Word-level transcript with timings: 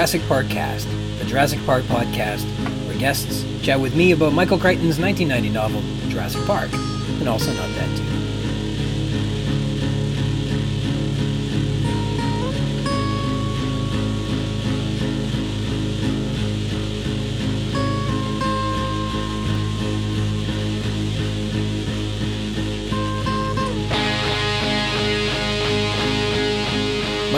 Jurassic 0.00 0.26
Park 0.28 0.48
Cast, 0.48 0.88
the 1.18 1.26
Jurassic 1.26 1.62
Park 1.66 1.82
podcast, 1.84 2.42
where 2.86 2.96
guests 2.96 3.44
chat 3.62 3.78
with 3.78 3.94
me 3.94 4.12
about 4.12 4.32
Michael 4.32 4.56
Crichton's 4.56 4.98
1990 4.98 5.50
novel, 5.50 5.82
Jurassic 6.08 6.42
Park, 6.46 6.72
and 6.72 7.28
also 7.28 7.52
Not 7.52 7.68
That 7.74 7.98
Too. 7.98 8.09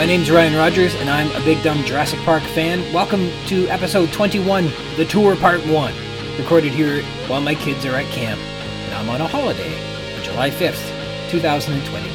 My 0.03 0.07
name's 0.07 0.29
Ryan 0.29 0.57
Rogers, 0.57 0.95
and 0.95 1.09
I'm 1.09 1.31
a 1.31 1.45
big 1.45 1.63
dumb 1.63 1.81
Jurassic 1.85 2.19
Park 2.25 2.43
fan. 2.43 2.81
Welcome 2.91 3.31
to 3.47 3.69
episode 3.69 4.11
21, 4.11 4.69
The 4.97 5.05
Tour 5.05 5.37
Part 5.37 5.65
1, 5.65 5.93
recorded 6.37 6.73
here 6.73 7.01
while 7.29 7.39
my 7.39 7.55
kids 7.55 7.85
are 7.85 7.95
at 7.95 8.05
camp, 8.11 8.37
and 8.37 8.93
I'm 8.95 9.07
on 9.07 9.21
a 9.21 9.27
holiday 9.27 9.71
July 10.21 10.49
5th, 10.49 11.29
2022. 11.31 12.09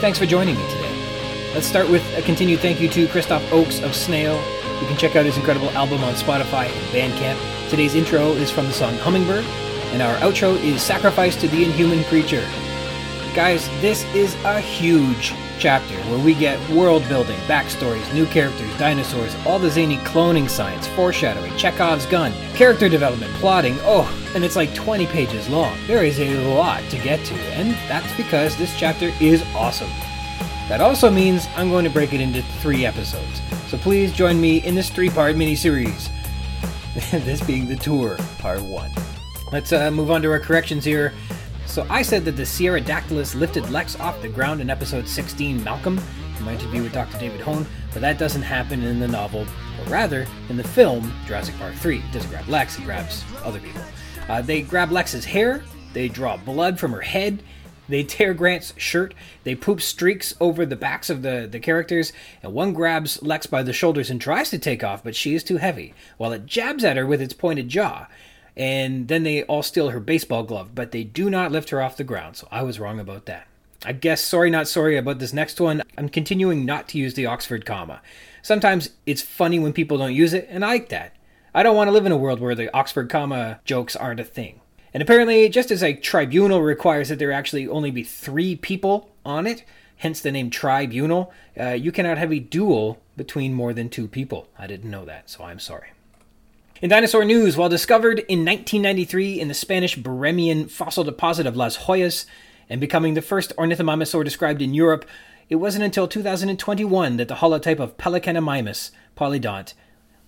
Thanks 0.00 0.18
for 0.18 0.24
joining 0.24 0.56
me 0.56 0.66
today. 0.70 1.52
Let's 1.52 1.66
start 1.66 1.90
with 1.90 2.02
a 2.16 2.22
continued 2.22 2.60
thank 2.60 2.80
you 2.80 2.88
to 2.88 3.06
Christoph 3.08 3.52
Oakes 3.52 3.82
of 3.82 3.94
Snail. 3.94 4.36
You 4.80 4.86
can 4.86 4.96
check 4.96 5.14
out 5.14 5.26
his 5.26 5.36
incredible 5.36 5.68
album 5.72 6.02
on 6.02 6.14
Spotify 6.14 6.68
and 6.68 7.12
Bandcamp. 7.12 7.68
Today's 7.68 7.94
intro 7.94 8.32
is 8.32 8.50
from 8.50 8.64
the 8.68 8.72
song 8.72 8.96
Hummingbird, 8.96 9.44
and 9.92 10.00
our 10.00 10.16
outro 10.20 10.56
is 10.64 10.82
Sacrifice 10.82 11.36
to 11.42 11.48
the 11.48 11.62
Inhuman 11.62 12.04
Creature. 12.04 12.48
Guys, 13.34 13.68
this 13.82 14.02
is 14.14 14.34
a 14.46 14.60
huge 14.60 15.34
chapter 15.58 15.94
where 16.10 16.24
we 16.24 16.34
get 16.34 16.58
world 16.70 17.06
building, 17.08 17.38
backstories, 17.46 18.12
new 18.12 18.26
characters, 18.26 18.78
dinosaurs, 18.78 19.34
all 19.46 19.58
the 19.58 19.70
zany 19.70 19.96
cloning 19.98 20.48
science, 20.48 20.86
foreshadowing, 20.88 21.54
Chekhov's 21.56 22.06
gun, 22.06 22.32
character 22.54 22.88
development, 22.88 23.32
plotting. 23.34 23.76
Oh, 23.80 24.08
and 24.34 24.44
it's 24.44 24.56
like 24.56 24.74
20 24.74 25.06
pages 25.06 25.48
long. 25.48 25.76
There 25.86 26.04
is 26.04 26.18
a 26.20 26.54
lot 26.54 26.82
to 26.90 26.98
get 26.98 27.24
to, 27.26 27.34
and 27.34 27.74
that's 27.88 28.14
because 28.16 28.56
this 28.56 28.76
chapter 28.78 29.12
is 29.20 29.42
awesome. 29.54 29.90
That 30.68 30.80
also 30.80 31.10
means 31.10 31.46
I'm 31.56 31.70
going 31.70 31.84
to 31.84 31.90
break 31.90 32.12
it 32.12 32.20
into 32.20 32.42
three 32.60 32.86
episodes. 32.86 33.42
So 33.68 33.76
please 33.76 34.12
join 34.12 34.40
me 34.40 34.64
in 34.64 34.74
this 34.74 34.88
three 34.88 35.10
part 35.10 35.36
miniseries. 35.36 36.08
this 37.10 37.42
being 37.42 37.66
the 37.66 37.76
tour, 37.76 38.16
part 38.38 38.62
one. 38.62 38.90
Let's 39.52 39.72
uh, 39.72 39.90
move 39.90 40.10
on 40.10 40.22
to 40.22 40.30
our 40.30 40.40
corrections 40.40 40.84
here. 40.84 41.12
So 41.66 41.86
I 41.90 42.02
said 42.02 42.24
that 42.26 42.36
the 42.36 42.42
Cearadactylus 42.44 43.34
lifted 43.34 43.68
Lex 43.70 43.98
off 43.98 44.20
the 44.22 44.28
ground 44.28 44.60
in 44.60 44.70
episode 44.70 45.08
16, 45.08 45.64
Malcolm, 45.64 46.00
in 46.38 46.44
my 46.44 46.52
interview 46.52 46.82
with 46.82 46.92
Dr. 46.92 47.18
David 47.18 47.40
Hone, 47.40 47.66
but 47.92 48.00
that 48.00 48.18
doesn't 48.18 48.42
happen 48.42 48.82
in 48.82 49.00
the 49.00 49.08
novel, 49.08 49.44
but 49.78 49.88
rather 49.88 50.26
in 50.48 50.56
the 50.56 50.62
film 50.62 51.12
Jurassic 51.26 51.56
Park 51.58 51.74
3. 51.74 51.98
It 51.98 52.12
doesn't 52.12 52.30
grab 52.30 52.48
Lex, 52.48 52.78
it 52.78 52.84
grabs 52.84 53.24
other 53.42 53.58
people. 53.58 53.82
Uh, 54.28 54.40
they 54.40 54.62
grab 54.62 54.92
Lex's 54.92 55.24
hair, 55.24 55.64
they 55.94 56.08
draw 56.08 56.36
blood 56.36 56.78
from 56.78 56.92
her 56.92 57.00
head, 57.00 57.42
they 57.88 58.02
tear 58.02 58.34
Grant's 58.34 58.72
shirt, 58.76 59.12
they 59.42 59.54
poop 59.54 59.80
streaks 59.80 60.34
over 60.40 60.64
the 60.64 60.76
backs 60.76 61.10
of 61.10 61.22
the, 61.22 61.48
the 61.50 61.60
characters, 61.60 62.12
and 62.42 62.52
one 62.52 62.72
grabs 62.72 63.22
Lex 63.22 63.46
by 63.46 63.62
the 63.62 63.72
shoulders 63.72 64.10
and 64.10 64.20
tries 64.20 64.48
to 64.50 64.58
take 64.58 64.84
off, 64.84 65.02
but 65.02 65.16
she 65.16 65.34
is 65.34 65.42
too 65.42 65.56
heavy, 65.56 65.92
while 66.18 66.32
it 66.32 66.46
jabs 66.46 66.84
at 66.84 66.96
her 66.96 67.06
with 67.06 67.20
its 67.20 67.34
pointed 67.34 67.68
jaw 67.68 68.06
and 68.56 69.08
then 69.08 69.22
they 69.22 69.42
all 69.44 69.62
steal 69.62 69.90
her 69.90 70.00
baseball 70.00 70.42
glove, 70.42 70.74
but 70.74 70.92
they 70.92 71.04
do 71.04 71.28
not 71.28 71.52
lift 71.52 71.70
her 71.70 71.82
off 71.82 71.96
the 71.96 72.04
ground, 72.04 72.36
so 72.36 72.48
I 72.50 72.62
was 72.62 72.78
wrong 72.78 73.00
about 73.00 73.26
that. 73.26 73.46
I 73.84 73.92
guess 73.92 74.22
sorry 74.22 74.48
not 74.48 74.68
sorry 74.68 74.96
about 74.96 75.18
this 75.18 75.32
next 75.32 75.60
one. 75.60 75.82
I'm 75.98 76.08
continuing 76.08 76.64
not 76.64 76.88
to 76.88 76.98
use 76.98 77.14
the 77.14 77.26
Oxford 77.26 77.66
comma. 77.66 78.00
Sometimes 78.42 78.90
it's 79.04 79.22
funny 79.22 79.58
when 79.58 79.72
people 79.72 79.98
don't 79.98 80.14
use 80.14 80.32
it, 80.32 80.46
and 80.50 80.64
I 80.64 80.68
like 80.68 80.88
that. 80.88 81.14
I 81.54 81.62
don't 81.62 81.76
want 81.76 81.88
to 81.88 81.92
live 81.92 82.06
in 82.06 82.12
a 82.12 82.16
world 82.16 82.40
where 82.40 82.54
the 82.54 82.74
Oxford 82.74 83.10
comma 83.10 83.60
jokes 83.64 83.94
aren't 83.94 84.20
a 84.20 84.24
thing. 84.24 84.60
And 84.92 85.02
apparently, 85.02 85.48
just 85.48 85.70
as 85.70 85.82
a 85.82 85.94
tribunal 85.94 86.62
requires 86.62 87.08
that 87.08 87.18
there 87.18 87.32
actually 87.32 87.68
only 87.68 87.90
be 87.90 88.04
three 88.04 88.56
people 88.56 89.10
on 89.24 89.46
it, 89.46 89.64
hence 89.96 90.20
the 90.20 90.32
name 90.32 90.50
tribunal, 90.50 91.32
uh, 91.58 91.70
you 91.70 91.92
cannot 91.92 92.18
have 92.18 92.32
a 92.32 92.38
duel 92.38 93.00
between 93.16 93.54
more 93.54 93.72
than 93.72 93.88
two 93.88 94.08
people. 94.08 94.48
I 94.58 94.66
didn't 94.66 94.90
know 94.90 95.04
that, 95.04 95.28
so 95.28 95.44
I'm 95.44 95.58
sorry. 95.58 95.88
In 96.82 96.90
dinosaur 96.90 97.24
news, 97.24 97.56
while 97.56 97.68
discovered 97.68 98.18
in 98.28 98.40
1993 98.40 99.40
in 99.40 99.46
the 99.46 99.54
Spanish 99.54 99.96
Barremian 99.96 100.66
fossil 100.66 101.04
deposit 101.04 101.46
of 101.46 101.56
Las 101.56 101.76
Hoyas 101.86 102.26
and 102.68 102.80
becoming 102.80 103.14
the 103.14 103.22
first 103.22 103.52
ornithomimosaur 103.56 104.24
described 104.24 104.60
in 104.60 104.74
Europe, 104.74 105.08
it 105.48 105.56
wasn't 105.56 105.84
until 105.84 106.08
2021 106.08 107.16
that 107.16 107.28
the 107.28 107.36
holotype 107.36 107.78
of 107.78 107.96
Pelecanimimus 107.96 108.90
polyodon 109.16 109.72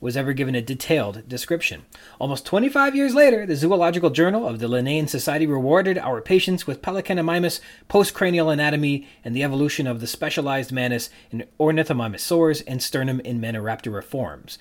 was 0.00 0.16
ever 0.16 0.32
given 0.32 0.54
a 0.54 0.62
detailed 0.62 1.28
description. 1.28 1.84
Almost 2.20 2.46
25 2.46 2.94
years 2.94 3.12
later, 3.12 3.44
the 3.44 3.56
Zoological 3.56 4.10
Journal 4.10 4.46
of 4.46 4.60
the 4.60 4.68
Linnean 4.68 5.08
Society 5.08 5.48
rewarded 5.48 5.98
our 5.98 6.20
patients 6.20 6.64
with 6.64 6.80
Pelecanimimus 6.80 7.58
postcranial 7.90 8.52
anatomy 8.52 9.08
and 9.24 9.34
the 9.34 9.42
evolution 9.42 9.88
of 9.88 10.00
the 10.00 10.06
specialized 10.06 10.70
manus 10.70 11.10
in 11.32 11.44
ornithomimosaurs 11.58 12.62
and 12.68 12.80
sternum 12.80 13.18
in 13.20 13.40
Maniraptoriforms. 13.40 14.58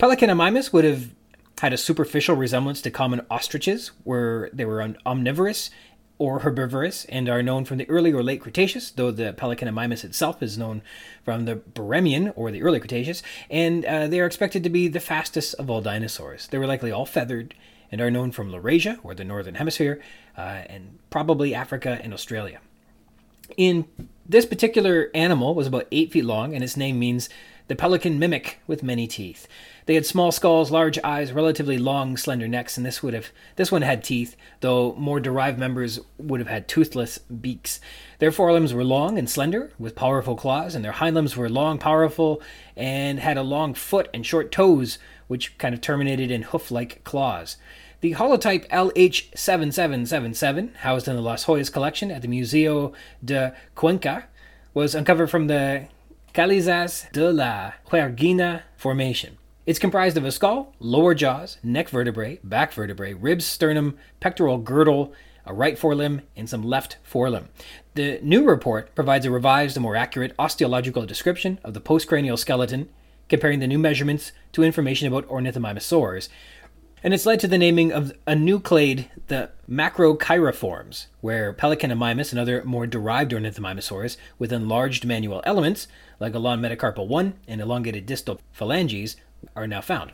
Pelecanimimus 0.00 0.72
would 0.72 0.84
have 0.84 1.10
had 1.60 1.74
a 1.74 1.76
superficial 1.76 2.34
resemblance 2.34 2.80
to 2.80 2.90
common 2.90 3.20
ostriches, 3.30 3.88
where 4.02 4.48
they 4.50 4.64
were 4.64 4.94
omnivorous 5.04 5.68
or 6.16 6.38
herbivorous 6.38 7.04
and 7.04 7.28
are 7.28 7.42
known 7.42 7.66
from 7.66 7.76
the 7.76 7.88
early 7.90 8.10
or 8.10 8.22
late 8.22 8.40
Cretaceous, 8.40 8.90
though 8.92 9.10
the 9.10 9.34
Pelecanimimus 9.34 10.02
itself 10.02 10.42
is 10.42 10.56
known 10.56 10.80
from 11.22 11.44
the 11.44 11.56
Barremian 11.56 12.32
or 12.34 12.50
the 12.50 12.62
early 12.62 12.80
Cretaceous, 12.80 13.22
and 13.50 13.84
uh, 13.84 14.06
they 14.06 14.20
are 14.20 14.26
expected 14.26 14.64
to 14.64 14.70
be 14.70 14.88
the 14.88 15.00
fastest 15.00 15.54
of 15.56 15.68
all 15.68 15.82
dinosaurs. 15.82 16.46
They 16.46 16.56
were 16.56 16.66
likely 16.66 16.90
all 16.90 17.04
feathered 17.04 17.54
and 17.92 18.00
are 18.00 18.10
known 18.10 18.32
from 18.32 18.50
Laurasia, 18.50 19.00
or 19.02 19.14
the 19.14 19.24
northern 19.24 19.56
hemisphere, 19.56 20.00
uh, 20.34 20.62
and 20.66 20.98
probably 21.10 21.54
Africa 21.54 22.00
and 22.02 22.14
Australia. 22.14 22.60
In 23.58 23.86
this 24.26 24.46
particular 24.46 25.10
animal 25.14 25.54
was 25.54 25.66
about 25.66 25.88
eight 25.92 26.10
feet 26.10 26.24
long, 26.24 26.54
and 26.54 26.64
its 26.64 26.76
name 26.76 26.98
means 26.98 27.28
the 27.70 27.76
pelican 27.76 28.18
mimic 28.18 28.58
with 28.66 28.82
many 28.82 29.06
teeth. 29.06 29.46
They 29.86 29.94
had 29.94 30.04
small 30.04 30.32
skulls, 30.32 30.72
large 30.72 30.98
eyes, 31.04 31.30
relatively 31.30 31.78
long, 31.78 32.16
slender 32.16 32.48
necks, 32.48 32.76
and 32.76 32.84
this 32.84 33.00
would 33.00 33.14
have 33.14 33.30
this 33.54 33.70
one 33.70 33.82
had 33.82 34.02
teeth, 34.02 34.34
though 34.58 34.92
more 34.96 35.20
derived 35.20 35.56
members 35.56 36.00
would 36.18 36.40
have 36.40 36.48
had 36.48 36.66
toothless 36.66 37.18
beaks. 37.18 37.78
Their 38.18 38.32
forelimbs 38.32 38.74
were 38.74 38.82
long 38.82 39.16
and 39.16 39.30
slender, 39.30 39.70
with 39.78 39.94
powerful 39.94 40.34
claws, 40.34 40.74
and 40.74 40.84
their 40.84 40.90
hind 40.90 41.14
limbs 41.14 41.36
were 41.36 41.48
long, 41.48 41.78
powerful, 41.78 42.42
and 42.74 43.20
had 43.20 43.36
a 43.36 43.42
long 43.42 43.74
foot 43.74 44.08
and 44.12 44.26
short 44.26 44.50
toes, 44.50 44.98
which 45.28 45.56
kind 45.56 45.72
of 45.72 45.80
terminated 45.80 46.32
in 46.32 46.42
hoof-like 46.42 47.04
claws. 47.04 47.56
The 48.00 48.14
holotype 48.14 48.68
LH7777, 48.70 50.74
housed 50.78 51.06
in 51.06 51.14
the 51.14 51.22
Las 51.22 51.44
Hoyas 51.44 51.72
collection 51.72 52.10
at 52.10 52.22
the 52.22 52.28
Museo 52.28 52.92
de 53.24 53.54
Cuenca, 53.76 54.24
was 54.74 54.96
uncovered 54.96 55.30
from 55.30 55.46
the 55.46 55.86
Calizas 56.32 57.10
de 57.10 57.32
la 57.32 57.72
Huerguina 57.90 58.62
Formation. 58.76 59.36
It's 59.66 59.80
comprised 59.80 60.16
of 60.16 60.24
a 60.24 60.30
skull, 60.30 60.72
lower 60.78 61.12
jaws, 61.12 61.58
neck 61.64 61.88
vertebrae, 61.88 62.38
back 62.44 62.72
vertebrae, 62.72 63.14
ribs, 63.14 63.44
sternum, 63.44 63.98
pectoral 64.20 64.58
girdle, 64.58 65.12
a 65.44 65.52
right 65.52 65.76
forelimb, 65.76 66.22
and 66.36 66.48
some 66.48 66.62
left 66.62 66.98
forelimb. 67.04 67.48
The 67.94 68.20
new 68.22 68.44
report 68.44 68.94
provides 68.94 69.26
a 69.26 69.30
revised 69.30 69.76
and 69.76 69.82
more 69.82 69.96
accurate 69.96 70.34
osteological 70.38 71.04
description 71.04 71.58
of 71.64 71.74
the 71.74 71.80
postcranial 71.80 72.38
skeleton, 72.38 72.88
comparing 73.28 73.58
the 73.58 73.66
new 73.66 73.78
measurements 73.78 74.30
to 74.52 74.62
information 74.62 75.08
about 75.08 75.26
ornithomimosaurs, 75.28 76.28
and 77.02 77.14
it's 77.14 77.26
led 77.26 77.40
to 77.40 77.48
the 77.48 77.58
naming 77.58 77.92
of 77.92 78.12
a 78.26 78.34
new 78.34 78.60
clade, 78.60 79.10
the 79.28 79.50
macrochiriforms, 79.68 81.06
where 81.20 81.52
Pelecanimimus 81.52 82.30
and 82.30 82.38
other 82.38 82.62
more 82.64 82.86
derived 82.86 83.32
ornithomimosaurs 83.32 84.16
with 84.38 84.52
enlarged 84.52 85.06
manual 85.06 85.42
elements, 85.46 85.88
like 86.20 86.34
Elan 86.34 86.60
metacarpal 86.60 87.08
1 87.08 87.34
and 87.48 87.60
elongated 87.60 88.06
distal 88.06 88.40
phalanges, 88.52 89.16
are 89.56 89.66
now 89.66 89.80
found. 89.80 90.12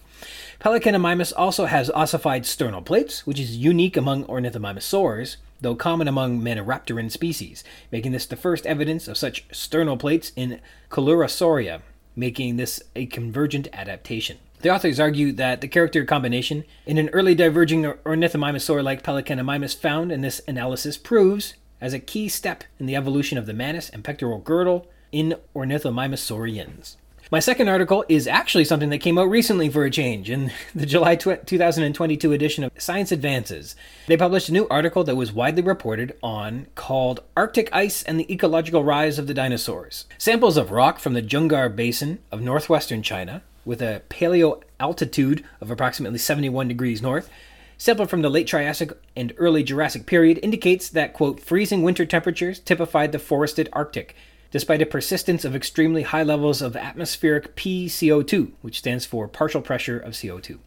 Pelecanimimus 0.61 1.33
also 1.37 1.67
has 1.67 1.91
ossified 1.91 2.47
sternal 2.47 2.83
plates, 2.83 3.27
which 3.27 3.41
is 3.41 3.57
unique 3.57 3.97
among 3.97 4.25
ornithomimosaurs, 4.25 5.37
though 5.61 5.75
common 5.75 6.09
among 6.09 6.41
Maniraptoran 6.41 7.11
species, 7.11 7.65
making 7.91 8.13
this 8.13 8.27
the 8.27 8.37
first 8.37 8.67
evidence 8.67 9.09
of 9.09 9.17
such 9.17 9.45
sternal 9.51 9.97
plates 9.97 10.33
in 10.37 10.61
Coelurosauria, 10.91 11.81
making 12.15 12.57
this 12.57 12.83
a 12.95 13.07
convergent 13.07 13.69
adaptation. 13.73 14.39
The 14.63 14.71
authors 14.71 14.99
argue 14.99 15.33
that 15.33 15.61
the 15.61 15.69
character 15.69 16.05
combination 16.05 16.65
in 16.87 16.99
an 16.99 17.11
early 17.11 17.35
diverging 17.35 17.85
ornithomimosaur 17.85 18.83
like 18.83 19.03
Pelecanimimus 19.03 19.77
found 19.77 20.11
in 20.11 20.23
this 20.23 20.41
analysis 20.49 20.97
proves 20.97 21.55
as 21.79 21.93
a 21.93 21.99
key 21.99 22.29
step 22.29 22.65
in 22.79 22.87
the 22.87 22.97
evolution 22.97 23.37
of 23.37 23.45
the 23.45 23.53
manus 23.53 23.91
and 23.91 24.03
pectoral 24.03 24.39
girdle 24.39 24.87
in 25.13 25.37
ornithomimosaurians. 25.55 26.97
My 27.29 27.41
second 27.41 27.67
article 27.69 28.05
is 28.09 28.29
actually 28.29 28.65
something 28.65 28.91
that 28.91 28.99
came 28.99 29.19
out 29.19 29.29
recently 29.29 29.69
for 29.69 29.85
a 29.85 29.91
change 29.91 30.31
in 30.31 30.53
the 30.77 30.87
July 30.87 31.17
2022 31.17 32.33
edition 32.33 32.63
of 32.63 32.71
Science 32.79 33.11
Advances. 33.11 33.75
They 34.07 34.17
published 34.17 34.49
a 34.49 34.53
new 34.53 34.69
article 34.69 35.03
that 35.03 35.17
was 35.17 35.33
widely 35.33 35.63
reported 35.63 36.17
on 36.23 36.69
called 36.77 37.25
Arctic 37.37 37.69
Ice 37.73 38.05
and 38.05 38.21
the 38.21 38.33
Ecological 38.33 38.85
Rise 38.85 39.19
of 39.19 39.27
the 39.27 39.35
Dinosaurs. 39.35 40.05
Samples 40.19 40.57
of 40.57 40.71
rock 40.71 41.01
from 41.01 41.15
the 41.15 41.23
Junggar 41.23 41.75
Basin 41.75 42.21
of 42.31 42.41
northwestern 42.41 43.03
China 43.03 43.43
with 43.65 43.83
a 43.83 44.03
paleo 44.09 44.63
altitude 44.79 45.45
of 45.61 45.71
approximately 45.71 46.19
71 46.19 46.69
degrees 46.69 47.03
north, 47.03 47.29
sampled 47.77 48.09
from 48.09 48.23
the 48.23 48.31
late 48.31 48.47
Triassic 48.47 48.93
and 49.17 49.35
early 49.37 49.65
Jurassic 49.65 50.07
period, 50.07 50.39
indicates 50.43 50.89
that, 50.91 51.13
quote, 51.13 51.41
freezing 51.41 51.83
winter 51.83 52.07
temperatures 52.07 52.61
typified 52.61 53.11
the 53.11 53.19
forested 53.19 53.69
Arctic, 53.73 54.15
despite 54.57 54.81
a 54.81 54.87
persistence 54.87 55.45
of 55.45 55.55
extremely 55.55 56.03
high 56.03 56.23
levels 56.23 56.63
of 56.63 56.75
atmospheric 56.77 57.55
PCO2, 57.57 58.53
which 58.63 58.79
stands 58.79 59.05
for 59.05 59.29
partial 59.29 59.61
pressure 59.61 59.99
of 59.99 60.15
CO2. 60.15 60.59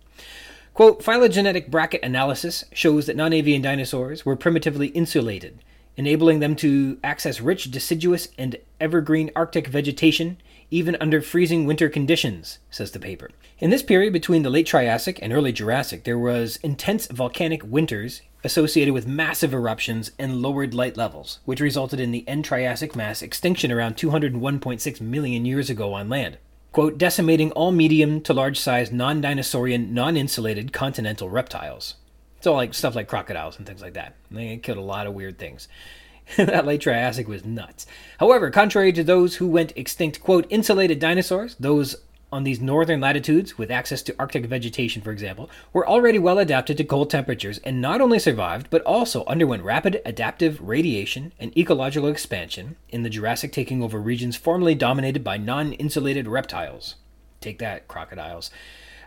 Quote, 0.76 1.04
phylogenetic 1.04 1.72
bracket 1.72 2.04
analysis 2.04 2.64
shows 2.72 3.08
that 3.08 3.16
non 3.16 3.34
avian 3.34 3.64
dinosaurs 3.64 4.24
were 4.24 4.36
primitively 4.36 4.90
insulated, 4.90 5.64
enabling 5.98 6.38
them 6.38 6.56
to 6.58 7.00
access 7.04 7.42
rich 7.42 7.72
deciduous 7.72 8.28
and 8.38 8.58
evergreen 8.80 9.32
Arctic 9.36 9.66
vegetation 9.66 10.38
even 10.70 10.96
under 11.02 11.20
freezing 11.20 11.66
winter 11.66 11.90
conditions, 11.90 12.60
says 12.70 12.92
the 12.92 13.00
paper. 13.00 13.32
In 13.58 13.72
this 13.72 13.82
period 13.82 14.14
between 14.14 14.44
the 14.44 14.52
late 14.52 14.68
Triassic 14.68 15.18
and 15.20 15.34
early 15.34 15.52
Jurassic, 15.52 16.04
there 16.04 16.20
was 16.20 16.58
intense 16.58 17.08
volcanic 17.08 17.64
winters 17.64 18.22
associated 18.44 18.94
with 18.94 19.08
massive 19.08 19.54
eruptions 19.54 20.12
and 20.18 20.42
lowered 20.42 20.74
light 20.74 20.96
levels, 20.96 21.40
which 21.46 21.60
resulted 21.60 22.00
in 22.00 22.12
the 22.12 22.28
end 22.28 22.46
Triassic 22.46 22.96
mass 22.96 23.22
extinction 23.22 23.72
around 23.72 23.96
201.6 23.98 25.02
million 25.02 25.46
years 25.46 25.70
ago 25.70 25.94
on 25.94 26.10
land. 26.10 26.38
Quote, 26.72 26.98
decimating 26.98 27.52
all 27.52 27.72
medium 27.72 28.22
to 28.22 28.34
large 28.34 28.60
sized 28.60 28.94
non 28.94 29.22
dinosaurian, 29.22 29.90
non 29.90 30.16
insulated 30.16 30.72
continental 30.72 31.30
reptiles. 31.30 31.96
So, 32.42 32.54
like 32.54 32.74
stuff 32.74 32.96
like 32.96 33.08
crocodiles 33.08 33.58
and 33.58 33.66
things 33.66 33.82
like 33.82 33.94
that. 33.96 34.16
They 34.32 34.58
killed 34.58 34.78
a 34.78 34.82
lot 34.82 35.08
of 35.08 35.14
weird 35.14 35.38
things. 35.38 35.68
that 36.38 36.66
late 36.66 36.82
Triassic 36.82 37.28
was 37.28 37.44
nuts. 37.44 37.88
However, 38.20 38.52
contrary 38.52 38.94
to 38.94 39.04
those 39.04 39.38
who 39.38 39.48
went 39.48 39.74
extinct, 39.76 40.22
quote, 40.22 40.46
insulated 40.50 41.00
dinosaurs, 41.00 41.56
those 41.60 41.96
on 42.31 42.44
these 42.44 42.62
northern 42.62 43.02
latitudes 43.02 43.58
with 43.58 43.72
access 43.72 44.02
to 44.04 44.16
Arctic 44.20 44.46
vegetation, 44.46 45.02
for 45.02 45.12
example, 45.12 45.50
were 45.74 45.88
already 45.88 46.20
well 46.20 46.38
adapted 46.38 46.78
to 46.78 46.84
cold 46.84 47.10
temperatures 47.10 47.60
and 47.60 47.81
not 47.81 48.02
only 48.02 48.20
survived, 48.20 48.68
but 48.70 48.81
also 48.84 49.26
underwent 49.26 49.64
rapid 49.64 50.02
adaptive 50.06 50.60
radiation 50.62 51.34
and 51.40 51.58
ecological 51.58 52.10
expansion 52.10 52.76
in 52.90 53.04
the 53.04 53.10
Jurassic, 53.10 53.52
taking 53.52 53.81
over 53.81 54.00
regions 54.00 54.36
formerly 54.36 54.76
dominated 54.76 55.24
by 55.24 55.38
non 55.38 55.74
insulated 55.74 56.28
reptiles. 56.28 56.96
Take 57.42 57.60
that, 57.60 57.88
crocodiles. 57.88 58.52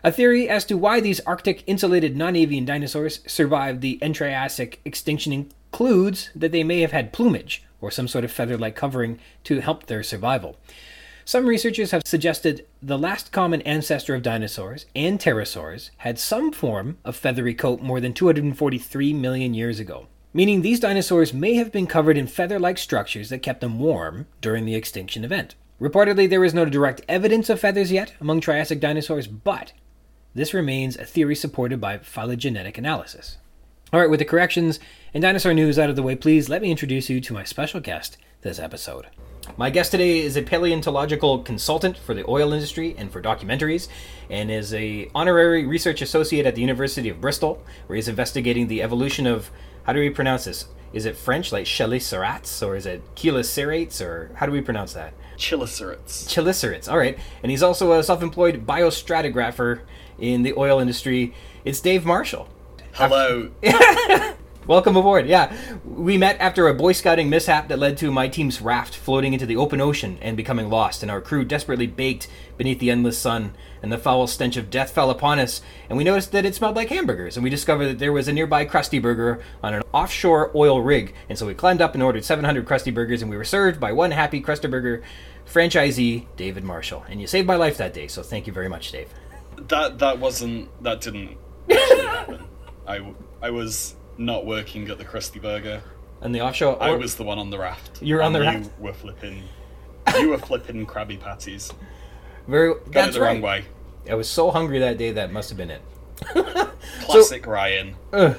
A 0.03 0.11
theory 0.11 0.49
as 0.49 0.65
to 0.65 0.77
why 0.77 0.99
these 0.99 1.21
Arctic 1.21 1.63
insulated 1.65 2.17
non 2.17 2.35
avian 2.35 2.65
dinosaurs 2.65 3.21
survived 3.25 3.81
the 3.81 4.01
end 4.01 4.15
Triassic 4.15 4.81
extinction 4.83 5.31
includes 5.31 6.29
that 6.35 6.51
they 6.51 6.63
may 6.63 6.81
have 6.81 6.91
had 6.91 7.13
plumage 7.13 7.63
or 7.79 7.89
some 7.89 8.07
sort 8.07 8.25
of 8.25 8.31
feather 8.31 8.57
like 8.57 8.75
covering 8.75 9.19
to 9.43 9.61
help 9.61 9.85
their 9.85 10.03
survival. 10.03 10.57
Some 11.25 11.45
researchers 11.45 11.91
have 11.91 12.03
suggested 12.05 12.65
the 12.81 12.97
last 12.97 13.31
common 13.31 13.61
ancestor 13.61 14.13
of 14.13 14.23
dinosaurs 14.23 14.85
and 14.93 15.17
pterosaurs 15.17 15.89
had 15.97 16.19
some 16.19 16.51
form 16.51 16.97
of 17.05 17.15
feathery 17.15 17.53
coat 17.53 17.81
more 17.81 18.01
than 18.01 18.13
243 18.13 19.13
million 19.13 19.53
years 19.53 19.79
ago, 19.79 20.07
meaning 20.33 20.61
these 20.61 20.81
dinosaurs 20.81 21.33
may 21.33 21.53
have 21.53 21.71
been 21.71 21.87
covered 21.87 22.17
in 22.17 22.27
feather 22.27 22.59
like 22.59 22.77
structures 22.77 23.29
that 23.29 23.39
kept 23.39 23.61
them 23.61 23.79
warm 23.79 24.27
during 24.41 24.65
the 24.65 24.75
extinction 24.75 25.23
event. 25.23 25.55
Reportedly, 25.79 26.29
there 26.29 26.43
is 26.43 26.53
no 26.53 26.65
direct 26.65 27.01
evidence 27.07 27.49
of 27.49 27.59
feathers 27.59 27.91
yet 27.91 28.13
among 28.19 28.41
Triassic 28.41 28.81
dinosaurs, 28.81 29.27
but 29.27 29.71
this 30.35 30.53
remains 30.53 30.97
a 30.97 31.05
theory 31.05 31.35
supported 31.35 31.79
by 31.79 31.99
phylogenetic 31.99 32.77
analysis. 32.77 33.37
All 33.93 34.01
right, 34.01 34.09
with 34.09 34.19
the 34.19 34.25
corrections 34.25 34.77
and 35.13 35.21
dinosaur 35.21 35.53
news 35.53 35.79
out 35.79 35.89
of 35.89 35.95
the 35.95 36.03
way, 36.03 36.15
please 36.17 36.49
let 36.49 36.61
me 36.61 36.71
introduce 36.71 37.09
you 37.09 37.21
to 37.21 37.33
my 37.33 37.45
special 37.45 37.79
guest 37.79 38.17
this 38.41 38.59
episode. 38.59 39.07
My 39.57 39.69
guest 39.69 39.91
today 39.91 40.19
is 40.19 40.35
a 40.35 40.41
paleontological 40.41 41.39
consultant 41.39 41.97
for 41.97 42.13
the 42.13 42.25
oil 42.27 42.53
industry 42.53 42.95
and 42.97 43.11
for 43.11 43.21
documentaries, 43.21 43.87
and 44.29 44.49
is 44.49 44.73
a 44.73 45.09
honorary 45.13 45.65
research 45.65 46.01
associate 46.01 46.45
at 46.45 46.55
the 46.55 46.61
University 46.61 47.09
of 47.09 47.21
Bristol, 47.21 47.61
where 47.87 47.95
he's 47.95 48.07
investigating 48.07 48.67
the 48.67 48.81
evolution 48.81 49.27
of 49.27 49.51
how 49.83 49.93
do 49.93 49.99
we 49.99 50.09
pronounce 50.09 50.45
this? 50.45 50.67
Is 50.93 51.05
it 51.05 51.17
French, 51.17 51.51
like 51.51 51.65
chelicerates, 51.65 52.65
or 52.65 52.75
is 52.75 52.85
it 52.85 53.03
chelicerates, 53.15 54.01
or 54.01 54.31
how 54.35 54.45
do 54.45 54.51
we 54.51 54.61
pronounce 54.61 54.93
that? 54.93 55.13
Chelicerates. 55.37 56.25
Chelicerates. 56.27 56.89
All 56.89 56.97
right, 56.97 57.17
and 57.43 57.51
he's 57.51 57.63
also 57.63 57.91
a 57.93 58.03
self-employed 58.03 58.65
biostratigrapher 58.65 59.81
in 60.19 60.43
the 60.43 60.53
oil 60.55 60.79
industry. 60.79 61.33
It's 61.65 61.81
Dave 61.81 62.05
Marshall. 62.05 62.47
Hello. 62.93 63.51
Welcome 64.65 64.95
aboard. 64.95 65.27
Yeah, 65.27 65.53
we 65.83 66.17
met 66.17 66.39
after 66.39 66.69
a 66.69 66.73
Boy 66.73 66.93
Scouting 66.93 67.29
mishap 67.29 67.67
that 67.67 67.79
led 67.79 67.97
to 67.97 68.09
my 68.13 68.29
team's 68.29 68.61
raft 68.61 68.95
floating 68.95 69.33
into 69.33 69.45
the 69.45 69.57
open 69.57 69.81
ocean 69.81 70.17
and 70.21 70.37
becoming 70.37 70.69
lost, 70.69 71.03
and 71.03 71.11
our 71.11 71.19
crew 71.19 71.43
desperately 71.43 71.85
baked 71.85 72.29
beneath 72.55 72.79
the 72.79 72.89
endless 72.89 73.17
sun, 73.17 73.55
and 73.81 73.91
the 73.91 73.97
foul 73.97 74.25
stench 74.25 74.55
of 74.55 74.69
death 74.69 74.91
fell 74.91 75.09
upon 75.09 75.37
us, 75.37 75.61
and 75.89 75.97
we 75.97 76.05
noticed 76.05 76.31
that 76.31 76.45
it 76.45 76.55
smelled 76.55 76.77
like 76.77 76.87
hamburgers, 76.87 77.35
and 77.35 77.43
we 77.43 77.49
discovered 77.49 77.87
that 77.87 77.99
there 77.99 78.13
was 78.13 78.29
a 78.29 78.33
nearby 78.33 78.65
Krusty 78.65 79.01
Burger 79.01 79.43
on 79.61 79.73
an 79.73 79.83
offshore 79.91 80.49
oil 80.55 80.81
rig, 80.81 81.13
and 81.27 81.37
so 81.37 81.45
we 81.45 81.53
climbed 81.53 81.81
up 81.81 81.93
and 81.93 82.01
ordered 82.01 82.23
700 82.23 82.65
Krusty 82.65 82.93
Burgers, 82.93 83.21
and 83.21 83.29
we 83.29 83.35
were 83.35 83.43
served 83.43 83.81
by 83.81 83.91
one 83.91 84.11
happy 84.11 84.41
Krusty 84.41 84.71
Burger 84.71 85.03
franchisee, 85.45 86.25
David 86.37 86.63
Marshall, 86.63 87.03
and 87.09 87.19
you 87.19 87.27
saved 87.27 87.47
my 87.47 87.57
life 87.57 87.75
that 87.79 87.93
day, 87.93 88.07
so 88.07 88.23
thank 88.23 88.47
you 88.47 88.53
very 88.53 88.69
much, 88.69 88.93
Dave. 88.93 89.09
That 89.57 89.99
that 89.99 90.19
wasn't 90.19 90.69
that 90.81 91.01
didn't 91.01 91.37
actually 91.69 92.07
happen. 92.07 92.47
I 92.87 93.13
I 93.41 93.49
was 93.49 93.95
not 94.17 94.45
working 94.45 94.89
at 94.89 94.97
the 94.97 95.05
Krusty 95.05 95.41
Burger. 95.41 95.81
And 96.21 96.33
the 96.33 96.41
offshore, 96.41 96.81
I 96.81 96.91
was 96.91 97.15
the 97.15 97.23
one 97.23 97.37
on 97.37 97.49
the 97.49 97.59
raft. 97.59 98.01
You 98.01 98.15
were 98.15 98.23
on 98.23 98.33
the 98.33 98.39
you 98.39 98.69
were 98.79 98.93
flipping. 98.93 99.43
You 100.17 100.29
were 100.29 100.37
flipping 100.37 100.85
Krabby 100.85 101.19
Patties. 101.19 101.71
very. 102.47 102.73
Got 102.73 102.91
That's 102.91 103.07
it 103.09 103.13
the 103.13 103.21
right. 103.21 103.33
wrong 103.33 103.41
way. 103.41 103.65
I 104.09 104.15
was 104.15 104.29
so 104.29 104.51
hungry 104.51 104.79
that 104.79 104.97
day 104.97 105.11
that 105.11 105.31
must 105.31 105.49
have 105.49 105.57
been 105.57 105.71
it. 105.71 105.81
Classic 107.01 107.45
Ryan. 107.45 107.95
Ugh. 108.13 108.37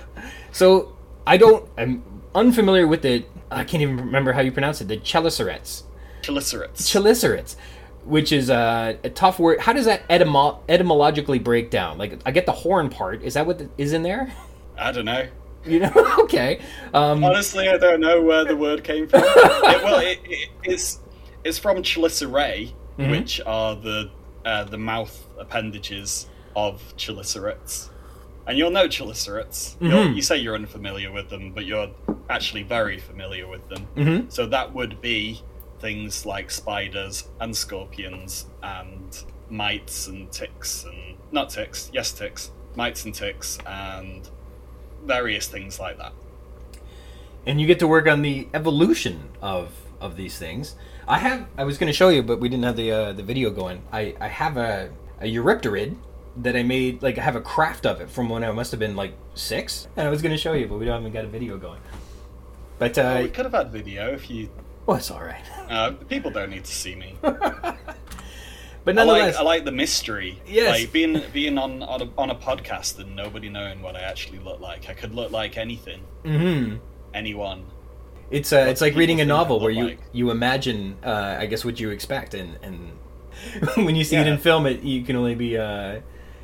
So 0.53 0.97
I 1.27 1.37
don't. 1.37 1.69
I'm 1.77 2.03
unfamiliar 2.35 2.87
with 2.87 3.03
the. 3.03 3.25
I 3.51 3.65
can't 3.65 3.83
even 3.83 3.97
remember 3.99 4.33
how 4.33 4.41
you 4.41 4.53
pronounce 4.53 4.81
it. 4.81 4.89
The 4.89 4.97
chelicerates. 4.97 5.83
Chelicerates. 6.23 6.83
Chelicerates, 6.83 7.57
which 8.05 8.33
is 8.33 8.49
uh, 8.49 8.97
a 9.05 9.11
tough 9.11 9.39
word. 9.39 9.61
How 9.61 9.73
does 9.73 9.85
that 9.85 10.09
etymo- 10.09 10.61
etymologically 10.69 11.39
break 11.39 11.71
down? 11.71 11.99
Like 11.99 12.21
I 12.25 12.31
get 12.31 12.47
the 12.47 12.53
horn 12.53 12.89
part. 12.89 13.23
Is 13.23 13.35
that 13.35 13.47
what 13.47 13.59
the, 13.59 13.69
is 13.77 13.93
in 13.93 14.03
there? 14.03 14.33
I 14.79 14.93
don't 14.93 15.05
know. 15.05 15.29
You 15.67 15.81
know. 15.81 15.93
okay. 16.21 16.61
Um, 16.93 17.25
Honestly, 17.25 17.69
I 17.69 17.77
don't 17.79 18.01
know 18.01 18.21
where 18.23 18.45
the 18.45 18.57
word 18.57 18.85
came 18.85 19.07
from. 19.09 19.23
it, 19.27 19.83
well, 19.85 19.99
it, 20.01 20.21
it, 20.25 20.49
it's 20.65 21.01
it's 21.45 21.59
from 21.59 21.79
chelicerae, 21.79 22.73
Mm-hmm. 22.99 23.11
which 23.11 23.41
are 23.45 23.75
the 23.75 24.11
uh, 24.45 24.63
the 24.65 24.79
mouth 24.79 25.27
appendages 25.39 26.27
of 26.55 26.81
chelicerates. 26.97 27.89
And 28.47 28.57
you'll 28.59 28.71
know 28.71 28.87
chelicerates. 28.87 29.77
Mhm. 29.79 30.15
You 30.15 30.23
say 30.23 30.37
you're 30.37 30.55
unfamiliar 30.55 31.11
with 31.11 31.29
them, 31.31 31.51
but 31.53 31.65
you're 31.65 31.91
actually 32.31 32.63
very 32.63 32.99
familiar 32.99 33.49
with 33.49 33.67
them. 33.69 33.89
Mhm. 33.97 34.33
So 34.33 34.47
that 34.47 34.73
would 34.75 35.01
be 35.01 35.41
things 35.81 36.25
like 36.25 36.51
spiders 36.53 37.29
and 37.41 37.57
scorpions 37.57 38.47
and 38.63 39.25
mites 39.51 40.07
and 40.07 40.31
ticks 40.31 40.85
and 40.85 41.17
not 41.33 41.51
ticks, 41.51 41.91
yes 41.93 42.13
ticks, 42.13 42.51
mites 42.77 43.05
and 43.05 43.15
ticks 43.15 43.59
and 43.67 44.29
various 45.05 45.47
things 45.49 45.79
like 45.79 45.99
that. 45.99 46.13
and 47.47 47.61
you 47.61 47.67
get 47.67 47.79
to 47.79 47.87
work 47.87 48.07
on 48.09 48.23
the 48.23 48.49
evolution 48.55 49.29
of 49.43 49.73
of 50.01 50.17
these 50.17 50.39
things. 50.39 50.77
I 51.07 51.19
have. 51.19 51.47
I 51.59 51.65
was 51.65 51.77
going 51.79 51.89
to 51.89 51.97
show 51.97 52.09
you, 52.09 52.23
but 52.23 52.41
we 52.41 52.49
didn't 52.49 52.65
have 52.65 52.77
the 52.77 52.91
uh, 52.91 53.13
the 53.13 53.23
video 53.23 53.51
going. 53.51 53.83
I 53.93 54.15
I 54.21 54.29
have 54.29 54.57
a 54.57 54.91
a 55.21 55.27
Eurypterid 55.27 55.97
that 56.39 56.57
I 56.57 56.63
made. 56.63 57.03
Like 57.03 57.19
I 57.19 57.23
have 57.23 57.37
a 57.37 57.41
craft 57.43 57.85
of 57.87 58.01
it 58.01 58.09
from 58.11 58.29
when 58.29 58.43
I 58.45 58.51
must 58.53 58.71
have 58.73 58.81
been 58.81 58.97
like 58.97 59.15
six, 59.35 59.89
and 59.97 60.07
I 60.09 60.11
was 60.11 60.23
going 60.23 60.33
to 60.35 60.41
show 60.41 60.53
you, 60.55 60.67
but 60.67 60.79
we 60.79 60.87
don't 60.87 60.95
haven't 60.97 61.13
got 61.13 61.25
a 61.25 61.29
video 61.29 61.59
going. 61.59 61.81
But 62.79 62.97
Well, 62.97 63.23
we 63.23 63.29
uh, 63.29 63.33
could 63.33 63.45
have 63.45 63.53
had 63.55 63.71
video 63.71 64.13
if 64.13 64.31
you. 64.31 64.49
well, 64.87 64.97
it's 64.97 65.11
all 65.11 65.23
right. 65.23 65.45
Uh, 65.69 65.93
people 66.09 66.31
don't 66.31 66.51
need 66.51 66.65
to 66.65 66.75
see 66.75 66.95
me. 66.97 67.17
But 68.85 68.99
I 68.99 69.03
like, 69.03 69.07
nonetheless, 69.07 69.37
I 69.37 69.43
like 69.43 69.65
the 69.65 69.73
mystery. 69.73 70.43
Yes. 70.47 70.69
Like 70.69 70.93
being 70.93 71.23
being 71.33 71.59
on 71.59 71.83
on 71.83 72.03
a, 72.03 72.11
on 72.19 72.31
a 72.31 72.35
podcast 72.35 72.99
and 72.99 73.17
nobody 73.17 73.49
knowing 73.49 73.81
what 73.83 73.97
I 73.97 74.01
actually 74.03 74.39
look 74.41 74.61
like. 74.61 74.89
I 74.89 74.95
could 74.95 75.15
look 75.15 75.31
like 75.31 75.57
anything, 75.57 76.03
hmm 76.25 76.77
anyone. 77.15 77.73
it's 78.31 78.53
uh, 78.53 78.67
it's 78.69 78.81
like 78.81 78.95
reading 78.95 79.21
a 79.21 79.25
novel 79.25 79.61
where 79.61 79.71
you 79.71 79.85
like. 79.89 80.01
you 80.13 80.31
imagine, 80.31 80.99
uh, 81.05 81.37
I 81.39 81.47
guess, 81.47 81.65
what 81.65 81.81
you 81.81 81.91
expect, 81.91 82.35
and 82.35 82.59
and 82.63 82.99
when 83.87 83.97
you 83.97 84.05
see 84.05 84.17
it 84.17 84.27
in 84.27 84.39
film, 84.39 84.67
it 84.67 84.83
you 84.83 85.03
can 85.03 85.17
only 85.17 85.35
be. 85.35 85.57
Uh, 85.57 86.01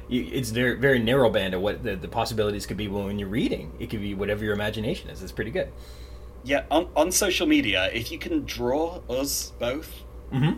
you, 0.08 0.28
it's 0.32 0.50
very 0.50 0.76
very 0.76 0.98
narrow 0.98 1.30
band 1.30 1.54
of 1.54 1.60
what 1.62 1.82
the, 1.82 1.94
the 1.96 2.08
possibilities 2.08 2.66
could 2.66 2.76
be 2.76 2.88
when 2.88 3.18
you're 3.18 3.28
reading. 3.28 3.72
It 3.78 3.90
could 3.90 4.00
be 4.00 4.14
whatever 4.14 4.44
your 4.44 4.54
imagination 4.54 5.10
is. 5.10 5.22
It's 5.22 5.32
pretty 5.32 5.50
good. 5.50 5.70
Yeah, 6.42 6.64
on 6.70 6.88
on 6.96 7.12
social 7.12 7.46
media, 7.46 7.90
if 7.92 8.10
you 8.10 8.18
can 8.18 8.44
draw 8.44 9.00
us 9.08 9.52
both, 9.58 9.90
hmm 10.32 10.52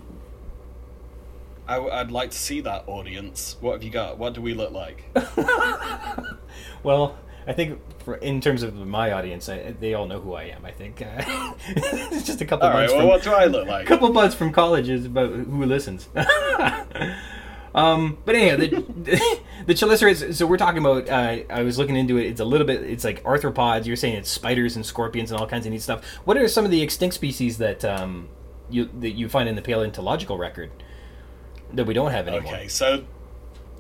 I, 1.68 1.78
would 1.78 2.12
like 2.12 2.30
to 2.32 2.38
see 2.38 2.60
that 2.62 2.84
audience. 2.86 3.56
What 3.60 3.74
have 3.74 3.82
you 3.82 3.90
got? 3.90 4.18
What 4.18 4.34
do 4.34 4.42
we 4.42 4.54
look 4.54 4.72
like? 4.72 5.04
Well, 6.82 7.16
I 7.46 7.52
think 7.52 7.80
for, 8.04 8.16
in 8.16 8.40
terms 8.40 8.62
of 8.62 8.74
my 8.74 9.12
audience, 9.12 9.48
I, 9.48 9.72
they 9.78 9.94
all 9.94 10.06
know 10.06 10.20
who 10.20 10.34
I 10.34 10.44
am. 10.44 10.64
I 10.64 10.70
think 10.70 11.02
uh, 11.02 11.06
it's 11.68 12.26
just 12.26 12.40
a 12.40 12.44
couple 12.44 12.68
All 12.68 12.74
right. 12.74 12.88
buds 12.88 12.92
Well, 12.92 13.00
from 13.00 13.08
what 13.08 13.22
do 13.22 13.32
I 13.32 13.46
look 13.46 13.66
like? 13.66 13.84
A 13.84 13.88
couple 13.88 14.12
buds 14.12 14.34
from 14.34 14.52
college 14.52 14.88
is 14.88 15.06
about 15.06 15.30
who 15.30 15.64
listens. 15.64 16.08
Um, 17.74 18.18
but 18.26 18.34
anyhow, 18.34 18.56
the 18.56 19.40
the 19.66 19.72
chelicerates. 19.72 20.34
So 20.34 20.46
we're 20.46 20.58
talking 20.58 20.78
about. 20.78 21.08
Uh, 21.08 21.44
I 21.48 21.62
was 21.62 21.78
looking 21.78 21.96
into 21.96 22.18
it. 22.18 22.26
It's 22.26 22.40
a 22.40 22.44
little 22.44 22.66
bit. 22.66 22.82
It's 22.82 23.02
like 23.02 23.22
arthropods. 23.22 23.86
You're 23.86 23.96
saying 23.96 24.16
it's 24.16 24.28
spiders 24.30 24.76
and 24.76 24.84
scorpions 24.84 25.30
and 25.30 25.40
all 25.40 25.46
kinds 25.46 25.64
of 25.64 25.72
neat 25.72 25.80
stuff. 25.80 26.04
What 26.24 26.36
are 26.36 26.46
some 26.48 26.66
of 26.66 26.70
the 26.70 26.82
extinct 26.82 27.14
species 27.14 27.56
that 27.58 27.82
um, 27.82 28.28
you 28.68 28.90
that 29.00 29.12
you 29.12 29.26
find 29.28 29.48
in 29.48 29.56
the 29.56 29.62
paleontological 29.62 30.36
record 30.36 30.70
that 31.74 31.86
we 31.86 31.94
don't 31.94 32.10
have 32.10 32.28
anymore? 32.28 32.52
Okay, 32.52 32.68
so 32.68 33.04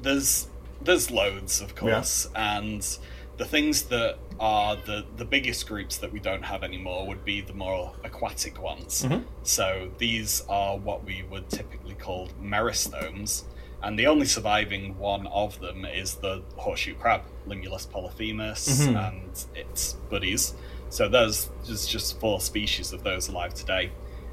there's 0.00 0.48
there's 0.80 1.10
loads, 1.10 1.60
of 1.60 1.74
course, 1.74 2.28
yeah. 2.34 2.58
and 2.58 2.98
the 3.36 3.44
things 3.44 3.82
that 3.84 4.18
are 4.40 4.76
the 4.76 5.04
the 5.16 5.24
biggest 5.24 5.66
groups 5.66 5.98
that 5.98 6.12
we 6.12 6.18
don't 6.18 6.42
have 6.42 6.62
anymore 6.62 7.06
would 7.06 7.24
be 7.24 7.40
the 7.40 7.52
more 7.52 7.92
aquatic 8.04 8.60
ones. 8.62 9.02
Mm-hmm. 9.02 9.22
So 9.42 9.90
these 9.98 10.42
are 10.48 10.76
what 10.76 11.04
we 11.04 11.24
would 11.30 11.48
typically 11.48 11.94
call 11.94 12.28
merostomes, 12.40 13.44
and 13.82 13.98
the 13.98 14.06
only 14.06 14.26
surviving 14.26 14.98
one 14.98 15.26
of 15.28 15.60
them 15.60 15.84
is 15.84 16.16
the 16.16 16.42
horseshoe 16.56 16.94
crab, 16.94 17.22
Limulus 17.46 17.90
polyphemus, 17.90 18.86
mm-hmm. 18.86 18.96
and 18.96 19.44
its 19.54 19.94
buddies. 20.10 20.54
So 20.90 21.08
there's 21.08 21.48
just, 21.64 21.90
just 21.90 22.20
four 22.20 22.38
species 22.40 22.92
of 22.92 23.02
those 23.02 23.28
alive 23.28 23.54
today. 23.54 23.92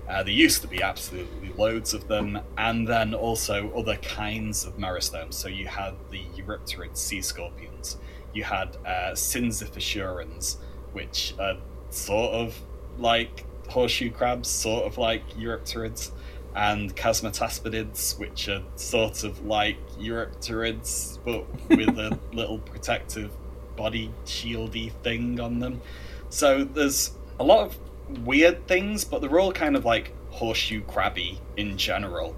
Uh, 0.09 0.23
there 0.23 0.33
used 0.33 0.61
to 0.63 0.67
be 0.67 0.81
absolutely 0.81 1.53
loads 1.55 1.93
of 1.93 2.07
them, 2.07 2.39
and 2.57 2.87
then 2.87 3.13
also 3.13 3.71
other 3.73 3.95
kinds 3.97 4.65
of 4.65 4.75
merostomes. 4.77 5.35
So 5.35 5.47
you 5.47 5.67
had 5.67 5.93
the 6.09 6.23
Eurypterid 6.35 6.97
sea 6.97 7.21
scorpions, 7.21 7.97
you 8.33 8.43
had 8.43 8.75
uh, 8.85 9.13
which 10.93 11.35
are 11.39 11.57
sort 11.91 12.33
of 12.33 12.59
like 12.97 13.45
horseshoe 13.69 14.09
crabs, 14.09 14.49
sort 14.49 14.85
of 14.85 14.97
like 14.97 15.29
Eurypterids, 15.31 16.11
and 16.55 16.95
Chasmataspidids, 16.95 18.17
which 18.17 18.49
are 18.49 18.63
sort 18.75 19.23
of 19.23 19.45
like 19.45 19.77
Eurypterids, 19.99 21.19
but 21.23 21.45
with 21.69 21.99
a 21.99 22.17
little 22.33 22.57
protective 22.57 23.31
body 23.75 24.11
shieldy 24.25 24.91
thing 25.03 25.39
on 25.39 25.59
them. 25.59 25.81
So 26.29 26.63
there's 26.63 27.11
a 27.39 27.43
lot 27.43 27.67
of 27.67 27.77
weird 28.25 28.67
things, 28.67 29.05
but 29.05 29.21
they're 29.21 29.39
all 29.39 29.51
kind 29.51 29.75
of 29.75 29.85
like 29.85 30.13
horseshoe 30.29 30.81
crabby 30.81 31.39
in 31.57 31.77
general. 31.77 32.35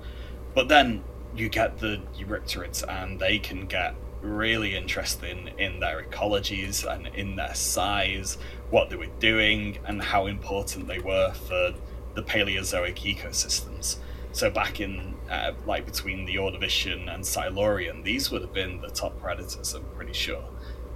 But 0.53 0.67
then 0.67 1.03
you 1.35 1.49
get 1.49 1.79
the 1.79 2.01
Eurypterids, 2.17 2.83
and 2.87 3.19
they 3.19 3.39
can 3.39 3.65
get 3.65 3.95
really 4.21 4.75
interesting 4.75 5.49
in 5.57 5.79
their 5.79 6.03
ecologies 6.03 6.85
and 6.85 7.07
in 7.15 7.35
their 7.35 7.55
size, 7.55 8.37
what 8.69 8.89
they 8.89 8.95
were 8.95 9.07
doing, 9.19 9.79
and 9.85 10.01
how 10.01 10.27
important 10.27 10.87
they 10.87 10.99
were 10.99 11.31
for 11.33 11.73
the 12.13 12.21
Paleozoic 12.21 12.97
ecosystems. 12.97 13.97
So 14.33 14.49
back 14.49 14.79
in 14.79 15.15
uh, 15.29 15.53
like 15.65 15.85
between 15.85 16.25
the 16.25 16.35
Ordovician 16.35 17.13
and 17.13 17.25
Silurian, 17.25 18.03
these 18.03 18.31
would 18.31 18.41
have 18.41 18.53
been 18.53 18.81
the 18.81 18.89
top 18.89 19.19
predators. 19.19 19.73
I'm 19.73 19.83
pretty 19.95 20.13
sure, 20.13 20.43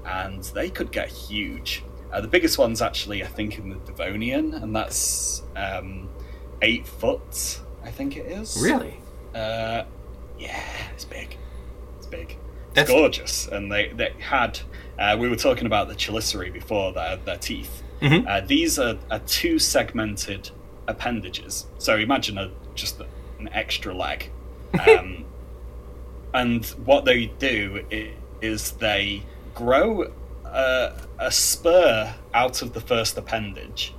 and 0.05 0.43
they 0.43 0.69
could 0.69 0.91
get 0.91 1.09
huge. 1.09 1.83
Uh, 2.11 2.21
the 2.21 2.27
biggest 2.27 2.57
one's 2.57 2.81
actually, 2.81 3.23
I 3.23 3.27
think, 3.27 3.57
in 3.57 3.69
the 3.69 3.75
Devonian, 3.75 4.53
and 4.53 4.75
that's 4.75 5.43
um, 5.55 6.09
eight 6.61 6.87
foot. 6.87 7.59
I 7.83 7.91
think 7.91 8.17
it 8.17 8.25
is. 8.25 8.57
Really? 8.61 8.99
Uh, 9.33 9.83
yeah, 10.39 10.63
it's 10.93 11.05
big. 11.05 11.37
It's 11.97 12.07
big. 12.07 12.31
It's 12.31 12.73
that's... 12.73 12.89
gorgeous, 12.89 13.47
and 13.47 13.71
they 13.71 13.89
they 13.89 14.13
had. 14.19 14.59
Uh, 14.97 15.17
we 15.19 15.27
were 15.27 15.35
talking 15.35 15.65
about 15.65 15.87
the 15.87 15.95
chelicerae 15.95 16.51
before 16.51 16.93
their 16.93 17.17
their 17.17 17.37
teeth. 17.37 17.83
Mm-hmm. 18.01 18.27
Uh, 18.27 18.41
these 18.41 18.77
are, 18.79 18.97
are 19.09 19.19
two 19.19 19.57
segmented 19.59 20.51
appendages. 20.87 21.65
So 21.77 21.97
imagine 21.97 22.37
a 22.37 22.51
just 22.75 23.01
an 23.39 23.49
extra 23.51 23.93
leg, 23.93 24.29
um, 24.87 25.25
and 26.33 26.65
what 26.85 27.05
they 27.05 27.27
do 27.27 27.85
is 28.41 28.71
they 28.71 29.23
grow 29.53 30.11
a, 30.45 30.93
a 31.19 31.31
spur 31.31 32.15
out 32.33 32.61
of 32.61 32.73
the 32.73 32.81
first 32.81 33.17
appendage, 33.17 33.93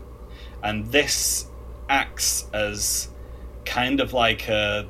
and 0.62 0.90
this 0.92 1.46
acts 1.88 2.46
as 2.52 3.08
kind 3.64 4.00
of 4.00 4.12
like 4.12 4.48
a 4.48 4.86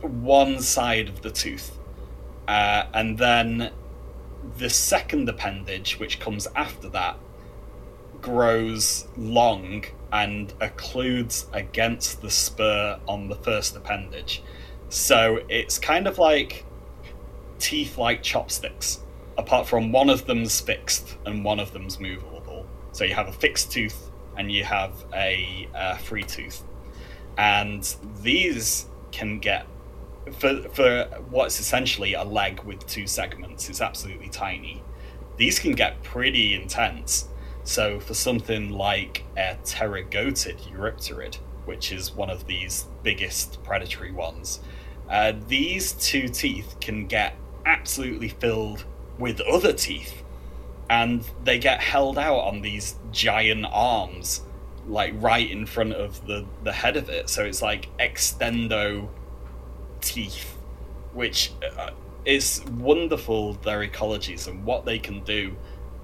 one 0.00 0.60
side 0.60 1.08
of 1.08 1.22
the 1.22 1.30
tooth, 1.30 1.78
uh, 2.46 2.84
and 2.94 3.18
then 3.18 3.70
the 4.58 4.70
second 4.70 5.28
appendage, 5.28 5.98
which 5.98 6.20
comes 6.20 6.46
after 6.54 6.88
that, 6.88 7.18
grows 8.20 9.06
long 9.16 9.84
and 10.12 10.58
occludes 10.60 11.46
against 11.52 12.22
the 12.22 12.30
spur 12.30 12.98
on 13.06 13.28
the 13.28 13.36
first 13.36 13.76
appendage. 13.76 14.42
So 14.88 15.40
it's 15.48 15.78
kind 15.78 16.06
of 16.06 16.18
like 16.18 16.64
teeth 17.58 17.98
like 17.98 18.22
chopsticks 18.22 19.00
apart 19.38 19.66
from 19.68 19.92
one 19.92 20.10
of 20.10 20.26
them's 20.26 20.60
fixed 20.60 21.16
and 21.24 21.44
one 21.44 21.60
of 21.60 21.72
them's 21.72 21.98
movable. 21.98 22.66
So 22.92 23.04
you 23.04 23.14
have 23.14 23.28
a 23.28 23.32
fixed 23.32 23.72
tooth 23.72 24.10
and 24.36 24.52
you 24.52 24.64
have 24.64 24.92
a, 25.14 25.68
a 25.74 25.96
free 25.98 26.24
tooth, 26.24 26.62
and 27.38 27.82
these 28.22 28.86
can 29.10 29.38
get 29.38 29.66
for 30.38 30.62
for 30.74 31.04
what's 31.30 31.58
essentially 31.60 32.14
a 32.14 32.24
leg 32.24 32.62
with 32.64 32.86
two 32.86 33.06
segments. 33.06 33.68
It's 33.68 33.80
absolutely 33.80 34.28
tiny. 34.28 34.82
These 35.36 35.58
can 35.58 35.72
get 35.72 36.02
pretty 36.02 36.54
intense. 36.54 37.28
So 37.64 38.00
for 38.00 38.14
something 38.14 38.70
like 38.70 39.24
a 39.36 39.56
pterygotid 39.64 40.72
eurypterid, 40.72 41.36
which 41.64 41.92
is 41.92 42.12
one 42.12 42.30
of 42.30 42.46
these 42.46 42.86
biggest 43.02 43.62
predatory 43.62 44.10
ones, 44.10 44.60
uh, 45.08 45.32
these 45.48 45.92
two 45.92 46.28
teeth 46.28 46.76
can 46.80 47.06
get 47.06 47.36
absolutely 47.66 48.28
filled 48.28 48.84
with 49.18 49.40
other 49.40 49.72
teeth, 49.72 50.22
and 50.88 51.24
they 51.44 51.58
get 51.58 51.80
held 51.80 52.18
out 52.18 52.38
on 52.38 52.62
these 52.62 52.96
giant 53.12 53.66
arms, 53.70 54.42
like 54.86 55.12
right 55.16 55.50
in 55.50 55.66
front 55.66 55.92
of 55.92 56.26
the 56.26 56.46
the 56.64 56.72
head 56.72 56.96
of 56.96 57.08
it. 57.08 57.28
So 57.28 57.44
it's 57.44 57.62
like 57.62 57.88
extendo 57.98 59.08
teeth, 60.00 60.56
which 61.12 61.52
uh, 61.76 61.90
is 62.24 62.64
wonderful. 62.78 63.54
Their 63.54 63.86
ecologies 63.86 64.46
and 64.48 64.64
what 64.64 64.84
they 64.84 64.98
can 64.98 65.22
do 65.24 65.56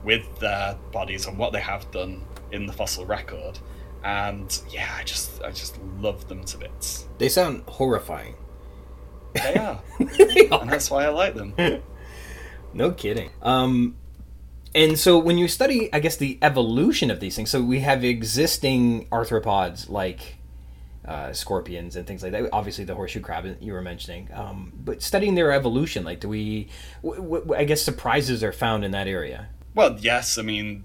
with 0.02 0.38
their 0.38 0.76
bodies 0.92 1.26
and 1.26 1.38
what 1.38 1.52
they 1.52 1.60
have 1.60 1.90
done 1.90 2.22
in 2.52 2.66
the 2.66 2.72
fossil 2.72 3.06
record. 3.06 3.58
And 4.04 4.60
yeah, 4.70 4.94
I 4.98 5.04
just 5.04 5.42
I 5.42 5.50
just 5.50 5.78
love 5.98 6.28
them 6.28 6.44
to 6.44 6.58
bits. 6.58 7.08
They 7.18 7.28
sound 7.28 7.62
horrifying. 7.66 8.34
They 9.32 9.54
are. 9.54 9.80
they 9.98 10.48
are. 10.50 10.60
And 10.60 10.70
that's 10.70 10.90
why 10.90 11.04
I 11.04 11.08
like 11.08 11.34
them. 11.34 11.54
No 12.74 12.90
kidding. 12.90 13.30
Um, 13.42 13.96
and 14.74 14.98
so 14.98 15.18
when 15.18 15.38
you 15.38 15.46
study, 15.46 15.88
I 15.92 16.00
guess, 16.00 16.16
the 16.16 16.38
evolution 16.42 17.10
of 17.10 17.20
these 17.20 17.36
things, 17.36 17.50
so 17.50 17.62
we 17.62 17.80
have 17.80 18.02
existing 18.04 19.06
arthropods 19.06 19.88
like 19.88 20.38
uh, 21.04 21.32
scorpions 21.32 21.96
and 21.96 22.06
things 22.06 22.22
like 22.22 22.32
that. 22.32 22.48
Obviously, 22.52 22.84
the 22.84 22.94
horseshoe 22.94 23.20
crab 23.20 23.56
you 23.60 23.72
were 23.72 23.82
mentioning. 23.82 24.28
Um, 24.32 24.72
but 24.76 25.02
studying 25.02 25.34
their 25.34 25.52
evolution, 25.52 26.04
like, 26.04 26.20
do 26.20 26.28
we, 26.28 26.68
w- 27.02 27.22
w- 27.22 27.54
I 27.54 27.64
guess, 27.64 27.82
surprises 27.82 28.42
are 28.42 28.52
found 28.52 28.84
in 28.84 28.90
that 28.92 29.06
area? 29.06 29.48
Well, 29.74 29.96
yes. 30.00 30.38
I 30.38 30.42
mean, 30.42 30.84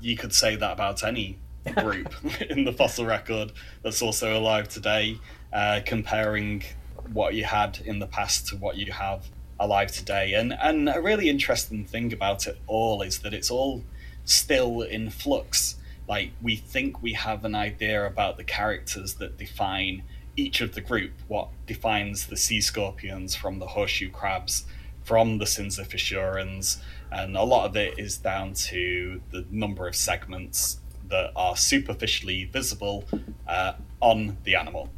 you 0.00 0.16
could 0.16 0.34
say 0.34 0.56
that 0.56 0.72
about 0.72 1.04
any 1.04 1.38
group 1.76 2.12
in 2.50 2.64
the 2.64 2.72
fossil 2.72 3.04
record 3.06 3.52
that's 3.82 4.02
also 4.02 4.36
alive 4.36 4.68
today, 4.68 5.18
uh, 5.52 5.80
comparing 5.84 6.64
what 7.12 7.34
you 7.34 7.44
had 7.44 7.78
in 7.84 7.98
the 7.98 8.06
past 8.06 8.48
to 8.48 8.56
what 8.56 8.76
you 8.76 8.90
have 8.92 9.28
alive 9.58 9.90
today. 9.92 10.34
And 10.34 10.52
and 10.52 10.88
a 10.88 11.00
really 11.00 11.28
interesting 11.28 11.84
thing 11.84 12.12
about 12.12 12.46
it 12.46 12.58
all 12.66 13.02
is 13.02 13.20
that 13.20 13.34
it's 13.34 13.50
all 13.50 13.82
still 14.24 14.82
in 14.82 15.10
flux. 15.10 15.76
Like 16.08 16.30
we 16.40 16.56
think 16.56 17.02
we 17.02 17.12
have 17.14 17.44
an 17.44 17.54
idea 17.54 18.06
about 18.06 18.36
the 18.36 18.44
characters 18.44 19.14
that 19.14 19.36
define 19.36 20.02
each 20.36 20.60
of 20.60 20.74
the 20.74 20.80
group, 20.80 21.12
what 21.26 21.48
defines 21.66 22.26
the 22.26 22.36
sea 22.36 22.60
scorpions 22.60 23.34
from 23.34 23.58
the 23.58 23.66
horseshoe 23.68 24.10
crabs, 24.10 24.64
from 25.02 25.38
the 25.38 25.44
Syncyphisurans, 25.44 26.80
and 27.10 27.36
a 27.36 27.42
lot 27.42 27.66
of 27.66 27.76
it 27.76 27.98
is 27.98 28.18
down 28.18 28.54
to 28.54 29.20
the 29.30 29.44
number 29.50 29.88
of 29.88 29.96
segments 29.96 30.78
that 31.08 31.32
are 31.34 31.56
superficially 31.56 32.44
visible 32.44 33.04
uh, 33.46 33.72
on 34.00 34.36
the 34.44 34.54
animal. 34.54 34.90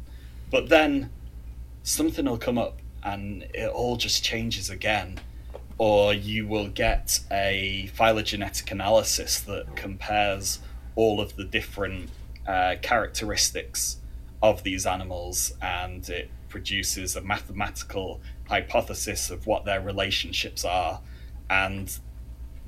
But 0.51 0.69
then 0.69 1.09
something 1.83 2.25
will 2.25 2.37
come 2.37 2.57
up 2.57 2.80
and 3.03 3.43
it 3.53 3.69
all 3.69 3.97
just 3.97 4.23
changes 4.23 4.69
again. 4.69 5.19
Or 5.77 6.13
you 6.13 6.45
will 6.45 6.67
get 6.67 7.19
a 7.31 7.89
phylogenetic 7.93 8.69
analysis 8.71 9.39
that 9.41 9.75
compares 9.75 10.59
all 10.95 11.19
of 11.19 11.35
the 11.35 11.43
different 11.43 12.09
uh, 12.47 12.75
characteristics 12.81 13.97
of 14.43 14.63
these 14.63 14.85
animals 14.85 15.53
and 15.61 16.07
it 16.09 16.29
produces 16.49 17.15
a 17.15 17.21
mathematical 17.21 18.21
hypothesis 18.47 19.29
of 19.29 19.47
what 19.47 19.65
their 19.65 19.81
relationships 19.81 20.65
are. 20.65 21.01
And 21.49 21.97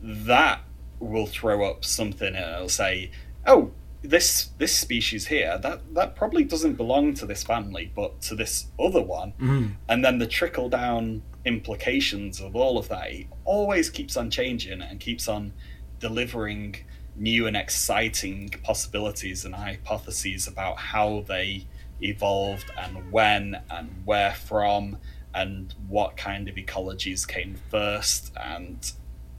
that 0.01 0.61
will 0.99 1.27
throw 1.27 1.69
up 1.69 1.85
something 1.85 2.35
and 2.35 2.55
it'll 2.55 2.69
say, 2.69 3.11
oh, 3.45 3.71
this 4.03 4.49
this 4.57 4.75
species 4.77 5.27
here 5.27 5.57
that 5.59 5.81
that 5.93 6.15
probably 6.15 6.43
doesn't 6.43 6.73
belong 6.73 7.13
to 7.15 7.25
this 7.25 7.43
family, 7.43 7.91
but 7.95 8.21
to 8.21 8.35
this 8.35 8.67
other 8.79 9.01
one, 9.01 9.33
Mm-hmm. 9.39 9.67
and 9.89 10.03
then 10.05 10.19
the 10.19 10.27
trickle 10.27 10.69
down 10.69 11.23
implications 11.45 12.39
of 12.39 12.55
all 12.55 12.77
of 12.77 12.87
that 12.89 13.11
it 13.11 13.27
always 13.43 13.89
keeps 13.89 14.15
on 14.15 14.29
changing 14.31 14.81
and 14.81 14.99
keeps 15.01 15.27
on 15.27 15.51
delivering 15.99 16.75
new 17.15 17.47
and 17.47 17.55
exciting 17.57 18.49
possibilities 18.63 19.43
and 19.45 19.53
hypotheses 19.53 20.47
about 20.47 20.77
how 20.77 21.23
they 21.27 21.65
evolved 22.01 22.71
and 22.77 23.11
when 23.11 23.61
and 23.69 23.89
where 24.05 24.33
from 24.33 24.97
and 25.33 25.75
what 25.87 26.15
kind 26.15 26.47
of 26.47 26.55
ecologies 26.55 27.27
came 27.27 27.55
first 27.69 28.31
and 28.41 28.93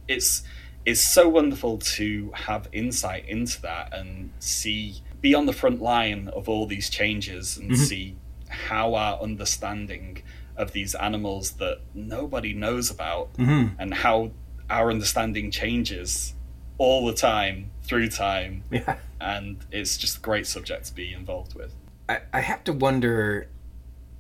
it's 0.09 0.43
it's 0.87 1.01
so 1.01 1.29
wonderful 1.29 1.79
to 1.79 2.31
have 2.35 2.69
insight 2.73 3.27
into 3.29 3.61
that 3.63 3.93
and 3.95 4.31
see 4.39 4.97
be 5.21 5.35
on 5.35 5.47
the 5.47 5.53
front 5.53 5.81
line 5.81 6.29
of 6.29 6.49
all 6.49 6.67
these 6.67 6.91
changes 6.91 7.57
and 7.57 7.71
Mhm. 7.71 7.77
see 7.77 8.17
how 8.49 8.95
our 8.95 9.19
understanding 9.23 10.23
of 10.57 10.73
these 10.73 10.95
animals 10.95 11.53
that 11.53 11.79
nobody 11.95 12.53
knows 12.53 12.91
about 12.91 13.33
Mm-hmm. 13.35 13.81
and 13.81 13.95
how 13.95 14.31
our 14.71 14.91
understanding 14.91 15.51
changes 15.51 16.35
all 16.79 17.07
the 17.07 17.15
time 17.15 17.71
through 17.83 18.09
time 18.09 18.63
Yeah. 18.71 18.97
and 19.21 19.59
it's 19.73 19.97
just 19.97 20.19
a 20.19 20.21
great 20.21 20.47
subject 20.47 20.87
to 20.87 20.95
be 20.95 21.13
involved 21.13 21.55
with 21.55 21.73
I, 22.09 22.19
I 22.35 22.41
have 22.41 22.63
to 22.65 22.73
wonder. 22.75 23.49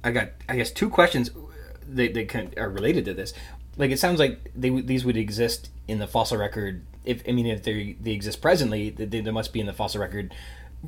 I 0.03 0.11
got, 0.11 0.31
I 0.49 0.57
guess, 0.57 0.71
two 0.71 0.89
questions. 0.89 1.31
that, 1.87 2.15
they 2.15 2.25
kind 2.25 2.55
are 2.57 2.71
related 2.71 3.05
to 3.05 3.13
this. 3.13 3.35
Like 3.77 3.91
it 3.91 3.99
sounds 3.99 4.19
like 4.19 4.51
they 4.57 4.71
these 4.71 5.05
would 5.05 5.19
exist 5.19 5.69
in 5.89 5.99
the 5.99 6.07
fossil 6.07 6.39
record. 6.39 6.85
If 7.05 7.23
I 7.29 7.33
mean, 7.33 7.47
if 7.47 7.63
they 7.63 7.97
they 8.01 8.13
exist 8.13 8.41
presently, 8.41 8.91
they, 8.91 9.05
they 9.21 9.31
must 9.31 9.53
be 9.53 9.61
in 9.61 9.67
the 9.67 9.73
fossil 9.73 10.01
record 10.01 10.35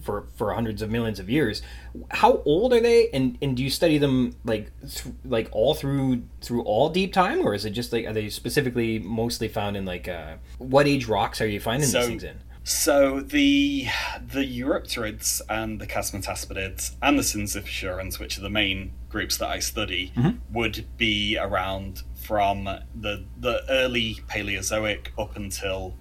for 0.02 0.26
for 0.36 0.52
hundreds 0.52 0.82
of 0.82 0.90
millions 0.90 1.18
of 1.18 1.28
years. 1.30 1.62
How 2.10 2.42
old 2.44 2.72
are 2.72 2.80
they? 2.80 3.08
And 3.10 3.38
and 3.42 3.56
do 3.56 3.62
you 3.62 3.70
study 3.70 3.98
them 3.98 4.36
like 4.44 4.70
th- 4.80 5.14
like 5.24 5.48
all 5.52 5.74
through 5.74 6.22
through 6.40 6.62
all 6.62 6.88
deep 6.90 7.12
time, 7.12 7.40
or 7.46 7.54
is 7.54 7.64
it 7.64 7.70
just 7.70 7.92
like 7.92 8.06
are 8.06 8.12
they 8.12 8.28
specifically 8.28 8.98
mostly 8.98 9.48
found 9.48 9.76
in 9.76 9.84
like 9.84 10.08
uh, 10.08 10.34
what 10.58 10.86
age 10.86 11.06
rocks 11.06 11.40
are 11.40 11.46
you 11.46 11.60
finding 11.60 11.88
So- 11.88 11.98
these 12.00 12.08
things 12.08 12.24
in? 12.24 12.36
So 12.68 13.20
the 13.20 13.86
the 14.32 14.60
Eurypterids 14.60 15.40
and 15.48 15.80
the 15.80 15.86
Chasmataspidids 15.86 16.96
and 17.00 17.16
the 17.16 17.22
Syncyphurans, 17.22 18.18
which 18.18 18.36
are 18.38 18.40
the 18.40 18.50
main 18.50 18.90
groups 19.08 19.36
that 19.36 19.48
I 19.48 19.60
study, 19.60 20.12
Mhm. 20.16 20.38
would 20.52 20.84
be 20.96 21.38
around 21.38 22.02
from 22.26 22.64
the 22.94 23.24
the 23.38 23.62
early 23.70 24.14
Paleozoic 24.28 25.08
up 25.18 25.36
until 25.36 25.94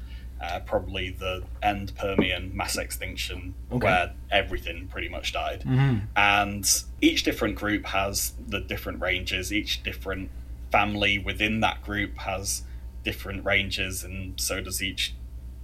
uh, 0.43 0.59
probably 0.65 1.09
the 1.11 1.43
end 1.63 1.93
Permian 1.95 2.55
mass 2.55 2.77
extinction, 2.77 3.53
Okay. 3.71 3.85
where 3.85 4.13
everything 4.31 4.87
pretty 4.87 5.09
much 5.09 5.31
died. 5.33 5.61
Mm-hmm. 5.61 5.97
and 6.15 6.65
each 7.01 7.23
different 7.23 7.55
group 7.55 7.85
has 7.87 8.33
the 8.47 8.59
different 8.59 8.99
ranges 9.01 9.51
each 9.53 9.81
different 9.83 10.29
family 10.71 11.17
within 11.19 11.61
that 11.61 11.81
group 11.83 12.17
has 12.17 12.63
different 13.03 13.45
ranges 13.45 14.03
and 14.03 14.39
so 14.39 14.61
does 14.61 14.81
each 14.83 15.15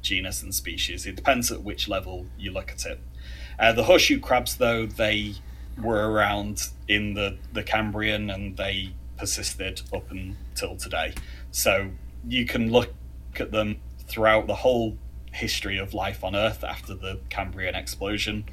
genus 0.01 0.41
and 0.43 0.53
species 0.55 1.05
it 1.05 1.15
depends 1.15 1.51
at 1.51 1.61
which 1.63 1.87
level 1.87 2.25
you 2.37 2.51
look 2.51 2.71
at 2.71 2.85
it 2.85 2.99
uh, 3.59 3.71
the 3.73 3.83
horseshoe 3.83 4.19
crabs 4.19 4.55
though 4.57 4.85
they 4.85 5.33
were 5.81 6.11
around 6.11 6.67
in 6.87 7.13
the, 7.13 7.37
the 7.53 7.63
cambrian 7.63 8.29
and 8.29 8.57
they 8.57 8.93
persisted 9.21 9.81
up 9.93 10.09
until 10.09 10.75
today 10.75 11.13
so 11.51 11.91
you 12.27 12.43
can 12.43 12.71
look 12.71 12.91
at 13.39 13.51
them 13.51 13.77
throughout 14.07 14.47
the 14.47 14.55
whole 14.55 14.97
history 15.31 15.77
of 15.77 15.93
life 15.93 16.23
on 16.23 16.35
earth 16.35 16.63
after 16.63 16.95
the 16.95 17.19
cambrian 17.29 17.75
explosion 17.75 18.43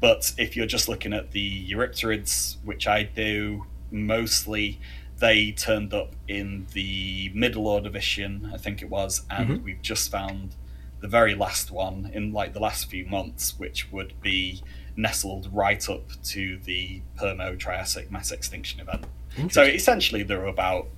but 0.00 0.32
if 0.38 0.56
you're 0.56 0.66
just 0.66 0.88
looking 0.88 1.12
at 1.12 1.30
the 1.30 1.70
Eurypterids, 1.70 2.56
which 2.64 2.88
I 2.88 3.04
do 3.04 3.66
mostly, 3.92 4.80
they 5.20 5.52
turned 5.52 5.94
up 5.94 6.16
in 6.26 6.66
the 6.72 7.30
middle 7.32 7.66
Ordovician, 7.66 8.52
I 8.52 8.56
think 8.56 8.82
it 8.82 8.90
was, 8.90 9.22
and 9.30 9.48
Mhm. 9.48 9.62
we've 9.62 9.80
just 9.80 10.10
found 10.10 10.56
the 10.98 11.06
very 11.06 11.36
last 11.36 11.70
one 11.70 12.10
in 12.12 12.32
like 12.32 12.52
the 12.52 12.58
last 12.58 12.90
few 12.90 13.06
months, 13.06 13.56
which 13.60 13.92
would 13.92 14.20
be 14.20 14.62
nestled 14.96 15.48
right 15.52 15.88
up 15.88 16.20
to 16.24 16.58
the 16.58 17.02
Permo-Triassic 17.16 18.10
mass 18.10 18.32
extinction 18.32 18.80
event. 18.80 19.06
So 19.50 19.62
essentially, 19.62 20.22
they're 20.22 20.44
about 20.46 20.88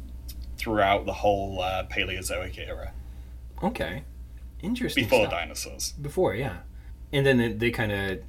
throughout 0.56 1.06
the 1.06 1.12
whole 1.12 1.60
uh, 1.60 1.84
Paleozoic 1.90 2.58
era 2.58 2.92
okay, 3.62 4.02
interesting. 4.62 5.04
before 5.04 5.26
stuff. 5.26 5.32
dinosaurs. 5.32 5.92
Before, 5.92 6.34
yeah. 6.34 6.58
And 7.12 7.24
then 7.26 7.38
they, 7.38 7.52
they 7.52 7.70
kind 7.70 7.92
of 7.92 8.20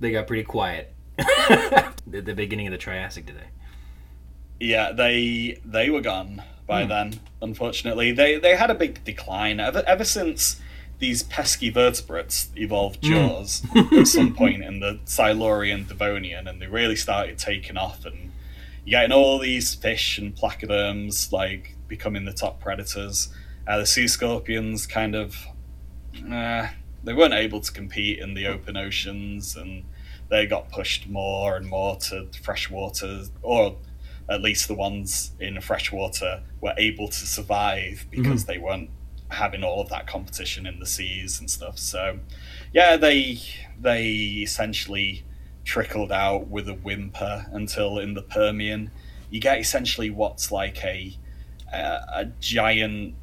they 0.00 0.12
got 0.12 0.26
pretty 0.26 0.42
quiet 0.44 0.92
at 1.18 2.00
the 2.06 2.34
beginning 2.34 2.66
of 2.66 2.72
the 2.72 2.78
Triassic, 2.78 3.26
did 3.26 3.36
they? 3.36 4.66
Yeah, 4.66 4.92
they 4.92 5.60
they 5.64 5.90
were 5.90 6.00
gone 6.00 6.42
by 6.66 6.82
Hmm. 6.82 6.88
then. 6.88 7.20
Unfortunately, 7.42 8.12
they 8.12 8.38
they 8.38 8.56
had 8.56 8.70
a 8.70 8.74
big 8.74 9.04
decline 9.04 9.60
ever 9.60 9.82
ever 9.86 10.04
since 10.04 10.60
these 10.98 11.22
pesky 11.24 11.68
vertebrates 11.70 12.48
evolved 12.56 13.04
Hmm. 13.04 13.12
jaws 13.12 13.62
at 13.92 14.06
some 14.06 14.34
point 14.34 14.62
in 14.64 14.80
the 14.80 14.98
Silurian 15.04 15.86
Devonian, 15.86 16.46
and 16.48 16.60
they 16.60 16.66
really 16.66 16.96
started 16.96 17.38
taking 17.38 17.76
off. 17.76 18.04
And 18.06 18.25
you're 18.86 19.00
getting 19.00 19.12
all 19.12 19.38
these 19.38 19.74
fish 19.74 20.16
and 20.16 20.34
placoderms 20.34 21.32
like 21.32 21.76
becoming 21.88 22.24
the 22.24 22.32
top 22.32 22.60
predators. 22.60 23.28
Uh, 23.66 23.78
the 23.78 23.86
sea 23.86 24.06
scorpions 24.06 24.86
kind 24.86 25.16
of 25.16 25.36
uh, 26.32 26.68
they 27.04 27.12
weren't 27.12 27.34
able 27.34 27.60
to 27.60 27.72
compete 27.72 28.20
in 28.20 28.34
the 28.34 28.46
open 28.46 28.76
oceans, 28.76 29.56
and 29.56 29.84
they 30.28 30.46
got 30.46 30.70
pushed 30.70 31.08
more 31.08 31.56
and 31.56 31.66
more 31.66 31.96
to 31.96 32.26
fresh 32.32 32.66
freshwater, 32.66 33.24
or 33.42 33.76
at 34.28 34.40
least 34.40 34.68
the 34.68 34.74
ones 34.74 35.32
in 35.38 35.60
freshwater 35.60 36.42
were 36.60 36.74
able 36.78 37.08
to 37.08 37.26
survive 37.26 38.06
because 38.10 38.44
they 38.46 38.58
weren't 38.58 38.90
having 39.28 39.62
all 39.62 39.80
of 39.80 39.88
that 39.88 40.06
competition 40.06 40.66
in 40.66 40.78
the 40.78 40.86
seas 40.86 41.38
and 41.40 41.50
stuff. 41.50 41.78
So, 41.78 42.20
yeah, 42.72 42.96
they 42.96 43.40
they 43.80 44.08
essentially 44.42 45.24
trickled 45.66 46.12
out 46.12 46.46
with 46.48 46.68
a 46.68 46.74
whimper 46.74 47.44
until 47.52 47.98
in 47.98 48.14
the 48.14 48.22
Permian, 48.22 48.90
you 49.28 49.40
get 49.40 49.58
essentially 49.58 50.08
what's 50.08 50.50
like 50.50 50.82
a 50.82 51.14
a, 51.72 52.26
giant 52.40 53.14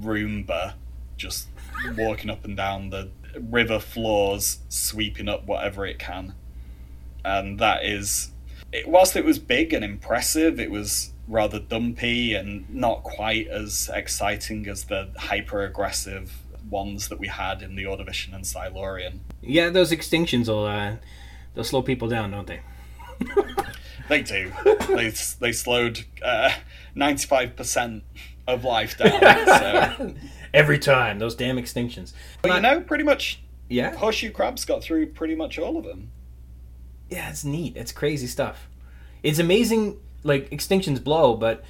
Roomba 0.00 0.74
just 1.16 1.48
walking 1.96 2.28
up 2.28 2.44
and 2.44 2.56
down 2.56 2.90
the 2.90 3.10
river 3.40 3.78
floors, 3.78 4.58
sweeping 4.68 5.28
up 5.28 5.46
whatever 5.46 5.86
it 5.86 5.98
can. 5.98 6.34
And 7.24 7.58
that 7.60 7.84
is, 7.84 8.32
it, 8.72 8.88
whilst 8.88 9.16
it 9.16 9.24
was 9.24 9.38
big 9.38 9.72
and 9.72 9.84
impressive, 9.84 10.58
it 10.58 10.70
was 10.70 11.12
rather 11.28 11.60
dumpy 11.60 12.34
and 12.34 12.68
not 12.68 13.02
quite 13.04 13.46
as 13.46 13.88
exciting 13.94 14.66
as 14.68 14.84
the 14.84 15.10
hyper 15.16 15.62
aggressive 15.62 16.42
ones 16.68 17.08
that 17.08 17.18
we 17.18 17.28
had 17.28 17.62
in 17.62 17.76
the 17.76 17.84
Ordovician 17.84 18.34
and 18.34 18.46
Silurian. 18.46 19.20
Yeah, 19.40 19.70
those 19.70 19.92
extinctions 19.92 20.48
will 20.48 20.66
uh, 20.66 20.96
they'll 21.54 21.64
slow 21.64 21.82
people 21.82 22.08
down, 22.08 22.30
don't 22.30 22.46
they? 22.46 22.60
They 24.08 24.22
do. 24.22 24.50
they, 24.88 25.12
they 25.38 25.52
slowed 25.52 26.04
uh, 26.20 26.50
95% 26.96 28.02
of 28.48 28.64
life 28.64 28.98
down. 28.98 29.20
So, 29.46 30.14
Every 30.54 30.80
time 30.80 31.20
those 31.20 31.36
damn 31.36 31.58
extinctions. 31.58 32.12
but 32.42 32.52
you 32.52 32.60
know, 32.60 32.80
pretty 32.80 33.04
much 33.04 33.40
Yeah, 33.68 33.94
horseshoe 33.94 34.32
crabs 34.32 34.64
got 34.64 34.82
through 34.82 35.06
pretty 35.12 35.36
much 35.36 35.60
all 35.60 35.76
of 35.76 35.84
them. 35.84 36.10
yeah, 37.08 37.30
it's 37.30 37.44
neat. 37.44 37.76
It's 37.76 37.92
crazy 37.92 38.26
stuff. 38.26 38.68
It's 39.22 39.38
amazing. 39.38 39.96
Like 40.24 40.50
extinctions 40.50 41.02
blow, 41.04 41.36
but 41.36 41.62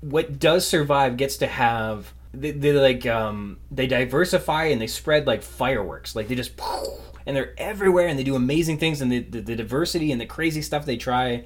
what 0.00 0.38
does 0.38 0.66
survive 0.66 1.18
gets 1.18 1.36
to 1.38 1.46
have 1.46 2.14
they, 2.32 2.52
they 2.52 2.72
like 2.72 3.04
um 3.04 3.58
they 3.70 3.86
diversify 3.86 4.64
and 4.66 4.80
they 4.80 4.86
spread 4.86 5.26
like 5.26 5.42
fireworks. 5.42 6.16
Like 6.16 6.28
they 6.28 6.34
just 6.36 6.56
and 7.26 7.36
they're 7.36 7.54
everywhere 7.58 8.06
and 8.06 8.18
they 8.18 8.24
do 8.24 8.36
amazing 8.36 8.78
things 8.78 9.00
and 9.00 9.10
the 9.12 9.20
the, 9.20 9.40
the 9.40 9.56
diversity 9.56 10.12
and 10.12 10.20
the 10.20 10.26
crazy 10.26 10.62
stuff 10.62 10.86
they 10.86 10.96
try. 10.96 11.44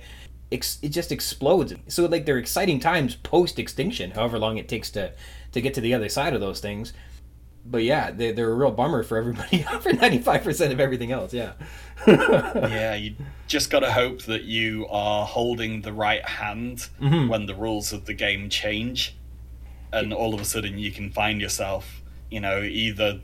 Ex, 0.53 0.79
it 0.83 0.89
just 0.89 1.13
explodes. 1.13 1.73
So 1.89 2.07
like 2.07 2.27
they're 2.27 2.39
exciting 2.39 2.81
times 2.81 3.15
post 3.17 3.59
extinction, 3.59 4.11
however 4.13 4.39
long 4.39 4.57
it 4.59 4.69
takes 4.69 4.91
to 4.93 5.13
to 5.53 5.61
get 5.61 5.75
to 5.75 5.81
the 5.81 5.95
other 5.95 6.09
side 6.09 6.35
of 6.35 6.41
those 6.41 6.61
things. 6.61 6.93
But 7.65 7.85
yeah, 7.85 8.11
they, 8.11 8.33
they're 8.33 8.51
a 8.51 8.55
real 8.55 8.71
bummer 8.73 9.03
for 9.03 9.17
everybody 9.19 9.63
for 9.81 9.93
ninety 9.93 10.19
five 10.19 10.43
percent 10.43 10.73
of 10.73 10.81
everything 10.81 11.13
else. 11.13 11.33
Yeah. 11.33 11.53
yeah, 12.07 12.95
you 12.95 13.15
just 13.47 13.71
got 13.71 13.81
to 13.81 13.93
hope 13.93 14.23
that 14.23 14.45
you 14.45 14.87
are 14.89 15.27
holding 15.27 15.83
the 15.83 15.93
right 15.93 16.27
hand 16.27 16.89
Mhm. 17.01 17.29
when 17.29 17.47
the 17.47 17.55
rules 17.55 17.93
of 17.93 18.07
the 18.07 18.15
game 18.15 18.49
change, 18.49 19.15
and 19.93 20.13
all 20.13 20.35
of 20.35 20.41
a 20.41 20.45
sudden 20.45 20.79
you 20.79 20.91
can 20.91 21.11
find 21.13 21.41
yourself, 21.41 22.03
you 22.31 22.41
know, 22.41 22.63
either 22.63 23.21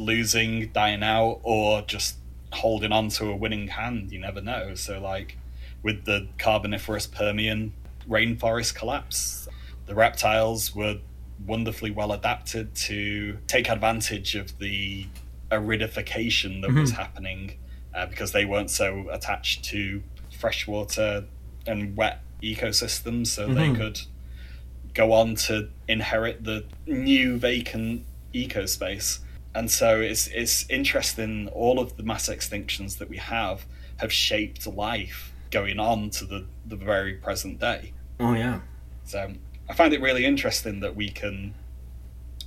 losing, 0.00 0.70
dying 0.72 1.02
out, 1.02 1.40
or 1.42 1.82
just 1.82 2.16
holding 2.52 2.90
on 2.92 3.08
to 3.10 3.30
a 3.30 3.36
winning 3.36 3.68
hand. 3.68 4.10
You 4.10 4.18
never 4.20 4.40
know. 4.40 4.74
So, 4.74 5.00
like 5.00 5.36
with 5.82 6.04
the 6.04 6.28
Carboniferous 6.38 7.06
Permian 7.06 7.72
rainforest 8.08 8.74
collapse, 8.74 9.48
the 9.86 9.94
reptiles 9.94 10.74
were 10.74 10.98
wonderfully 11.46 11.90
well 11.90 12.12
adapted 12.12 12.74
to 12.74 13.38
take 13.46 13.68
advantage 13.70 14.34
of 14.34 14.58
the 14.58 15.06
aridification 15.50 16.62
that 16.62 16.72
was 16.72 16.92
happening 16.92 17.52
uh, 17.94 18.06
because 18.06 18.32
they 18.32 18.44
weren't 18.44 18.70
so 18.70 19.08
attached 19.10 19.64
to 19.64 20.02
freshwater 20.38 21.24
and 21.66 21.96
wet 21.96 22.20
ecosystems, 22.42 23.28
so 23.28 23.48
they 23.48 23.68
Mhm. 23.68 23.76
could 23.76 24.00
go 24.94 25.12
on 25.12 25.34
to 25.34 25.68
inherit 25.88 26.44
the 26.44 26.64
new 26.86 27.36
vacant 27.38 28.04
ecospace. 28.34 29.20
And 29.54 29.70
so 29.70 30.00
it's 30.00 30.28
it's 30.28 30.68
interesting. 30.70 31.48
All 31.48 31.78
of 31.80 31.96
the 31.96 32.02
mass 32.02 32.28
extinctions 32.28 32.98
that 32.98 33.08
we 33.08 33.16
have 33.16 33.66
have 33.96 34.12
shaped 34.12 34.66
life 34.66 35.32
going 35.50 35.78
on 35.80 36.10
to 36.10 36.24
the 36.24 36.46
the 36.64 36.76
very 36.76 37.14
present 37.14 37.58
day. 37.58 37.92
Oh 38.18 38.34
yeah. 38.34 38.60
So 39.04 39.32
I 39.68 39.74
find 39.74 39.92
it 39.92 40.00
really 40.00 40.24
interesting 40.24 40.80
that 40.80 40.94
we 40.94 41.08
can 41.10 41.54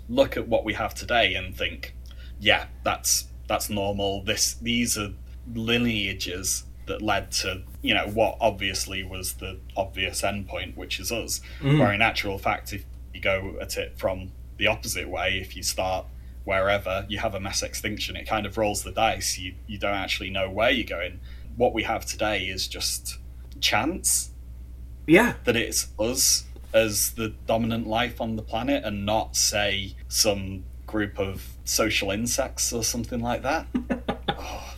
look 0.10 0.38
at 0.38 0.48
what 0.48 0.64
we 0.66 0.74
have 0.74 0.94
today 0.94 1.34
and 1.36 1.56
think, 1.56 1.96
yeah, 2.40 2.68
that's 2.84 3.28
that's 3.48 3.70
normal. 3.70 4.24
This 4.24 4.54
these 4.54 4.98
are 4.98 5.10
lineages 5.54 6.64
that 6.86 7.02
led 7.02 7.32
to 7.32 7.64
you 7.82 7.94
know 7.94 8.08
what 8.08 8.38
obviously 8.40 9.04
was 9.04 9.34
the 9.34 9.60
obvious 9.76 10.22
endpoint, 10.22 10.76
which 10.78 11.00
is 11.00 11.12
us. 11.12 11.42
Mhm. 11.62 11.80
Where 11.80 11.92
in 11.94 12.02
actual 12.02 12.38
fact, 12.38 12.72
if 12.72 12.86
you 13.14 13.20
go 13.20 13.58
at 13.62 13.78
it 13.78 13.98
from 13.98 14.32
the 14.58 14.68
opposite 14.68 15.10
way, 15.10 15.40
if 15.40 15.56
you 15.56 15.64
start 15.64 16.06
wherever 16.46 17.06
you 17.10 17.20
have 17.20 17.34
a 17.36 17.40
mass 17.40 17.62
extinction, 17.64 18.16
it 18.16 18.28
kind 18.28 18.46
of 18.46 18.58
rolls 18.58 18.84
the 18.84 18.92
dice. 18.92 19.38
You 19.38 19.54
you 19.68 19.78
don't 19.78 19.96
actually 19.96 20.30
know 20.30 20.50
where 20.50 20.70
you're 20.72 20.86
going. 20.88 21.20
What 21.56 21.74
we 21.74 21.84
have 21.84 22.06
today 22.06 22.46
is 22.46 22.68
just 22.68 23.18
chance 23.60 24.32
Yeah. 25.08 25.34
that 25.46 25.56
it's 25.56 25.88
us 26.00 26.46
as 26.74 27.12
the 27.12 27.30
dominant 27.46 27.86
life 27.88 28.20
on 28.20 28.36
the 28.36 28.42
planet 28.42 28.84
and 28.84 29.06
not 29.06 29.36
say 29.36 29.96
some 30.08 30.64
group 30.88 31.20
of 31.20 31.48
social 31.64 32.10
insects 32.12 32.74
or 32.74 32.84
something 32.84 33.20
like 33.22 33.42
that 33.44 33.68
Oh, 34.30 34.74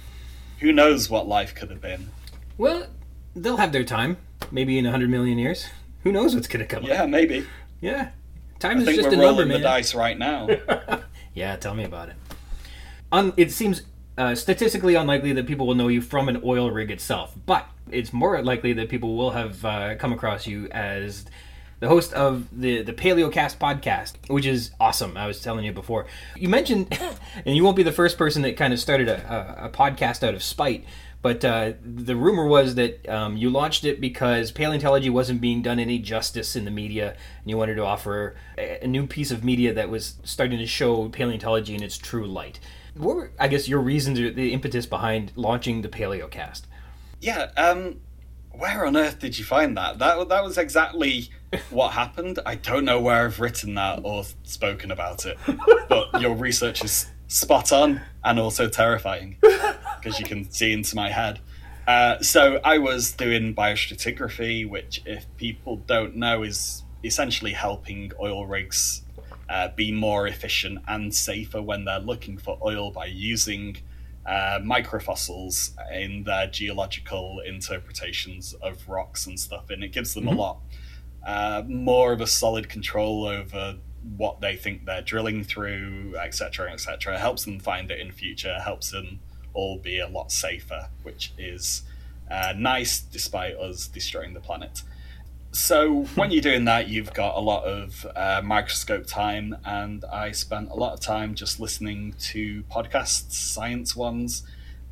who 0.60 0.71
knows 0.73 1.10
what 1.10 1.28
life 1.28 1.56
could 1.56 1.69
have 1.69 1.82
been 1.82 2.10
Well, 2.58 2.88
they'll 3.36 3.58
have 3.58 3.71
their 3.71 3.84
time. 3.86 4.17
Maybe 4.51 4.78
in 4.78 4.86
a 4.86 4.91
hundred 4.91 5.10
million 5.10 5.38
years. 5.38 5.65
Who 6.04 6.12
knows 6.12 6.36
what's 6.36 6.47
gonna 6.47 6.65
come? 6.65 6.84
up? 6.84 6.89
yeah 6.89 7.06
maybe 7.06 7.45
Yeah. 7.82 8.10
Time 8.60 8.80
i 8.80 8.82
is 8.82 8.88
just 8.95 8.99
a 9.08 9.12
number, 9.12 9.23
rolling 9.25 9.47
the 9.47 9.60
dice 9.60 9.95
right 9.95 10.17
now 10.17 10.47
Yeah, 11.36 11.56
tell 11.58 11.76
me 11.76 11.84
about 11.84 12.10
it. 12.10 12.15
It 13.38 13.52
seems 13.52 13.84
uh, 14.17 14.34
statistically 14.34 14.95
unlikely 14.95 15.34
that 15.34 15.45
people 15.45 15.67
will 15.67 15.76
know 15.76 15.89
you 15.89 16.02
from 16.02 16.30
an 16.30 16.41
oil 16.43 16.71
rig 16.71 16.89
itself, 16.89 17.36
but 17.45 17.67
it's 17.91 18.12
more 18.12 18.41
likely 18.41 18.74
that 18.74 18.89
people 18.89 19.15
will 19.15 19.32
have 19.32 19.63
uh, 19.63 19.95
come 19.95 20.12
across 20.12 20.48
you 20.48 20.67
as 20.71 21.26
the 21.82 21.88
host 21.88 22.13
of 22.13 22.48
the 22.52 22.82
the 22.82 22.93
Palaeocast 22.93 23.58
podcast, 23.58 24.13
which 24.28 24.45
is 24.45 24.71
awesome. 24.80 25.17
I 25.17 25.28
was 25.28 25.41
telling 25.41 25.65
you 25.65 25.74
before. 25.74 26.08
You 26.36 26.50
mentioned, 26.50 26.98
and 27.45 27.56
you 27.56 27.63
won't 27.63 27.76
be 27.76 27.84
the 27.84 27.91
first 27.91 28.17
person 28.17 28.41
that 28.43 28.58
kind 28.58 28.74
of 28.74 28.80
started 28.80 29.10
a, 29.10 29.62
a, 29.62 29.65
a 29.65 29.69
podcast 29.69 30.26
out 30.26 30.34
of 30.34 30.41
spite. 30.41 30.86
But 31.25 31.43
uh, 31.43 31.73
the 31.83 32.15
rumor 32.15 32.45
was 32.45 32.75
that 32.75 33.09
um, 33.09 33.35
you 33.35 33.49
launched 33.49 33.83
it 33.83 33.99
because 33.99 34.51
paleontology 34.51 35.09
wasn't 35.09 35.41
being 35.41 35.63
done 35.63 35.79
any 35.79 35.97
justice 35.97 36.55
in 36.55 36.65
the 36.65 36.71
media, 36.71 37.09
and 37.41 37.49
you 37.49 37.57
wanted 37.57 37.75
to 37.75 37.83
offer 37.83 38.35
a, 38.59 38.83
a 38.83 38.88
new 38.88 39.07
piece 39.07 39.31
of 39.31 39.43
media 39.43 39.73
that 39.73 39.89
was 39.89 40.17
starting 40.23 40.59
to 40.59 40.67
show 40.67 41.09
paleontology 41.09 41.73
in 41.73 41.81
its 41.81 41.97
true 41.97 42.27
light. 42.27 42.59
What 42.95 43.15
were, 43.15 43.31
I 43.39 43.47
guess, 43.47 43.67
your 43.67 43.79
reasons 43.79 44.19
or 44.19 44.29
the 44.29 44.53
impetus 44.53 44.85
behind 44.85 45.31
launching 45.35 45.81
the 45.81 45.89
Palaeocast? 45.89 46.61
yeah 47.21 47.49
um 47.57 47.99
where 48.51 48.85
on 48.85 48.95
earth 48.95 49.19
did 49.19 49.38
you 49.38 49.43
find 49.43 49.75
that 49.75 49.97
that 49.99 50.29
that 50.29 50.43
was 50.43 50.57
exactly 50.57 51.29
what 51.69 51.93
happened 51.93 52.39
i 52.45 52.55
don't 52.55 52.85
know 52.85 52.99
where 52.99 53.25
i've 53.25 53.39
written 53.39 53.75
that 53.75 53.99
or 54.03 54.23
spoken 54.43 54.91
about 54.91 55.25
it 55.25 55.38
but 55.89 56.21
your 56.21 56.35
research 56.35 56.83
is 56.83 57.07
spot 57.27 57.71
on 57.71 58.01
and 58.23 58.39
also 58.39 58.69
terrifying 58.69 59.38
because 60.06 60.20
you 60.20 60.26
can 60.26 60.50
see 60.52 60.72
into 60.72 60.96
my 60.96 61.10
head. 61.10 61.39
Uh, 61.88 62.20
so 62.22 62.60
I 62.63 62.78
was 62.78 63.12
doing 63.12 63.56
biostratigraphy, 63.56 64.70
which, 64.70 65.02
if 65.06 65.26
people 65.38 65.78
don't 65.78 66.15
know, 66.15 66.44
is 66.44 66.84
essentially 67.04 67.54
helping 67.54 68.12
oil 68.20 68.46
rigs 68.46 69.02
uh, 69.50 69.70
be 69.76 69.91
more 69.91 70.28
efficient 70.28 70.80
and 70.88 71.13
safer 71.13 71.62
when 71.62 71.86
they're 71.86 72.00
looking 72.00 72.38
for 72.38 72.58
oil 72.63 72.91
by 72.91 73.06
using 73.06 73.78
uh, 74.26 74.60
microfossils 74.63 75.72
in 75.94 76.24
their 76.24 76.48
geological 76.48 77.39
interpretations 77.46 78.54
of 78.62 78.88
rocks 78.88 79.28
and 79.28 79.39
stuff, 79.39 79.70
and 79.70 79.84
it 79.84 79.91
gives 79.91 80.13
them 80.15 80.26
Mhm. 80.26 80.34
a 80.34 80.36
lot 80.36 80.58
uh, 81.24 81.63
more 81.68 82.13
of 82.13 82.22
a 82.22 82.28
solid 82.28 82.70
control 82.70 83.26
over 83.26 83.78
what 84.18 84.41
they 84.41 84.56
think 84.56 84.86
they're 84.86 85.02
drilling 85.02 85.44
through, 85.44 86.15
etc., 86.24 86.72
etc. 86.72 87.18
Helps 87.18 87.46
them 87.46 87.60
find 87.60 87.89
it 87.89 88.00
in 88.00 88.12
future. 88.12 88.60
Helps 88.60 88.91
them 88.91 89.20
all 89.56 89.80
be 89.80 90.00
a 90.00 90.08
lot 90.08 90.32
safer, 90.32 90.89
which 91.04 91.34
is 91.38 91.82
uh, 92.30 92.54
nice 92.56 93.00
despite 93.00 93.56
us 93.56 93.88
destroying 93.88 94.34
the 94.34 94.39
planet. 94.39 94.84
So 95.52 96.04
when 96.15 96.32
you're 96.32 96.41
doing 96.41 96.65
that, 96.65 96.89
you've 96.89 97.13
got 97.13 97.38
a 97.38 97.39
lot 97.39 97.63
of 97.63 98.06
uh, 98.15 98.41
microscope 98.44 99.08
time, 99.08 99.56
and 99.63 100.04
I 100.06 100.32
spent 100.32 100.70
a 100.70 100.76
lot 100.76 100.94
of 100.94 101.00
time 101.00 101.34
just 101.34 101.60
listening 101.60 102.13
to 102.32 102.63
podcasts, 102.63 103.32
science 103.32 103.96
ones, 103.96 104.44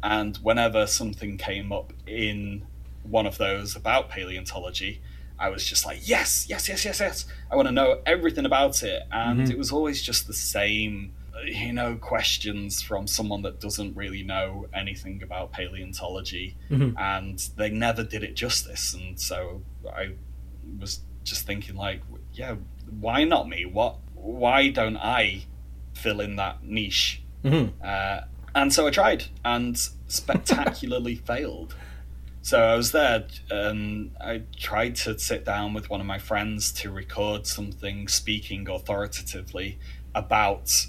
and 0.02 0.38
whenever 0.38 0.88
something 0.88 1.38
came 1.38 1.74
up 1.74 1.92
in 2.08 2.66
one 3.04 3.26
of 3.26 3.38
those 3.38 3.76
about 3.76 4.10
paleontology, 4.10 5.02
I 5.38 5.50
was 5.50 5.66
just 5.66 5.86
like, 5.86 6.00
yes, 6.08 6.46
yes, 6.48 6.70
yes, 6.70 6.86
yes, 6.86 7.00
yes. 7.02 7.26
I 7.52 7.58
want 7.58 7.68
to 7.68 7.74
know 7.74 8.00
everything 8.06 8.46
about 8.46 8.84
it. 8.84 9.04
And 9.12 9.42
Mhm. 9.42 9.52
it 9.52 9.58
was 9.58 9.72
always 9.74 10.02
just 10.02 10.28
the 10.28 10.34
same, 10.34 11.12
you 11.48 11.74
know, 11.74 11.96
questions 11.96 12.82
from 12.82 13.08
someone 13.08 13.42
that 13.44 13.60
doesn't 13.60 13.96
really 13.96 14.24
know 14.24 14.68
anything 14.74 15.22
about 15.24 15.52
paleontology. 15.52 16.56
Mhm. 16.70 16.94
And 17.00 17.40
they 17.58 17.70
never 17.70 18.04
did 18.04 18.24
it 18.24 18.36
justice. 18.36 18.94
And 18.94 19.20
so 19.20 19.64
I 19.96 20.14
was 20.80 21.02
just 21.24 21.46
thinking, 21.46 21.76
like, 21.76 22.02
yeah, 22.34 22.56
why 23.00 23.24
not 23.24 23.48
me? 23.48 23.66
What? 23.66 23.98
Why 24.16 24.70
don't 24.70 24.98
I 24.98 25.46
fill 25.94 26.22
in 26.22 26.36
that 26.38 26.64
niche? 26.64 27.22
hmm 27.44 27.66
Uh, 27.84 28.22
and 28.56 28.72
so 28.72 28.88
I 28.88 28.92
tried 28.92 29.26
and 29.44 29.78
spectacularly 30.08 31.16
failed. 31.28 31.76
So 32.42 32.60
I 32.62 32.76
was 32.76 32.92
there 32.92 33.26
and 33.50 34.12
I 34.20 34.44
tried 34.58 34.96
to 34.98 35.18
sit 35.18 35.46
down 35.46 35.74
with 35.74 35.90
one 35.90 36.02
of 36.02 36.06
my 36.06 36.20
friends 36.20 36.72
to 36.74 36.92
record 36.92 37.48
something 37.48 38.08
speaking 38.10 38.68
authoritatively 38.70 39.80
about 40.14 40.88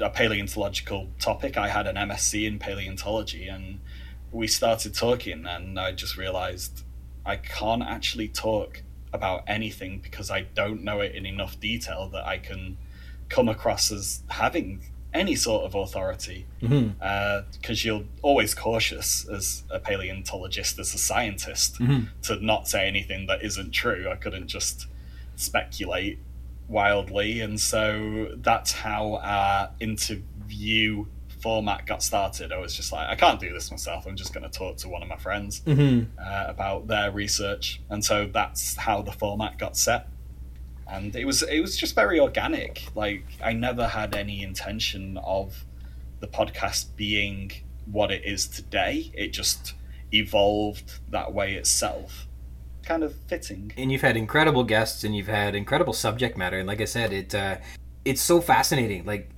a 0.00 0.10
paleontological 0.10 1.08
topic. 1.18 1.56
I 1.56 1.68
had 1.68 1.86
an 1.86 1.96
MSc 1.96 2.46
in 2.46 2.58
paleontology 2.58 3.48
and 3.48 3.80
we 4.32 4.46
started 4.46 4.94
talking 4.94 5.46
and 5.46 5.78
I 5.78 5.92
just 5.92 6.16
realized 6.16 6.82
I 7.24 7.36
can't 7.36 7.82
actually 7.82 8.28
talk 8.28 8.82
about 9.12 9.44
anything 9.46 10.00
because 10.00 10.30
I 10.30 10.42
don't 10.42 10.82
know 10.82 11.00
it 11.00 11.14
in 11.14 11.24
enough 11.24 11.60
detail 11.60 12.08
that 12.08 12.26
I 12.26 12.38
can 12.38 12.76
come 13.28 13.48
across 13.48 13.92
as 13.92 14.22
having 14.28 14.82
any 15.14 15.36
sort 15.36 15.64
of 15.64 15.76
authority 15.76 16.44
because 16.60 17.84
you're 17.84 18.02
always 18.20 18.52
cautious 18.52 19.24
as 19.28 19.62
a 19.70 19.78
paleontologist, 19.78 20.78
as 20.80 20.92
a 20.92 20.98
scientist, 20.98 21.76
hmm 21.76 22.00
to 22.22 22.44
not 22.44 22.66
say 22.66 22.88
anything 22.88 23.26
that 23.28 23.42
isn't 23.44 23.70
true. 23.70 24.08
I 24.10 24.16
couldn't 24.16 24.48
just 24.48 24.88
speculate 25.36 26.18
wildly, 26.68 27.40
and 27.40 27.60
so 27.60 28.32
that's 28.36 28.72
how 28.72 29.20
our 29.22 29.70
interview 29.80 31.06
format 31.40 31.84
got 31.84 32.02
started. 32.02 32.52
I 32.52 32.58
was 32.58 32.74
just 32.74 32.90
like, 32.90 33.06
I 33.06 33.16
can't 33.16 33.38
do 33.38 33.52
this 33.52 33.70
myself. 33.70 34.06
I'm 34.06 34.16
just 34.16 34.32
going 34.32 34.50
to 34.50 34.58
talk 34.58 34.78
to 34.78 34.88
one 34.88 35.02
of 35.02 35.08
my 35.08 35.16
friends 35.18 35.60
hmm 35.64 36.04
uh, 36.18 36.44
about 36.48 36.86
their 36.86 37.10
research, 37.12 37.82
and 37.90 38.04
so 38.04 38.26
that's 38.32 38.76
how 38.76 39.02
the 39.02 39.12
format 39.12 39.58
got 39.58 39.76
set. 39.76 40.08
And 40.86 41.14
it 41.16 41.24
was 41.24 41.42
it 41.42 41.60
was 41.60 41.76
just 41.76 41.94
very 41.94 42.18
organic. 42.20 42.84
Like 42.94 43.24
I 43.42 43.52
never 43.52 43.86
had 43.88 44.14
any 44.14 44.42
intention 44.42 45.18
of 45.18 45.64
the 46.20 46.26
podcast 46.26 46.96
being 46.96 47.52
what 47.86 48.10
it 48.10 48.24
is 48.24 48.46
today. 48.48 49.10
It 49.14 49.28
just 49.28 49.74
evolved 50.12 51.00
that 51.10 51.32
way 51.32 51.54
itself. 51.54 52.26
Kind 52.84 53.02
of 53.02 53.14
fitting. 53.28 53.72
and 53.76 53.90
you've 53.90 54.02
had 54.02 54.16
incredible 54.16 54.64
guests 54.64 55.04
and 55.04 55.16
you've 55.16 55.26
had 55.28 55.54
incredible 55.54 55.92
subject 55.92 56.36
matter. 56.36 56.58
And 56.58 56.66
like 56.68 56.80
i 56.80 56.84
said 56.84 57.12
it 57.12 57.34
uh, 57.34 57.56
it's 58.04 58.20
so 58.20 58.40
fascinating. 58.40 59.04
Like 59.06 59.30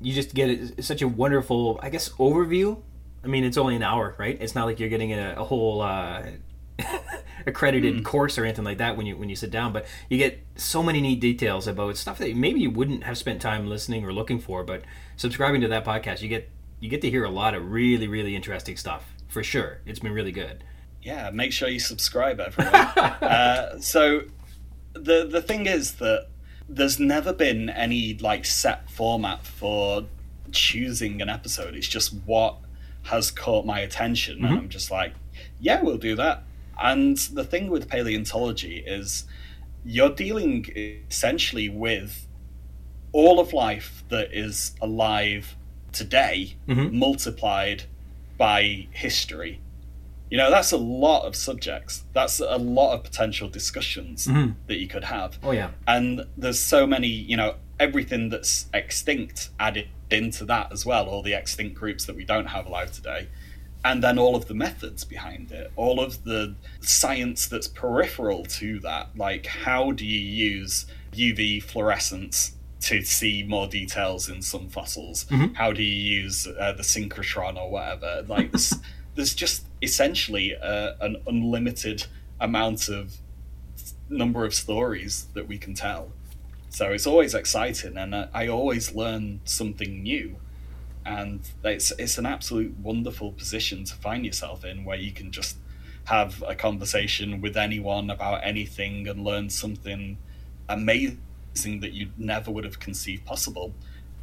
you 0.00 0.12
just 0.14 0.34
get 0.34 0.82
such 0.84 1.02
a 1.02 1.08
wonderful 1.08 1.78
i 1.82 1.90
guess 1.90 2.08
overview. 2.18 2.80
I 3.22 3.26
mean 3.28 3.44
it's 3.44 3.56
only 3.58 3.76
an 3.76 3.82
hour 3.82 4.14
right? 4.18 4.36
It's 4.40 4.54
not 4.54 4.64
like 4.66 4.80
you're 4.80 4.88
getting 4.88 5.12
a, 5.12 5.34
a 5.38 5.44
whole 5.44 5.80
uh, 5.82 6.22
accredited 7.46 7.94
Mm. 7.96 8.04
course 8.04 8.38
or 8.38 8.44
anything 8.44 8.64
like 8.64 8.78
that 8.78 8.96
when 8.96 9.06
you 9.06 9.16
when 9.16 9.28
you 9.28 9.36
sit 9.36 9.50
down. 9.50 9.72
But 9.72 9.86
you 10.08 10.18
get 10.18 10.40
so 10.56 10.82
many 10.82 11.00
neat 11.00 11.20
details 11.20 11.66
about 11.66 11.96
stuff 11.96 12.18
that 12.18 12.34
maybe 12.36 12.60
you 12.60 12.70
wouldn't 12.70 13.04
have 13.04 13.18
spent 13.18 13.40
time 13.40 13.66
listening 13.68 14.04
or 14.04 14.12
looking 14.12 14.38
for. 14.38 14.64
But 14.64 14.82
subscribing 15.16 15.60
to 15.60 15.68
that 15.68 15.84
podcast 15.84 16.22
you 16.22 16.28
get 16.28 16.48
you 16.80 16.88
get 16.88 17.00
to 17.02 17.10
hear 17.10 17.24
a 17.24 17.30
lot 17.30 17.54
of 17.54 17.70
really 17.70 18.08
really 18.08 18.34
interesting 18.34 18.76
stuff 18.76 19.04
for 19.28 19.42
sure. 19.42 19.80
It's 19.86 19.98
been 20.00 20.12
really 20.12 20.32
good 20.32 20.64
Yeah, 21.04 21.30
make 21.30 21.52
sure 21.52 21.68
you 21.68 21.78
subscribe, 21.80 22.40
everyone. 22.40 22.74
uh, 22.74 23.78
so 23.78 24.22
the 24.94 25.26
the 25.30 25.42
thing 25.42 25.66
is 25.66 25.96
that 25.96 26.28
there's 26.68 26.98
never 26.98 27.32
been 27.32 27.68
any 27.68 28.16
like 28.18 28.44
set 28.46 28.90
format 28.90 29.44
for 29.46 30.04
choosing 30.50 31.20
an 31.20 31.28
episode. 31.28 31.74
It's 31.74 31.86
just 31.88 32.14
what 32.24 32.56
has 33.02 33.30
caught 33.30 33.66
my 33.66 33.80
attention, 33.80 34.38
Mhm. 34.38 34.48
and 34.48 34.58
I'm 34.60 34.68
just 34.70 34.90
like, 34.90 35.12
yeah, 35.60 35.82
we'll 35.82 35.98
do 35.98 36.16
that. 36.16 36.42
And 36.82 37.16
the 37.18 37.44
thing 37.44 37.68
with 37.68 37.88
paleontology 37.88 38.78
is 38.86 39.24
you're 39.84 40.10
dealing 40.14 40.64
essentially 41.10 41.68
with 41.68 42.26
all 43.12 43.38
of 43.38 43.52
life 43.52 44.02
that 44.08 44.32
is 44.32 44.72
alive 44.80 45.54
today 45.92 46.56
Mhm. 46.66 46.92
multiplied 46.92 47.84
by 48.38 48.88
history. 48.90 49.60
You 50.34 50.38
know, 50.38 50.50
that's 50.50 50.72
a 50.72 50.76
lot 50.76 51.22
of 51.26 51.36
subjects. 51.36 52.02
That's 52.12 52.40
a 52.40 52.56
lot 52.58 52.92
of 52.94 53.04
potential 53.04 53.48
discussions 53.48 54.26
Mhm. 54.26 54.56
that 54.66 54.78
you 54.80 54.88
could 54.88 55.04
have. 55.04 55.38
Oh 55.44 55.52
yeah. 55.52 55.70
And 55.86 56.26
there's 56.36 56.58
so 56.58 56.88
many, 56.88 57.06
you 57.06 57.36
know, 57.36 57.54
everything 57.78 58.30
that's 58.30 58.66
extinct 58.74 59.50
added 59.60 59.86
into 60.10 60.44
that 60.46 60.72
as 60.72 60.84
well, 60.84 61.06
all 61.06 61.22
the 61.22 61.34
extinct 61.34 61.76
groups 61.76 62.04
that 62.06 62.16
we 62.16 62.24
don't 62.24 62.46
have 62.46 62.66
alive 62.66 62.90
today. 62.90 63.28
And 63.84 64.02
then 64.02 64.18
all 64.18 64.34
of 64.34 64.46
the 64.48 64.54
methods 64.54 65.04
behind 65.04 65.52
it, 65.52 65.70
all 65.76 66.00
of 66.00 66.24
the 66.24 66.56
science 66.80 67.46
that's 67.46 67.68
peripheral 67.68 68.44
to 68.58 68.80
that. 68.80 69.10
Like, 69.16 69.46
how 69.46 69.92
do 69.92 70.04
you 70.04 70.18
use 70.18 70.86
UV 71.12 71.60
fluorescence 71.60 72.56
to 72.80 73.02
see 73.04 73.44
more 73.44 73.68
details 73.68 74.28
in 74.28 74.42
some 74.42 74.68
fossils? 74.68 75.26
Mhm. 75.30 75.54
How 75.54 75.70
do 75.70 75.80
you 75.84 76.22
use 76.22 76.48
uh, 76.48 76.72
the 76.72 76.82
synchrotron 76.82 77.56
or 77.56 77.70
whatever? 77.70 78.24
Like, 78.26 78.50
there's, 78.50 78.74
there's 79.14 79.34
just 79.34 79.64
essentially 79.84 80.56
uh, 80.56 80.92
an 81.00 81.16
unlimited 81.26 82.06
amount 82.40 82.88
of 82.88 83.14
number 84.08 84.44
of 84.44 84.52
stories 84.54 85.26
that 85.34 85.46
we 85.48 85.58
can 85.58 85.74
tell. 85.74 86.10
So 86.70 86.90
it's 86.92 87.06
always 87.06 87.34
exciting, 87.34 87.96
and 87.96 88.14
I, 88.14 88.28
I 88.34 88.48
always 88.48 88.94
learn 88.94 89.40
something 89.44 90.02
new. 90.02 90.36
And 91.06 91.40
it's 91.62 91.92
it's 91.98 92.16
an 92.18 92.26
absolute 92.26 92.74
wonderful 92.78 93.30
position 93.32 93.84
to 93.84 93.94
find 93.94 94.24
yourself 94.26 94.64
in, 94.64 94.84
where 94.84 94.96
you 94.98 95.12
can 95.12 95.30
just 95.30 95.56
have 96.04 96.42
a 96.48 96.54
conversation 96.54 97.40
with 97.40 97.56
anyone 97.56 98.10
about 98.10 98.40
anything 98.42 99.06
and 99.08 99.22
learn 99.24 99.50
something 99.50 100.18
amazing 100.68 101.80
that 101.80 101.92
you 101.92 102.08
never 102.18 102.50
would 102.50 102.64
have 102.64 102.78
conceived 102.80 103.24
possible. 103.24 103.72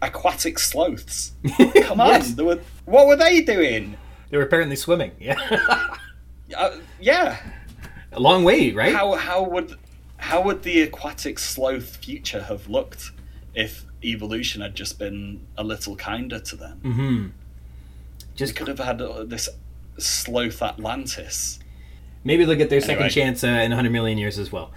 Aquatic 0.01 0.57
sloths. 0.59 1.33
Come 1.83 2.01
on, 2.01 2.07
Yes. 2.07 2.33
they 2.33 2.43
were, 2.43 2.59
what 2.85 3.07
were 3.07 3.15
they 3.15 3.41
doing? 3.41 3.95
They 4.31 4.37
were 4.37 4.43
apparently 4.43 4.75
swimming. 4.75 5.11
Yeah. 5.19 5.37
Uh, 6.57 6.77
yeah, 6.99 7.37
a 8.11 8.19
long 8.19 8.43
way, 8.43 8.71
right? 8.73 8.93
how 8.93 9.13
how 9.15 9.41
would 9.43 9.73
how 10.17 10.41
would 10.43 10.63
the 10.63 10.81
aquatic 10.81 11.39
sloth 11.39 11.95
future 11.97 12.43
have 12.43 12.67
looked 12.67 13.11
if 13.53 13.85
evolution 14.03 14.61
had 14.61 14.75
just 14.75 14.99
been 14.99 15.47
a 15.57 15.63
little 15.63 15.95
kinder 15.95 16.39
to 16.39 16.55
them? 16.57 16.81
mm-hmm. 16.83 17.27
Just 18.35 18.55
could 18.57 18.67
have 18.67 18.79
had 18.79 19.01
uh, 19.01 19.23
this 19.23 19.47
sloth 19.97 20.61
Atlantis. 20.61 21.59
maybe 22.25 22.43
they'll 22.43 22.57
get 22.57 22.69
their 22.69 22.81
second 22.81 23.09
chance 23.11 23.43
uh, 23.45 23.47
in 23.47 23.71
100 23.71 23.89
million 23.89 24.17
years 24.17 24.37
as 24.37 24.51
well. 24.51 24.71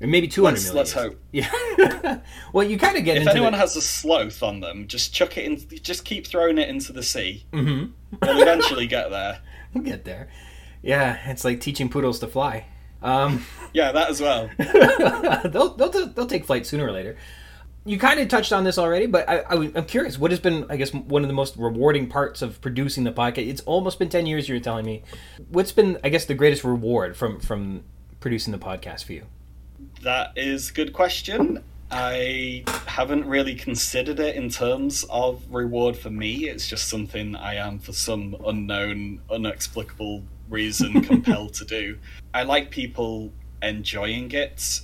Or 0.00 0.06
maybe 0.06 0.28
200 0.28 0.52
Let's- 0.52 0.64
million 0.64 0.76
let's 0.76 0.92
hope. 0.92 1.20
Yeah. 1.32 2.20
well, 2.52 2.66
you 2.66 2.78
kind 2.78 2.96
of 2.96 3.04
get 3.04 3.16
If 3.16 3.22
into 3.22 3.32
anyone 3.32 3.52
the... 3.52 3.58
has 3.58 3.74
a 3.74 3.82
sloth 3.82 4.42
on 4.44 4.60
them, 4.60 4.86
just 4.86 5.12
chuck 5.12 5.36
it 5.36 5.44
in. 5.44 5.80
Just 5.82 6.04
keep 6.04 6.26
throwing 6.26 6.56
it 6.58 6.68
into 6.68 6.92
the 6.92 7.02
sea. 7.02 7.44
hmm 7.52 7.86
We'll 8.22 8.42
eventually 8.42 8.86
get 8.86 9.10
there. 9.10 9.40
We'll 9.72 9.84
get 9.84 10.04
there. 10.04 10.28
Yeah, 10.82 11.30
it's 11.30 11.44
like 11.44 11.60
teaching 11.60 11.90
poodles 11.90 12.18
to 12.18 12.26
fly. 12.26 12.66
Um, 13.02 13.46
Yeah, 13.72 13.92
that 13.92 14.10
as 14.10 14.20
well. 14.20 14.50
they'll, 14.58 15.74
they'll 15.76 16.08
they'll 16.08 16.26
take 16.26 16.44
flight 16.44 16.66
sooner 16.66 16.86
or 16.86 16.90
later. 16.90 17.16
You 17.84 17.98
kind 18.00 18.18
of 18.18 18.26
touched 18.26 18.52
on 18.52 18.64
this 18.64 18.78
already, 18.78 19.06
but 19.06 19.28
I, 19.28 19.38
I, 19.38 19.54
am 19.54 19.84
curious. 19.84 20.18
What 20.18 20.32
has 20.32 20.40
been, 20.40 20.66
I 20.68 20.76
guess, 20.76 20.92
one 20.92 21.22
of 21.22 21.28
the 21.28 21.34
most 21.34 21.56
rewarding 21.56 22.08
parts 22.08 22.42
of 22.42 22.60
producing 22.60 23.04
the 23.04 23.12
podcast? 23.12 23.48
It's 23.48 23.60
almost 23.62 24.00
been 24.00 24.08
ten 24.08 24.26
years. 24.26 24.48
You 24.48 24.56
were 24.56 24.60
telling 24.60 24.84
me. 24.84 25.04
What's 25.50 25.70
been, 25.70 25.98
I 26.02 26.08
guess, 26.08 26.24
the 26.24 26.34
greatest 26.34 26.64
reward 26.64 27.16
from 27.16 27.38
from 27.38 27.84
producing 28.18 28.50
the 28.50 28.58
podcast 28.58 29.04
for 29.04 29.12
you? 29.12 29.26
That 30.02 30.32
is 30.36 30.70
a 30.70 30.72
good 30.72 30.92
question. 30.92 31.62
I 31.90 32.64
haven't 32.86 33.26
really 33.26 33.54
considered 33.54 34.20
it 34.20 34.36
in 34.36 34.48
terms 34.48 35.04
of 35.10 35.42
reward 35.50 35.96
for 35.96 36.10
me. 36.10 36.48
It's 36.48 36.68
just 36.68 36.88
something 36.88 37.34
I 37.34 37.56
am, 37.56 37.78
for 37.78 37.92
some 37.92 38.36
unknown, 38.46 39.20
unexplicable 39.30 40.22
reason, 40.48 41.02
compelled 41.02 41.54
to 41.54 41.64
do. 41.64 41.98
I 42.32 42.44
like 42.44 42.70
people 42.70 43.32
enjoying 43.62 44.30
it, 44.32 44.80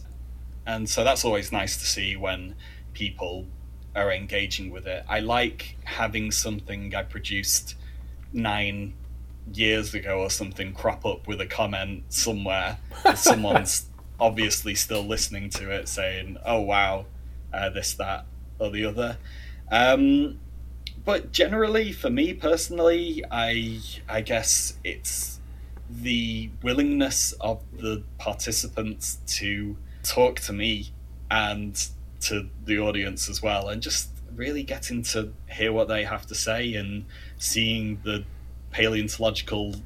and 0.66 0.88
so 0.88 1.04
that's 1.04 1.24
always 1.24 1.52
nice 1.52 1.76
to 1.76 1.86
see 1.86 2.16
when 2.16 2.56
people 2.92 3.46
are 3.94 4.12
engaging 4.12 4.70
with 4.70 4.86
it. 4.86 5.04
I 5.08 5.20
like 5.20 5.76
having 5.84 6.30
something 6.32 6.94
I 6.94 7.02
produced 7.02 7.76
nine 8.32 8.94
years 9.52 9.94
ago 9.94 10.20
or 10.20 10.30
something 10.30 10.72
crop 10.74 11.06
up 11.06 11.28
with 11.28 11.40
a 11.40 11.46
comment 11.46 12.04
somewhere. 12.08 12.78
Someone's 13.14 13.86
obviously 14.18 14.74
still 14.74 15.02
listening 15.02 15.50
to 15.50 15.70
it 15.70 15.88
saying, 15.88 16.38
oh 16.44 16.60
wow, 16.60 17.06
uh, 17.52 17.70
this, 17.70 17.94
that, 17.94 18.26
or 18.58 18.70
the 18.70 18.84
other. 18.84 19.18
Um, 19.70 20.38
but 21.04 21.32
generally, 21.32 21.92
for 21.92 22.10
me 22.10 22.34
personally, 22.34 23.22
I, 23.30 23.80
I 24.08 24.20
guess 24.22 24.74
it's 24.82 25.40
the 25.88 26.50
willingness 26.62 27.32
of 27.40 27.62
the 27.78 28.02
participants 28.18 29.18
to 29.38 29.76
talk 30.02 30.40
to 30.40 30.52
me 30.52 30.88
and 31.30 31.88
to 32.22 32.48
the 32.64 32.78
audience 32.78 33.28
as 33.28 33.42
well, 33.42 33.68
and 33.68 33.82
just 33.82 34.10
really 34.34 34.62
getting 34.62 35.02
to 35.02 35.32
hear 35.48 35.72
what 35.72 35.88
they 35.88 36.04
have 36.04 36.26
to 36.26 36.34
say 36.34 36.74
and 36.74 37.04
seeing 37.38 38.00
the 38.04 38.24
paleontological 38.70 39.76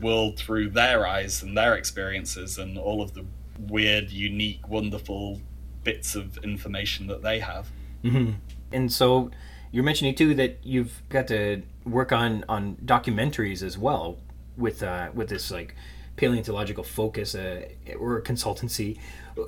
world 0.00 0.38
through 0.38 0.70
their 0.70 1.06
eyes 1.06 1.42
and 1.42 1.56
their 1.56 1.74
experiences 1.74 2.58
and 2.58 2.78
all 2.78 3.02
of 3.02 3.14
the 3.14 3.24
weird, 3.58 4.10
unique, 4.10 4.68
wonderful 4.68 5.40
bits 5.84 6.14
of 6.14 6.38
information 6.38 7.06
that 7.06 7.22
they 7.22 7.40
have. 7.40 7.68
hmm 8.02 8.32
And 8.72 8.92
so 8.92 9.30
you're 9.72 9.84
mentioning 9.84 10.14
too 10.14 10.34
that 10.34 10.58
you've 10.62 11.02
got 11.08 11.28
to 11.28 11.62
work 11.84 12.12
on 12.12 12.44
on 12.48 12.76
documentaries 12.84 13.62
as 13.62 13.76
well 13.78 14.18
with 14.56 14.82
uh, 14.82 15.10
with 15.14 15.28
this 15.28 15.50
like 15.50 15.74
paleontological 16.16 16.84
focus 16.84 17.34
uh, 17.34 17.62
or 17.98 18.20
consultancy. 18.22 18.98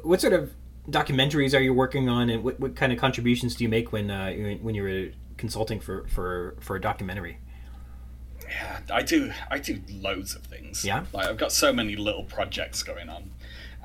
What 0.02 0.20
sort 0.20 0.32
of 0.32 0.52
documentaries 0.88 1.56
are 1.56 1.60
you 1.60 1.74
working 1.74 2.08
on, 2.08 2.30
and 2.30 2.42
what, 2.44 2.58
what 2.60 2.76
kind 2.76 2.92
of 2.92 2.98
contributions 2.98 3.54
do 3.54 3.64
you 3.64 3.68
make 3.68 3.92
when 3.92 4.10
uh, 4.10 4.32
when 4.62 4.74
you're 4.74 5.08
consulting 5.36 5.80
for 5.80 6.06
for 6.08 6.56
for 6.60 6.76
a 6.76 6.80
documentary? 6.80 7.38
Yeah, 8.48 8.80
I 8.90 9.02
do. 9.02 9.32
I 9.50 9.58
do 9.58 9.80
loads 9.90 10.34
of 10.34 10.42
things. 10.42 10.84
Yeah? 10.84 11.04
like 11.12 11.28
I've 11.28 11.36
got 11.36 11.52
so 11.52 11.72
many 11.72 11.96
little 11.96 12.24
projects 12.24 12.82
going 12.82 13.08
on. 13.08 13.30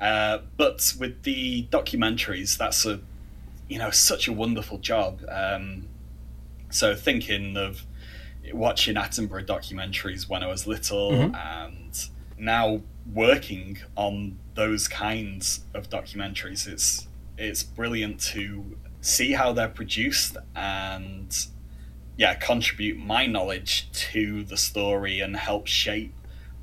Uh, 0.00 0.38
but 0.56 0.92
with 0.98 1.22
the 1.22 1.66
documentaries, 1.70 2.56
that's 2.58 2.84
a 2.86 3.00
you 3.68 3.78
know 3.78 3.90
such 3.90 4.28
a 4.28 4.32
wonderful 4.32 4.78
job. 4.78 5.22
Um, 5.28 5.88
so 6.70 6.94
thinking 6.94 7.56
of 7.56 7.82
watching 8.52 8.94
Attenborough 8.94 9.46
documentaries 9.46 10.28
when 10.28 10.42
I 10.42 10.46
was 10.48 10.66
little, 10.66 11.10
Mhm. 11.12 11.34
and 11.34 12.08
now 12.38 12.82
working 13.12 13.78
on 13.96 14.38
those 14.54 14.86
kinds 14.88 15.60
of 15.74 15.88
documentaries, 15.90 16.66
it's 16.66 17.08
it's 17.38 17.62
brilliant 17.62 18.20
to 18.20 18.78
see 19.00 19.32
how 19.32 19.52
they're 19.52 19.68
produced 19.68 20.36
and 20.54 21.46
yeah 22.16 22.34
contribute 22.34 22.96
my 22.98 23.26
knowledge 23.26 23.88
to 23.92 24.42
the 24.44 24.56
story 24.56 25.20
and 25.20 25.36
help 25.36 25.66
shape 25.66 26.14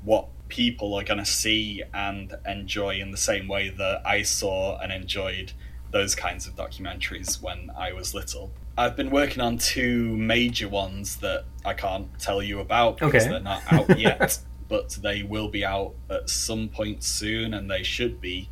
what 0.02 0.26
people 0.54 0.94
are 0.94 1.02
going 1.02 1.18
to 1.18 1.24
see 1.24 1.82
and 1.92 2.32
enjoy 2.46 2.94
in 3.00 3.10
the 3.10 3.16
same 3.16 3.48
way 3.48 3.68
that 3.70 4.02
I 4.06 4.22
saw 4.22 4.78
and 4.78 4.92
enjoyed 4.92 5.52
those 5.90 6.14
kinds 6.14 6.46
of 6.46 6.54
documentaries 6.54 7.42
when 7.42 7.70
I 7.76 7.92
was 7.92 8.14
little. 8.14 8.52
I've 8.78 8.94
been 8.94 9.10
working 9.10 9.40
on 9.42 9.58
two 9.58 10.16
major 10.16 10.68
ones 10.68 11.16
that 11.16 11.44
I 11.64 11.74
can't 11.74 12.06
tell 12.20 12.40
you 12.40 12.60
about 12.60 12.98
because 12.98 13.22
Okay. 13.24 13.30
they're 13.30 13.40
not 13.40 13.62
out 13.72 13.98
yet, 14.08 14.38
but 14.68 14.90
they 15.02 15.24
will 15.24 15.48
be 15.48 15.64
out 15.64 15.94
at 16.08 16.30
some 16.30 16.68
point 16.68 17.02
soon 17.02 17.52
and 17.54 17.68
they 17.68 17.82
should 17.82 18.20
be 18.20 18.48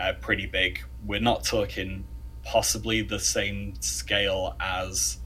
uh, 0.00 0.14
pretty 0.22 0.46
big. 0.46 0.80
We're 1.04 1.20
not 1.20 1.44
talking 1.44 2.04
possibly 2.44 3.02
the 3.02 3.20
same 3.20 3.74
scale 3.80 4.56
as 4.58 5.18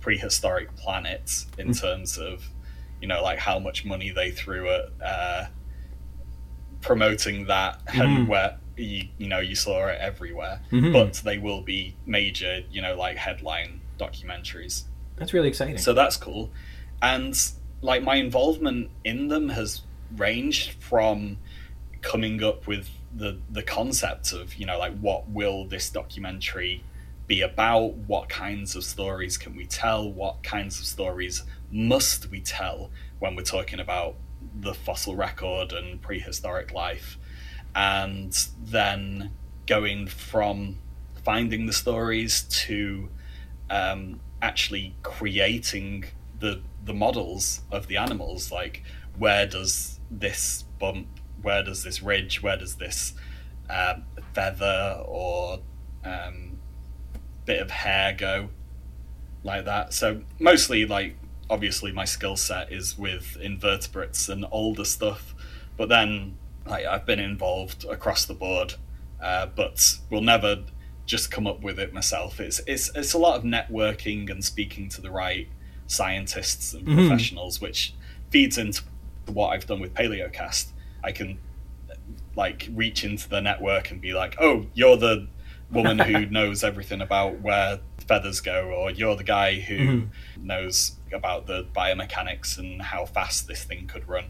prehistoric 0.00 0.74
planets 0.76 1.46
in 1.58 1.68
Mm. 1.70 1.80
terms 1.80 2.18
of 2.18 2.44
you 3.00 3.08
know 3.08 3.20
like 3.22 3.38
how 3.38 3.58
much 3.58 3.84
money 3.84 4.10
they 4.10 4.30
threw 4.30 4.70
at 4.70 4.84
uh, 5.04 5.44
promoting 6.82 7.46
that 7.46 7.80
and 7.94 8.28
where 8.28 8.58
you, 8.76 9.04
you 9.18 9.28
know 9.28 9.38
you 9.38 9.54
saw 9.54 9.86
it 9.88 9.98
everywhere 10.00 10.60
Mhm. 10.70 10.92
but 10.92 11.14
they 11.24 11.38
will 11.38 11.62
be 11.62 11.94
major 12.06 12.62
you 12.70 12.82
know 12.82 12.94
like 12.96 13.16
headline 13.16 13.80
documentaries 13.98 14.84
That's 15.16 15.32
really 15.32 15.48
exciting. 15.48 15.78
so 15.78 15.92
that's 15.94 16.16
cool 16.16 16.50
and 17.00 17.34
like 17.80 18.02
my 18.02 18.16
involvement 18.16 18.90
in 19.04 19.28
them 19.28 19.48
has 19.50 19.82
ranged 20.16 20.72
from 20.80 21.38
coming 22.02 22.42
up 22.42 22.66
with 22.66 22.88
the 23.14 23.38
the 23.50 23.62
concept 23.62 24.32
of 24.32 24.54
you 24.56 24.66
know 24.66 24.78
like 24.78 24.96
what 24.98 25.28
will 25.28 25.64
this 25.66 25.88
documentary 25.90 26.82
be 27.28 27.40
about? 27.40 27.94
What 28.08 28.28
kinds 28.28 28.74
of 28.74 28.82
stories 28.82 29.38
can 29.38 29.54
we 29.56 29.64
tell? 29.64 30.10
What 30.10 30.42
kinds 30.42 30.80
of 30.80 30.86
stories 30.86 31.44
must 31.70 32.28
we 32.32 32.40
tell 32.40 32.90
when 33.20 33.36
we're 33.36 33.44
talking 33.44 33.78
about 33.78 34.16
the 34.54 34.74
fossil 34.74 35.16
record 35.16 35.72
and 35.72 36.00
prehistoric 36.00 36.72
life? 36.72 37.18
And 37.74 38.32
then 38.58 39.32
going 39.66 40.06
from 40.06 40.78
finding 41.24 41.66
the 41.66 41.72
stories 41.72 42.42
to 42.42 43.08
um, 43.70 44.20
actually 44.40 44.94
creating 45.02 46.04
the 46.40 46.60
the 46.84 46.92
models 46.92 47.60
of 47.70 47.86
the 47.86 47.96
animals 47.96 48.50
like 48.50 48.82
where 49.16 49.46
does 49.46 50.00
this 50.10 50.64
bump 50.80 51.06
where 51.40 51.62
does 51.62 51.84
this 51.84 52.02
ridge 52.02 52.42
where 52.42 52.56
does 52.56 52.76
this 52.76 53.14
um, 53.70 54.04
feather 54.34 55.00
or 55.06 55.60
um, 56.04 56.58
bit 57.44 57.60
of 57.60 57.70
hair 57.70 58.12
go 58.12 58.48
like 59.44 59.64
that 59.64 59.92
so 59.94 60.22
mostly 60.40 60.84
like 60.84 61.16
obviously 61.50 61.92
my 61.92 62.04
skill 62.04 62.36
set 62.36 62.72
is 62.72 62.96
with 62.98 63.36
invertebrates 63.40 64.28
and 64.28 64.44
older 64.50 64.84
stuff 64.84 65.34
but 65.76 65.88
then 65.88 66.36
like 66.66 66.86
i've 66.86 67.04
been 67.04 67.18
involved 67.20 67.84
across 67.84 68.24
the 68.24 68.34
board 68.34 68.74
uh, 69.22 69.46
but 69.54 69.98
will 70.10 70.20
never 70.20 70.64
just 71.06 71.30
come 71.30 71.46
up 71.46 71.62
with 71.62 71.78
it 71.78 71.92
myself. 71.92 72.40
It's 72.40 72.60
it's 72.66 72.90
it's 72.94 73.12
a 73.12 73.18
lot 73.18 73.36
of 73.36 73.44
networking 73.44 74.30
and 74.30 74.44
speaking 74.44 74.88
to 74.90 75.00
the 75.00 75.10
right 75.10 75.48
scientists 75.86 76.74
and 76.74 76.86
mm-hmm. 76.86 77.08
professionals, 77.08 77.60
which 77.60 77.94
feeds 78.30 78.58
into 78.58 78.82
what 79.26 79.50
I've 79.50 79.66
done 79.66 79.80
with 79.80 79.94
Palaeocast. 79.94 80.68
I 81.04 81.12
can 81.12 81.38
like 82.34 82.68
reach 82.72 83.04
into 83.04 83.28
the 83.28 83.40
network 83.40 83.90
and 83.90 84.00
be 84.00 84.12
like, 84.12 84.36
"Oh, 84.40 84.66
you're 84.74 84.96
the 84.96 85.28
woman 85.70 85.98
who 85.98 86.26
knows 86.38 86.64
everything 86.64 87.00
about 87.00 87.40
where 87.40 87.80
feathers 88.02 88.40
go, 88.40 88.70
or 88.70 88.90
you're 88.90 89.16
the 89.16 89.24
guy 89.24 89.60
who 89.60 89.78
mm-hmm. 89.78 90.46
knows 90.46 90.96
about 91.12 91.46
the 91.46 91.66
biomechanics 91.74 92.58
and 92.58 92.82
how 92.82 93.06
fast 93.06 93.48
this 93.48 93.64
thing 93.64 93.86
could 93.86 94.08
run." 94.08 94.26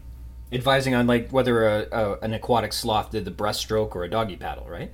Advising 0.51 0.93
on 0.93 1.07
like 1.07 1.31
whether 1.31 1.67
a, 1.67 1.87
a 1.91 2.19
an 2.19 2.33
aquatic 2.33 2.73
sloth 2.73 3.11
did 3.11 3.25
the 3.25 3.31
breaststroke 3.31 3.95
or 3.95 4.03
a 4.03 4.09
doggy 4.09 4.35
paddle, 4.35 4.67
right? 4.67 4.91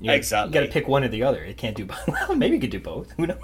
You 0.00 0.12
exactly. 0.12 0.50
You 0.50 0.60
got 0.60 0.66
to 0.66 0.72
pick 0.72 0.86
one 0.86 1.04
or 1.04 1.08
the 1.08 1.22
other. 1.22 1.42
It 1.42 1.56
can't 1.56 1.76
do 1.76 1.84
both. 1.84 2.30
Maybe 2.36 2.56
you 2.56 2.60
could 2.60 2.70
do 2.70 2.80
both. 2.80 3.12
Who 3.12 3.26
knows? 3.26 3.38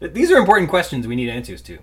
These 0.00 0.30
are 0.30 0.38
important 0.38 0.70
questions 0.70 1.06
we 1.06 1.16
need 1.16 1.28
answers 1.28 1.60
to. 1.62 1.78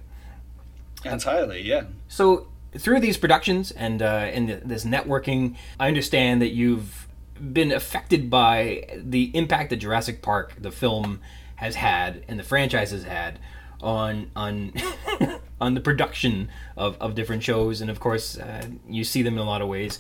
Entirely, 1.06 1.62
yeah. 1.62 1.84
So 2.08 2.48
through 2.76 3.00
these 3.00 3.18
productions 3.18 3.72
and 3.72 4.02
uh, 4.02 4.30
in 4.32 4.48
the, 4.48 4.56
this 4.56 4.86
networking, 4.86 5.56
I 5.80 5.88
understand 5.88 6.42
that 6.42 6.52
you've 6.52 7.07
been 7.40 7.72
affected 7.72 8.30
by 8.30 8.88
the 8.96 9.32
impact 9.36 9.70
that 9.70 9.78
Jurassic 9.78 10.22
Park, 10.22 10.54
the 10.60 10.72
film, 10.72 11.22
has 11.56 11.76
had 11.76 12.24
and 12.28 12.40
the 12.40 12.44
franchise 12.44 12.92
has 12.92 13.04
had 13.04 13.40
on 13.82 14.30
on 14.36 14.74
on 15.62 15.74
the 15.74 15.82
production 15.82 16.50
of, 16.76 16.98
of 17.02 17.16
different 17.16 17.44
shows, 17.44 17.82
and 17.82 17.90
of 17.90 18.00
course, 18.00 18.38
uh, 18.38 18.66
you 18.88 19.04
see 19.04 19.22
them 19.22 19.34
in 19.34 19.40
a 19.40 19.46
lot 19.46 19.62
of 19.62 19.68
ways 19.68 20.00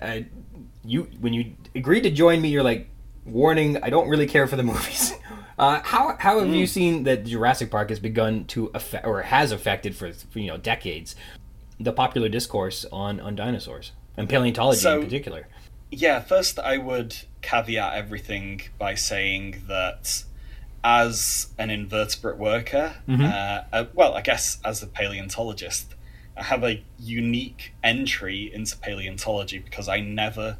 uh, 0.00 0.20
you 0.84 1.08
when 1.20 1.32
you 1.32 1.54
agreed 1.74 2.02
to 2.02 2.10
join 2.10 2.40
me, 2.40 2.48
you're 2.48 2.62
like, 2.62 2.88
warning, 3.24 3.82
I 3.82 3.90
don't 3.90 4.08
really 4.08 4.26
care 4.26 4.46
for 4.46 4.56
the 4.56 4.62
movies. 4.72 5.14
Uh, 5.58 5.80
how 5.82 6.16
how 6.18 6.40
have 6.40 6.48
mm. 6.48 6.56
you 6.56 6.66
seen 6.66 7.04
that 7.04 7.24
Jurassic 7.24 7.70
Park 7.70 7.90
has 7.90 8.00
begun 8.00 8.44
to 8.46 8.70
affect 8.74 9.06
or 9.06 9.22
has 9.22 9.52
affected 9.52 9.94
for, 9.94 10.12
for, 10.12 10.38
you 10.38 10.48
know 10.48 10.56
decades 10.56 11.14
the 11.78 11.92
popular 11.92 12.28
discourse 12.28 12.84
on 12.92 13.20
on 13.20 13.34
dinosaurs 13.34 13.92
and 14.16 14.28
paleontology 14.28 14.80
so, 14.80 14.98
in 14.98 15.04
particular? 15.04 15.46
Yeah, 15.92 16.20
first 16.20 16.58
I 16.58 16.78
would 16.78 17.14
caveat 17.42 17.94
everything 17.94 18.62
by 18.78 18.94
saying 18.94 19.64
that 19.68 20.24
as 20.82 21.48
an 21.58 21.68
invertebrate 21.68 22.38
worker, 22.38 22.94
mm-hmm. 23.06 23.22
uh, 23.22 23.60
uh, 23.72 23.84
well, 23.92 24.14
I 24.14 24.22
guess 24.22 24.58
as 24.64 24.82
a 24.82 24.86
paleontologist, 24.86 25.94
I 26.34 26.44
have 26.44 26.64
a 26.64 26.82
unique 26.98 27.74
entry 27.84 28.50
into 28.52 28.76
paleontology 28.78 29.58
because 29.58 29.86
I 29.86 30.00
never 30.00 30.56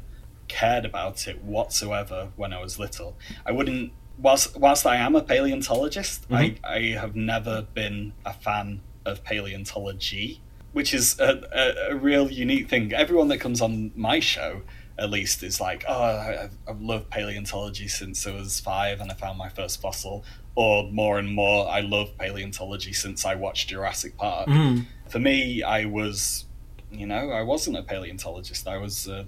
cared 0.47 0.85
about 0.85 1.27
it 1.27 1.43
whatsoever 1.43 2.29
when 2.35 2.53
I 2.53 2.61
was 2.61 2.77
little. 2.77 3.17
I 3.43 3.51
wouldn't 3.51 3.91
whilst 4.19 4.55
whilst 4.55 4.85
I 4.85 4.97
am 4.97 5.15
a 5.15 5.23
paleontologist, 5.23 6.29
mm-hmm. 6.29 6.35
I, 6.35 6.57
I 6.63 6.79
have 6.99 7.15
never 7.15 7.63
been 7.73 8.13
a 8.23 8.33
fan 8.33 8.81
of 9.03 9.23
paleontology, 9.23 10.41
which 10.73 10.93
is 10.93 11.19
a, 11.19 11.41
a, 11.51 11.93
a, 11.93 11.95
real 11.95 12.31
unique 12.31 12.69
thing. 12.69 12.93
Everyone 12.93 13.27
that 13.29 13.39
comes 13.39 13.61
on 13.61 13.91
my 13.95 14.19
show, 14.19 14.61
at 15.03 15.09
least, 15.11 15.43
is 15.43 15.61
like, 15.61 15.83
oh, 15.87 16.01
I, 16.01 16.49
I've 16.67 16.81
loved 16.81 17.09
paleontology 17.09 17.87
since 17.87 18.25
I 18.25 18.31
was 18.31 18.59
five 18.59 19.01
and 19.01 19.11
I 19.11 19.13
found 19.13 19.37
my 19.37 19.49
first 19.49 19.81
fossil. 19.81 20.23
Or 20.55 20.89
more 20.91 21.19
and 21.19 21.33
more, 21.33 21.67
I 21.67 21.81
love 21.81 22.17
paleontology 22.17 22.93
since 22.93 23.25
I 23.25 23.35
watched 23.35 23.69
Jurassic 23.69 24.17
Park. 24.17 24.47
Mm 24.47 24.85
for 25.13 25.19
me, 25.19 25.61
I 25.61 25.85
was, 25.85 26.45
you 26.91 27.05
know, 27.05 27.29
I 27.29 27.43
wasn't 27.43 27.77
a 27.77 27.83
paleontologist. 27.83 28.67
I 28.67 28.79
was 28.79 29.07
a 29.07 29.27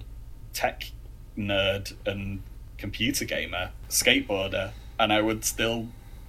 tech 0.52 0.90
nerd 1.38 1.94
and 2.04 2.42
computer 2.76 3.24
gamer, 3.24 3.70
skateboarder, 3.88 4.72
and 4.98 5.12
I 5.12 5.22
would 5.22 5.44
still 5.44 5.86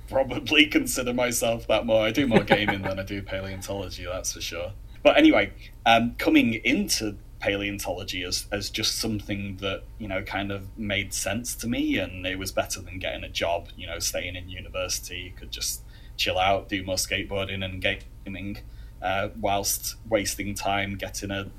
probably 0.10 0.66
consider 0.78 1.12
myself 1.12 1.68
that 1.70 1.88
more. 1.88 2.06
I 2.06 2.12
do 2.12 2.28
more 2.28 2.44
gaming 2.56 2.84
than 2.84 3.00
I 3.00 3.04
do 3.04 3.24
paleontology, 3.24 4.06
that's 4.06 4.34
for 4.34 4.42
sure. 4.42 4.74
But 5.02 5.18
anyway, 5.18 5.54
um, 5.88 6.14
coming 6.20 6.54
into 6.54 7.18
paleontology 7.48 8.24
as, 8.24 8.46
as 8.52 8.70
just 8.70 9.00
something 9.00 9.56
that, 9.62 9.84
you 10.00 10.08
know, 10.08 10.22
kind 10.22 10.52
of 10.52 10.78
made 10.78 11.14
sense 11.14 11.56
to 11.56 11.66
me 11.66 11.98
and 11.98 12.26
it 12.28 12.38
was 12.38 12.52
better 12.52 12.82
than 12.82 13.00
getting 13.00 13.24
a 13.24 13.30
job, 13.30 13.70
you 13.78 13.88
know, 13.88 14.00
staying 14.00 14.36
in 14.36 14.50
university. 14.50 15.18
You 15.18 15.32
could 15.32 15.50
just 15.50 15.82
chill 16.18 16.38
out, 16.38 16.68
do 16.68 16.84
more 16.84 16.98
skateboarding 16.98 17.64
and 17.64 17.82
gaming 17.82 18.58
uh, 19.02 19.30
whilst 19.40 19.96
wasting 20.10 20.56
time 20.56 20.96
getting 20.96 21.32
a 21.32 21.50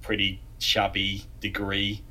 pretty 0.00 0.40
shabby 0.58 1.26
degree 1.38 2.02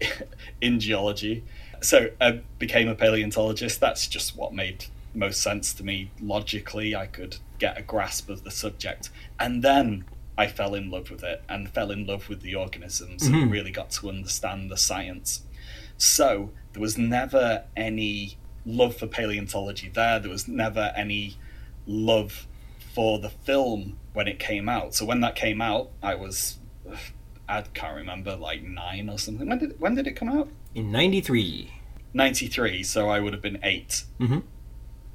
in 0.60 0.78
geology. 0.78 1.44
So 1.80 2.10
I 2.20 2.42
became 2.58 2.86
a 2.86 2.94
paleontologist. 2.94 3.80
That's 3.80 4.06
just 4.06 4.36
what 4.36 4.52
made 4.52 4.84
most 5.14 5.40
sense 5.40 5.72
to 5.74 5.84
me 5.84 6.10
logically. 6.20 6.94
I 6.94 7.06
could 7.06 7.38
get 7.58 7.78
a 7.78 7.82
grasp 7.82 8.28
of 8.28 8.44
the 8.44 8.50
subject. 8.50 9.08
And 9.40 9.62
then 9.62 10.04
I 10.42 10.48
fell 10.48 10.74
in 10.74 10.90
love 10.90 11.08
with 11.08 11.22
it 11.22 11.44
and 11.48 11.68
fell 11.68 11.92
in 11.92 12.04
love 12.04 12.28
with 12.28 12.40
the 12.40 12.56
organisms 12.56 13.22
mm-hmm. 13.22 13.34
and 13.34 13.52
really 13.52 13.70
got 13.70 13.90
to 13.92 14.08
understand 14.08 14.72
the 14.72 14.76
science. 14.76 15.42
So 15.96 16.50
there 16.72 16.82
was 16.82 16.98
never 16.98 17.62
any 17.76 18.38
love 18.66 18.96
for 18.96 19.06
paleontology 19.06 19.88
there. 19.88 20.18
There 20.18 20.32
was 20.32 20.48
never 20.48 20.92
any 20.96 21.36
love 21.86 22.48
for 22.92 23.20
the 23.20 23.30
film 23.30 24.00
when 24.14 24.26
it 24.26 24.40
came 24.40 24.68
out. 24.68 24.96
So 24.96 25.04
when 25.04 25.20
that 25.20 25.36
came 25.36 25.62
out, 25.62 25.90
I 26.02 26.16
was 26.16 26.58
I 27.48 27.62
can't 27.62 27.94
remember 27.94 28.34
like 28.34 28.64
nine 28.64 29.08
or 29.08 29.18
something. 29.18 29.48
When 29.48 29.58
did 29.58 29.80
when 29.80 29.94
did 29.94 30.08
it 30.08 30.16
come 30.16 30.28
out? 30.28 30.48
In 30.74 30.90
'93. 30.90 31.70
'93. 32.14 32.82
So 32.82 33.08
I 33.08 33.20
would 33.20 33.32
have 33.32 33.42
been 33.42 33.60
8 33.62 34.04
mm-hmm. 34.18 34.38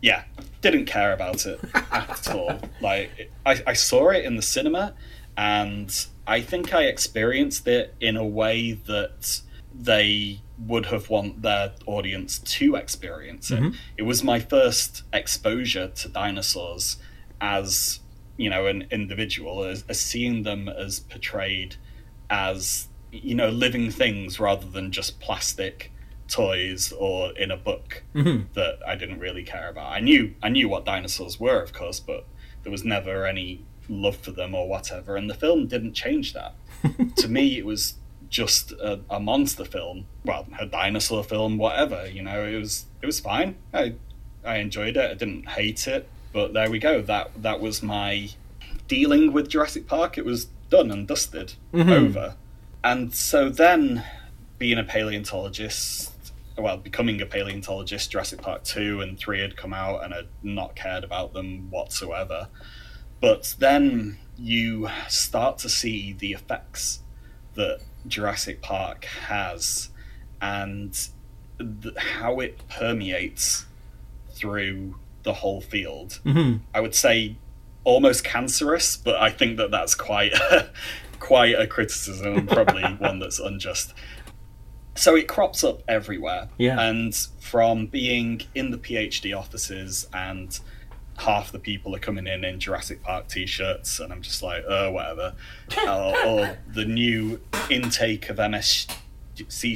Yeah, 0.02 0.24
didn't 0.62 0.86
care 0.86 1.12
about 1.12 1.46
it 1.46 1.60
at 1.74 2.30
all. 2.34 2.60
Like 2.82 3.32
I, 3.46 3.62
I 3.66 3.74
saw 3.74 4.10
it 4.10 4.24
in 4.24 4.36
the 4.36 4.42
cinema, 4.42 4.94
and 5.38 6.08
I 6.26 6.42
think 6.42 6.74
I 6.74 6.84
experienced 6.84 7.68
it 7.68 7.96
in 8.02 8.18
a 8.18 8.26
way 8.26 8.74
that 8.74 9.42
they 9.74 10.42
would 10.58 10.88
have 10.88 11.10
want 11.10 11.44
their 11.44 11.74
audience 11.86 12.40
to 12.40 12.76
experience 12.76 13.52
it. 13.52 13.60
Mm-hmm. 13.60 13.76
It 13.96 14.04
was 14.04 14.24
my 14.24 14.40
first 14.40 15.04
exposure 15.14 15.88
to 15.88 16.10
dinosaurs 16.10 16.98
as 17.40 18.00
you 18.38 18.50
know 18.50 18.66
an 18.66 18.88
individual 18.90 19.64
as, 19.64 19.84
as 19.88 20.00
seeing 20.00 20.42
them 20.42 20.68
as 20.68 21.00
portrayed 21.00 21.76
as 22.30 22.88
you 23.12 23.36
know 23.36 23.50
living 23.50 23.92
things 23.92 24.40
rather 24.40 24.68
than 24.68 24.92
just 24.92 25.20
plastic 25.20 25.92
toys 26.28 26.92
or 26.92 27.32
in 27.38 27.52
a 27.52 27.58
book 27.58 28.04
mm-hmm. 28.16 28.52
that 28.54 28.80
I 28.86 28.96
didn't 28.96 29.20
really 29.20 29.44
care 29.44 29.70
about. 29.70 29.92
I 29.92 30.00
knew 30.00 30.34
I 30.42 30.50
knew 30.50 30.68
what 30.68 30.86
dinosaurs 30.86 31.40
were, 31.40 31.62
of 31.62 31.74
course, 31.74 32.00
but 32.00 32.26
there 32.64 32.72
was 32.72 32.84
never 32.84 33.28
any 33.28 33.64
love 33.90 34.18
for 34.18 34.32
them 34.32 34.54
or 34.54 34.68
whatever. 34.68 35.16
And 35.16 35.30
the 35.30 35.34
film 35.34 35.68
didn't 35.68 35.94
change 35.94 36.34
that. 36.34 36.54
to 37.18 37.28
me, 37.28 37.58
it 37.58 37.66
was 37.66 37.96
just 38.30 38.72
a, 38.74 39.00
a, 39.10 39.20
monster 39.20 39.66
film. 39.66 40.06
Well, 40.26 40.48
a 40.60 40.66
dinosaur 40.66 41.24
film, 41.24 41.58
whatever. 41.58 42.08
You 42.08 42.24
know, 42.24 42.44
it 42.44 42.58
was 42.58 42.86
it 43.02 43.06
was 43.06 43.20
fine. 43.20 43.56
I 43.74 43.96
I 44.46 44.58
enjoyed 44.58 44.98
it. 44.98 45.12
I 45.12 45.14
didn't 45.14 45.50
hate 45.50 45.88
it. 45.88 46.08
But 46.34 46.54
there 46.54 46.70
we 46.70 46.80
go. 46.80 47.02
That 47.02 47.42
that 47.42 47.60
was 47.60 47.82
my 47.82 48.30
dealing 48.88 49.34
with 49.34 49.50
Jurassic 49.50 49.88
Park. 49.88 50.18
It 50.18 50.26
was 50.26 50.46
done 50.70 50.92
and 50.92 51.08
dusted, 51.08 51.54
mm-hmm. 51.74 51.90
over. 51.90 52.36
And 52.84 53.14
so 53.14 53.50
then, 53.50 54.04
being 54.58 54.78
a 54.78 54.84
paleontologist, 54.84 56.12
well, 56.58 56.78
becoming 56.78 57.22
a 57.22 57.26
paleontologist, 57.26 58.12
Jurassic 58.12 58.42
Park 58.42 58.64
two 58.64 59.02
and 59.02 59.18
three 59.18 59.42
had 59.42 59.58
come 59.58 59.74
out, 59.74 60.04
and 60.04 60.14
I'd 60.14 60.28
not 60.44 60.76
cared 60.76 61.04
about 61.04 61.34
them 61.34 61.70
whatsoever. 61.70 62.48
But 63.20 63.56
then 63.60 64.20
you 64.38 64.90
start 65.08 65.58
to 65.60 65.70
see 65.70 66.14
the 66.14 66.34
effects 66.34 67.02
that 67.56 67.80
Jurassic 68.08 68.62
Park 68.62 69.06
has, 69.06 69.90
and 70.42 70.94
th- 71.60 71.96
how 71.98 72.40
it 72.40 72.68
permeates 72.70 73.66
through 74.32 74.96
the 75.24 75.34
whole 75.34 75.62
field. 75.62 76.20
Mm-hmm. 76.24 76.64
I 76.74 76.80
would 76.80 76.96
say 76.96 77.38
almost 77.84 78.24
cancerous, 78.24 78.96
but 78.98 79.16
I 79.16 79.30
think 79.30 79.58
that 79.58 79.72
that's 79.72 79.96
quite 79.96 80.34
quite 81.20 81.56
a 81.56 81.66
criticism 81.66 82.38
and 82.38 82.50
probably 82.50 82.84
one 83.00 83.20
that's 83.20 83.40
unjust. 83.40 83.94
So 84.96 85.16
it 85.16 85.28
crops 85.28 85.64
up 85.64 85.84
everywhere. 85.88 86.50
Yeah. 86.58 86.80
And 86.80 87.16
from 87.40 87.88
being 87.88 88.42
in 88.56 88.72
the 88.72 88.78
PhD 88.78 89.38
offices 89.38 90.08
and 90.14 90.60
half 91.18 91.52
the 91.52 91.60
people 91.60 91.96
are 91.96 92.00
coming 92.00 92.28
in 92.28 92.44
in 92.44 92.60
Jurassic 92.60 93.02
Park 93.04 93.28
t-shirts 93.28 94.00
and 94.00 94.14
I'm 94.14 94.22
just 94.22 94.42
like, 94.44 94.64
oh, 94.68 94.92
whatever. 94.92 95.34
or, 95.88 96.26
or 96.26 96.58
the 96.74 96.86
new 96.86 97.42
intake 97.70 98.30
of 98.30 98.38
MSc 98.38 98.92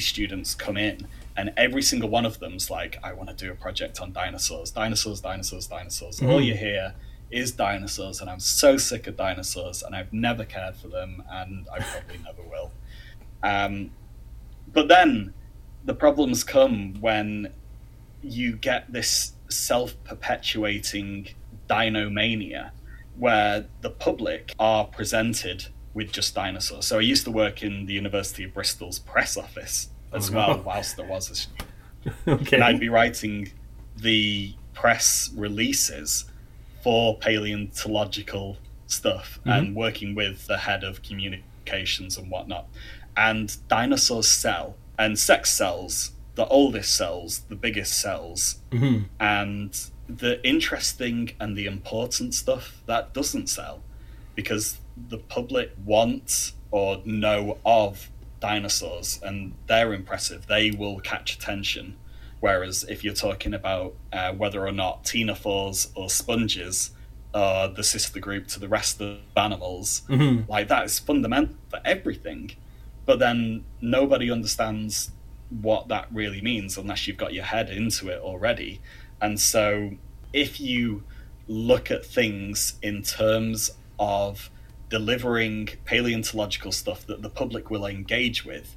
students 0.01 0.55
come 0.55 0.77
in 0.77 1.07
and 1.37 1.51
every 1.57 1.81
single 1.81 2.09
one 2.09 2.25
of 2.25 2.39
them's 2.39 2.69
like, 2.69 2.97
I 3.03 3.13
want 3.13 3.29
to 3.29 3.35
do 3.35 3.51
a 3.51 3.55
project 3.55 4.01
on 4.01 4.11
dinosaurs, 4.11 4.71
dinosaurs, 4.71 5.21
dinosaurs, 5.21 5.67
dinosaurs. 5.67 6.21
All 6.21 6.39
Mhm. 6.39 6.45
you 6.45 6.53
hear 6.55 6.93
is 7.31 7.53
dinosaurs, 7.53 8.19
and 8.19 8.29
I'm 8.29 8.41
so 8.41 8.75
sick 8.75 9.07
of 9.07 9.15
dinosaurs, 9.15 9.81
and 9.83 9.95
I've 9.95 10.11
never 10.11 10.43
cared 10.43 10.75
for 10.75 10.89
them, 10.89 11.23
and 11.31 11.65
I 11.73 11.79
probably 11.79 12.17
never 12.25 12.41
will. 12.43 12.71
Um, 13.41 13.91
but 14.73 14.89
then 14.89 15.33
the 15.85 15.93
problems 15.93 16.43
come 16.43 16.95
when 16.99 17.53
you 18.21 18.57
get 18.57 18.91
this 18.91 19.31
self 19.51 20.01
perpetuating 20.03 21.29
dinomania 21.69 22.71
where 23.17 23.65
the 23.81 23.89
public 23.89 24.53
are 24.59 24.85
presented 24.85 25.67
with 25.93 26.11
just 26.11 26.33
dinosaurs. 26.33 26.85
So 26.85 26.97
I 26.97 27.01
used 27.01 27.25
to 27.25 27.31
work 27.31 27.61
in 27.63 27.85
the 27.85 27.93
University 27.93 28.43
of 28.45 28.53
Bristol's 28.53 28.99
press 28.99 29.37
office 29.37 29.89
as 30.13 30.29
Oh, 30.29 30.33
no. 30.33 30.39
well, 30.39 30.61
whilst 30.63 30.97
there 30.97 31.05
was 31.05 31.29
a 31.29 31.35
student 31.35 31.69
Okay. 32.27 32.55
and 32.55 32.63
I'd 32.63 32.79
be 32.79 32.89
writing 32.89 33.51
the 33.97 34.55
press 34.73 35.31
releases 35.35 36.25
for 36.83 37.17
paleontological 37.17 38.57
stuff 38.87 39.39
mm-hmm. 39.41 39.49
and 39.49 39.75
working 39.75 40.15
with 40.15 40.47
the 40.47 40.57
head 40.57 40.83
of 40.83 41.01
communications 41.03 42.17
and 42.17 42.31
whatnot. 42.31 42.67
And 43.15 43.55
dinosaurs 43.67 44.27
sell, 44.27 44.75
and 44.97 45.19
sex 45.19 45.51
sells, 45.51 46.11
the 46.35 46.47
oldest 46.47 46.95
sells, 46.95 47.39
the 47.49 47.55
biggest 47.55 47.99
sells, 47.99 48.59
Mhm. 48.71 49.05
and 49.19 49.77
the 50.07 50.45
interesting 50.45 51.31
and 51.39 51.55
the 51.55 51.65
important 51.65 52.33
stuff 52.33 52.81
that 52.85 53.13
doesn't 53.13 53.47
sell 53.47 53.81
because 54.35 54.79
the 55.09 55.17
public 55.17 55.71
wants 55.85 56.53
or 56.71 57.01
know 57.05 57.57
of 57.65 58.09
dinosaurs 58.39 59.19
and 59.23 59.53
they're 59.67 59.93
impressive 59.93 60.47
they 60.47 60.71
will 60.71 60.99
catch 60.99 61.35
attention 61.35 61.95
whereas 62.39 62.83
if 62.89 63.03
you're 63.03 63.13
talking 63.13 63.53
about 63.53 63.93
uh, 64.11 64.33
whether 64.33 64.65
or 64.65 64.71
not 64.71 65.03
ctenophores 65.03 65.89
or 65.95 66.09
sponges 66.09 66.91
are 67.33 67.67
the 67.69 67.83
sister 67.83 68.19
group 68.19 68.47
to 68.47 68.59
the 68.59 68.67
rest 68.67 68.99
of 68.99 69.17
animals 69.37 70.01
Mhm. 70.09 70.47
like 70.49 70.67
that 70.67 70.83
is 70.85 70.97
fundamental 70.99 71.55
for 71.69 71.79
everything 71.85 72.51
but 73.05 73.19
then 73.19 73.63
nobody 73.79 74.29
understands 74.31 75.11
what 75.61 75.87
that 75.89 76.07
really 76.11 76.41
means 76.41 76.77
unless 76.77 77.07
you've 77.07 77.17
got 77.17 77.33
your 77.33 77.43
head 77.43 77.69
into 77.69 78.07
it 78.09 78.19
already 78.21 78.79
and 79.21 79.39
so 79.39 79.91
if 80.33 80.59
you 80.61 81.03
look 81.47 81.91
at 81.91 82.05
things 82.05 82.75
in 82.81 83.03
terms 83.03 83.71
of 83.99 84.49
delivering 84.89 85.67
paleontological 85.85 86.71
stuff 86.71 87.05
that 87.05 87.21
the 87.21 87.29
public 87.29 87.69
will 87.69 87.85
engage 87.85 88.45
with 88.45 88.75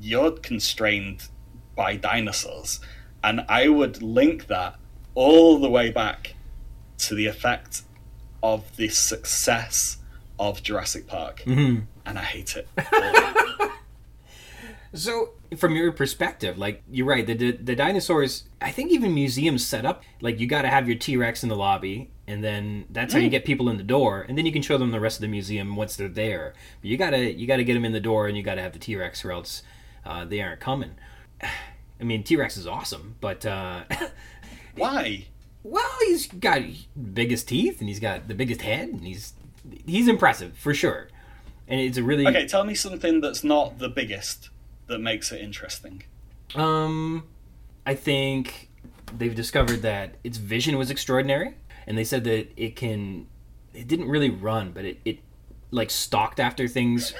you're 0.00 0.32
constrained 0.32 1.28
by 1.76 1.94
dinosaurs 1.96 2.80
and 3.22 3.40
i 3.48 3.68
would 3.68 4.02
link 4.02 4.46
that 4.48 4.74
all 5.14 5.58
the 5.60 5.70
way 5.70 5.90
back 5.90 6.34
to 6.96 7.14
the 7.14 7.26
effect 7.26 7.82
of 8.42 8.76
the 8.76 8.88
success 8.88 9.98
of 10.38 10.62
jurassic 10.62 11.06
park 11.06 11.42
Mhm. 11.46 11.86
and 12.06 12.18
I 12.18 12.22
hate 12.22 12.56
it. 12.56 12.68
So, 14.94 15.34
from 15.56 15.76
your 15.76 15.92
perspective, 15.92 16.56
like 16.56 16.82
you're 16.90 17.06
right, 17.06 17.26
the, 17.26 17.34
the 17.34 17.52
the 17.52 17.76
dinosaurs. 17.76 18.44
I 18.60 18.70
think 18.70 18.90
even 18.90 19.14
museums 19.14 19.66
set 19.66 19.84
up 19.84 20.02
like 20.20 20.40
you 20.40 20.46
got 20.46 20.62
to 20.62 20.68
have 20.68 20.88
your 20.88 20.96
T 20.96 21.16
Rex 21.16 21.42
in 21.42 21.48
the 21.48 21.56
lobby, 21.56 22.10
and 22.26 22.42
then 22.42 22.86
that's 22.90 23.12
how 23.12 23.18
you 23.18 23.28
get 23.28 23.44
people 23.44 23.68
in 23.68 23.76
the 23.76 23.82
door, 23.82 24.24
and 24.28 24.36
then 24.38 24.46
you 24.46 24.52
can 24.52 24.62
show 24.62 24.78
them 24.78 24.90
the 24.90 25.00
rest 25.00 25.18
of 25.18 25.22
the 25.22 25.28
museum 25.28 25.76
once 25.76 25.96
they're 25.96 26.08
there. 26.08 26.54
But 26.80 26.90
you 26.90 26.96
gotta 26.96 27.32
you 27.32 27.46
gotta 27.46 27.64
get 27.64 27.74
them 27.74 27.84
in 27.84 27.92
the 27.92 28.00
door, 28.00 28.28
and 28.28 28.36
you 28.36 28.42
gotta 28.42 28.62
have 28.62 28.72
the 28.72 28.78
T 28.78 28.96
Rex, 28.96 29.24
or 29.24 29.32
else 29.32 29.62
uh, 30.06 30.24
they 30.24 30.40
aren't 30.40 30.60
coming. 30.60 30.92
I 32.00 32.04
mean, 32.04 32.22
T 32.22 32.36
Rex 32.36 32.56
is 32.56 32.66
awesome, 32.66 33.16
but 33.20 33.44
uh, 33.44 33.84
Why? 34.76 35.26
well, 35.62 35.90
he's 36.06 36.28
got 36.28 36.62
biggest 37.12 37.48
teeth, 37.48 37.80
and 37.80 37.88
he's 37.88 38.00
got 38.00 38.28
the 38.28 38.34
biggest 38.34 38.62
head, 38.62 38.88
and 38.88 39.06
he's 39.06 39.34
he's 39.86 40.08
impressive 40.08 40.56
for 40.56 40.72
sure. 40.72 41.08
And 41.66 41.80
it's 41.80 41.98
a 41.98 42.02
really 42.02 42.26
Okay, 42.26 42.46
tell 42.46 42.64
me 42.64 42.74
something 42.74 43.20
that's 43.20 43.44
not 43.44 43.78
the 43.78 43.90
biggest 43.90 44.48
that 44.88 44.98
makes 45.00 45.30
it 45.32 45.40
interesting. 45.40 46.02
Um, 46.54 47.24
I 47.86 47.94
think 47.94 48.70
they've 49.16 49.34
discovered 49.34 49.82
that 49.82 50.16
its 50.24 50.38
vision 50.38 50.76
was 50.78 50.90
extraordinary, 50.90 51.54
and 51.86 51.96
they 51.96 52.04
said 52.04 52.24
that 52.24 52.48
it 52.56 52.76
can. 52.76 53.26
It 53.74 53.86
didn't 53.86 54.08
really 54.08 54.30
run, 54.30 54.72
but 54.72 54.84
it, 54.84 54.98
it 55.04 55.18
like 55.70 55.90
stalked 55.90 56.40
after 56.40 56.66
things, 56.66 57.14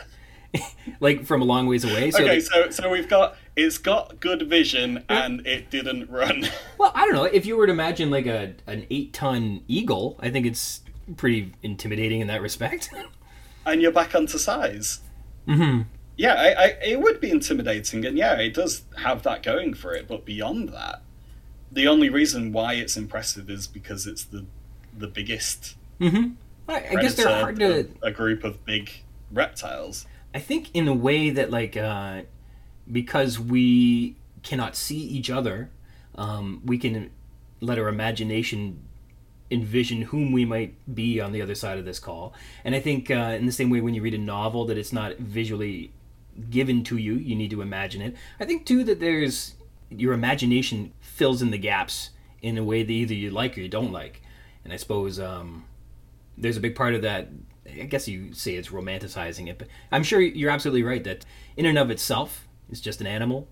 like 1.01 1.25
from 1.27 1.43
a 1.43 1.45
long 1.45 1.67
ways 1.67 1.85
away. 1.85 2.11
So, 2.11 2.23
okay, 2.23 2.35
they- 2.37 2.41
so 2.41 2.71
so 2.71 2.91
we've 2.91 3.09
got 3.09 3.37
it's 3.55 3.79
got 3.79 4.19
good 4.21 4.49
vision 4.49 5.05
and 5.09 5.47
it 5.47 5.71
didn't 5.71 6.11
run. 6.11 6.47
well, 6.79 6.93
I 6.95 7.05
don't 7.07 7.15
know. 7.15 7.25
If 7.25 7.45
you 7.47 7.57
were 7.57 7.67
to 7.67 7.73
imagine 7.73 8.11
like 8.11 8.27
a 8.27 8.55
an 8.67 8.87
eight 8.91 9.13
ton 9.13 9.63
eagle, 9.69 10.17
I 10.21 10.31
think 10.31 10.47
it's 10.47 10.81
pretty 11.17 11.53
intimidating 11.63 12.21
in 12.21 12.27
that 12.29 12.41
respect. 12.43 12.91
and 13.67 13.83
you're 13.83 13.93
back 13.93 14.15
onto 14.15 14.39
size. 14.39 15.01
mm-hmm. 15.47 15.83
Yeah, 16.19 16.35
I, 16.35 16.49
I, 16.49 16.67
it 16.85 17.01
would 17.01 17.21
be 17.21 17.31
intimidating, 17.31 18.05
and 18.05 18.19
yeah, 18.19 18.35
it 18.35 18.53
does 18.53 18.83
have 18.97 19.23
that 19.23 19.45
going 19.45 19.73
for 19.73 19.95
it. 19.95 20.09
But 20.09 20.25
beyond 20.25 20.71
that, 20.71 21.03
the 21.71 21.87
only 21.87 22.09
reason 22.09 22.53
why 22.53 22.75
it's 22.75 22.97
impressive 22.97 23.49
is 23.49 23.69
because 23.69 24.05
it's 24.07 24.25
the 24.25 24.45
the 24.97 25.07
biggest. 25.07 25.77
Mm-hmm. 26.01 26.33
I, 26.69 26.87
I 26.91 27.01
guess 27.01 27.15
they're 27.15 27.29
hard 27.29 27.61
to. 27.61 27.89
a 28.03 28.11
group 28.11 28.43
of 28.43 28.65
big 28.65 28.91
reptiles. 29.31 30.07
I 30.35 30.41
think 30.41 30.75
in 30.75 30.89
a 30.89 30.93
way 30.93 31.31
that 31.31 31.53
like 31.53 31.77
uh, 31.77 32.23
because 32.91 33.39
we 33.39 34.17
cannot 34.43 34.75
see 34.75 34.99
each 34.99 35.31
other, 35.31 35.71
um, 36.17 36.63
we 36.65 36.79
can 36.79 37.11
let 37.61 37.79
our 37.79 37.89
imagination 37.89 38.81
envision 39.53 40.03
whom 40.03 40.33
we 40.33 40.45
might 40.45 40.75
be 40.93 41.21
on 41.21 41.31
the 41.31 41.41
other 41.43 41.55
side 41.55 41.79
of 41.79 41.85
this 41.85 42.01
call. 42.01 42.35
And 42.65 42.75
I 42.75 42.81
think 42.81 43.09
uh, 43.09 43.37
in 43.39 43.47
the 43.47 43.53
same 43.53 43.71
way 43.71 43.81
when 43.81 43.95
you 43.95 44.03
read 44.03 44.15
a 44.15 44.19
novel 44.19 44.65
that 44.67 44.77
it's 44.77 44.93
not 44.93 45.17
visually 45.19 45.93
given 46.51 46.85
to 46.85 46.97
you, 46.97 47.15
you 47.15 47.35
need 47.35 47.51
to 47.51 47.63
imagine 47.63 48.03
it. 48.03 48.17
I 48.41 48.45
think 48.45 48.67
too 48.67 48.85
that 48.85 49.01
there's 49.01 49.55
your 49.91 50.13
imagination 50.13 50.93
fills 51.01 51.43
in 51.43 51.51
the 51.51 51.59
gaps 51.59 52.11
in 52.43 52.59
a 52.59 52.65
way 52.65 52.83
that 52.83 52.93
either 52.93 53.15
you 53.15 53.31
like 53.31 53.57
or 53.57 53.61
you 53.61 53.69
don't 53.69 53.93
like. 53.93 54.23
And 54.65 54.73
I 54.73 54.77
suppose 54.77 55.19
um, 55.19 55.65
there's 56.37 56.57
a 56.57 56.61
big 56.61 56.75
part 56.75 56.95
of 56.95 57.03
that. 57.03 57.29
I 57.67 57.85
guess 57.85 58.09
you 58.09 58.33
say 58.33 58.55
it's 58.55 58.69
romanticizing 58.69 59.49
it, 59.49 59.59
but 59.59 59.69
I'm 59.93 60.03
sure 60.03 60.21
you're 60.21 60.51
absolutely 60.51 60.83
right 60.83 61.05
that 61.05 61.25
in 61.57 61.67
and 61.67 61.79
of 61.79 61.91
itself, 61.91 62.47
it's 62.71 62.81
just 62.81 63.01
an 63.01 63.07
animal. 63.07 63.49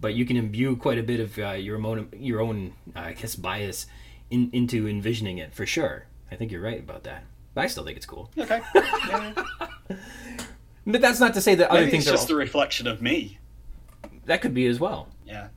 But 0.00 0.14
you 0.14 0.24
can 0.24 0.36
imbue 0.36 0.76
quite 0.76 0.98
a 0.98 1.02
bit 1.02 1.20
of 1.20 1.38
uh, 1.38 1.52
your 1.52 1.84
own, 1.84 2.08
your 2.16 2.40
own, 2.40 2.74
uh, 2.96 3.00
I 3.00 3.12
guess, 3.12 3.36
bias 3.36 3.86
in, 4.30 4.50
into 4.52 4.88
envisioning 4.88 5.38
it 5.38 5.54
for 5.54 5.66
sure. 5.66 6.06
I 6.30 6.36
think 6.36 6.50
you're 6.50 6.60
right 6.60 6.80
about 6.80 7.04
that. 7.04 7.24
But 7.54 7.64
I 7.64 7.66
still 7.68 7.84
think 7.84 7.96
it's 7.96 8.06
cool. 8.06 8.30
Okay, 8.36 8.60
yeah. 8.74 9.32
But 10.86 11.00
that's 11.00 11.20
not 11.20 11.34
to 11.34 11.40
say 11.40 11.54
that 11.54 11.70
other 11.70 11.80
maybe 11.80 11.90
things 11.92 12.04
it's 12.04 12.12
are 12.12 12.16
just 12.16 12.30
a 12.30 12.36
reflection 12.36 12.86
of 12.86 13.00
me. 13.00 13.38
that 14.26 14.42
could 14.42 14.54
be 14.54 14.66
as 14.66 14.78
well. 14.78 15.08
Yeah. 15.26 15.48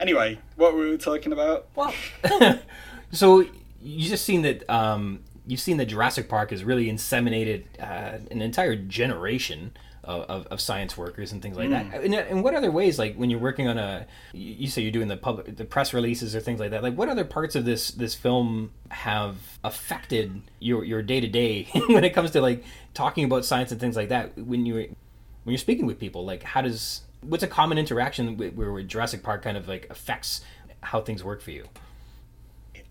Anyway, 0.00 0.38
what 0.56 0.74
were 0.74 0.88
we 0.88 0.96
talking 0.96 1.32
about? 1.32 1.66
Well, 1.74 1.92
so 3.12 3.44
you 3.82 4.08
just 4.08 4.24
seen 4.24 4.42
that 4.42 4.68
um, 4.70 5.20
you've 5.46 5.60
seen 5.60 5.76
that 5.78 5.86
Jurassic 5.86 6.28
Park 6.28 6.50
has 6.50 6.64
really 6.64 6.86
inseminated 6.86 7.64
uh, 7.80 8.18
an 8.30 8.42
entire 8.42 8.76
generation 8.76 9.72
of, 10.08 10.46
of, 10.46 10.60
science 10.60 10.96
workers 10.96 11.32
and 11.32 11.42
things 11.42 11.56
like 11.56 11.70
that. 11.70 11.92
And, 11.92 12.14
in 12.14 12.42
what 12.42 12.54
other 12.54 12.70
ways, 12.70 12.98
like 12.98 13.14
when 13.16 13.28
you're 13.28 13.38
working 13.38 13.68
on 13.68 13.76
a, 13.76 14.06
you 14.32 14.66
say 14.68 14.82
you're 14.82 14.90
doing 14.90 15.08
the 15.08 15.16
public, 15.16 15.56
the 15.56 15.64
press 15.64 15.92
releases 15.92 16.34
or 16.34 16.40
things 16.40 16.58
like 16.58 16.70
that. 16.70 16.82
Like 16.82 16.94
what 16.94 17.08
other 17.08 17.24
parts 17.24 17.54
of 17.54 17.64
this 17.64 17.90
this 17.90 18.14
film 18.14 18.72
have 18.90 19.36
affected 19.62 20.40
your 20.60 20.84
your 20.84 21.02
day 21.02 21.20
to 21.20 21.28
day 21.28 21.68
when 21.88 22.04
it 22.04 22.14
comes 22.14 22.30
to 22.32 22.40
like 22.40 22.64
talking 22.94 23.24
about 23.24 23.44
science 23.44 23.70
and 23.70 23.80
things 23.80 23.96
like 23.96 24.08
that? 24.08 24.36
When 24.38 24.64
you 24.64 24.74
when 24.74 24.96
you're 25.44 25.58
speaking 25.58 25.86
with 25.86 25.98
people, 25.98 26.24
like 26.24 26.42
how 26.42 26.62
does 26.62 27.02
what's 27.20 27.42
a 27.42 27.48
common 27.48 27.78
interaction 27.78 28.36
where, 28.36 28.50
where 28.50 28.82
Jurassic 28.82 29.22
Park 29.22 29.42
kind 29.42 29.56
of 29.56 29.68
like 29.68 29.86
affects 29.90 30.40
how 30.80 31.00
things 31.00 31.22
work 31.22 31.42
for 31.42 31.50
you? 31.50 31.66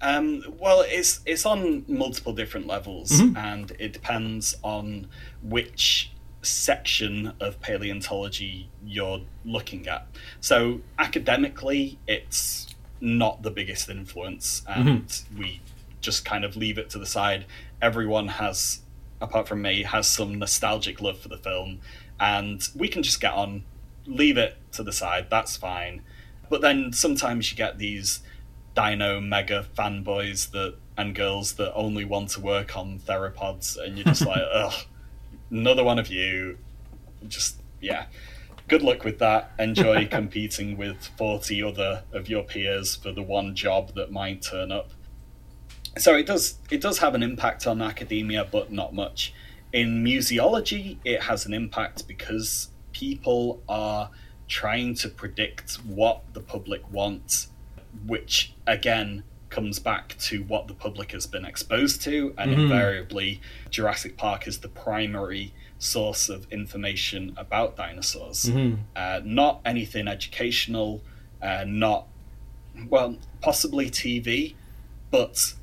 Um, 0.02 0.44
well, 0.60 0.84
it's 0.88 1.22
it's 1.26 1.46
on 1.46 1.84
multiple 1.88 2.34
different 2.34 2.68
levels, 2.68 3.10
Mhm. 3.10 3.36
and 3.36 3.72
it 3.80 3.94
depends 3.94 4.56
on 4.64 5.08
which 5.42 6.12
section 6.48 7.34
of 7.40 7.60
paleontology 7.62 8.70
you're 8.86 9.22
looking 9.46 9.88
at. 9.88 10.08
So 10.40 10.82
academically, 10.98 12.00
it's 12.08 12.76
not 13.00 13.44
the 13.44 13.52
biggest 13.52 13.90
influence, 13.90 14.64
and 14.68 15.08
mm-hmm. 15.08 15.40
we 15.40 15.62
just 16.02 16.26
kind 16.26 16.44
of 16.44 16.56
leave 16.56 16.78
it 16.78 16.90
to 16.92 17.00
the 17.00 17.06
side. 17.06 17.46
Everyone 17.82 18.28
has, 18.28 18.82
apart 19.22 19.48
from 19.48 19.62
me, 19.62 19.84
has 19.84 20.08
some 20.08 20.40
nostalgic 20.40 21.02
love 21.02 21.20
for 21.20 21.30
the 21.30 21.38
film, 21.38 21.80
and 22.20 22.68
we 22.76 22.88
can 22.88 23.04
just 23.04 23.22
get 23.22 23.34
on, 23.34 23.64
leave 24.06 24.38
it 24.38 24.58
to 24.74 24.84
the 24.84 24.94
side. 24.94 25.28
That's 25.30 25.58
fine. 25.58 26.02
But 26.50 26.62
then 26.62 26.94
sometimes 26.94 27.52
you 27.52 27.58
get 27.58 27.78
these 27.78 28.22
dino 28.74 29.20
mega 29.20 29.66
fanboys 29.78 30.52
that 30.52 30.76
and 30.98 31.14
girls 31.14 31.54
that 31.54 31.74
only 31.74 32.04
want 32.04 32.30
to 32.30 32.42
work 32.42 32.76
on 32.76 33.00
theropods, 33.00 33.78
and 33.78 33.98
you're 33.98 34.06
just 34.06 34.26
like, 34.26 34.42
ugh, 34.52 34.74
another 35.50 35.84
one 35.84 36.00
of 36.00 36.08
you. 36.08 36.58
Just 37.28 37.62
yeah. 37.82 38.06
Good 38.68 38.82
luck 38.82 39.04
with 39.04 39.20
that. 39.20 39.52
Enjoy 39.60 40.08
competing 40.12 40.78
with 40.78 41.08
40 41.18 41.64
other 41.64 42.04
of 42.12 42.30
your 42.30 42.44
peers 42.44 42.96
for 42.96 43.12
the 43.12 43.22
one 43.22 43.56
job 43.56 43.96
that 43.96 44.12
might 44.12 44.42
turn 44.42 44.72
up. 44.72 44.92
So 45.98 46.16
it 46.16 46.26
does 46.26 46.60
it 46.70 46.82
does 46.82 47.00
have 47.00 47.16
an 47.16 47.24
impact 47.24 47.66
on 47.66 47.82
academia, 47.82 48.46
but 48.50 48.72
not 48.72 48.94
much. 48.94 49.34
In 49.74 50.04
museology, 50.04 50.98
it 51.04 51.24
has 51.24 51.46
an 51.46 51.54
impact 51.54 52.08
because 52.08 52.70
people 52.92 53.62
are 53.68 54.10
trying 54.48 54.96
to 54.96 55.10
predict 55.10 55.76
what 55.86 56.22
the 56.34 56.40
public 56.40 56.90
wants, 56.92 57.48
which 58.06 58.54
again 58.66 59.24
comes 59.50 59.80
back 59.80 60.18
to 60.20 60.44
what 60.44 60.68
the 60.68 60.74
public 60.74 61.12
has 61.12 61.26
been 61.26 61.46
exposed 61.46 62.02
to, 62.04 62.34
and 62.38 62.52
mm-hmm. 62.52 62.62
invariably, 62.62 63.42
Jurassic 63.70 64.18
Park 64.18 64.48
is 64.48 64.60
the 64.60 64.68
primary 64.68 65.54
source 65.80 66.30
of 66.30 66.52
information 66.52 67.34
about 67.38 67.76
dinosaurs. 67.76 68.46
Mm-hmm. 68.46 68.82
Uh, 68.96 69.22
not 69.24 69.62
anything 69.66 70.08
educational, 70.08 71.02
uh, 71.42 71.64
not, 71.68 72.08
well, 72.90 73.18
possibly 73.42 73.90
TV, 73.90 74.56
but 75.12 75.54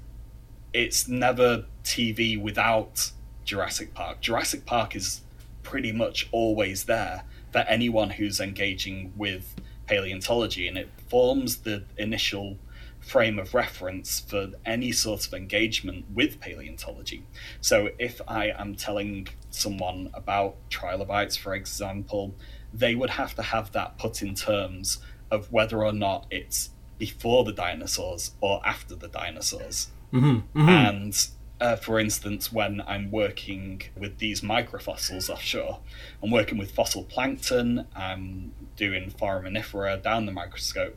it's 0.73 1.09
never 1.09 1.67
TV 1.85 2.41
without 2.41 3.13
Jurassic 3.45 3.95
Park. 3.95 4.21
Jurassic 4.21 4.65
Park 4.67 4.97
is 4.97 5.21
pretty 5.63 5.93
much 5.93 6.29
always 6.33 6.85
there 6.85 7.25
for 7.53 7.61
anyone 7.61 8.11
who's 8.11 8.41
engaging 8.41 9.13
with 9.17 9.55
paleontology, 9.87 10.67
and 10.67 10.79
it 10.79 10.89
forms 11.09 11.59
the 11.59 11.85
initial 11.99 12.57
frame 13.05 13.39
of 13.39 13.55
reference 13.55 14.21
for 14.21 14.51
any 14.65 14.91
sort 14.93 15.27
of 15.27 15.35
engagement 15.35 16.07
with 16.15 16.41
paleontology. 16.41 17.25
So, 17.61 17.91
if 17.99 18.21
I 18.27 18.53
am 18.57 18.75
telling 18.75 19.29
someone 19.51 20.11
about 20.15 20.57
trilobites, 20.71 21.37
for 21.37 21.55
example, 21.55 22.35
they 22.73 22.95
would 22.95 23.11
have 23.11 23.35
to 23.37 23.43
have 23.43 23.73
that 23.73 23.99
put 23.99 24.23
in 24.23 24.35
terms 24.35 24.99
of 25.31 25.53
whether 25.53 25.85
or 25.85 25.93
not 25.93 26.27
it's 26.31 26.71
before 26.99 27.45
the 27.45 27.53
dinosaurs 27.53 28.33
or 28.41 28.61
after 28.67 28.95
the 28.95 29.09
dinosaurs. 29.09 29.91
Mm-hmm, 30.13 30.59
mm-hmm. 30.59 30.69
And 30.69 31.29
uh, 31.61 31.77
for 31.77 31.99
instance, 31.99 32.53
when 32.53 32.83
I'm 32.87 33.11
working 33.11 33.83
with 33.97 34.19
these 34.19 34.41
microfossils 34.41 35.29
offshore, 35.31 35.81
I'm 36.23 36.31
working 36.31 36.59
with 36.59 36.71
fossil 36.73 37.05
plankton, 37.05 37.87
I'm 37.95 38.53
doing 38.77 39.11
foraminifera 39.11 40.03
down 40.03 40.27
the 40.27 40.33
microscope, 40.33 40.97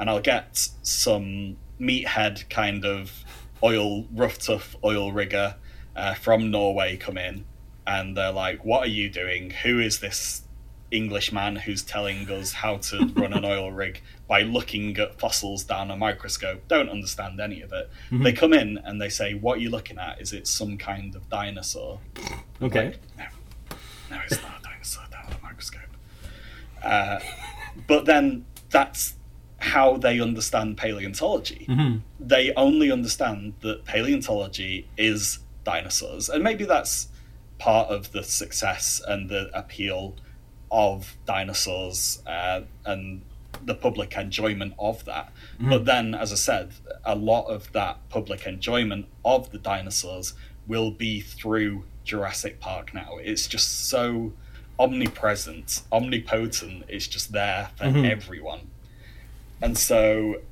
and 0.00 0.08
I'll 0.08 0.20
get 0.20 0.68
some 0.82 1.58
meathead 1.78 2.48
kind 2.48 2.84
of 2.86 3.22
oil, 3.62 4.06
rough, 4.12 4.38
tough 4.38 4.74
oil 4.82 5.12
rigger 5.12 5.56
uh, 5.94 6.14
from 6.14 6.50
Norway 6.50 6.96
come 6.96 7.18
in, 7.18 7.44
and 7.86 8.16
they're 8.16 8.32
like, 8.32 8.64
What 8.64 8.82
are 8.84 8.90
you 8.90 9.10
doing? 9.10 9.50
Who 9.50 9.78
is 9.78 10.00
this 10.00 10.42
Englishman 10.90 11.56
who's 11.56 11.82
telling 11.82 12.28
us 12.30 12.52
how 12.52 12.78
to 12.78 13.06
run 13.16 13.32
an 13.32 13.44
oil 13.44 13.70
rig 13.70 14.00
by 14.26 14.42
looking 14.42 14.96
at 14.98 15.20
fossils 15.20 15.64
down 15.64 15.90
a 15.90 15.96
microscope, 15.96 16.66
don't 16.66 16.88
understand 16.88 17.38
any 17.38 17.60
of 17.62 17.72
it. 17.72 17.90
Mm-hmm. 18.06 18.22
They 18.24 18.32
come 18.32 18.52
in 18.52 18.78
and 18.78 19.00
they 19.00 19.08
say, 19.08 19.34
What 19.34 19.58
are 19.58 19.60
you 19.60 19.70
looking 19.70 19.98
at? 19.98 20.20
Is 20.20 20.32
it 20.32 20.46
some 20.46 20.78
kind 20.78 21.14
of 21.14 21.28
dinosaur? 21.28 22.00
Okay. 22.62 22.96
Like, 23.18 23.32
no, 24.10 24.16
no, 24.16 24.22
it's 24.24 24.42
not 24.42 24.60
a 24.60 24.62
dinosaur 24.62 25.04
down 25.10 25.26
a 25.32 25.42
microscope. 25.42 25.82
Uh, 26.82 27.20
but 27.86 28.06
then 28.06 28.46
that's 28.70 29.14
how 29.60 29.96
they 29.96 30.20
understand 30.20 30.76
paleontology. 30.76 31.66
Mm-hmm. 31.68 31.98
They 32.18 32.52
only 32.54 32.90
understand 32.90 33.54
that 33.60 33.84
paleontology 33.84 34.88
is 34.96 35.40
dinosaurs. 35.64 36.28
And 36.28 36.42
maybe 36.42 36.64
that's 36.64 37.08
part 37.58 37.88
of 37.88 38.12
the 38.12 38.22
success 38.22 39.00
and 39.06 39.28
the 39.28 39.50
appeal 39.52 40.16
of 40.70 41.16
dinosaurs 41.26 42.22
uh, 42.26 42.62
and 42.86 43.22
the 43.62 43.74
public 43.74 44.16
enjoyment 44.16 44.72
of 44.78 45.04
that. 45.04 45.32
Mm. 45.60 45.70
But 45.70 45.84
then, 45.84 46.14
as 46.14 46.32
I 46.32 46.36
said, 46.36 46.72
a 47.04 47.14
lot 47.14 47.46
of 47.46 47.70
that 47.72 48.08
public 48.08 48.46
enjoyment 48.46 49.06
of 49.24 49.50
the 49.50 49.58
dinosaurs 49.58 50.32
will 50.66 50.90
be 50.90 51.20
through 51.20 51.84
Jurassic 52.04 52.60
Park 52.60 52.94
now. 52.94 53.18
It's 53.20 53.46
just 53.46 53.88
so 53.88 54.32
omnipresent, 54.78 55.82
omnipotent, 55.92 56.84
it's 56.88 57.06
just 57.06 57.32
there 57.32 57.70
for 57.76 57.84
mm-hmm. 57.84 58.06
everyone. 58.06 58.70
And 59.62 59.76
so, 59.76 60.42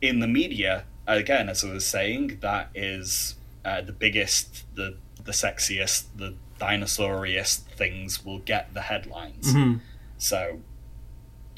in 0.00 0.20
the 0.20 0.26
media, 0.26 0.84
again, 1.06 1.48
as 1.48 1.64
I 1.64 1.72
was 1.72 1.86
saying, 1.86 2.38
that 2.40 2.70
is 2.74 3.36
uh, 3.64 3.80
the 3.80 3.92
biggest, 3.92 4.64
the 4.74 4.96
the 5.24 5.32
sexiest, 5.32 6.04
the 6.16 6.34
dinosauriest 6.60 7.60
things 7.76 8.24
will 8.24 8.38
get 8.38 8.72
the 8.74 8.82
headlines. 8.82 9.52
Mm-hmm. 9.52 9.78
So, 10.18 10.60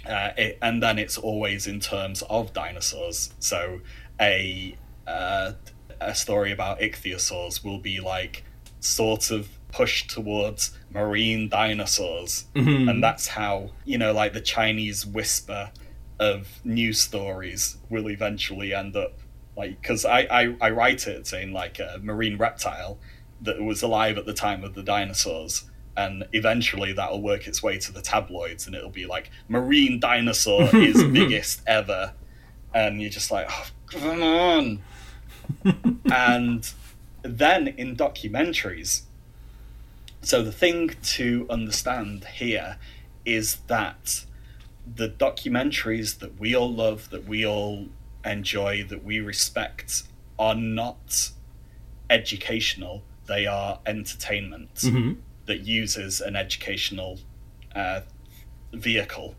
uh, 0.07 0.31
it, 0.37 0.59
and 0.61 0.83
then 0.83 0.99
it's 0.99 1.17
always 1.19 1.67
in 1.67 1.81
terms 1.81 2.23
of 2.23 2.53
dinosaurs. 2.53 3.33
So, 3.39 3.81
a 4.21 4.77
uh, 5.07 5.53
a 6.01 6.15
story 6.15 6.53
about 6.53 6.81
ichthyosaurs 6.81 7.65
will 7.65 7.79
be 7.79 8.01
like 8.01 8.45
sort 8.81 9.31
of 9.31 9.49
pushed 9.73 10.11
towards 10.11 10.77
marine 10.91 11.49
dinosaurs, 11.49 12.47
mm-hmm. 12.55 12.89
and 12.89 13.03
that's 13.03 13.29
how 13.29 13.71
you 13.85 13.99
know, 13.99 14.13
like 14.13 14.33
the 14.33 14.41
Chinese 14.41 15.07
whisper 15.07 15.71
of 16.21 16.61
news 16.64 17.01
stories 17.01 17.79
will 17.89 18.09
eventually 18.11 18.75
end 18.75 18.95
up 18.95 19.18
like 19.57 19.81
because 19.81 20.05
I, 20.05 20.21
I 20.31 20.57
I 20.61 20.71
write 20.71 21.07
it 21.07 21.27
saying 21.27 21.53
like 21.53 21.79
a 21.79 21.99
marine 22.03 22.37
reptile 22.37 22.99
that 23.41 23.61
was 23.62 23.83
alive 23.83 24.18
at 24.18 24.27
the 24.27 24.35
time 24.35 24.62
of 24.62 24.75
the 24.75 24.83
dinosaurs 24.83 25.64
and 25.97 26.25
eventually 26.33 26.93
that'll 26.93 27.23
work 27.23 27.47
its 27.47 27.62
way 27.62 27.79
to 27.79 27.91
the 27.91 28.03
tabloids 28.03 28.66
and 28.66 28.77
it'll 28.77 28.91
be 28.91 29.07
like 29.07 29.31
marine 29.49 29.99
dinosaur 29.99 30.75
is 30.77 31.03
biggest 31.12 31.62
ever. 31.66 32.12
And 32.73 33.01
you're 33.01 33.11
just 33.11 33.31
like 33.31 33.49
oh, 33.51 33.66
come 33.87 34.23
on. 34.23 34.83
And 36.12 36.71
then 37.23 37.68
in 37.68 37.97
documentaries 37.97 39.03
so 40.23 40.43
the 40.43 40.53
thing 40.53 40.91
to 41.03 41.47
understand 41.49 42.25
here 42.35 42.77
is 43.25 43.57
that 43.66 44.27
the 44.97 45.09
documentaries 45.09 46.18
that 46.18 46.38
we 46.38 46.55
all 46.55 46.72
love 46.72 47.11
that 47.11 47.26
we 47.26 47.47
all 47.47 47.86
enjoy 48.24 48.84
that 48.84 49.05
we 49.05 49.20
respect 49.20 50.03
are 50.38 50.55
not 50.55 51.30
educational 52.09 53.03
they 53.30 53.47
are 53.47 53.78
entertainment 53.86 54.74
mm-hmm. 54.74 55.12
that 55.47 55.61
uses 55.61 56.20
an 56.20 56.34
educational 56.34 57.20
uh, 57.76 58.01
vehicle, 58.72 59.36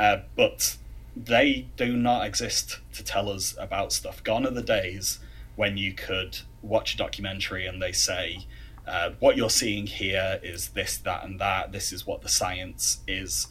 uh, 0.00 0.18
but 0.36 0.76
they 1.16 1.68
do 1.76 1.96
not 1.96 2.26
exist 2.26 2.80
to 2.92 3.04
tell 3.04 3.30
us 3.30 3.54
about 3.56 3.92
stuff. 3.92 4.22
Gone 4.24 4.44
are 4.44 4.50
the 4.50 4.62
days 4.62 5.20
when 5.54 5.76
you 5.76 5.92
could 5.92 6.40
watch 6.60 6.94
a 6.94 6.96
documentary 6.96 7.66
and 7.66 7.80
they 7.80 7.92
say, 7.92 8.46
uh, 8.84 9.10
what 9.20 9.36
you're 9.36 9.48
seeing 9.48 9.86
here 9.86 10.40
is 10.42 10.70
this, 10.70 10.98
that, 10.98 11.24
and 11.24 11.40
that. 11.40 11.70
This 11.70 11.92
is 11.92 12.04
what 12.04 12.22
the 12.22 12.28
science 12.28 12.98
is. 13.06 13.46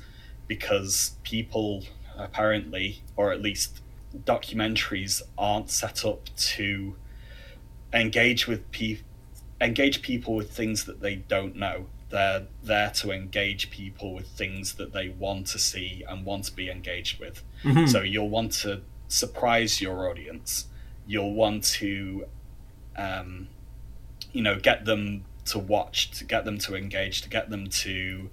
Because 0.47 1.15
people 1.23 1.83
apparently, 2.17 3.01
or 3.15 3.31
at 3.31 3.41
least 3.41 3.81
documentaries, 4.25 5.21
aren't 5.37 5.69
set 5.69 6.05
up 6.05 6.29
to 6.35 6.95
engage 7.93 8.47
with 8.47 8.69
people 8.71 9.05
engage 9.63 10.01
people 10.01 10.35
with 10.35 10.51
things 10.51 10.85
that 10.85 10.99
they 10.99 11.15
don't 11.15 11.55
know. 11.55 11.85
They're 12.09 12.43
there 12.63 12.91
to 12.91 13.11
engage 13.11 13.71
people 13.71 14.13
with 14.13 14.27
things 14.27 14.73
that 14.73 14.93
they 14.93 15.09
want 15.09 15.47
to 15.47 15.59
see 15.59 16.03
and 16.07 16.25
want 16.25 16.45
to 16.45 16.55
be 16.55 16.69
engaged 16.69 17.19
with. 17.19 17.43
Mm-hmm. 17.63 17.87
So 17.87 18.01
you'll 18.01 18.29
want 18.29 18.51
to 18.63 18.81
surprise 19.07 19.81
your 19.81 20.09
audience. 20.09 20.67
You'll 21.07 21.33
want 21.33 21.63
to, 21.65 22.25
um, 22.95 23.47
you 24.31 24.41
know, 24.41 24.59
get 24.59 24.85
them 24.85 25.25
to 25.45 25.59
watch, 25.59 26.11
to 26.11 26.23
get 26.25 26.45
them 26.45 26.57
to 26.59 26.75
engage, 26.75 27.21
to 27.21 27.29
get 27.29 27.49
them 27.49 27.67
to 27.67 28.29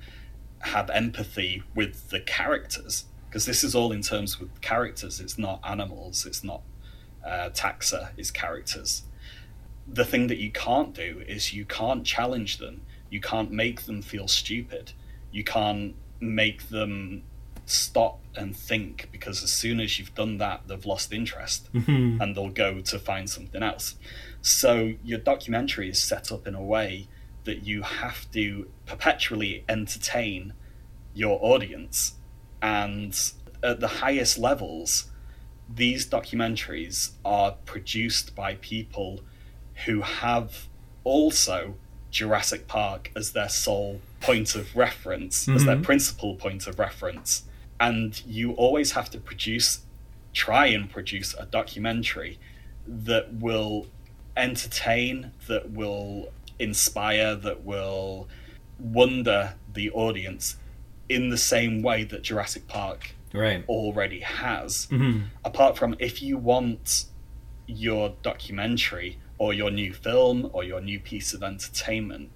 have 0.61 0.91
empathy 0.91 1.63
with 1.75 2.11
the 2.11 2.21
characters. 2.21 3.05
Because 3.29 3.47
this 3.47 3.63
is 3.63 3.75
all 3.75 3.93
in 3.93 4.03
terms 4.03 4.41
with 4.41 4.61
characters. 4.61 5.21
It's 5.21 5.39
not 5.39 5.61
animals. 5.65 6.27
It's 6.27 6.43
not 6.43 6.63
uh, 7.25 7.51
taxa. 7.51 8.11
It's 8.17 8.31
characters 8.31 9.03
the 9.93 10.05
thing 10.05 10.29
that 10.29 10.39
you 10.39 10.53
can't 10.53 10.95
do 10.95 11.21
is 11.27 11.53
you 11.53 11.65
can't 11.65 12.05
challenge 12.07 12.59
them. 12.59 12.83
You 13.11 13.21
can't 13.21 13.51
make 13.51 13.87
them 13.87 14.03
feel 14.03 14.29
stupid. 14.29 14.93
You 15.33 15.43
can't 15.43 15.97
make 16.21 16.69
them 16.69 17.25
stop 17.67 18.21
and 18.37 18.57
think 18.57 19.09
because 19.11 19.43
as 19.43 19.53
soon 19.53 19.81
as 19.81 19.99
you've 19.99 20.15
done 20.15 20.39
that, 20.39 20.61
they've 20.69 20.87
lost 20.87 21.13
interest 21.13 21.73
Mhm. 21.75 22.21
and 22.21 22.37
they'll 22.37 22.51
go 22.51 22.81
to 22.81 22.99
find 23.01 23.29
something 23.29 23.65
else. 23.65 23.97
So 24.43 24.95
your 25.03 25.19
documentary 25.19 25.89
is 25.91 26.01
set 26.01 26.31
up 26.31 26.47
in 26.47 26.55
a 26.55 26.63
way 26.63 27.09
that 27.45 27.65
you 27.65 27.83
have 27.83 28.31
to 28.33 28.71
perpetually 28.87 29.65
entertain 29.69 30.53
your 31.15 31.39
audience. 31.43 32.15
And 32.63 33.19
at 33.63 33.81
the 33.81 33.89
highest 33.89 34.39
levels, 34.39 35.11
these 35.73 36.07
documentaries 36.07 37.13
are 37.25 37.53
produced 37.65 38.35
by 38.35 38.57
people 38.57 39.21
who 39.87 40.03
have 40.03 40.67
also 41.05 41.77
Jurassic 42.11 42.67
Park 42.67 43.11
as 43.15 43.33
their 43.33 43.49
sole 43.49 44.01
point 44.21 44.55
of 44.55 44.77
reference, 44.77 45.49
as 45.49 45.65
their 45.65 45.77
Mhm. 45.77 45.83
principal 45.83 46.35
point 46.35 46.67
of 46.67 46.79
reference. 46.79 47.45
And 47.79 48.21
you 48.27 48.53
always 48.53 48.93
have 48.93 49.11
to 49.11 49.19
produce, 49.19 49.81
try 50.35 50.67
and 50.67 50.91
produce 50.91 51.35
a 51.35 51.47
documentary 51.47 52.39
that 52.87 53.33
will 53.35 53.87
entertain, 54.37 55.33
that 55.47 55.71
will 55.71 56.33
inspire, 56.61 57.35
that 57.37 57.65
will 57.65 58.29
wonder 58.79 59.55
the 59.73 59.91
audience 59.91 60.57
in 61.09 61.31
the 61.31 61.37
same 61.37 61.83
way 61.83 62.05
that 62.05 62.23
Jurassic 62.23 62.67
Park 62.69 63.13
Right. 63.33 63.65
already 63.69 64.21
has. 64.21 64.87
hmm 64.87 65.21
Apart 65.45 65.77
from 65.77 65.97
if 65.99 66.21
you 66.23 66.37
want 66.39 67.05
your 67.67 68.15
documentary 68.23 69.19
or 69.39 69.53
your 69.55 69.71
new 69.71 69.93
film 69.93 70.51
or 70.53 70.65
your 70.65 70.81
new 70.81 70.99
piece 70.99 71.33
of 71.33 71.43
entertainment, 71.43 72.31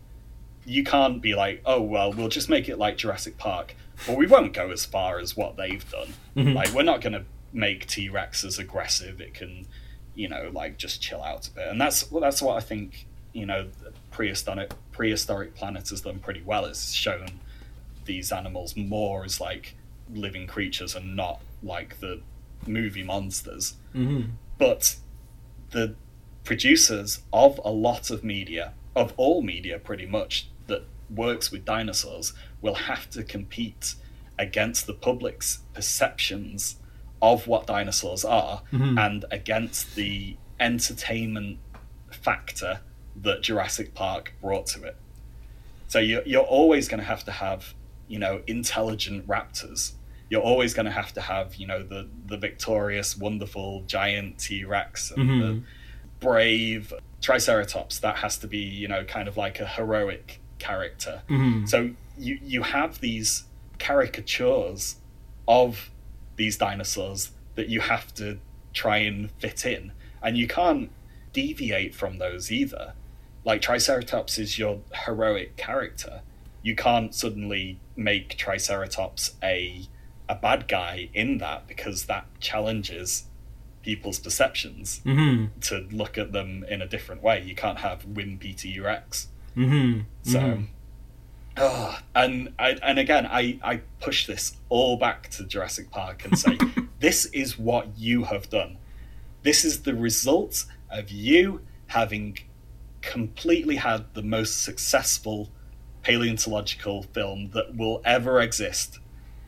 you 0.64 0.83
can't 0.85 1.20
be 1.20 1.35
like, 1.35 1.61
oh, 1.66 1.83
well, 1.83 2.12
we'll 2.12 2.29
just 2.29 2.49
make 2.49 2.68
it 2.68 2.79
like 2.79 2.97
Jurassic 2.97 3.37
Park, 3.37 3.75
but 4.07 4.16
we 4.16 4.27
won't 4.27 4.53
go 4.55 4.70
as 4.70 4.85
far 4.85 5.18
as 5.18 5.37
what 5.37 5.57
they've 5.57 5.89
done. 5.91 6.14
Mhm. 6.37 6.55
Like, 6.55 6.72
we're 6.72 6.83
not 6.85 7.01
going 7.01 7.12
to 7.12 7.25
make 7.53 7.87
T 7.87 8.09
Rex 8.09 8.45
as 8.45 8.59
aggressive. 8.59 9.20
It 9.20 9.35
can, 9.35 9.66
you 10.14 10.29
know, 10.29 10.51
like 10.53 10.79
just 10.79 11.03
chill 11.03 11.22
out 11.22 11.47
a 11.49 11.51
bit. 11.51 11.68
And 11.68 11.81
that's, 11.81 12.11
well, 12.11 12.20
that's 12.22 12.41
what 12.41 12.57
I 12.57 12.61
think, 12.61 13.07
you 13.33 13.45
know, 13.47 13.66
prehistoric, 14.14 14.72
prehistoric 14.92 15.54
Planet 15.56 15.88
has 15.90 16.00
done 16.02 16.20
pretty 16.20 16.40
well. 16.42 16.64
It's 16.66 16.92
shown 16.92 17.26
these 18.04 18.30
animals 18.30 18.76
more 18.76 19.24
as 19.24 19.40
like 19.40 19.74
living 20.12 20.46
creatures 20.46 20.94
and 20.94 21.16
not 21.16 21.40
like 21.62 21.98
the 22.00 22.20
movie 22.66 23.02
monsters. 23.02 23.74
hmm 23.92 24.22
But 24.56 24.96
the 25.70 25.96
producers 26.44 27.22
of 27.32 27.60
a 27.64 27.70
lot 27.72 28.10
of 28.10 28.22
media, 28.22 28.74
of 28.94 29.12
all 29.16 29.42
media 29.42 29.78
pretty 29.80 30.06
much, 30.06 30.48
that 30.68 30.84
works 31.10 31.50
with 31.50 31.64
dinosaurs, 31.64 32.32
will 32.62 32.74
have 32.74 33.10
to 33.10 33.24
compete 33.24 33.96
against 34.38 34.86
the 34.86 34.94
public's 34.94 35.58
perceptions 35.72 36.76
of 37.20 37.46
what 37.48 37.66
dinosaurs 37.66 38.24
are 38.24 38.62
Mhm. 38.72 38.98
and 38.98 39.24
against 39.32 39.96
the 39.96 40.36
entertainment 40.60 41.58
factor 42.12 42.80
that 43.22 43.42
Jurassic 43.42 43.94
Park 43.94 44.34
brought 44.40 44.66
to 44.68 44.82
it. 44.84 44.96
So 45.88 45.98
you're, 45.98 46.22
you're 46.26 46.42
always 46.42 46.88
going 46.88 47.00
to 47.00 47.06
have 47.06 47.24
to 47.24 47.30
have, 47.32 47.74
you 48.08 48.18
know, 48.18 48.42
intelligent 48.46 49.26
raptors. 49.28 49.92
You're 50.30 50.42
always 50.42 50.74
going 50.74 50.86
to 50.86 50.92
have 50.92 51.12
to 51.12 51.20
have, 51.20 51.54
you 51.56 51.66
know, 51.66 51.82
the, 51.82 52.08
the 52.26 52.36
victorious, 52.36 53.16
wonderful 53.16 53.82
giant 53.86 54.38
T 54.38 54.64
Rex 54.64 55.10
and 55.10 55.28
the 55.40 55.44
Mhm. 55.44 55.62
brave 56.20 56.92
Triceratops. 57.20 57.98
That 58.00 58.16
has 58.16 58.38
to 58.38 58.46
be, 58.48 58.58
you 58.58 58.88
know, 58.88 59.04
kind 59.04 59.28
of 59.28 59.36
like 59.36 59.60
a 59.60 59.66
heroic 59.66 60.40
character. 60.58 61.22
hmm 61.28 61.66
So 61.66 61.90
you 62.18 62.38
you 62.42 62.62
have 62.62 63.00
these 63.00 63.44
caricatures 63.78 64.96
of 65.46 65.90
these 66.36 66.56
dinosaurs 66.56 67.30
that 67.54 67.68
you 67.68 67.80
have 67.80 68.12
to 68.14 68.38
try 68.72 68.98
and 68.98 69.30
fit 69.32 69.64
in, 69.66 69.92
and 70.22 70.36
you 70.36 70.46
can't 70.48 70.90
deviate 71.32 71.94
from 71.94 72.18
those 72.18 72.50
either. 72.50 72.94
Like 73.45 73.61
Triceratops 73.61 74.38
is 74.38 74.59
your 74.59 74.80
heroic 75.05 75.57
character. 75.57 76.22
You 76.62 76.74
can't 76.74 77.14
suddenly 77.14 77.78
make 77.97 78.36
Triceratops 78.36 79.34
a 79.42 79.86
a 80.28 80.34
bad 80.34 80.66
guy 80.68 81.11
in 81.12 81.36
that 81.38 81.66
because 81.68 82.07
that 82.07 82.26
challenges 82.40 83.24
people's 83.82 84.18
perceptions 84.18 85.01
hmm 85.05 85.47
to 85.61 85.86
look 85.92 86.16
at 86.16 86.32
them 86.32 86.64
in 86.68 86.80
a 86.80 86.86
different 86.86 87.22
way. 87.22 87.42
You 87.42 87.55
can't 87.55 87.78
have 87.78 88.07
wimpy 88.07 88.57
T 88.57 88.80
Rex. 88.80 89.28
hmm 89.55 90.01
So, 90.22 90.62
Ah, 91.57 92.03
and 92.16 92.53
I, 92.59 92.70
and 92.82 92.99
again, 92.99 93.26
I, 93.26 93.61
I 93.62 93.82
push 94.01 94.26
this 94.26 94.57
all 94.68 94.97
back 94.97 95.28
to 95.30 95.45
Jurassic 95.45 95.90
Park 95.90 96.24
and 96.24 96.36
say, 96.36 96.59
this 97.01 97.26
is 97.26 97.57
what 97.59 97.97
you 97.97 98.24
have 98.24 98.51
done. 98.51 98.78
This 99.45 99.64
is 99.64 99.82
the 99.82 99.95
result 99.95 100.64
of 100.90 101.11
you 101.12 101.61
having 101.88 102.38
completely 103.05 103.76
had 103.76 104.12
the 104.14 104.22
most 104.22 104.62
successful 104.62 105.50
paleontological 106.02 107.02
film 107.02 107.50
that 107.55 107.76
will 107.76 108.02
ever 108.05 108.40
exist. 108.40 108.98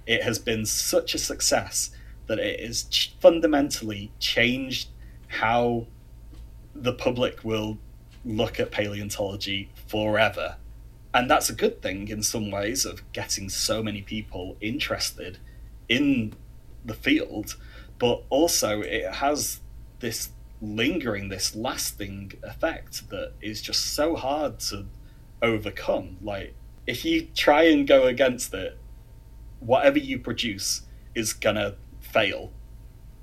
It 0.07 0.23
has 0.23 0.39
been 0.39 0.65
such 0.67 1.15
a 1.15 1.19
success 1.19 1.91
that 2.27 2.39
it 2.39 2.61
has 2.61 2.85
ch- 2.85 3.15
fundamentally 3.21 4.11
changed 4.19 4.89
how 5.29 5.87
the 6.75 6.93
public 6.93 7.45
will 7.45 7.79
look 8.25 8.59
at 8.59 8.71
paleontology 8.71 9.71
forever. 9.87 10.57
And 11.15 11.31
that's 11.31 11.49
a 11.49 11.55
good 11.55 11.81
thing 11.81 12.09
in 12.09 12.23
some 12.23 12.51
ways 12.51 12.85
of 12.85 13.11
getting 13.13 13.49
so 13.49 13.83
many 13.83 14.03
people 14.03 14.57
interested 14.61 15.39
in 15.89 16.35
the 16.85 16.95
field, 16.95 17.57
but 17.99 18.23
also 18.29 18.81
it 18.81 19.11
has 19.15 19.61
this 20.01 20.31
lingering, 20.61 21.29
this 21.29 21.55
lasting 21.55 22.33
effect 22.43 23.09
that 23.11 23.33
is 23.41 23.61
just 23.63 23.95
so 23.95 24.17
hard 24.17 24.59
to 24.61 24.87
overcome. 25.43 26.17
Like, 26.23 26.55
if 26.87 27.05
you 27.05 27.29
try 27.35 27.65
and 27.65 27.87
go 27.87 28.07
against 28.07 28.55
it, 28.55 28.79
whatever 29.61 29.99
you 29.99 30.19
produce 30.19 30.83
is 31.15 31.33
gonna 31.33 31.77
fail, 32.01 32.53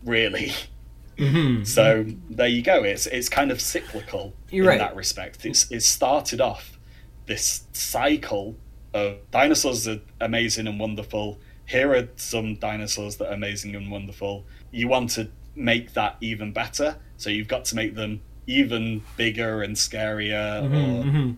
really. 0.03 0.51
hmm 1.17 1.63
So 1.63 2.05
there 2.29 2.47
you 2.47 2.61
go. 2.61 2.83
It's 2.83 3.05
it's 3.07 3.29
kind 3.29 3.51
of 3.51 3.61
cyclical 3.61 4.33
You're 4.49 4.65
in 4.65 4.69
right. 4.69 4.79
that 4.79 4.95
respect. 4.95 5.45
It's 5.45 5.71
it 5.71 5.83
started 5.83 6.41
off 6.41 6.77
this 7.25 7.63
cycle 7.71 8.55
of 8.93 9.17
dinosaurs 9.31 9.87
are 9.87 9.99
amazing 10.21 10.67
and 10.67 10.79
wonderful. 10.79 11.39
Here 11.65 11.93
are 11.93 12.07
some 12.15 12.55
dinosaurs 12.55 13.15
that 13.17 13.29
are 13.29 13.33
amazing 13.33 13.75
and 13.75 13.89
wonderful. 13.89 14.45
You 14.71 14.87
want 14.87 15.11
to 15.11 15.29
make 15.55 15.93
that 15.93 16.17
even 16.19 16.51
better, 16.51 16.97
so 17.23 17.29
you've 17.29 17.47
got 17.47 17.65
to 17.65 17.75
make 17.75 17.95
them 17.95 18.21
even 18.47 19.01
bigger 19.17 19.63
and 19.63 19.75
scarier 19.75 20.63
or 20.63 21.03
hmm 21.09 21.31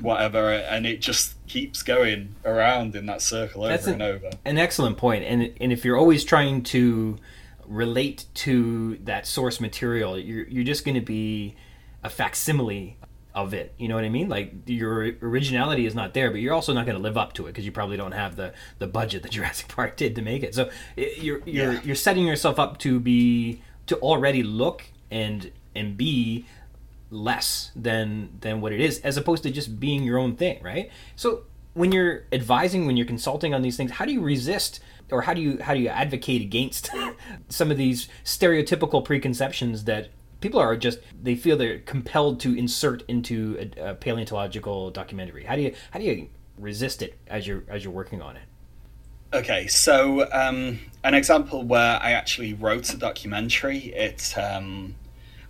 whatever, 0.00 0.50
and 0.52 0.86
it 0.86 1.02
just 1.02 1.34
keeps 1.46 1.82
going 1.82 2.34
around 2.46 2.96
in 2.96 3.04
that 3.06 3.20
circle 3.20 3.62
over 3.64 3.72
That's 3.72 3.86
and 3.86 4.00
an- 4.00 4.14
over. 4.14 4.30
an 4.44 4.56
excellent 4.56 4.96
point. 4.96 5.22
and 5.24 5.52
and 5.60 5.70
if 5.72 5.84
you're 5.84 5.98
always 5.98 6.24
trying 6.24 6.62
to 6.64 7.18
relate 7.66 8.24
to 8.34 8.96
that 9.04 9.26
source 9.26 9.60
material 9.60 10.18
you're 10.18 10.46
you're 10.48 10.64
just 10.64 10.84
going 10.84 10.94
to 10.96 11.00
be 11.00 11.54
a 12.02 12.10
facsimile 12.10 12.96
of 13.34 13.54
it 13.54 13.72
you 13.78 13.86
know 13.88 13.94
what 13.94 14.04
i 14.04 14.08
mean 14.10 14.28
like 14.28 14.52
your 14.66 15.12
originality 15.22 15.86
is 15.86 15.94
not 15.94 16.12
there 16.12 16.30
but 16.30 16.40
you're 16.40 16.52
also 16.52 16.72
not 16.74 16.84
going 16.84 16.96
to 16.96 17.02
live 17.02 17.16
up 17.16 17.32
to 17.32 17.44
it 17.46 17.50
because 17.50 17.64
you 17.64 17.72
probably 17.72 17.96
don't 17.96 18.12
have 18.12 18.34
the 18.36 18.52
the 18.78 18.86
budget 18.86 19.22
that 19.22 19.30
Jurassic 19.38 19.68
Park 19.68 19.96
did 19.96 20.14
to 20.16 20.22
make 20.22 20.42
it 20.42 20.54
so 20.54 20.68
you're 20.96 21.40
you're 21.46 21.72
Yeah. 21.74 21.80
you're 21.84 21.94
setting 21.94 22.26
yourself 22.26 22.58
up 22.58 22.78
to 22.80 22.98
be 23.00 23.62
to 23.86 23.96
already 23.98 24.42
look 24.42 24.84
and 25.12 25.52
and 25.76 25.96
be 25.96 26.46
less 27.10 27.70
than 27.76 28.30
than 28.40 28.60
what 28.60 28.72
it 28.72 28.80
is 28.80 28.98
as 29.00 29.16
opposed 29.16 29.42
to 29.42 29.50
just 29.50 29.78
being 29.78 30.02
your 30.02 30.18
own 30.18 30.34
thing 30.34 30.60
right 30.62 30.90
so 31.14 31.42
when 31.74 31.92
you're 31.92 32.24
advising 32.32 32.86
when 32.86 32.96
you're 32.96 33.06
consulting 33.06 33.54
on 33.54 33.62
these 33.62 33.76
things 33.76 33.92
how 33.92 34.04
do 34.04 34.12
you 34.12 34.20
resist 34.20 34.80
or 35.10 35.22
how 35.22 35.34
do 35.34 35.40
you 35.40 35.58
how 35.62 35.74
do 35.74 35.80
you 35.80 35.88
advocate 35.88 36.40
against 36.40 36.90
some 37.48 37.70
of 37.70 37.76
these 37.76 38.08
stereotypical 38.24 39.04
preconceptions 39.04 39.84
that 39.84 40.08
people 40.40 40.58
are 40.58 40.74
just 40.74 40.98
they 41.22 41.34
feel 41.34 41.56
they're 41.56 41.80
compelled 41.80 42.40
to 42.40 42.56
insert 42.56 43.02
into 43.08 43.70
a, 43.76 43.90
a 43.90 43.94
paleontological 43.94 44.90
documentary 44.90 45.44
how 45.44 45.54
do 45.54 45.60
you 45.60 45.74
how 45.90 45.98
do 45.98 46.06
you 46.06 46.28
resist 46.58 47.02
it 47.02 47.18
as 47.26 47.46
you're 47.46 47.62
as 47.68 47.84
you're 47.84 47.92
working 47.92 48.22
on 48.22 48.36
it 48.36 48.42
Okay, 49.34 49.66
so 49.66 50.30
um, 50.30 50.78
an 51.04 51.14
example 51.14 51.62
where 51.62 51.98
I 52.02 52.12
actually 52.12 52.52
wrote 52.52 52.92
a 52.92 52.98
documentary. 52.98 53.78
It 53.78 54.34
um, 54.36 54.94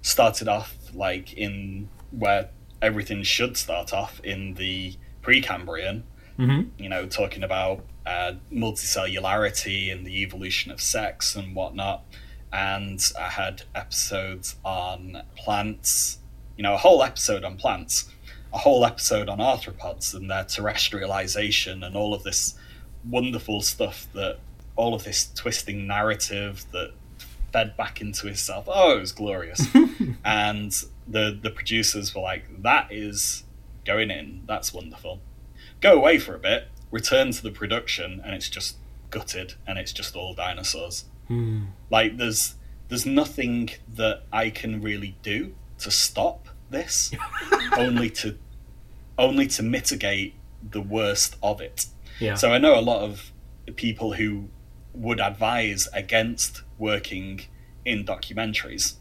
started 0.02 0.48
off 0.48 0.76
like 0.94 1.32
in 1.34 1.88
where 2.10 2.50
everything 2.82 3.22
should 3.22 3.56
start 3.56 3.92
off 3.92 4.20
in 4.20 4.54
the 4.54 4.94
Precambrian. 5.22 6.02
mm-hmm. 6.38 6.68
You 6.78 6.88
know, 6.88 7.06
talking 7.06 7.42
about 7.44 7.84
uh, 8.04 8.32
multicellularity 8.52 9.92
and 9.92 10.04
the 10.06 10.22
evolution 10.22 10.72
of 10.72 10.80
sex 10.80 11.36
and 11.36 11.54
whatnot. 11.54 12.04
And 12.52 13.00
I 13.18 13.28
had 13.28 13.62
episodes 13.74 14.56
on 14.64 15.22
plants. 15.36 16.18
You 16.56 16.64
know, 16.64 16.74
a 16.74 16.78
whole 16.78 17.02
episode 17.02 17.44
on 17.44 17.56
plants. 17.56 18.10
a 18.52 18.58
whole 18.58 18.84
episode 18.84 19.28
on 19.28 19.38
arthropods 19.38 20.14
and 20.14 20.30
their 20.30 20.44
terrestrialization 20.44 21.84
and 21.86 21.96
all 21.96 22.12
of 22.12 22.22
this 22.22 22.54
wonderful 23.08 23.62
stuff 23.62 24.06
that 24.12 24.38
all 24.76 24.94
of 24.94 25.04
this 25.04 25.32
twisting 25.34 25.86
narrative 25.86 26.64
that 26.72 26.92
fed 27.52 27.76
back 27.76 28.00
into 28.00 28.28
itself. 28.28 28.68
Oh, 28.68 28.96
it 28.96 29.00
was 29.00 29.12
glorious. 29.12 29.66
and 30.24 30.72
the 31.06 31.38
the 31.40 31.50
producers 31.50 32.14
were 32.14 32.22
like, 32.22 32.62
"That 32.62 32.88
is 32.90 33.44
going 33.84 34.10
in. 34.10 34.42
That's 34.46 34.72
wonderful." 34.72 35.20
Go 35.80 35.94
away 35.94 36.18
for 36.18 36.34
a 36.34 36.38
bit, 36.38 36.68
return 36.90 37.32
to 37.32 37.42
the 37.42 37.50
production, 37.50 38.20
and 38.24 38.34
it's 38.34 38.48
just 38.48 38.76
gutted, 39.10 39.54
and 39.66 39.78
it's 39.78 39.92
just 39.92 40.16
all 40.16 40.34
dinosaurs. 40.34 41.04
Hmm. 41.28 41.64
Like 41.90 42.16
there's 42.16 42.54
there's 42.88 43.06
nothing 43.06 43.70
that 43.94 44.22
I 44.32 44.50
can 44.50 44.80
really 44.80 45.16
do 45.22 45.54
to 45.78 45.90
stop 45.90 46.48
this, 46.70 47.12
only 47.76 48.10
to 48.10 48.38
only 49.18 49.46
to 49.46 49.62
mitigate 49.62 50.34
the 50.70 50.80
worst 50.80 51.36
of 51.42 51.60
it. 51.60 51.86
Yeah. 52.20 52.34
So 52.34 52.52
I 52.52 52.58
know 52.58 52.78
a 52.78 52.80
lot 52.80 53.02
of 53.02 53.32
people 53.76 54.14
who 54.14 54.48
would 54.94 55.20
advise 55.20 55.88
against 55.92 56.62
working 56.78 57.42
in 57.84 58.04
documentaries 58.04 58.94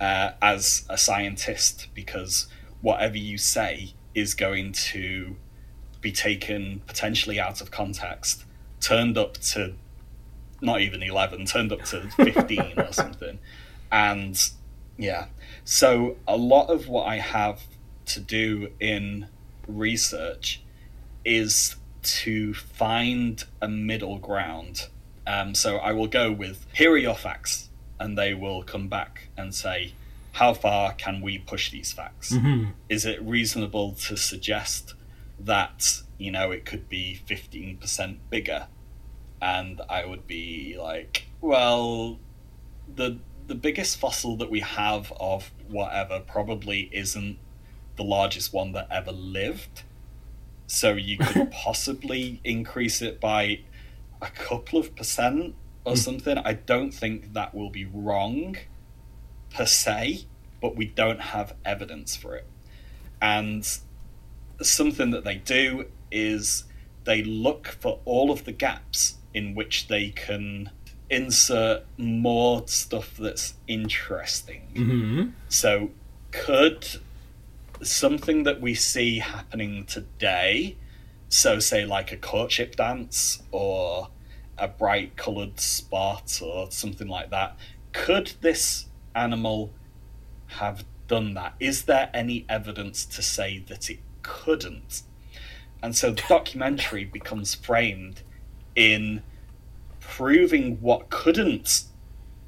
uh, 0.00 0.32
as 0.40 0.84
a 0.88 0.96
scientist 0.96 1.88
because 1.94 2.46
whatever 2.80 3.16
you 3.16 3.38
say 3.38 3.94
is 4.14 4.34
going 4.34 4.72
to 4.72 5.36
be 6.00 6.12
taken 6.12 6.82
potentially 6.86 7.38
out 7.40 7.60
of 7.60 7.70
context, 7.70 8.44
turned 8.80 9.16
up 9.16 9.34
to 9.38 9.74
not 10.60 10.80
even 10.80 11.02
11, 11.02 11.46
turned 11.46 11.72
up 11.72 11.84
to 11.84 12.08
15 12.16 12.74
or 12.76 12.92
something. 12.92 13.38
And 13.90 14.38
yeah, 14.96 15.26
so 15.64 16.16
a 16.26 16.36
lot 16.36 16.68
of 16.68 16.88
what 16.88 17.06
I 17.06 17.16
have 17.16 17.62
to 18.06 18.20
do 18.20 18.72
in 18.80 19.28
research 19.66 20.62
is 21.24 21.76
to 22.02 22.54
find 22.54 23.44
a 23.60 23.68
middle 23.68 24.18
ground. 24.18 24.88
Um, 25.26 25.54
so 25.54 25.76
I 25.76 25.92
will 25.92 26.08
go 26.08 26.32
with 26.32 26.66
here 26.74 26.92
are 26.92 26.96
your 26.98 27.14
facts, 27.14 27.68
and 28.00 28.18
they 28.18 28.34
will 28.34 28.62
come 28.62 28.88
back 28.88 29.28
and 29.36 29.54
say, 29.54 29.94
how 30.32 30.54
far 30.54 30.92
can 30.94 31.20
we 31.20 31.38
push 31.38 31.70
these 31.70 31.92
facts? 31.92 32.32
Mhm. 32.32 32.72
Is 32.88 33.04
it 33.04 33.22
reasonable 33.22 33.92
to 33.92 34.16
suggest 34.16 34.94
that 35.38 36.00
you 36.18 36.30
know 36.30 36.50
it 36.50 36.64
could 36.64 36.88
be 36.88 37.14
fifteen 37.14 37.76
percent 37.76 38.18
bigger? 38.30 38.66
And 39.40 39.80
I 39.88 40.06
would 40.06 40.26
be 40.26 40.76
like, 40.78 41.26
well, 41.40 42.18
the 42.94 43.18
the 43.46 43.54
biggest 43.54 43.98
fossil 43.98 44.36
that 44.36 44.50
we 44.50 44.60
have 44.60 45.12
of 45.20 45.50
whatever 45.68 46.20
probably 46.20 46.88
isn't 46.92 47.38
the 47.96 48.04
largest 48.04 48.52
one 48.52 48.72
that 48.72 48.86
ever 48.90 49.12
lived. 49.12 49.82
So 50.66 50.94
you 50.94 51.18
could 51.18 51.50
possibly 51.66 52.40
increase 52.44 53.02
it 53.02 53.20
by 53.20 53.60
a 54.22 54.30
couple 54.30 54.78
of 54.78 54.94
percent 54.96 55.54
or 55.84 55.96
something. 55.96 56.38
I 56.38 56.54
don't 56.54 56.92
think 56.92 57.34
that 57.34 57.54
will 57.54 57.70
be 57.70 57.84
wrong 57.84 58.56
per 59.52 59.66
se, 59.66 60.24
but 60.60 60.76
we 60.76 60.86
don't 60.86 61.20
have 61.20 61.54
evidence 61.64 62.16
for 62.16 62.36
it. 62.36 62.46
And 63.20 63.66
something 64.60 65.10
that 65.10 65.24
they 65.24 65.36
do 65.36 65.86
is 66.10 66.64
they 67.04 67.22
look 67.22 67.66
for 67.80 68.00
all 68.04 68.30
of 68.30 68.44
the 68.44 68.52
gaps 68.52 69.16
in 69.34 69.54
which 69.54 69.88
they 69.88 70.10
can 70.10 70.70
insert 71.10 71.84
more 71.98 72.66
stuff 72.68 73.16
that's 73.16 73.54
interesting. 73.66 74.68
Mhm. 74.74 75.32
So, 75.48 75.90
could 76.30 76.86
something 77.82 78.44
that 78.44 78.60
we 78.60 78.74
see 78.74 79.18
happening 79.18 79.84
today, 79.84 80.76
so 81.32 81.58
say 81.58 81.86
like 81.86 82.12
a 82.12 82.16
courtship 82.18 82.76
dance 82.76 83.42
or 83.52 84.08
a 84.58 84.68
bright 84.68 85.16
coloured 85.16 85.58
spot 85.58 86.38
or 86.44 86.70
something 86.70 87.08
like 87.08 87.30
that, 87.30 87.56
could 87.92 88.32
this 88.42 88.84
animal 89.14 89.72
have 90.48 90.84
done 91.08 91.32
that? 91.32 91.54
Is 91.58 91.84
there 91.84 92.10
any 92.12 92.44
evidence 92.50 93.06
to 93.06 93.22
say 93.22 93.64
that 93.68 93.88
it 93.88 94.00
couldn't? 94.20 95.04
And 95.82 95.96
so 95.96 96.10
the 96.10 96.22
documentary 96.28 97.06
becomes 97.06 97.54
framed 97.54 98.20
in 98.76 99.22
proving 100.00 100.82
what 100.82 101.08
couldn't 101.08 101.84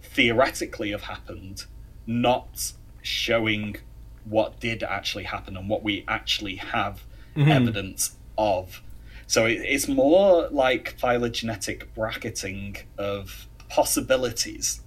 theoretically 0.02 0.90
have 0.90 1.04
happened, 1.04 1.64
not 2.06 2.72
showing 3.00 3.76
what 4.24 4.60
did 4.60 4.82
actually 4.82 5.24
happen 5.24 5.56
and 5.56 5.70
what 5.70 5.82
we 5.82 6.04
actually 6.06 6.56
have 6.56 7.04
Mhm. 7.34 7.48
evidence 7.48 8.16
of. 8.36 8.82
So 9.26 9.46
it, 9.46 9.60
it's 9.62 9.88
more 9.88 10.48
like 10.50 10.98
phylogenetic 10.98 11.94
bracketing 11.94 12.76
of 12.98 13.46
possibilities. 13.68 14.80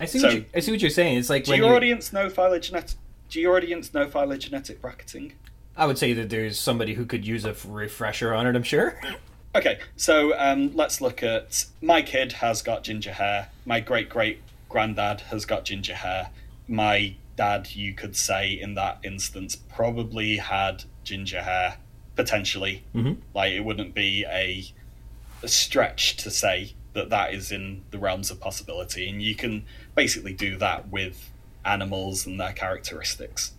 I 0.00 0.04
see. 0.06 0.18
So- 0.18 0.28
what 0.28 0.36
you, 0.36 0.44
I 0.54 0.60
see 0.60 0.70
what 0.70 0.80
you're 0.80 0.90
saying. 0.90 1.18
It's 1.18 1.30
like 1.30 1.44
Do 1.44 1.52
when 1.52 1.60
your 1.60 1.74
audience 1.74 2.12
know 2.12 2.28
phylogenetic? 2.28 2.96
Do 3.28 3.40
your 3.40 3.56
audience 3.56 3.92
know 3.92 4.06
phylogenetic 4.08 4.80
bracketing? 4.80 5.32
I 5.76 5.86
would 5.86 5.98
say 5.98 6.12
that 6.14 6.30
there's 6.30 6.58
somebody 6.58 6.94
who 6.94 7.04
could 7.06 7.26
use 7.26 7.44
a 7.44 7.54
refresher 7.68 8.34
on 8.34 8.46
it. 8.46 8.56
I'm 8.56 8.62
sure. 8.62 9.00
Okay, 9.54 9.78
so 9.96 10.38
um, 10.38 10.74
let's 10.74 11.00
look 11.00 11.22
at 11.22 11.64
my 11.80 12.02
kid 12.02 12.32
has 12.32 12.62
got 12.62 12.84
ginger 12.84 13.12
hair. 13.12 13.48
My 13.64 13.80
great 13.80 14.08
great 14.08 14.40
granddad 14.68 15.22
has 15.22 15.44
got 15.44 15.64
ginger 15.64 15.94
hair. 15.94 16.30
My 16.66 17.14
dad, 17.36 17.70
you 17.74 17.94
could 17.94 18.14
say 18.16 18.52
in 18.52 18.74
that 18.74 18.98
instance, 19.02 19.56
probably 19.56 20.36
had 20.36 20.84
ginger 21.04 21.42
hair 21.42 21.78
potentially. 22.18 22.82
Mhm. 22.94 23.16
Like 23.34 23.52
it 23.52 23.60
wouldn't 23.64 23.94
be 23.94 24.24
a, 24.28 24.64
a 25.42 25.48
stretch 25.48 26.16
to 26.18 26.30
say 26.30 26.74
that 26.92 27.08
that 27.10 27.32
is 27.32 27.52
in 27.52 27.82
the 27.92 27.98
realms 27.98 28.30
of 28.30 28.40
possibility, 28.40 29.08
and 29.08 29.22
you 29.22 29.34
can 29.34 29.64
basically 29.94 30.32
do 30.34 30.56
that 30.58 30.88
with 30.90 31.30
animals 31.64 32.26
and 32.26 32.38
their 32.40 32.52
characteristics. 32.52 33.52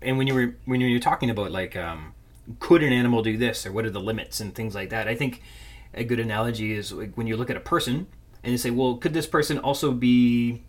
and 0.00 0.16
when 0.18 0.26
you 0.26 0.34
were 0.34 0.50
when 0.64 0.80
you 0.80 0.88
were 0.96 1.00
talking 1.10 1.30
about 1.30 1.50
like 1.52 1.76
um, 1.76 2.12
could 2.58 2.82
an 2.82 2.92
animal 2.92 3.22
do 3.22 3.36
this 3.36 3.64
or 3.66 3.70
what 3.72 3.84
are 3.84 3.90
the 3.98 4.00
limits 4.10 4.40
and 4.40 4.52
things 4.54 4.74
like 4.74 4.90
that 4.90 5.06
i 5.06 5.14
think 5.14 5.40
a 5.94 6.02
good 6.10 6.18
analogy 6.18 6.68
is 6.80 6.90
like 7.00 7.12
when 7.18 7.26
you 7.28 7.36
look 7.36 7.50
at 7.50 7.56
a 7.56 7.60
person 7.74 8.06
and 8.42 8.50
you 8.52 8.58
say 8.58 8.70
well 8.70 8.96
could 9.02 9.14
this 9.14 9.28
person 9.36 9.58
also 9.68 9.92
be 9.92 10.60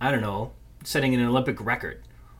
i 0.00 0.10
don't 0.12 0.20
know 0.30 0.52
setting 0.84 1.12
an 1.14 1.20
olympic 1.32 1.58
record 1.72 1.98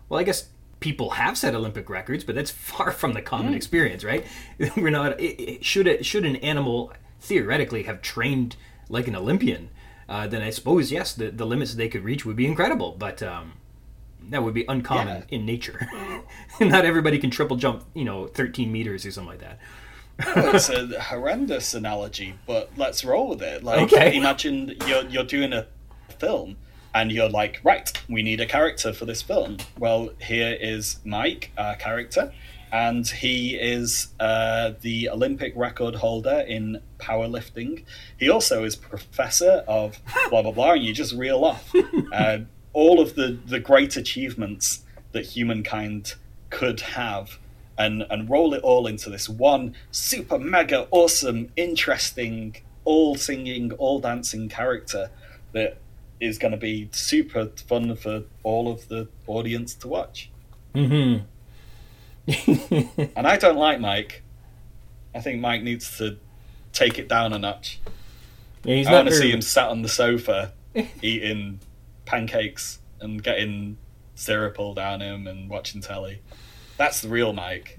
well 0.09 0.21
i 0.21 0.25
guess 0.29 0.41
people 0.81 1.11
have 1.11 1.37
set 1.39 1.55
olympic 1.55 1.89
records 1.89 2.23
but 2.25 2.35
that's 2.35 2.51
far 2.71 2.91
from 2.91 3.13
the 3.15 3.23
common 3.23 3.55
experience 3.55 4.05
right 4.05 4.25
we're 4.77 4.91
not 4.91 5.19
it, 5.21 5.41
it, 5.41 5.65
should 5.65 5.87
it 5.87 6.05
should 6.05 6.25
an 6.25 6.37
animal 6.37 6.93
theoretically 7.21 7.85
have 7.85 8.03
trained 8.03 8.57
like 8.89 9.09
an 9.09 9.17
olympian 9.17 9.71
uh, 10.09 10.27
then 10.27 10.43
i 10.43 10.51
suppose 10.51 10.93
yes 10.93 11.13
the, 11.15 11.31
the 11.31 11.45
limits 11.47 11.75
they 11.75 11.89
could 11.89 12.05
reach 12.05 12.25
would 12.27 12.37
be 12.37 12.47
incredible 12.47 12.95
but 12.99 13.23
um, 13.23 13.53
that 14.29 14.43
would 14.43 14.55
be 14.55 14.65
uncommon 14.69 15.19
Yeah. 15.29 15.37
in 15.39 15.47
nature. 15.47 15.89
Not 16.61 16.85
everybody 16.85 17.17
can 17.21 17.31
triple 17.31 17.57
jump, 17.57 17.85
you 17.95 18.05
know, 18.05 18.27
13 18.27 18.73
meters 18.73 19.07
or 19.07 19.13
something 19.13 19.29
like 19.31 19.39
that. 19.39 19.61
Well, 20.35 20.57
it's 20.57 20.69
a 20.69 21.01
horrendous 21.01 21.75
analogy, 21.75 22.35
but 22.45 22.73
let's 22.77 23.05
roll 23.05 23.29
with 23.29 23.41
it. 23.41 23.63
Like, 23.63 23.83
Okay. 23.93 24.17
imagine 24.17 24.75
you're 24.89 25.05
you're 25.05 25.23
doing 25.23 25.53
a 25.53 25.69
film, 26.19 26.57
and 26.97 27.13
you're 27.13 27.29
like, 27.29 27.61
right, 27.63 27.93
we 28.09 28.23
need 28.23 28.41
a 28.41 28.47
character 28.47 28.91
for 28.91 29.05
this 29.05 29.21
film. 29.21 29.59
Well, 29.79 30.09
here 30.19 30.57
is 30.59 30.99
Mike, 31.05 31.53
our 31.59 31.77
character, 31.77 32.33
and 32.73 33.07
he 33.07 33.55
is 33.55 34.15
uh, 34.19 34.73
the 34.81 35.11
Olympic 35.11 35.53
record 35.55 35.97
holder 35.97 36.41
in 36.49 36.81
powerlifting. 36.99 37.85
He 38.19 38.31
also 38.31 38.65
is 38.65 38.77
professor 38.77 39.63
of 39.69 39.99
blah 40.31 40.41
blah 40.41 40.53
blah, 40.53 40.73
and 40.73 40.85
you 40.85 40.95
just 40.95 41.13
reel 41.13 41.45
off 41.45 41.71
uh, 42.15 42.39
all 42.73 42.99
of 42.99 43.15
the 43.15 43.39
the 43.45 43.61
great 43.61 43.99
achievements 43.99 44.81
that 45.13 45.27
humankind 45.27 46.15
could 46.49 46.81
have 46.81 47.39
and 47.77 48.07
and 48.09 48.31
roll 48.31 48.55
it 48.55 48.63
all 48.63 48.87
into 48.87 49.11
this 49.11 49.29
one 49.29 49.75
super 49.91 50.39
mega 50.39 50.87
awesome 50.91 51.51
interesting 51.57 52.57
all 52.85 53.17
singing 53.17 53.71
all 53.73 53.99
dancing 53.99 54.49
character 54.49 55.11
that 55.53 55.77
is 56.21 56.39
going 56.39 56.53
to 56.53 56.59
be 56.59 56.89
super 56.93 57.47
fun 57.67 57.95
for 57.97 58.23
all 58.43 58.71
of 58.71 58.89
the 58.89 59.09
audience 59.27 59.75
to 59.75 59.89
watch 59.89 60.31
Mm-hmm. 60.75 61.25
and 63.17 63.27
i 63.27 63.37
don't 63.37 63.57
like 63.57 63.81
mike 63.81 64.23
i 65.15 65.21
think 65.21 65.41
mike 65.41 65.63
needs 65.63 65.97
to 65.99 66.19
take 66.73 66.99
it 66.99 67.09
down 67.09 67.33
a 67.33 67.39
notch 67.39 67.81
yeah, 68.65 68.75
he's 68.77 68.87
i 68.87 68.93
want 68.93 69.09
to 69.09 69.15
see 69.15 69.31
him 69.31 69.41
sat 69.41 69.69
on 69.71 69.81
the 69.83 69.89
sofa 69.89 70.53
eating 71.03 71.61
pancakes 72.05 72.81
and 73.01 73.23
getting 73.23 73.79
syrup 74.17 74.59
all 74.59 74.75
down 74.75 75.01
him 75.01 75.27
and 75.27 75.49
watching 75.49 75.81
telly 75.81 76.21
that's 76.77 77.01
the 77.01 77.09
real 77.09 77.33
mike 77.33 77.79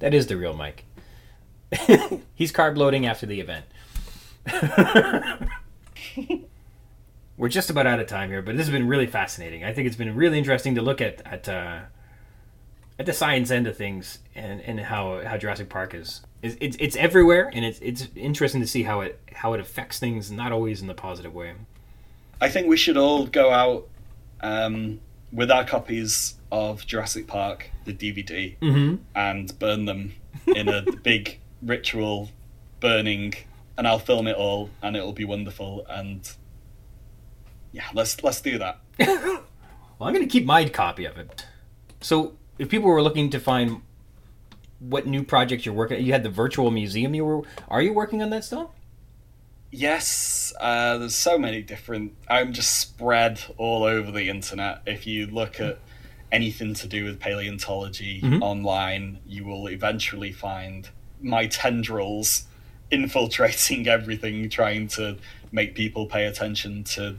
That 0.00 0.12
is 0.14 0.26
the 0.28 0.36
real 0.38 0.54
Mike. 0.54 0.84
he's 2.34 2.52
carb 2.52 2.76
loading 2.78 3.04
after 3.06 3.26
the 3.26 3.38
event. 3.40 3.66
We're 7.40 7.48
just 7.48 7.70
about 7.70 7.86
out 7.86 7.98
of 8.00 8.06
time 8.06 8.28
here, 8.28 8.42
but 8.42 8.54
this 8.58 8.66
has 8.66 8.70
been 8.70 8.86
really 8.86 9.06
fascinating. 9.06 9.64
I 9.64 9.72
think 9.72 9.86
it's 9.86 9.96
been 9.96 10.14
really 10.14 10.36
interesting 10.36 10.74
to 10.74 10.82
look 10.82 11.00
at 11.00 11.22
at 11.24 11.48
uh, 11.48 11.78
at 12.98 13.06
the 13.06 13.14
science 13.14 13.50
end 13.50 13.66
of 13.66 13.78
things 13.78 14.18
and, 14.34 14.60
and 14.60 14.78
how, 14.78 15.22
how 15.24 15.38
Jurassic 15.38 15.70
Park 15.70 15.94
is, 15.94 16.20
it's, 16.42 16.76
it's 16.78 16.96
everywhere 16.96 17.50
and 17.54 17.64
it's 17.64 17.78
it's 17.80 18.08
interesting 18.14 18.60
to 18.60 18.66
see 18.66 18.82
how 18.82 19.00
it 19.00 19.18
how 19.32 19.54
it 19.54 19.60
affects 19.60 19.98
things, 19.98 20.30
not 20.30 20.52
always 20.52 20.82
in 20.82 20.86
the 20.86 20.92
positive 20.92 21.34
way. 21.34 21.54
I 22.42 22.50
think 22.50 22.66
we 22.66 22.76
should 22.76 22.98
all 22.98 23.26
go 23.26 23.50
out 23.50 23.88
um, 24.42 25.00
with 25.32 25.50
our 25.50 25.64
copies 25.64 26.34
of 26.52 26.86
Jurassic 26.86 27.26
Park, 27.26 27.70
the 27.86 27.94
DVD, 27.94 28.58
Mm-hmm. 28.58 28.96
and 29.14 29.58
burn 29.58 29.86
them 29.86 30.12
in 30.46 30.68
a 30.68 30.82
big 31.02 31.38
ritual 31.62 32.28
burning, 32.80 33.32
and 33.78 33.88
I'll 33.88 33.98
film 33.98 34.26
it 34.26 34.36
all, 34.36 34.68
and 34.82 34.94
it'll 34.94 35.14
be 35.14 35.24
wonderful. 35.24 35.86
And 35.88 36.30
yeah, 37.72 37.84
let's 37.94 38.22
let's 38.22 38.40
do 38.40 38.58
that. 38.58 38.80
Well, 39.98 40.08
I'm 40.08 40.14
going 40.14 40.26
to 40.26 40.32
keep 40.32 40.46
my 40.46 40.66
copy 40.66 41.04
of 41.04 41.18
it. 41.18 41.44
So, 42.00 42.32
if 42.58 42.70
people 42.70 42.88
were 42.88 43.02
looking 43.02 43.28
to 43.30 43.38
find 43.38 43.82
what 44.78 45.06
new 45.06 45.22
projects 45.22 45.66
you're 45.66 45.74
working, 45.74 46.02
you 46.02 46.12
had 46.12 46.22
the 46.22 46.30
virtual 46.30 46.70
museum. 46.70 47.12
You 47.14 47.22
were, 47.26 47.42
are 47.68 47.82
you 47.82 47.92
working 47.92 48.22
on 48.22 48.30
that 48.30 48.44
still? 48.44 48.72
Yes, 49.70 50.52
uh, 50.58 50.96
there's 50.96 51.14
so 51.14 51.38
many 51.38 51.60
different. 51.60 52.14
I'm 52.28 52.52
just 52.54 52.80
spread 52.80 53.40
all 53.58 53.84
over 53.84 54.10
the 54.10 54.30
internet. 54.30 54.80
If 54.86 55.06
you 55.06 55.26
look 55.26 55.60
at 55.60 55.78
anything 56.32 56.72
to 56.74 56.86
do 56.88 57.04
with 57.04 57.20
paleontology 57.20 58.20
Mhm. 58.22 58.40
online, 58.40 59.18
you 59.26 59.44
will 59.44 59.68
eventually 59.68 60.32
find 60.32 60.88
my 61.20 61.46
tendrils 61.46 62.46
infiltrating 62.90 63.86
everything, 63.96 64.48
trying 64.48 64.88
to 64.88 65.18
make 65.52 65.74
people 65.74 66.06
pay 66.06 66.24
attention 66.24 66.84
to 66.84 67.16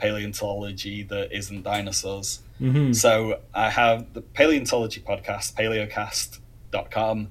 paleontology 0.00 1.02
that 1.04 1.32
isn't 1.32 1.62
dinosaurs. 1.62 2.40
Mm-hmm. 2.60 2.92
So 2.92 3.40
I 3.54 3.70
have 3.70 4.12
the 4.14 4.22
paleontology 4.22 5.00
podcast, 5.00 5.54
palaeocast.com. 5.54 7.28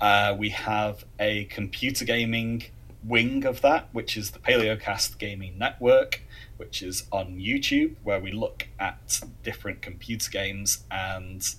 Uh, 0.00 0.34
we 0.38 0.50
have 0.50 1.04
a 1.20 1.44
computer 1.44 2.04
gaming 2.04 2.64
wing 3.04 3.44
of 3.44 3.60
that, 3.62 3.88
which 3.92 4.16
is 4.16 4.30
the 4.30 4.38
Palaeocast 4.38 5.18
Gaming 5.18 5.58
Network, 5.58 6.22
which 6.56 6.82
is 6.82 7.04
on 7.12 7.38
YouTube, 7.38 7.96
where 8.02 8.20
we 8.20 8.32
look 8.32 8.68
at 8.78 9.20
different 9.42 9.82
computer 9.82 10.30
games 10.30 10.84
and 10.90 11.54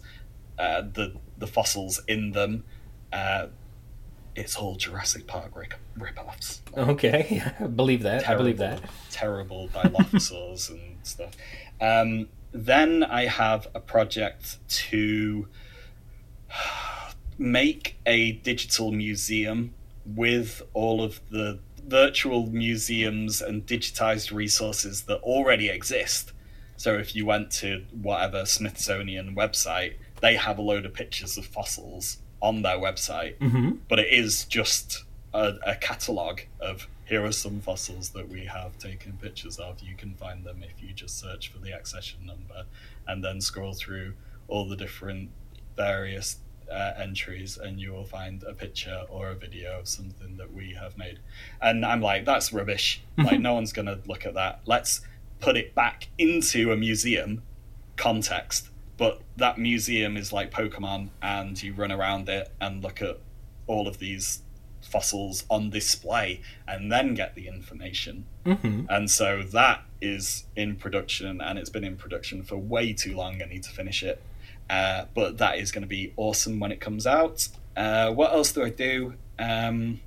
uh, 0.57 0.82
the 0.82 1.16
the 1.38 1.47
fossils 1.47 2.01
in 2.07 2.32
them. 2.32 2.64
Uh, 3.11 3.47
it's 4.36 4.55
all 4.55 4.76
Jurassic 4.76 5.28
Park 5.28 5.55
rip- 5.55 5.74
rip-offs. 5.98 6.62
Okay, 6.78 7.41
I 7.60 7.68
believe 7.68 8.04
that. 8.04 8.28
I 8.28 8.36
believe 8.36 8.58
that. 8.58 8.82
Terrible 9.12 9.70
Dilophosaurs 9.70 10.70
and 10.70 10.98
stuff. 11.04 11.32
Um, 11.82 12.28
then 12.52 13.04
I 13.04 13.26
have 13.26 13.68
a 13.74 13.80
project 13.80 14.58
to 14.88 15.48
make 17.38 17.96
a 18.06 18.34
digital 18.34 18.91
museum 18.91 19.74
with 20.06 20.62
all 20.74 21.02
of 21.04 21.20
the 21.30 21.60
virtual 21.88 22.48
museums 22.48 23.41
and 23.41 23.66
digitized 23.66 24.32
resources 24.32 25.04
that 25.04 25.18
already 25.22 25.70
exist. 25.70 26.32
So 26.78 26.96
if 26.98 27.16
you 27.16 27.26
went 27.26 27.52
to 27.52 27.84
whatever 28.02 28.46
Smithsonian 28.46 29.36
website, 29.36 29.96
they 30.22 30.36
have 30.36 30.58
a 30.58 30.62
load 30.62 30.86
of 30.86 30.94
pictures 30.94 31.38
of 31.38 31.46
fossils 31.46 32.18
on 32.41 32.62
their 32.62 32.78
website 32.78 33.38
Mm-hmm. 33.39 33.72
but 33.88 34.00
it 34.00 34.08
is 34.12 34.44
just 34.46 35.04
a, 35.34 35.54
a 35.66 35.76
catalogue 35.76 36.42
of 36.60 36.88
here 37.06 37.26
are 37.26 37.32
some 37.32 37.60
fossils 37.60 38.10
that 38.12 38.30
we 38.30 38.46
have 38.46 38.78
taken 38.78 39.14
pictures 39.14 39.60
of. 39.60 39.82
You 39.82 39.96
can 39.96 40.14
find 40.16 40.44
them 40.44 40.64
if 40.64 40.82
you 40.82 40.94
just 40.94 41.20
search 41.20 41.50
for 41.52 41.60
the 41.60 41.72
accession 41.72 42.26
number 42.26 42.66
and 43.08 43.24
then 43.24 43.42
scroll 43.42 43.74
through 43.74 44.14
all 44.48 44.68
the 44.68 44.76
different 44.76 45.30
various 45.76 46.38
uh, 46.72 46.94
entries, 46.98 47.58
and 47.58 47.80
you 47.80 47.92
will 47.92 48.06
find 48.06 48.44
a 48.44 48.54
picture 48.54 49.04
or 49.10 49.30
a 49.30 49.36
video 49.36 49.80
of 49.80 49.88
something 49.88 50.38
that 50.38 50.54
we 50.54 50.74
have 50.74 50.98
made. 50.98 51.20
And 51.62 51.86
I'm 51.86 52.02
like, 52.02 52.26
that's 52.26 52.54
rubbish. 52.54 53.02
Like, 53.18 53.40
no 53.40 53.54
one's 53.54 53.74
going 53.74 53.86
to 53.86 54.00
look 54.06 54.26
at 54.26 54.34
that. 54.34 54.62
Let's 54.66 55.02
put 55.40 55.56
it 55.56 55.76
back 55.76 56.08
into 56.18 56.72
a 56.72 56.78
museum 56.78 57.44
context. 57.96 58.70
But 58.98 59.22
that 59.38 59.58
museum 59.58 60.18
is 60.18 60.32
like 60.32 60.52
Pokemon, 60.52 61.10
and 61.22 61.62
you 61.62 61.74
run 61.74 61.92
around 61.92 62.30
it 62.30 62.52
and 62.62 62.84
look 62.84 63.02
at 63.02 63.20
all 63.68 63.88
of 63.88 64.00
these 64.00 64.42
fossils 64.84 65.46
on 65.50 65.70
display 65.70 66.42
and 66.68 66.92
then 66.92 67.14
get 67.14 67.36
the 67.36 67.48
information. 67.48 68.26
Mm-hmm. 68.46 68.86
And 68.90 69.10
so 69.10 69.44
that 69.52 69.84
is 70.02 70.46
in 70.56 70.76
production, 70.76 71.42
and 71.42 71.58
it's 71.58 71.70
been 71.70 71.84
in 71.84 71.96
production 71.96 72.44
for 72.44 72.58
way 72.58 72.94
too 72.94 73.16
long. 73.16 73.42
I 73.42 73.46
need 73.46 73.64
to 73.64 73.72
finish 73.72 74.04
it. 74.04 74.22
Uh, 74.70 75.06
but 75.14 75.38
that 75.38 75.58
is 75.58 75.72
going 75.72 75.82
to 75.82 75.88
be 75.88 76.14
awesome 76.18 76.60
when 76.60 76.72
it 76.72 76.80
comes 76.80 77.06
out. 77.06 77.48
Uh, 77.76 78.12
what 78.12 78.32
else 78.34 78.52
do 78.52 78.64
I 78.64 78.70
do? 78.70 79.16
Um, 79.40 80.00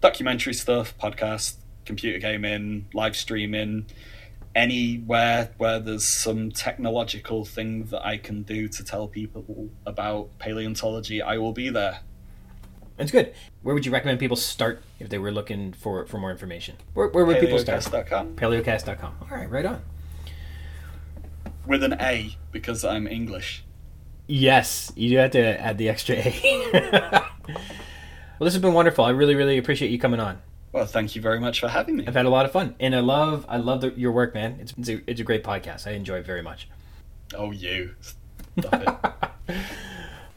documentary 0.00 0.54
stuff, 0.54 0.96
podcast, 0.98 1.56
computer 1.84 2.18
gaming, 2.18 2.88
live 2.92 3.16
streaming, 3.16 3.86
anywhere 4.54 5.50
where 5.58 5.78
there's 5.78 6.04
some 6.04 6.50
technological 6.50 7.44
thing 7.44 7.84
that 7.84 8.04
I 8.04 8.16
can 8.16 8.42
do 8.42 8.68
to 8.68 8.84
tell 8.84 9.06
people 9.08 9.70
about 9.86 10.38
paleontology, 10.38 11.22
I 11.22 11.38
will 11.38 11.52
be 11.52 11.68
there. 11.68 12.00
That's 13.00 13.12
good. 13.12 13.32
Where 13.62 13.74
would 13.74 13.86
you 13.86 13.92
recommend 13.92 14.18
people 14.18 14.36
start 14.36 14.82
if 14.98 15.08
they 15.08 15.16
were 15.16 15.32
looking 15.32 15.72
for, 15.72 16.04
for 16.04 16.18
more 16.18 16.30
information? 16.30 16.76
Where, 16.92 17.08
where 17.08 17.24
would 17.24 17.40
people 17.40 17.58
start? 17.58 17.80
Palaeocast.com. 17.80 18.36
Palaeocast.com. 18.36 19.14
All 19.22 19.38
right, 19.38 19.50
right 19.50 19.64
on. 19.64 19.80
With 21.66 21.82
an 21.82 21.94
A 21.94 22.36
because 22.52 22.84
I'm 22.84 23.06
English. 23.06 23.64
Yes, 24.26 24.92
you 24.96 25.08
do 25.08 25.16
have 25.16 25.30
to 25.30 25.40
add 25.40 25.78
the 25.78 25.88
extra 25.88 26.16
A. 26.16 26.60
well, 26.74 27.22
this 28.38 28.52
has 28.52 28.60
been 28.60 28.74
wonderful. 28.74 29.06
I 29.06 29.10
really, 29.10 29.34
really 29.34 29.56
appreciate 29.56 29.90
you 29.90 29.98
coming 29.98 30.20
on. 30.20 30.38
Well, 30.72 30.84
thank 30.84 31.16
you 31.16 31.22
very 31.22 31.40
much 31.40 31.58
for 31.58 31.68
having 31.68 31.96
me. 31.96 32.06
I've 32.06 32.14
had 32.14 32.26
a 32.26 32.30
lot 32.30 32.44
of 32.44 32.52
fun, 32.52 32.74
and 32.80 32.94
I 32.94 33.00
love, 33.00 33.46
I 33.48 33.56
love 33.56 33.80
the, 33.80 33.92
your 33.92 34.12
work, 34.12 34.34
man. 34.34 34.58
It's, 34.60 34.74
it's, 34.76 34.88
a, 34.90 35.10
it's 35.10 35.20
a 35.22 35.24
great 35.24 35.42
podcast. 35.42 35.86
I 35.86 35.92
enjoy 35.92 36.18
it 36.18 36.26
very 36.26 36.42
much. 36.42 36.68
Oh, 37.34 37.50
you. 37.50 37.94
Stop 38.58 39.30
it. 39.48 39.56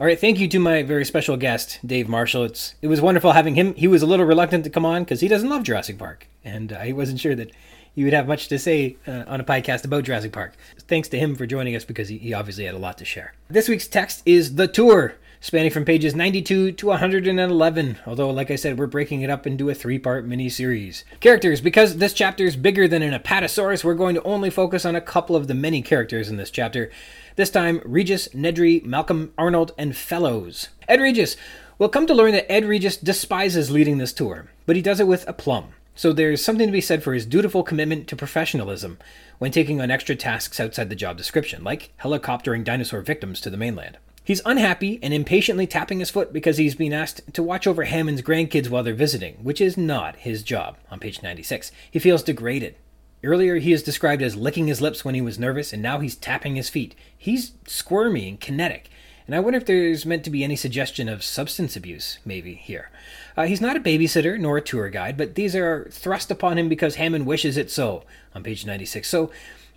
All 0.03 0.07
right, 0.07 0.19
thank 0.19 0.37
you 0.37 0.49
to 0.49 0.59
my 0.59 0.83
very 0.83 1.05
special 1.05 1.37
guest, 1.37 1.79
Dave 1.85 2.09
Marshall. 2.09 2.43
It's 2.43 2.75
it 2.81 2.87
was 2.87 2.99
wonderful 2.99 3.31
having 3.31 3.55
him. 3.55 3.73
He 3.75 3.87
was 3.87 4.01
a 4.01 4.05
little 4.05 4.25
reluctant 4.25 4.65
to 4.65 4.69
come 4.69 4.85
on 4.85 5.05
because 5.05 5.21
he 5.21 5.29
doesn't 5.29 5.47
love 5.47 5.63
Jurassic 5.63 5.97
Park, 5.97 6.27
and 6.43 6.71
he 6.83 6.91
wasn't 6.91 7.21
sure 7.21 7.35
that 7.35 7.51
he 7.95 8.03
would 8.03 8.11
have 8.11 8.27
much 8.27 8.49
to 8.49 8.59
say 8.59 8.97
uh, 9.07 9.23
on 9.27 9.39
a 9.39 9.45
podcast 9.45 9.85
about 9.85 10.03
Jurassic 10.03 10.33
Park. 10.33 10.55
Thanks 10.77 11.07
to 11.07 11.17
him 11.17 11.35
for 11.35 11.45
joining 11.45 11.73
us 11.73 11.85
because 11.85 12.09
he, 12.09 12.17
he 12.17 12.33
obviously 12.33 12.65
had 12.65 12.75
a 12.75 12.79
lot 12.79 12.97
to 12.97 13.05
share. 13.05 13.33
This 13.49 13.69
week's 13.69 13.87
text 13.87 14.23
is 14.25 14.55
the 14.55 14.67
tour, 14.67 15.15
spanning 15.39 15.71
from 15.71 15.85
pages 15.85 16.13
92 16.13 16.73
to 16.73 16.87
111. 16.87 17.99
Although, 18.05 18.29
like 18.29 18.51
I 18.51 18.57
said, 18.57 18.77
we're 18.77 18.87
breaking 18.87 19.21
it 19.21 19.29
up 19.29 19.47
into 19.47 19.69
a 19.69 19.73
three-part 19.73 20.25
mini-series. 20.25 21.05
Characters, 21.21 21.61
because 21.61 21.95
this 21.95 22.11
chapter 22.11 22.43
is 22.43 22.57
bigger 22.57 22.89
than 22.89 23.03
an 23.03 23.17
Apatosaurus, 23.17 23.85
we're 23.85 23.93
going 23.93 24.15
to 24.15 24.23
only 24.23 24.49
focus 24.49 24.83
on 24.83 24.97
a 24.97 25.01
couple 25.01 25.37
of 25.37 25.47
the 25.47 25.53
many 25.53 25.81
characters 25.81 26.29
in 26.29 26.35
this 26.35 26.51
chapter. 26.51 26.91
This 27.35 27.49
time, 27.49 27.81
Regis, 27.83 28.27
Nedry, 28.29 28.83
Malcolm, 28.85 29.33
Arnold, 29.39 29.71
and 29.75 29.97
Fellows. 29.97 30.69
Ed 30.87 31.01
Regis. 31.01 31.35
We'll 31.79 31.89
come 31.89 32.05
to 32.05 32.13
learn 32.13 32.33
that 32.33 32.51
Ed 32.51 32.65
Regis 32.65 32.95
despises 32.95 33.71
leading 33.71 33.97
this 33.97 34.13
tour, 34.13 34.51
but 34.67 34.75
he 34.75 34.83
does 34.83 34.99
it 34.99 35.07
with 35.07 35.27
aplomb. 35.27 35.73
So 35.95 36.13
there's 36.13 36.43
something 36.43 36.67
to 36.67 36.71
be 36.71 36.79
said 36.79 37.01
for 37.01 37.13
his 37.13 37.25
dutiful 37.25 37.63
commitment 37.63 38.07
to 38.09 38.15
professionalism 38.15 38.99
when 39.39 39.49
taking 39.49 39.81
on 39.81 39.89
extra 39.89 40.15
tasks 40.15 40.59
outside 40.59 40.89
the 40.89 40.95
job 40.95 41.17
description, 41.17 41.63
like 41.63 41.91
helicoptering 42.01 42.63
dinosaur 42.63 43.01
victims 43.01 43.41
to 43.41 43.49
the 43.49 43.57
mainland. 43.57 43.97
He's 44.23 44.41
unhappy 44.45 44.99
and 45.01 45.11
impatiently 45.11 45.65
tapping 45.65 45.99
his 45.99 46.11
foot 46.11 46.31
because 46.31 46.57
he's 46.57 46.75
been 46.75 46.93
asked 46.93 47.33
to 47.33 47.41
watch 47.41 47.65
over 47.65 47.85
Hammond's 47.85 48.21
grandkids 48.21 48.69
while 48.69 48.83
they're 48.83 48.93
visiting, 48.93 49.35
which 49.43 49.59
is 49.59 49.75
not 49.75 50.17
his 50.17 50.43
job, 50.43 50.77
on 50.91 50.99
page 50.99 51.23
96. 51.23 51.71
He 51.89 51.97
feels 51.97 52.21
degraded. 52.21 52.75
Earlier, 53.23 53.55
he 53.57 53.71
is 53.71 53.83
described 53.83 54.21
as 54.21 54.35
licking 54.35 54.67
his 54.67 54.81
lips 54.81 55.05
when 55.05 55.15
he 55.15 55.21
was 55.21 55.39
nervous, 55.39 55.71
and 55.71 55.81
now 55.81 55.99
he's 55.99 56.15
tapping 56.15 56.55
his 56.55 56.69
feet. 56.69 56.93
He's 57.17 57.53
squirmy 57.65 58.27
and 58.27 58.39
kinetic, 58.39 58.89
and 59.25 59.35
I 59.35 59.39
wonder 59.39 59.57
if 59.57 59.65
there's 59.65 60.05
meant 60.05 60.25
to 60.25 60.29
be 60.29 60.43
any 60.43 60.57
suggestion 60.57 61.07
of 61.07 61.23
substance 61.23 61.77
abuse, 61.77 62.19
maybe, 62.25 62.55
here. 62.55 62.89
Uh, 63.37 63.45
he's 63.45 63.61
not 63.61 63.77
a 63.77 63.81
babysitter 63.81 64.37
nor 64.37 64.57
a 64.57 64.61
tour 64.61 64.89
guide, 64.89 65.15
but 65.15 65.35
these 65.35 65.55
are 65.55 65.87
thrust 65.91 66.31
upon 66.31 66.57
him 66.57 66.67
because 66.67 66.95
Hammond 66.95 67.25
wishes 67.25 67.55
it 67.55 67.71
so, 67.71 68.03
on 68.35 68.43
page 68.43 68.65
96. 68.65 69.07
So 69.07 69.31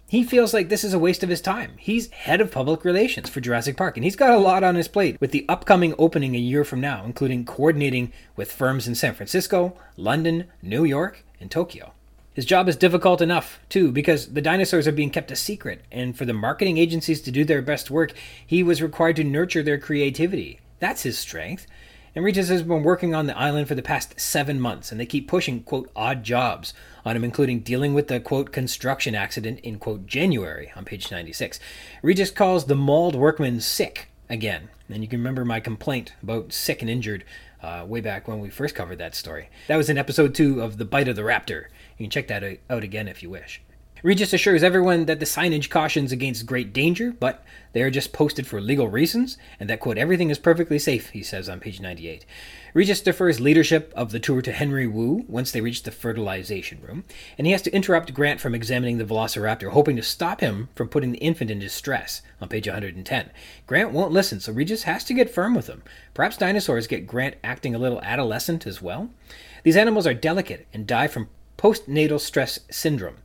he 0.09 0.25
feels 0.25 0.53
like 0.53 0.69
this 0.69 0.83
is 0.83 0.93
a 0.93 0.99
waste 0.99 1.23
of 1.23 1.29
his 1.29 1.41
time. 1.41 1.73
He's 1.79 2.11
head 2.11 2.41
of 2.41 2.51
public 2.51 2.85
relations 2.85 3.29
for 3.29 3.41
Jurassic 3.41 3.77
Park, 3.77 3.97
and 3.97 4.03
he's 4.03 4.17
got 4.17 4.35
a 4.35 4.39
lot 4.39 4.65
on 4.65 4.75
his 4.75 4.89
plate 4.89 5.21
with 5.21 5.31
the 5.31 5.47
upcoming 5.49 5.95
opening 5.99 6.35
a 6.35 6.41
year 6.41 6.65
from 6.65 6.81
now, 6.81 7.05
including 7.05 7.45
coordinating 7.45 8.13
with 8.35 8.51
firms 8.51 8.89
in 8.89 8.97
San 8.97 9.15
Francisco, 9.15 9.77
London, 9.97 10.47
New 10.63 10.85
York, 10.85 11.25
and 11.41 11.49
Tokyo. 11.51 11.93
His 12.37 12.45
job 12.45 12.69
is 12.69 12.77
difficult 12.77 13.23
enough, 13.23 13.59
too, 13.71 13.91
because 13.91 14.35
the 14.35 14.43
dinosaurs 14.43 14.87
are 14.87 14.93
being 14.93 15.09
kept 15.09 15.31
a 15.31 15.37
secret, 15.37 15.83
and 15.91 16.15
for 16.15 16.27
the 16.27 16.35
marketing 16.35 16.77
agencies 16.77 17.23
to 17.23 17.31
do 17.31 17.47
their 17.47 17.63
best 17.63 17.91
work, 17.91 18.13
he 18.47 18.63
was 18.63 18.83
required 18.83 19.17
to 19.17 19.25
nurture 19.25 19.63
their 19.63 19.79
creativity. 19.79 20.61
That's 20.79 21.05
his 21.05 21.17
strength. 21.17 21.67
And 22.15 22.23
Regis 22.23 22.51
has 22.51 22.63
been 22.63 22.83
working 22.83 23.15
on 23.15 23.27
the 23.27 23.39
island 23.39 23.69
for 23.69 23.75
the 23.75 23.81
past 23.81 24.21
seven 24.21 24.61
months, 24.61 24.93
and 24.93 25.01
they 25.01 25.07
keep 25.07 25.29
pushing, 25.29 25.63
quote, 25.63 25.91
odd 25.97 26.25
jobs 26.25 26.75
on 27.07 27.17
him, 27.17 27.25
including 27.25 27.61
dealing 27.61 27.95
with 27.95 28.09
the, 28.09 28.21
quote, 28.21 28.53
construction 28.53 29.15
accident 29.15 29.61
in, 29.61 29.79
quote, 29.79 30.07
January 30.07 30.71
on 30.77 30.85
page 30.85 31.11
96. 31.11 31.59
Regis 32.03 32.31
calls 32.31 32.67
the 32.67 32.75
mauled 32.77 33.15
workman 33.15 33.63
sick, 33.63 34.11
again. 34.29 34.69
And 34.89 35.03
you 35.03 35.09
can 35.09 35.21
remember 35.21 35.45
my 35.45 35.61
complaint 35.61 36.13
about 36.23 36.53
sick 36.53 36.83
and 36.83 36.91
injured 36.91 37.25
uh, 37.63 37.85
way 37.87 38.01
back 38.01 38.29
when 38.29 38.41
we 38.41 38.49
first 38.49 38.75
covered 38.75 38.99
that 38.99 39.15
story. 39.15 39.49
That 39.69 39.77
was 39.77 39.89
in 39.91 39.99
episode 39.99 40.35
two 40.35 40.61
of 40.61 40.79
The 40.79 40.85
Bite 40.85 41.09
of 41.09 41.17
the 41.17 41.23
Raptor. 41.23 41.67
You 41.99 42.05
can 42.05 42.11
check 42.11 42.29
that 42.29 42.59
out 42.69 42.85
again 42.85 43.09
if 43.09 43.23
you 43.23 43.31
wish. 43.31 43.63
Regis 44.03 44.35
assures 44.35 44.63
everyone 44.63 45.07
that 45.07 45.21
the 45.21 45.27
signage 45.27 45.71
cautions 45.71 46.13
against 46.13 46.45
great 46.45 46.75
danger, 46.75 47.15
but 47.19 47.43
they 47.73 47.81
are 47.83 47.91
just 47.91 48.13
posted 48.13 48.47
for 48.47 48.61
legal 48.61 48.89
reasons, 48.89 49.39
and 49.59 49.71
that, 49.71 49.81
quote, 49.81 49.97
everything 49.97 50.29
is 50.29 50.39
perfectly 50.39 50.79
safe, 50.79 51.11
he 51.11 51.23
says 51.23 51.49
on 51.49 51.61
page 51.61 51.81
98. 51.81 52.27
Regis 52.75 53.01
defers 53.01 53.41
leadership 53.41 53.93
of 53.97 54.13
the 54.13 54.21
tour 54.21 54.43
to 54.43 54.53
Henry 54.53 54.87
Wu 54.87 55.25
once 55.27 55.51
they 55.51 55.63
reach 55.63 55.83
the 55.83 55.91
fertilization 55.91 56.79
room, 56.83 57.05
and 57.39 57.47
he 57.47 57.53
has 57.53 57.63
to 57.63 57.75
interrupt 57.75 58.13
Grant 58.13 58.39
from 58.39 58.55
examining 58.55 58.99
the 58.99 59.05
velociraptor, 59.05 59.71
hoping 59.71 59.97
to 59.97 60.03
stop 60.03 60.43
him 60.43 60.69
from 60.75 60.89
putting 60.89 61.13
the 61.13 61.19
infant 61.19 61.51
in 61.51 61.59
distress 61.59 62.21
on 62.39 62.51
page 62.51 62.69
110. 62.69 63.31
Grant 63.67 63.93
won't 63.93 64.13
listen, 64.13 64.41
so 64.41 64.53
Regis 64.53 64.83
has 64.83 65.05
to 65.05 65.15
get 65.15 65.31
firm 65.31 65.55
with 65.55 65.69
him. 65.69 65.83
Perhaps 66.13 66.37
dinosaurs 66.37 66.87
get 66.87 67.07
Grant 67.07 67.37
acting 67.43 67.75
a 67.75 67.79
little 67.79 68.03
adolescent 68.03 68.67
as 68.67 68.83
well? 68.83 69.09
These 69.63 69.77
animals 69.77 70.07
are 70.07 70.15
delicate 70.15 70.69
and 70.73 70.87
die 70.87 71.09
from 71.09 71.29
postnatal 71.57 72.21
stress 72.21 72.61
syndrome 72.71 73.17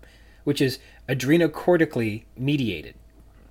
which 0.43 0.61
is 0.61 0.79
adrenocortically 1.07 2.23
mediated, 2.37 2.95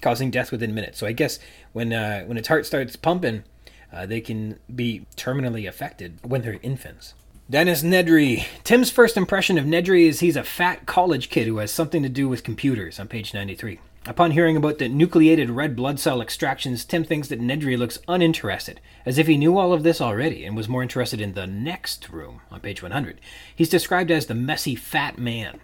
causing 0.01 0.31
death 0.31 0.51
within 0.51 0.75
minutes. 0.75 0.99
So 0.99 1.07
I 1.07 1.13
guess 1.13 1.39
when 1.73 1.93
uh, 1.93 2.25
when 2.25 2.39
its 2.39 2.49
heart 2.49 2.67
starts 2.67 2.97
pumping, 2.97 3.45
uh, 3.93 4.07
they 4.07 4.21
can 4.21 4.59
be 4.75 5.07
terminally 5.17 5.69
affected 5.69 6.19
when 6.23 6.43
they're 6.43 6.59
infants. 6.63 7.15
Dennis 7.49 7.83
Nedry. 7.83 8.45
Tim's 8.63 8.91
first 8.93 9.17
impression 9.17 9.59
of 9.59 9.65
Nedry 9.65 10.07
is 10.07 10.21
he's 10.21 10.37
a 10.37 10.45
fat 10.45 10.87
college 10.87 11.31
kid 11.31 11.49
who 11.49 11.59
has 11.59 11.73
something 11.73 12.03
to 12.03 12.09
do 12.09 12.29
with 12.29 12.45
computers 12.45 13.01
on 13.01 13.09
page 13.09 13.35
93. 13.35 13.81
Upon 14.07 14.31
hearing 14.31 14.57
about 14.57 14.79
the 14.79 14.89
nucleated 14.89 15.51
red 15.51 15.77
blood 15.77 16.01
cell 16.01 16.23
extractions, 16.23 16.87
Tim 16.87 17.05
thinks 17.05 17.29
that 17.29 17.41
Nedry 17.41 17.77
looks 17.77 17.99
uninterested, 18.09 18.81
as 19.05 19.19
if 19.19 19.27
he 19.27 19.37
knew 19.37 19.59
all 19.59 19.75
of 19.75 19.83
this 19.83 20.01
already 20.01 20.47
and 20.47 20.57
was 20.57 20.71
more 20.71 20.83
interested 20.83 21.21
in 21.21 21.35
the 21.35 21.47
next 21.47 22.09
room 22.09 22.41
on 22.51 22.61
page 22.61 22.83
100. 22.83 23.21
He's 23.55 23.69
described 23.69 24.11
as 24.11 24.25
the 24.25 24.35
messy 24.35 24.75
fat 24.75 25.19
man. 25.19 25.61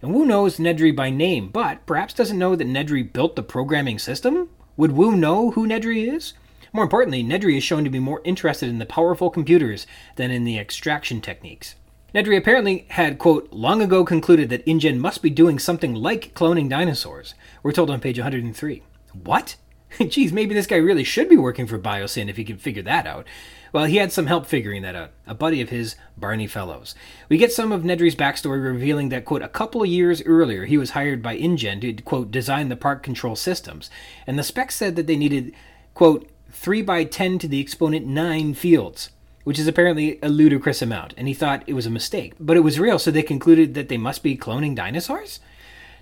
And 0.00 0.14
Wu 0.14 0.24
knows 0.24 0.56
Nedry 0.56 0.96
by 0.96 1.10
name, 1.10 1.48
but 1.48 1.84
perhaps 1.84 2.14
doesn't 2.14 2.38
know 2.38 2.56
that 2.56 2.66
Nedry 2.66 3.12
built 3.12 3.36
the 3.36 3.42
programming 3.42 3.98
system? 3.98 4.48
Would 4.78 4.92
Wu 4.92 5.14
know 5.14 5.50
who 5.50 5.66
Nedry 5.66 6.10
is? 6.10 6.32
More 6.72 6.84
importantly, 6.84 7.22
Nedry 7.22 7.58
is 7.58 7.62
shown 7.62 7.84
to 7.84 7.90
be 7.90 7.98
more 7.98 8.22
interested 8.24 8.70
in 8.70 8.78
the 8.78 8.86
powerful 8.86 9.28
computers 9.28 9.86
than 10.16 10.30
in 10.30 10.44
the 10.44 10.58
extraction 10.58 11.20
techniques. 11.20 11.74
Nedry 12.16 12.38
apparently 12.38 12.86
had, 12.88 13.18
quote, 13.18 13.52
long 13.52 13.82
ago 13.82 14.02
concluded 14.02 14.48
that 14.48 14.66
InGen 14.66 14.98
must 14.98 15.20
be 15.20 15.28
doing 15.28 15.58
something 15.58 15.94
like 15.94 16.32
cloning 16.32 16.66
dinosaurs. 16.66 17.34
We're 17.62 17.72
told 17.72 17.90
on 17.90 18.00
page 18.00 18.18
103. 18.18 18.82
What? 19.22 19.56
Geez, 20.08 20.32
maybe 20.32 20.54
this 20.54 20.66
guy 20.66 20.76
really 20.76 21.04
should 21.04 21.28
be 21.28 21.36
working 21.36 21.66
for 21.66 21.78
Biosyn 21.78 22.30
if 22.30 22.38
he 22.38 22.44
could 22.44 22.62
figure 22.62 22.82
that 22.84 23.06
out. 23.06 23.26
Well, 23.70 23.84
he 23.84 23.98
had 23.98 24.12
some 24.12 24.28
help 24.28 24.46
figuring 24.46 24.80
that 24.80 24.96
out. 24.96 25.10
A 25.26 25.34
buddy 25.34 25.60
of 25.60 25.68
his, 25.68 25.96
Barney 26.16 26.46
Fellows. 26.46 26.94
We 27.28 27.36
get 27.36 27.52
some 27.52 27.70
of 27.70 27.82
Nedry's 27.82 28.16
backstory 28.16 28.64
revealing 28.64 29.10
that, 29.10 29.26
quote, 29.26 29.42
a 29.42 29.48
couple 29.48 29.82
of 29.82 29.88
years 29.88 30.22
earlier 30.24 30.64
he 30.64 30.78
was 30.78 30.92
hired 30.92 31.20
by 31.20 31.36
InGen 31.36 31.82
to, 31.82 31.92
quote, 32.02 32.30
design 32.30 32.70
the 32.70 32.76
park 32.76 33.02
control 33.02 33.36
systems. 33.36 33.90
And 34.26 34.38
the 34.38 34.42
specs 34.42 34.74
said 34.74 34.96
that 34.96 35.06
they 35.06 35.18
needed, 35.18 35.52
quote, 35.92 36.30
3 36.50 36.80
by 36.80 37.04
10 37.04 37.38
to 37.40 37.48
the 37.48 37.60
exponent 37.60 38.06
9 38.06 38.54
fields, 38.54 39.10
which 39.46 39.60
is 39.60 39.68
apparently 39.68 40.18
a 40.24 40.28
ludicrous 40.28 40.82
amount. 40.82 41.14
And 41.16 41.28
he 41.28 41.32
thought 41.32 41.62
it 41.68 41.74
was 41.74 41.86
a 41.86 41.90
mistake. 41.90 42.32
But 42.40 42.56
it 42.56 42.64
was 42.64 42.80
real, 42.80 42.98
so 42.98 43.12
they 43.12 43.22
concluded 43.22 43.74
that 43.74 43.88
they 43.88 43.96
must 43.96 44.24
be 44.24 44.36
cloning 44.36 44.74
dinosaurs? 44.74 45.38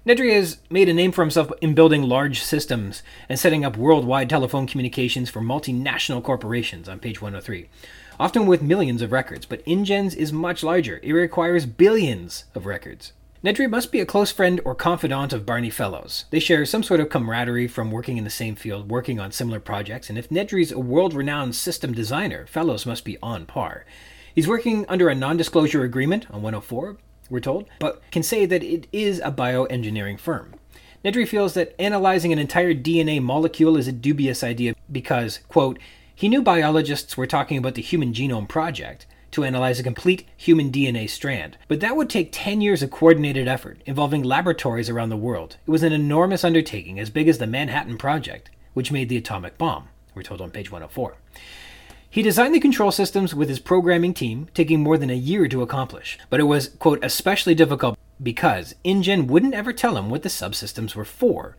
Nedry 0.06 0.34
has 0.34 0.56
made 0.70 0.88
a 0.88 0.94
name 0.94 1.12
for 1.12 1.20
himself 1.20 1.52
in 1.60 1.74
building 1.74 2.04
large 2.04 2.42
systems 2.42 3.02
and 3.28 3.38
setting 3.38 3.62
up 3.62 3.76
worldwide 3.76 4.30
telephone 4.30 4.66
communications 4.66 5.28
for 5.28 5.42
multinational 5.42 6.22
corporations 6.22 6.88
on 6.88 6.98
page 6.98 7.20
103, 7.20 7.68
often 8.18 8.46
with 8.46 8.62
millions 8.62 9.02
of 9.02 9.12
records, 9.12 9.44
but 9.44 9.62
InGen's 9.66 10.14
is 10.14 10.32
much 10.32 10.62
larger. 10.62 10.98
It 11.02 11.12
requires 11.12 11.66
billions 11.66 12.44
of 12.54 12.64
records. 12.64 13.12
Nedry 13.44 13.68
must 13.68 13.92
be 13.92 14.00
a 14.00 14.06
close 14.06 14.30
friend 14.30 14.58
or 14.64 14.74
confidant 14.74 15.34
of 15.34 15.44
Barney 15.44 15.68
Fellows. 15.68 16.24
They 16.30 16.38
share 16.38 16.64
some 16.64 16.82
sort 16.82 17.00
of 17.00 17.10
camaraderie 17.10 17.68
from 17.68 17.90
working 17.90 18.16
in 18.16 18.24
the 18.24 18.30
same 18.30 18.54
field, 18.54 18.90
working 18.90 19.20
on 19.20 19.32
similar 19.32 19.60
projects, 19.60 20.08
and 20.08 20.16
if 20.16 20.30
Nedry's 20.30 20.72
a 20.72 20.78
world 20.78 21.12
renowned 21.12 21.54
system 21.54 21.92
designer, 21.92 22.46
Fellows 22.46 22.86
must 22.86 23.04
be 23.04 23.18
on 23.22 23.44
par. 23.44 23.84
He's 24.34 24.48
working 24.48 24.86
under 24.88 25.10
a 25.10 25.14
non 25.14 25.36
disclosure 25.36 25.84
agreement 25.84 26.24
on 26.30 26.40
104, 26.40 26.96
we're 27.28 27.40
told, 27.40 27.68
but 27.80 28.00
can 28.10 28.22
say 28.22 28.46
that 28.46 28.62
it 28.62 28.86
is 28.92 29.18
a 29.18 29.30
bioengineering 29.30 30.18
firm. 30.18 30.54
Nedry 31.04 31.28
feels 31.28 31.52
that 31.52 31.78
analyzing 31.78 32.32
an 32.32 32.38
entire 32.38 32.72
DNA 32.72 33.20
molecule 33.20 33.76
is 33.76 33.86
a 33.86 33.92
dubious 33.92 34.42
idea 34.42 34.74
because, 34.90 35.40
quote, 35.48 35.78
he 36.14 36.30
knew 36.30 36.40
biologists 36.40 37.18
were 37.18 37.26
talking 37.26 37.58
about 37.58 37.74
the 37.74 37.82
Human 37.82 38.14
Genome 38.14 38.48
Project 38.48 39.04
to 39.34 39.44
analyze 39.44 39.78
a 39.78 39.82
complete 39.82 40.26
human 40.36 40.72
DNA 40.72 41.08
strand, 41.08 41.58
but 41.68 41.80
that 41.80 41.96
would 41.96 42.08
take 42.08 42.30
10 42.32 42.60
years 42.60 42.82
of 42.82 42.90
coordinated 42.90 43.46
effort 43.46 43.80
involving 43.86 44.22
laboratories 44.22 44.88
around 44.88 45.10
the 45.10 45.16
world. 45.16 45.56
It 45.66 45.70
was 45.70 45.82
an 45.82 45.92
enormous 45.92 46.44
undertaking 46.44 46.98
as 46.98 47.10
big 47.10 47.28
as 47.28 47.38
the 47.38 47.46
Manhattan 47.46 47.98
Project, 47.98 48.50
which 48.72 48.92
made 48.92 49.08
the 49.08 49.16
atomic 49.16 49.58
bomb, 49.58 49.88
we're 50.14 50.22
told 50.22 50.40
on 50.40 50.50
page 50.50 50.70
104. 50.70 51.16
He 52.08 52.22
designed 52.22 52.54
the 52.54 52.60
control 52.60 52.92
systems 52.92 53.34
with 53.34 53.48
his 53.48 53.58
programming 53.58 54.14
team, 54.14 54.46
taking 54.54 54.80
more 54.80 54.96
than 54.96 55.10
a 55.10 55.14
year 55.14 55.48
to 55.48 55.62
accomplish. 55.62 56.16
But 56.30 56.38
it 56.38 56.44
was, 56.44 56.68
quote, 56.68 57.04
especially 57.04 57.56
difficult 57.56 57.98
because 58.22 58.76
InGen 58.84 59.26
wouldn't 59.26 59.54
ever 59.54 59.72
tell 59.72 59.96
him 59.96 60.10
what 60.10 60.22
the 60.22 60.28
subsystems 60.28 60.94
were 60.94 61.04
for. 61.04 61.56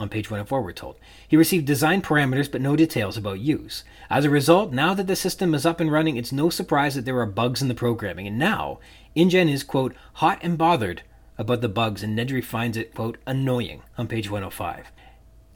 On 0.00 0.08
page 0.08 0.30
104, 0.30 0.62
we're 0.62 0.72
told. 0.72 0.96
He 1.28 1.36
received 1.36 1.66
design 1.66 2.00
parameters 2.00 2.50
but 2.50 2.62
no 2.62 2.74
details 2.74 3.18
about 3.18 3.40
use. 3.40 3.84
As 4.08 4.24
a 4.24 4.30
result, 4.30 4.72
now 4.72 4.94
that 4.94 5.06
the 5.06 5.14
system 5.14 5.54
is 5.54 5.66
up 5.66 5.78
and 5.78 5.92
running, 5.92 6.16
it's 6.16 6.32
no 6.32 6.48
surprise 6.48 6.94
that 6.94 7.04
there 7.04 7.20
are 7.20 7.26
bugs 7.26 7.60
in 7.60 7.68
the 7.68 7.74
programming. 7.74 8.26
And 8.26 8.38
now, 8.38 8.80
InGen 9.14 9.50
is, 9.50 9.62
quote, 9.62 9.94
hot 10.14 10.38
and 10.40 10.56
bothered 10.56 11.02
about 11.36 11.60
the 11.60 11.68
bugs, 11.68 12.02
and 12.02 12.18
Nedry 12.18 12.42
finds 12.42 12.78
it, 12.78 12.94
quote, 12.94 13.18
annoying 13.26 13.82
on 13.98 14.08
page 14.08 14.30
105. 14.30 14.90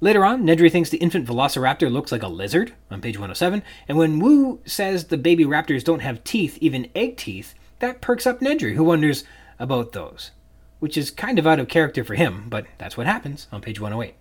Later 0.00 0.26
on, 0.26 0.42
Nedry 0.42 0.70
thinks 0.70 0.90
the 0.90 0.98
infant 0.98 1.26
velociraptor 1.26 1.90
looks 1.90 2.12
like 2.12 2.22
a 2.22 2.28
lizard 2.28 2.74
on 2.90 3.00
page 3.00 3.16
107, 3.16 3.62
and 3.88 3.96
when 3.96 4.18
Wu 4.18 4.60
says 4.66 5.04
the 5.04 5.16
baby 5.16 5.46
raptors 5.46 5.84
don't 5.84 6.00
have 6.00 6.22
teeth, 6.22 6.58
even 6.60 6.90
egg 6.94 7.16
teeth, 7.16 7.54
that 7.78 8.02
perks 8.02 8.26
up 8.26 8.40
Nedry, 8.40 8.74
who 8.74 8.84
wonders 8.84 9.24
about 9.58 9.92
those. 9.92 10.32
Which 10.80 10.98
is 10.98 11.10
kind 11.10 11.38
of 11.38 11.46
out 11.46 11.60
of 11.60 11.68
character 11.68 12.04
for 12.04 12.14
him, 12.14 12.46
but 12.50 12.66
that's 12.76 12.98
what 12.98 13.06
happens 13.06 13.48
on 13.50 13.62
page 13.62 13.80
108. 13.80 14.14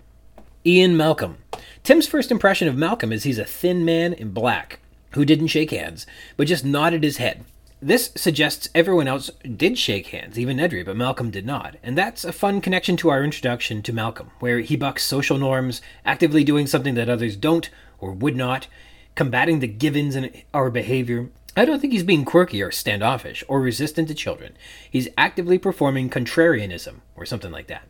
Ian 0.66 0.96
Malcolm. 0.96 1.40
Tim's 1.84 2.08
first 2.08 2.32
impression 2.32 2.70
of 2.70 2.78
Malcolm 2.78 3.12
is 3.12 3.24
he's 3.24 3.38
a 3.38 3.44
thin 3.44 3.84
man 3.84 4.14
in 4.14 4.32
black 4.32 4.80
who 5.12 5.26
didn't 5.26 5.48
shake 5.48 5.72
hands, 5.72 6.08
but 6.38 6.48
just 6.48 6.64
nodded 6.64 7.04
his 7.04 7.18
head. 7.18 7.44
This 7.82 8.12
suggests 8.16 8.70
everyone 8.74 9.10
else 9.10 9.30
did 9.58 9.78
shake 9.78 10.08
hands, 10.08 10.40
even 10.40 10.56
Nedry, 10.56 10.86
but 10.86 10.96
Malcolm 10.96 11.32
did 11.32 11.46
not. 11.46 11.76
And 11.84 11.98
that's 11.98 12.24
a 12.24 12.32
fun 12.32 12.62
connection 12.62 12.96
to 12.98 13.10
our 13.10 13.26
introduction 13.26 13.82
to 13.82 13.92
Malcolm, 13.92 14.32
where 14.40 14.62
he 14.62 14.78
bucks 14.78 15.04
social 15.04 15.38
norms, 15.38 15.82
actively 16.06 16.46
doing 16.46 16.66
something 16.66 16.94
that 16.94 17.10
others 17.10 17.36
don't 17.36 17.70
or 18.00 18.14
would 18.14 18.38
not, 18.38 18.68
combating 19.16 19.60
the 19.60 19.68
givens 19.68 20.16
in 20.16 20.32
our 20.54 20.70
behavior. 20.70 21.30
I 21.58 21.66
don't 21.66 21.82
think 21.82 21.92
he's 21.92 22.04
being 22.04 22.24
quirky 22.24 22.64
or 22.64 22.72
standoffish 22.72 23.44
or 23.50 23.60
resistant 23.60 24.08
to 24.08 24.16
children. 24.16 24.56
He's 24.90 25.10
actively 25.18 25.58
performing 25.58 26.10
contrarianism 26.10 27.02
or 27.18 27.26
something 27.26 27.52
like 27.52 27.68
that. 27.68 27.90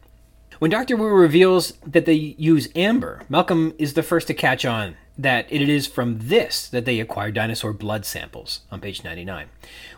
When 0.64 0.72
Dr. 0.72 0.95
Wu 0.95 1.09
reveals 1.09 1.74
that 1.86 2.05
they 2.05 2.14
use 2.14 2.70
amber, 2.74 3.24
Malcolm 3.28 3.74
is 3.78 3.95
the 3.95 4.01
first 4.01 4.28
to 4.28 4.34
catch 4.34 4.64
on 4.64 4.95
that 5.18 5.45
it 5.49 5.68
is 5.68 5.88
from 5.88 6.30
this 6.30 6.70
that 6.70 6.86
they 6.86 7.01
acquire 7.01 7.32
dinosaur 7.32 7.74
blood 7.74 8.05
samples 8.05 8.61
on 8.72 8.80
page 8.80 9.03
99. 9.03 9.47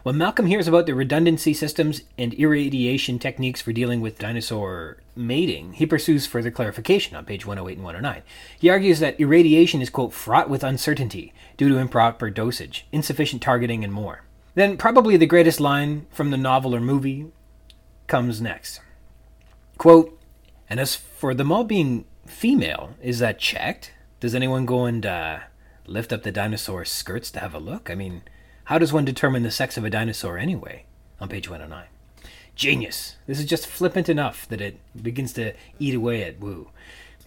When 0.01 0.17
Malcolm 0.17 0.47
hears 0.47 0.67
about 0.67 0.87
the 0.87 0.95
redundancy 0.95 1.53
systems 1.53 2.01
and 2.17 2.33
irradiation 2.33 3.19
techniques 3.19 3.61
for 3.61 3.73
dealing 3.73 4.01
with 4.01 4.17
dinosaur 4.17 4.97
mating, 5.15 5.73
he 5.73 5.85
pursues 5.85 6.25
further 6.25 6.49
clarification 6.49 7.15
on 7.15 7.25
page 7.25 7.45
108 7.45 7.75
and 7.75 7.85
109. 7.85 8.23
He 8.59 8.71
argues 8.71 8.99
that 9.01 9.19
irradiation 9.19 9.83
is, 9.83 9.91
quote, 9.91 10.13
fraught 10.13 10.49
with 10.49 10.63
uncertainty 10.63 11.31
due 11.57 11.69
to 11.69 11.77
improper 11.77 12.31
dosage, 12.31 12.87
insufficient 12.91 13.43
targeting, 13.43 13.83
and 13.83 13.93
more. 13.93 14.23
Then, 14.55 14.77
probably 14.77 15.15
the 15.15 15.27
greatest 15.27 15.59
line 15.59 16.07
from 16.09 16.31
the 16.31 16.37
novel 16.37 16.73
or 16.73 16.81
movie 16.81 17.27
comes 18.07 18.41
next. 18.41 18.81
Quote, 19.77 20.17
and 20.69 20.79
as 20.79 20.95
for 20.95 21.33
them 21.33 21.51
all 21.51 21.63
being 21.63 22.05
female, 22.25 22.95
is 23.01 23.19
that 23.19 23.39
checked? 23.39 23.91
Does 24.19 24.35
anyone 24.35 24.65
go 24.65 24.85
and 24.85 25.05
uh, 25.05 25.39
lift 25.85 26.11
up 26.11 26.23
the 26.23 26.31
dinosaur's 26.31 26.91
skirts 26.91 27.31
to 27.31 27.39
have 27.39 27.53
a 27.53 27.59
look? 27.59 27.89
I 27.89 27.95
mean, 27.95 28.23
how 28.65 28.77
does 28.77 28.93
one 28.93 29.05
determine 29.05 29.43
the 29.43 29.51
sex 29.51 29.77
of 29.77 29.85
a 29.85 29.89
dinosaur 29.89 30.37
anyway? 30.37 30.85
On 31.19 31.29
page 31.29 31.49
109. 31.49 31.85
Genius. 32.55 33.17
This 33.27 33.39
is 33.39 33.45
just 33.45 33.67
flippant 33.67 34.09
enough 34.09 34.47
that 34.47 34.61
it 34.61 34.79
begins 35.01 35.33
to 35.33 35.53
eat 35.77 35.93
away 35.93 36.23
at 36.23 36.39
Wu. 36.39 36.69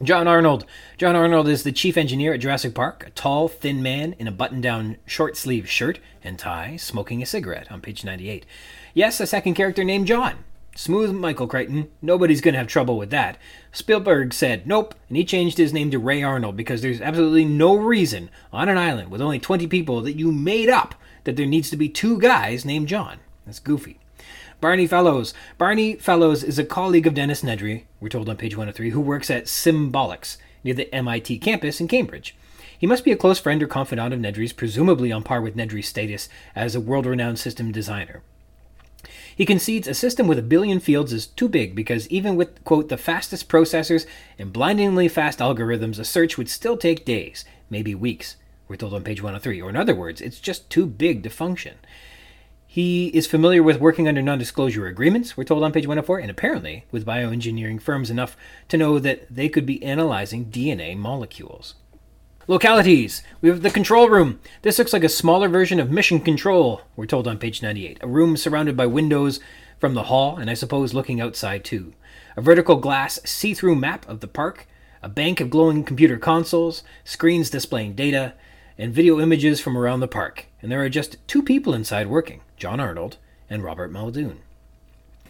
John 0.02 0.28
Arnold. 0.28 0.64
John 0.96 1.16
Arnold 1.16 1.48
is 1.48 1.64
the 1.64 1.72
chief 1.72 1.96
engineer 1.96 2.34
at 2.34 2.40
Jurassic 2.40 2.74
Park, 2.74 3.04
a 3.06 3.10
tall, 3.10 3.48
thin 3.48 3.82
man 3.82 4.14
in 4.18 4.28
a 4.28 4.32
button 4.32 4.60
down 4.60 4.96
short 5.06 5.36
sleeve 5.36 5.68
shirt 5.68 5.98
and 6.22 6.38
tie, 6.38 6.76
smoking 6.76 7.22
a 7.22 7.26
cigarette 7.26 7.70
on 7.70 7.80
page 7.80 8.04
98. 8.04 8.46
Yes, 8.94 9.20
a 9.20 9.26
second 9.26 9.54
character 9.54 9.82
named 9.82 10.06
John. 10.06 10.44
Smooth 10.78 11.12
Michael 11.12 11.48
Crichton. 11.48 11.90
Nobody's 12.00 12.40
going 12.40 12.52
to 12.52 12.58
have 12.58 12.68
trouble 12.68 12.96
with 12.96 13.10
that. 13.10 13.36
Spielberg 13.72 14.32
said 14.32 14.64
nope, 14.64 14.94
and 15.08 15.16
he 15.16 15.24
changed 15.24 15.58
his 15.58 15.72
name 15.72 15.90
to 15.90 15.98
Ray 15.98 16.22
Arnold 16.22 16.56
because 16.56 16.82
there's 16.82 17.00
absolutely 17.00 17.44
no 17.44 17.74
reason 17.74 18.30
on 18.52 18.68
an 18.68 18.78
island 18.78 19.10
with 19.10 19.20
only 19.20 19.40
20 19.40 19.66
people 19.66 20.00
that 20.02 20.12
you 20.12 20.30
made 20.30 20.68
up 20.68 20.94
that 21.24 21.34
there 21.34 21.46
needs 21.46 21.68
to 21.70 21.76
be 21.76 21.88
two 21.88 22.16
guys 22.20 22.64
named 22.64 22.86
John. 22.86 23.18
That's 23.44 23.58
goofy. 23.58 23.98
Barney 24.60 24.86
Fellows. 24.86 25.34
Barney 25.58 25.96
Fellows 25.96 26.44
is 26.44 26.60
a 26.60 26.64
colleague 26.64 27.08
of 27.08 27.14
Dennis 27.14 27.42
Nedry, 27.42 27.82
we're 28.00 28.08
told 28.08 28.28
on 28.28 28.36
page 28.36 28.56
103, 28.56 28.90
who 28.90 29.00
works 29.00 29.32
at 29.32 29.46
Symbolics 29.46 30.36
near 30.62 30.74
the 30.74 30.94
MIT 30.94 31.40
campus 31.40 31.80
in 31.80 31.88
Cambridge. 31.88 32.36
He 32.78 32.86
must 32.86 33.02
be 33.02 33.10
a 33.10 33.16
close 33.16 33.40
friend 33.40 33.60
or 33.64 33.66
confidant 33.66 34.14
of 34.14 34.20
Nedry's, 34.20 34.52
presumably 34.52 35.10
on 35.10 35.24
par 35.24 35.40
with 35.40 35.56
Nedry's 35.56 35.88
status 35.88 36.28
as 36.54 36.76
a 36.76 36.80
world 36.80 37.04
renowned 37.04 37.40
system 37.40 37.72
designer. 37.72 38.22
He 39.38 39.46
concedes 39.46 39.86
a 39.86 39.94
system 39.94 40.26
with 40.26 40.40
a 40.40 40.42
billion 40.42 40.80
fields 40.80 41.12
is 41.12 41.28
too 41.28 41.48
big 41.48 41.76
because 41.76 42.08
even 42.08 42.34
with, 42.34 42.64
quote, 42.64 42.88
the 42.88 42.96
fastest 42.96 43.48
processors 43.48 44.04
and 44.36 44.52
blindingly 44.52 45.06
fast 45.06 45.38
algorithms, 45.38 46.00
a 46.00 46.04
search 46.04 46.36
would 46.36 46.48
still 46.48 46.76
take 46.76 47.04
days, 47.04 47.44
maybe 47.70 47.94
weeks, 47.94 48.34
we're 48.66 48.74
told 48.74 48.94
on 48.94 49.04
page 49.04 49.22
103. 49.22 49.62
Or 49.62 49.70
in 49.70 49.76
other 49.76 49.94
words, 49.94 50.20
it's 50.20 50.40
just 50.40 50.68
too 50.68 50.86
big 50.86 51.22
to 51.22 51.30
function. 51.30 51.76
He 52.66 53.08
is 53.08 53.28
familiar 53.28 53.62
with 53.62 53.78
working 53.78 54.08
under 54.08 54.20
non 54.22 54.40
disclosure 54.40 54.88
agreements, 54.88 55.36
we're 55.36 55.44
told 55.44 55.62
on 55.62 55.70
page 55.70 55.86
104, 55.86 56.18
and 56.18 56.32
apparently 56.32 56.84
with 56.90 57.06
bioengineering 57.06 57.80
firms 57.80 58.10
enough 58.10 58.36
to 58.68 58.76
know 58.76 58.98
that 58.98 59.32
they 59.32 59.48
could 59.48 59.66
be 59.66 59.80
analyzing 59.84 60.46
DNA 60.46 60.96
molecules. 60.96 61.76
Localities. 62.50 63.22
We 63.42 63.50
have 63.50 63.60
the 63.60 63.68
control 63.68 64.08
room. 64.08 64.40
This 64.62 64.78
looks 64.78 64.94
like 64.94 65.04
a 65.04 65.08
smaller 65.10 65.50
version 65.50 65.78
of 65.78 65.90
Mission 65.90 66.18
Control, 66.18 66.80
we're 66.96 67.04
told 67.04 67.28
on 67.28 67.36
page 67.36 67.60
98. 67.60 67.98
A 68.00 68.08
room 68.08 68.38
surrounded 68.38 68.74
by 68.74 68.86
windows 68.86 69.38
from 69.78 69.92
the 69.92 70.04
hall, 70.04 70.38
and 70.38 70.48
I 70.48 70.54
suppose 70.54 70.94
looking 70.94 71.20
outside 71.20 71.62
too. 71.62 71.92
A 72.38 72.40
vertical 72.40 72.76
glass 72.76 73.20
see 73.22 73.52
through 73.52 73.74
map 73.74 74.08
of 74.08 74.20
the 74.20 74.26
park, 74.26 74.66
a 75.02 75.10
bank 75.10 75.42
of 75.42 75.50
glowing 75.50 75.84
computer 75.84 76.16
consoles, 76.16 76.82
screens 77.04 77.50
displaying 77.50 77.92
data, 77.92 78.32
and 78.78 78.94
video 78.94 79.20
images 79.20 79.60
from 79.60 79.76
around 79.76 80.00
the 80.00 80.08
park. 80.08 80.46
And 80.62 80.72
there 80.72 80.82
are 80.82 80.88
just 80.88 81.18
two 81.28 81.42
people 81.42 81.74
inside 81.74 82.06
working 82.06 82.40
John 82.56 82.80
Arnold 82.80 83.18
and 83.50 83.62
Robert 83.62 83.92
Muldoon. 83.92 84.38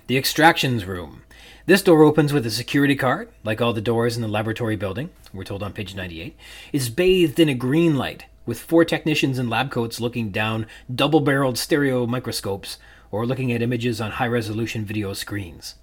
The 0.07 0.17
extractions 0.17 0.85
room. 0.85 1.23
This 1.69 1.83
door 1.83 2.03
opens 2.03 2.33
with 2.33 2.47
a 2.47 2.51
security 2.51 2.97
card, 2.97 3.29
like 3.45 3.61
all 3.61 3.75
the 3.75 3.83
doors 3.83 4.17
in 4.17 4.23
the 4.23 4.27
laboratory 4.27 4.75
building, 4.75 5.11
we're 5.35 5.45
told 5.45 5.63
on 5.63 5.75
page 5.75 5.95
98, 5.95 6.35
is 6.73 6.89
bathed 6.89 7.39
in 7.39 7.51
a 7.51 7.55
green 7.55 7.99
light, 7.99 8.25
with 8.47 8.59
four 8.59 8.87
technicians 8.87 9.39
in 9.39 9.51
lab 9.51 9.71
coats 9.71 10.01
looking 10.01 10.31
down 10.31 10.65
double 10.91 11.21
barreled 11.21 11.59
stereo 11.59 12.07
microscopes 12.07 12.79
or 13.11 13.27
looking 13.27 13.53
at 13.53 13.61
images 13.61 14.01
on 14.01 14.13
high 14.13 14.27
resolution 14.27 14.87
video 14.87 15.13
screens. 15.13 15.75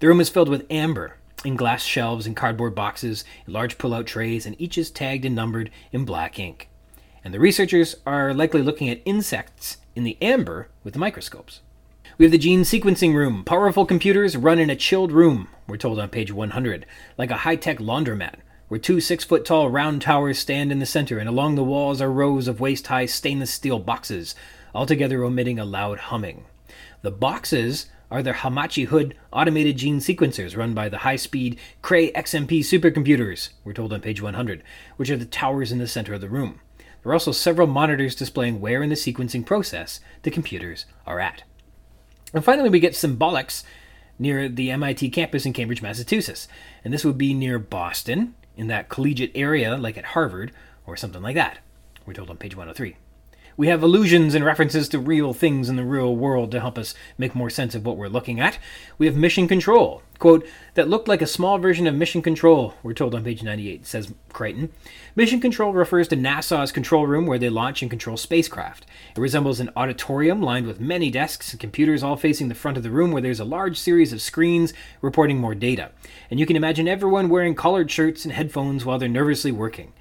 The 0.00 0.08
room 0.08 0.20
is 0.20 0.28
filled 0.28 0.48
with 0.48 0.66
amber 0.68 1.14
in 1.44 1.54
glass 1.54 1.84
shelves 1.84 2.26
and 2.26 2.34
cardboard 2.34 2.74
boxes, 2.74 3.24
large 3.46 3.78
pull 3.78 3.94
out 3.94 4.08
trays, 4.08 4.46
and 4.46 4.60
each 4.60 4.76
is 4.76 4.90
tagged 4.90 5.24
and 5.24 5.36
numbered 5.36 5.70
in 5.92 6.04
black 6.04 6.40
ink. 6.40 6.68
And 7.22 7.32
the 7.32 7.38
researchers 7.38 7.94
are 8.04 8.34
likely 8.34 8.62
looking 8.62 8.90
at 8.90 9.00
insects 9.04 9.76
in 9.94 10.02
the 10.02 10.18
amber 10.20 10.70
with 10.82 10.94
the 10.94 10.98
microscopes. 10.98 11.60
We 12.20 12.24
have 12.24 12.32
the 12.32 12.36
gene 12.36 12.64
sequencing 12.64 13.14
room. 13.14 13.44
Powerful 13.44 13.86
computers 13.86 14.36
run 14.36 14.58
in 14.58 14.68
a 14.68 14.76
chilled 14.76 15.10
room, 15.10 15.48
we're 15.66 15.78
told 15.78 15.98
on 15.98 16.10
page 16.10 16.30
100, 16.30 16.84
like 17.16 17.30
a 17.30 17.38
high 17.38 17.56
tech 17.56 17.78
laundromat, 17.78 18.34
where 18.68 18.78
two 18.78 19.00
six 19.00 19.24
foot 19.24 19.46
tall 19.46 19.70
round 19.70 20.02
towers 20.02 20.38
stand 20.38 20.70
in 20.70 20.80
the 20.80 20.84
center, 20.84 21.18
and 21.18 21.30
along 21.30 21.54
the 21.54 21.64
walls 21.64 22.02
are 22.02 22.12
rows 22.12 22.46
of 22.46 22.60
waist 22.60 22.88
high 22.88 23.06
stainless 23.06 23.50
steel 23.50 23.78
boxes, 23.78 24.34
altogether 24.74 25.24
emitting 25.24 25.58
a 25.58 25.64
loud 25.64 25.98
humming. 25.98 26.44
The 27.00 27.10
boxes 27.10 27.86
are 28.10 28.22
the 28.22 28.32
Hamachi 28.34 28.88
Hood 28.88 29.16
automated 29.32 29.78
gene 29.78 30.00
sequencers 30.00 30.54
run 30.54 30.74
by 30.74 30.90
the 30.90 30.98
high 30.98 31.16
speed 31.16 31.58
Cray 31.80 32.12
XMP 32.12 32.60
supercomputers, 32.60 33.48
we're 33.64 33.72
told 33.72 33.94
on 33.94 34.02
page 34.02 34.20
100, 34.20 34.62
which 34.98 35.08
are 35.08 35.16
the 35.16 35.24
towers 35.24 35.72
in 35.72 35.78
the 35.78 35.88
center 35.88 36.12
of 36.12 36.20
the 36.20 36.28
room. 36.28 36.60
There 37.02 37.12
are 37.12 37.14
also 37.14 37.32
several 37.32 37.66
monitors 37.66 38.14
displaying 38.14 38.60
where 38.60 38.82
in 38.82 38.90
the 38.90 38.94
sequencing 38.94 39.46
process 39.46 40.00
the 40.20 40.30
computers 40.30 40.84
are 41.06 41.18
at. 41.18 41.44
And 42.32 42.44
finally, 42.44 42.70
we 42.70 42.80
get 42.80 42.92
Symbolics 42.92 43.64
near 44.18 44.48
the 44.48 44.70
MIT 44.70 45.10
campus 45.10 45.46
in 45.46 45.52
Cambridge, 45.52 45.82
Massachusetts. 45.82 46.46
And 46.84 46.92
this 46.92 47.04
would 47.04 47.18
be 47.18 47.34
near 47.34 47.58
Boston, 47.58 48.34
in 48.56 48.66
that 48.66 48.88
collegiate 48.88 49.32
area 49.34 49.76
like 49.76 49.96
at 49.96 50.06
Harvard, 50.06 50.52
or 50.86 50.96
something 50.96 51.22
like 51.22 51.36
that. 51.36 51.58
We're 52.04 52.14
told 52.14 52.30
on 52.30 52.36
page 52.36 52.54
103. 52.54 52.96
We 53.56 53.66
have 53.66 53.82
allusions 53.82 54.34
and 54.34 54.44
references 54.44 54.88
to 54.90 54.98
real 54.98 55.32
things 55.32 55.68
in 55.68 55.76
the 55.76 55.84
real 55.84 56.14
world 56.14 56.50
to 56.52 56.60
help 56.60 56.78
us 56.78 56.94
make 57.18 57.34
more 57.34 57.50
sense 57.50 57.74
of 57.74 57.84
what 57.84 57.96
we're 57.96 58.08
looking 58.08 58.40
at. 58.40 58.58
We 58.96 59.06
have 59.06 59.16
Mission 59.16 59.48
Control, 59.48 60.02
quote, 60.18 60.46
that 60.74 60.88
looked 60.88 61.08
like 61.08 61.20
a 61.20 61.26
small 61.26 61.58
version 61.58 61.86
of 61.86 61.94
Mission 61.94 62.22
Control, 62.22 62.74
we're 62.82 62.94
told 62.94 63.14
on 63.14 63.24
page 63.24 63.42
98, 63.42 63.86
says 63.86 64.14
Crichton. 64.32 64.72
Mission 65.16 65.40
Control 65.40 65.72
refers 65.72 66.08
to 66.08 66.16
NASA's 66.16 66.72
control 66.72 67.06
room 67.06 67.26
where 67.26 67.38
they 67.38 67.50
launch 67.50 67.82
and 67.82 67.90
control 67.90 68.16
spacecraft. 68.16 68.86
It 69.16 69.20
resembles 69.20 69.60
an 69.60 69.70
auditorium 69.76 70.40
lined 70.40 70.66
with 70.66 70.80
many 70.80 71.10
desks 71.10 71.52
and 71.52 71.60
computers 71.60 72.02
all 72.02 72.16
facing 72.16 72.48
the 72.48 72.54
front 72.54 72.76
of 72.76 72.82
the 72.82 72.90
room 72.90 73.10
where 73.10 73.22
there's 73.22 73.40
a 73.40 73.44
large 73.44 73.78
series 73.78 74.12
of 74.12 74.22
screens 74.22 74.72
reporting 75.02 75.38
more 75.38 75.54
data. 75.54 75.90
And 76.30 76.38
you 76.38 76.46
can 76.46 76.56
imagine 76.56 76.86
everyone 76.86 77.28
wearing 77.28 77.54
collared 77.54 77.90
shirts 77.90 78.24
and 78.24 78.32
headphones 78.32 78.84
while 78.84 78.98
they're 78.98 79.08
nervously 79.08 79.52
working. 79.52 79.92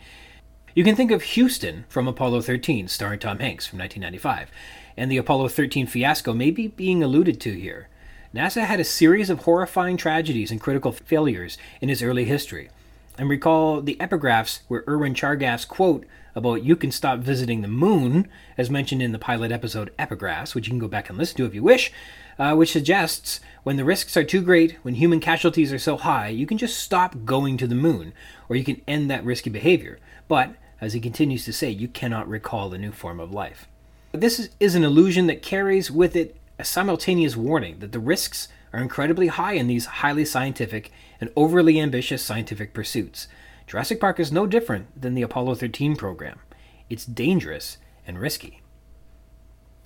You 0.75 0.83
can 0.83 0.95
think 0.95 1.09
of 1.09 1.23
Houston 1.23 1.85
from 1.89 2.07
Apollo 2.07 2.41
13, 2.41 2.87
starring 2.87 3.17
Tom 3.17 3.39
Hanks 3.39 3.65
from 3.65 3.79
1995, 3.79 4.51
and 4.95 5.11
the 5.11 5.17
Apollo 5.17 5.47
13 5.47 5.87
fiasco 5.87 6.31
may 6.31 6.51
be 6.51 6.67
being 6.67 7.01
alluded 7.01 7.41
to 7.41 7.59
here. 7.59 7.89
NASA 8.35 8.65
had 8.65 8.79
a 8.79 8.83
series 8.83 9.31
of 9.31 9.39
horrifying 9.39 9.97
tragedies 9.97 10.51
and 10.51 10.61
critical 10.61 10.91
failures 10.91 11.57
in 11.81 11.89
its 11.89 12.03
early 12.03 12.25
history. 12.25 12.69
And 13.17 13.27
recall 13.27 13.81
the 13.81 13.97
epigraphs 13.99 14.59
where 14.67 14.83
Erwin 14.87 15.15
Chargaff's 15.15 15.65
quote 15.65 16.05
about 16.35 16.63
you 16.63 16.75
can 16.75 16.91
stop 16.91 17.19
visiting 17.19 17.61
the 17.61 17.67
moon, 17.67 18.29
as 18.55 18.69
mentioned 18.69 19.01
in 19.01 19.11
the 19.11 19.17
pilot 19.17 19.51
episode 19.51 19.91
Epigraphs, 19.97 20.53
which 20.53 20.67
you 20.67 20.71
can 20.71 20.79
go 20.79 20.87
back 20.87 21.09
and 21.09 21.17
listen 21.17 21.37
to 21.37 21.45
if 21.45 21.55
you 21.55 21.63
wish, 21.63 21.91
uh, 22.37 22.53
which 22.53 22.71
suggests 22.71 23.39
when 23.63 23.75
the 23.75 23.83
risks 23.83 24.15
are 24.15 24.23
too 24.23 24.41
great, 24.41 24.77
when 24.83 24.93
human 24.93 25.19
casualties 25.19 25.73
are 25.73 25.79
so 25.79 25.97
high, 25.97 26.27
you 26.27 26.45
can 26.45 26.59
just 26.59 26.77
stop 26.77 27.25
going 27.25 27.57
to 27.57 27.65
the 27.65 27.73
moon, 27.73 28.13
or 28.47 28.55
you 28.55 28.63
can 28.63 28.81
end 28.87 29.09
that 29.09 29.25
risky 29.25 29.49
behavior. 29.49 29.97
But 30.29 30.55
as 30.79 30.93
he 30.93 31.01
continues 31.01 31.43
to 31.43 31.51
say, 31.51 31.69
you 31.69 31.89
cannot 31.89 32.29
recall 32.29 32.73
a 32.73 32.77
new 32.77 32.93
form 32.93 33.19
of 33.19 33.33
life. 33.33 33.67
This 34.13 34.49
is 34.59 34.75
an 34.75 34.85
illusion 34.85 35.27
that 35.27 35.41
carries 35.41 35.91
with 35.91 36.15
it 36.15 36.37
a 36.57 36.63
simultaneous 36.63 37.35
warning 37.35 37.79
that 37.79 37.91
the 37.91 37.99
risks 37.99 38.47
are 38.71 38.81
incredibly 38.81 39.27
high 39.27 39.53
in 39.53 39.67
these 39.67 39.85
highly 39.85 40.23
scientific 40.23 40.91
and 41.19 41.31
overly 41.35 41.79
ambitious 41.79 42.21
scientific 42.21 42.73
pursuits. 42.73 43.27
Jurassic 43.65 43.99
Park 43.99 44.19
is 44.19 44.31
no 44.31 44.45
different 44.45 44.99
than 44.99 45.15
the 45.15 45.21
Apollo 45.21 45.55
13 45.55 45.95
program. 45.95 46.39
It's 46.89 47.05
dangerous 47.05 47.77
and 48.05 48.19
risky. 48.19 48.61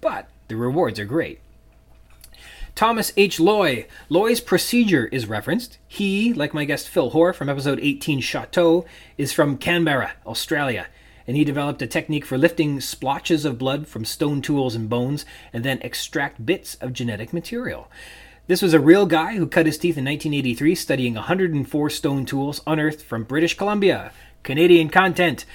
But 0.02 0.30
the 0.48 0.56
rewards 0.56 0.99
are 0.99 1.06
great. 1.06 1.40
Thomas 2.76 3.14
H. 3.16 3.40
Loy. 3.40 3.86
Loy's 4.10 4.41
procedure 4.41 5.06
is 5.06 5.28
referenced. 5.28 5.78
He, 5.88 6.34
like 6.34 6.56
my 6.56 6.66
guest 6.66 6.90
Phil 6.90 7.12
Hoare 7.12 7.32
from 7.32 7.48
episode 7.48 7.80
18 7.80 8.20
Chateau, 8.20 8.84
is 9.16 9.32
from 9.32 9.58
Canberra, 9.58 10.14
Australia, 10.26 10.88
and 11.28 11.38
he 11.38 11.44
developed 11.44 11.84
a 11.84 11.88
technique 11.88 12.26
for 12.26 12.36
lifting 12.36 12.82
splotches 12.82 13.45
of 13.45 13.60
blood 13.60 13.88
from 13.88 14.06
stone 14.06 14.41
tools 14.41 14.74
and 14.74 14.90
bones 14.90 15.24
and 15.54 15.64
then 15.64 15.80
extract 15.84 16.48
bits 16.48 16.74
of 16.76 16.94
genetic 16.94 17.32
material. 17.32 17.91
This 18.48 18.64
was 18.64 18.74
a 18.74 18.80
real 18.80 19.06
guy 19.06 19.36
who 19.36 19.45
cut 19.45 19.68
his 19.68 19.78
teeth 19.78 19.95
in 19.98 20.06
1983 20.06 20.74
studying 20.74 21.14
104 21.14 21.90
stone 21.91 22.26
tools 22.26 22.62
unearthed 22.66 23.02
from 23.02 23.24
British 23.24 23.56
Columbia. 23.56 24.12
Canadian 24.41 24.90
content, 24.90 25.45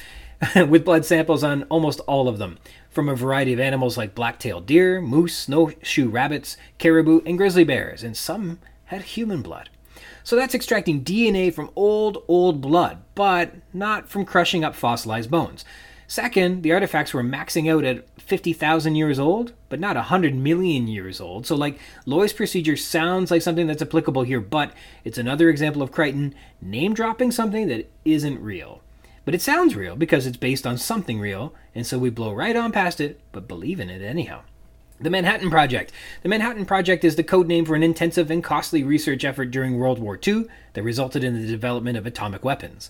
with 0.68 0.84
blood 0.84 1.04
samples 1.04 1.42
on 1.42 1.64
almost 1.64 1.98
all 2.00 2.28
of 2.28 2.38
them 2.38 2.58
from 2.90 3.08
a 3.08 3.14
variety 3.14 3.52
of 3.52 3.60
animals 3.60 3.96
like 3.96 4.14
black-tailed 4.14 4.66
deer, 4.66 5.00
moose, 5.00 5.36
snowshoe 5.36 6.08
rabbits, 6.08 6.56
caribou, 6.78 7.20
and 7.26 7.38
grizzly 7.38 7.64
bears, 7.64 8.02
and 8.02 8.16
some 8.16 8.58
had 8.86 9.02
human 9.02 9.42
blood. 9.42 9.68
So 10.24 10.36
that's 10.36 10.54
extracting 10.54 11.04
DNA 11.04 11.52
from 11.52 11.70
old, 11.74 12.22
old 12.28 12.60
blood, 12.60 12.98
but 13.14 13.54
not 13.72 14.08
from 14.08 14.24
crushing 14.24 14.64
up 14.64 14.74
fossilized 14.74 15.30
bones. 15.30 15.64
Second, 16.06 16.62
the 16.62 16.72
artifacts 16.72 17.12
were 17.12 17.22
maxing 17.22 17.70
out 17.70 17.84
at 17.84 18.04
50,000 18.18 18.94
years 18.94 19.18
old, 19.18 19.52
but 19.68 19.78
not 19.78 19.96
100 19.96 20.34
million 20.34 20.88
years 20.88 21.20
old. 21.20 21.46
So, 21.46 21.54
like, 21.54 21.78
Loy's 22.06 22.32
procedure 22.32 22.76
sounds 22.76 23.30
like 23.30 23.42
something 23.42 23.66
that's 23.66 23.82
applicable 23.82 24.22
here, 24.22 24.40
but 24.40 24.72
it's 25.04 25.18
another 25.18 25.50
example 25.50 25.82
of 25.82 25.92
Crichton 25.92 26.34
name 26.62 26.94
dropping 26.94 27.30
something 27.30 27.68
that 27.68 27.90
isn't 28.06 28.40
real. 28.40 28.80
But 29.28 29.34
it 29.34 29.42
sounds 29.42 29.76
real 29.76 29.94
because 29.94 30.26
it's 30.26 30.38
based 30.38 30.66
on 30.66 30.78
something 30.78 31.20
real, 31.20 31.52
and 31.74 31.86
so 31.86 31.98
we 31.98 32.08
blow 32.08 32.32
right 32.32 32.56
on 32.56 32.72
past 32.72 32.98
it, 32.98 33.20
but 33.30 33.46
believe 33.46 33.78
in 33.78 33.90
it 33.90 34.00
anyhow. 34.00 34.40
The 35.02 35.10
Manhattan 35.10 35.50
Project. 35.50 35.92
The 36.22 36.30
Manhattan 36.30 36.64
Project 36.64 37.04
is 37.04 37.16
the 37.16 37.22
code 37.22 37.46
name 37.46 37.66
for 37.66 37.74
an 37.74 37.82
intensive 37.82 38.30
and 38.30 38.42
costly 38.42 38.82
research 38.82 39.26
effort 39.26 39.50
during 39.50 39.76
World 39.76 39.98
War 39.98 40.18
II 40.26 40.46
that 40.72 40.82
resulted 40.82 41.24
in 41.24 41.38
the 41.38 41.46
development 41.46 41.98
of 41.98 42.06
atomic 42.06 42.42
weapons. 42.42 42.88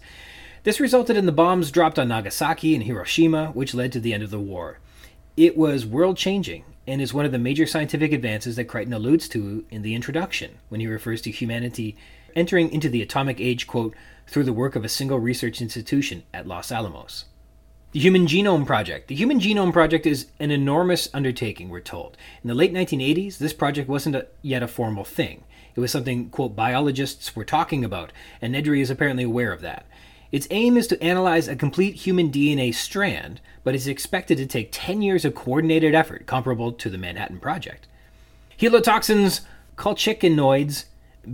This 0.63 0.79
resulted 0.79 1.17
in 1.17 1.27
the 1.27 1.33
bombs 1.33 1.73
dropped 1.73 1.99
on 1.99 2.07
Nagasaki 2.07 2.73
and 2.73 2.85
Hiroshima, 2.85 3.47
which 3.47 3.75
led 3.75 3.91
to 3.91 3.99
the 3.99 4.15
end 4.15 4.23
of 4.23 4.31
the 4.31 4.39
war. 4.39 4.79
It 5.37 5.57
was 5.57 5.85
world 5.85 6.19
changing, 6.19 6.65
and 6.89 7.03
is 7.03 7.13
one 7.13 7.27
of 7.27 7.33
the 7.33 7.39
major 7.39 7.67
scientific 7.67 8.13
advances 8.13 8.57
that 8.57 8.65
Crichton 8.65 8.95
alludes 8.95 9.29
to 9.29 9.65
in 9.71 9.83
the 9.83 9.95
introduction 9.95 10.59
when 10.71 10.81
he 10.81 10.87
refers 10.87 11.21
to 11.23 11.31
humanity 11.31 11.97
entering 12.35 12.73
into 12.73 12.89
the 12.89 13.03
atomic 13.03 13.41
age, 13.41 13.67
quote, 13.67 13.95
through 14.27 14.45
the 14.45 14.53
work 14.53 14.75
of 14.75 14.85
a 14.85 14.89
single 14.89 15.21
research 15.21 15.61
institution 15.61 16.23
at 16.33 16.47
Los 16.47 16.73
Alamos. 16.73 17.27
The 17.93 18.01
Human 18.01 18.27
Genome 18.27 18.67
Project. 18.67 19.09
The 19.09 19.15
Human 19.15 19.39
Genome 19.39 19.73
Project 19.73 20.07
is 20.07 20.27
an 20.41 20.51
enormous 20.51 21.09
undertaking, 21.13 21.69
we're 21.69 21.81
told. 21.81 22.17
In 22.43 22.49
the 22.49 22.55
late 22.55 22.73
1980s, 22.73 23.39
this 23.39 23.53
project 23.53 23.89
wasn't 23.89 24.17
a, 24.17 24.27
yet 24.43 24.63
a 24.63 24.69
formal 24.69 25.05
thing. 25.05 25.45
It 25.75 25.81
was 25.81 25.91
something, 25.91 26.31
quote, 26.31 26.57
biologists 26.57 27.37
were 27.37 27.45
talking 27.45 27.85
about, 27.85 28.13
and 28.43 28.55
Nedry 28.55 28.81
is 28.81 28.91
apparently 28.91 29.25
aware 29.25 29.53
of 29.53 29.61
that. 29.61 29.87
Its 30.31 30.47
aim 30.51 30.77
is 30.77 30.87
to 30.87 31.03
analyze 31.03 31.49
a 31.49 31.57
complete 31.57 31.95
human 31.95 32.31
DNA 32.31 32.75
strand, 32.75 33.41
but 33.65 33.75
is 33.75 33.89
expected 33.89 34.37
to 34.37 34.47
take 34.47 34.69
10 34.71 35.01
years 35.01 35.25
of 35.25 35.35
coordinated 35.35 35.95
effort, 35.95 36.27
comparable 36.27 36.73
to 36.73 36.91
the 36.91 36.99
Manhattan 36.99 37.39
Project. 37.39 37.87
Helotoxins, 38.59 39.41
colchicinoids, 39.77 40.85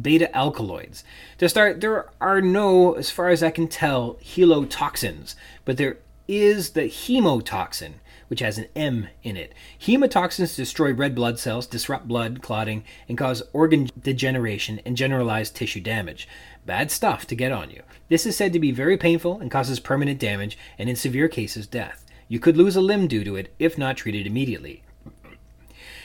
beta 0.01 0.35
alkaloids. 0.37 1.03
To 1.39 1.49
start, 1.49 1.81
there 1.81 2.11
are 2.21 2.41
no, 2.41 2.95
as 2.95 3.11
far 3.11 3.31
as 3.31 3.43
I 3.43 3.51
can 3.51 3.66
tell, 3.69 4.15
helotoxins, 4.15 5.35
but 5.65 5.77
there 5.77 5.99
is 6.29 6.71
the 6.71 6.83
hemotoxin, 6.83 7.95
which 8.29 8.41
has 8.41 8.59
an 8.59 8.66
M 8.75 9.09
in 9.23 9.37
it. 9.37 9.53
Hemotoxins 9.81 10.57
destroy 10.57 10.93
red 10.93 11.15
blood 11.15 11.39
cells, 11.39 11.66
disrupt 11.66 12.09
blood 12.09 12.43
clotting, 12.43 12.85
and 13.09 13.19
cause 13.19 13.43
organ 13.53 13.91
degeneration 14.01 14.81
and 14.87 14.97
generalized 14.97 15.55
tissue 15.55 15.81
damage. 15.81 16.29
Bad 16.66 16.91
stuff 16.91 17.27
to 17.27 17.35
get 17.35 17.53
on 17.53 17.70
you. 17.70 17.82
This 18.09 18.24
is 18.24 18.36
said 18.36 18.53
to 18.53 18.59
be 18.59 18.70
very 18.70 18.97
painful 18.97 19.39
and 19.41 19.51
causes 19.51 19.81
permanent 19.81 20.19
damage, 20.19 20.57
and 20.78 20.89
in 20.89 20.97
severe 20.97 21.28
cases, 21.28 21.66
death. 21.66 22.05
You 22.27 22.39
could 22.41 22.57
lose 22.57 22.77
a 22.77 22.81
limb 22.81 23.07
due 23.07 23.24
to 23.24 23.36
it 23.36 23.55
if 23.59 23.77
not 23.77 23.97
treated 23.97 24.27
immediately. 24.27 24.82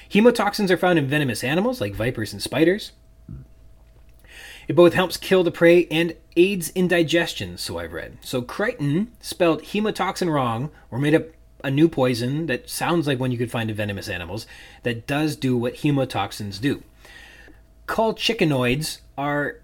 Hemotoxins 0.10 0.69
are 0.69 0.77
found 0.77 0.99
in 0.99 1.07
venomous 1.07 1.44
animals 1.44 1.80
like 1.80 1.94
vipers 1.94 2.34
and 2.34 2.41
spiders. 2.41 2.91
It 4.68 4.76
both 4.76 4.94
helps 4.94 5.18
kill 5.18 5.44
the 5.44 5.52
prey 5.52 5.88
and 5.90 6.15
aids 6.36 6.69
in 6.69 6.88
digestion, 6.88 7.57
so 7.57 7.80
I've 7.80 7.94
read. 7.94 8.18
So 8.22 8.41
Crichton 8.41 9.11
spelled 9.19 9.64
hemotoxin 9.64 10.31
wrong 10.31 10.72
or 10.91 10.99
made 10.99 11.15
up 11.15 11.23
a 11.64 11.72
new 11.72 11.90
poison 11.90 12.45
that 12.48 12.69
sounds 12.69 13.07
like 13.07 13.19
one 13.19 13.31
you 13.31 13.38
could 13.38 13.52
find 13.52 13.69
in 13.69 13.76
venomous 13.76 14.10
animals 14.10 14.45
that 14.84 15.07
does 15.07 15.36
do 15.36 15.57
what 15.57 15.76
hemotoxins 15.76 16.60
do. 16.61 16.84
Colchicinoids 17.88 18.99
are 19.18 19.57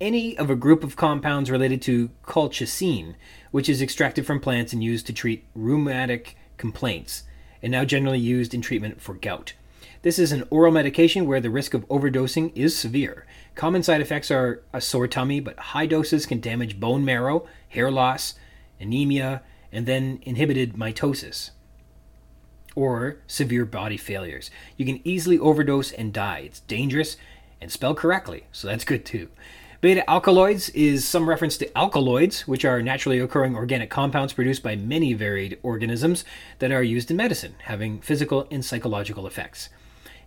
any 0.00 0.36
of 0.38 0.50
a 0.50 0.56
group 0.56 0.82
of 0.82 0.96
compounds 0.96 1.50
related 1.50 1.82
to 1.82 2.10
colchicine, 2.24 3.14
which 3.50 3.68
is 3.68 3.82
extracted 3.82 4.26
from 4.26 4.40
plants 4.40 4.72
and 4.72 4.82
used 4.82 5.06
to 5.06 5.12
treat 5.12 5.44
rheumatic 5.54 6.36
complaints, 6.56 7.24
and 7.62 7.70
now 7.70 7.84
generally 7.84 8.18
used 8.18 8.54
in 8.54 8.62
treatment 8.62 9.00
for 9.00 9.14
gout. 9.14 9.54
This 10.02 10.18
is 10.18 10.32
an 10.32 10.44
oral 10.48 10.72
medication 10.72 11.26
where 11.26 11.40
the 11.40 11.50
risk 11.50 11.74
of 11.74 11.86
overdosing 11.88 12.52
is 12.54 12.74
severe. 12.76 13.26
Common 13.54 13.82
side 13.82 14.00
effects 14.00 14.30
are 14.30 14.62
a 14.72 14.80
sore 14.80 15.06
tummy, 15.06 15.40
but 15.40 15.58
high 15.58 15.86
doses 15.86 16.24
can 16.24 16.40
damage 16.40 16.80
bone 16.80 17.04
marrow, 17.04 17.46
hair 17.68 17.90
loss, 17.90 18.34
anemia, 18.80 19.42
and 19.70 19.84
then 19.86 20.20
inhibited 20.22 20.74
mitosis 20.74 21.50
or 22.74 23.18
severe 23.26 23.64
body 23.64 23.96
failures. 23.96 24.50
You 24.76 24.86
can 24.86 25.00
easily 25.04 25.38
overdose 25.38 25.92
and 25.92 26.12
die. 26.12 26.40
It's 26.46 26.60
dangerous 26.60 27.16
and 27.60 27.70
spelled 27.70 27.98
correctly, 27.98 28.44
so 28.52 28.68
that's 28.68 28.84
good 28.84 29.04
too. 29.04 29.28
Beta 29.80 30.08
alkaloids 30.10 30.68
is 30.70 31.08
some 31.08 31.26
reference 31.26 31.56
to 31.56 31.78
alkaloids, 31.78 32.46
which 32.46 32.66
are 32.66 32.82
naturally 32.82 33.18
occurring 33.18 33.56
organic 33.56 33.88
compounds 33.88 34.34
produced 34.34 34.62
by 34.62 34.76
many 34.76 35.14
varied 35.14 35.58
organisms 35.62 36.22
that 36.58 36.70
are 36.70 36.82
used 36.82 37.10
in 37.10 37.16
medicine, 37.16 37.54
having 37.62 37.98
physical 38.02 38.46
and 38.50 38.62
psychological 38.62 39.26
effects. 39.26 39.70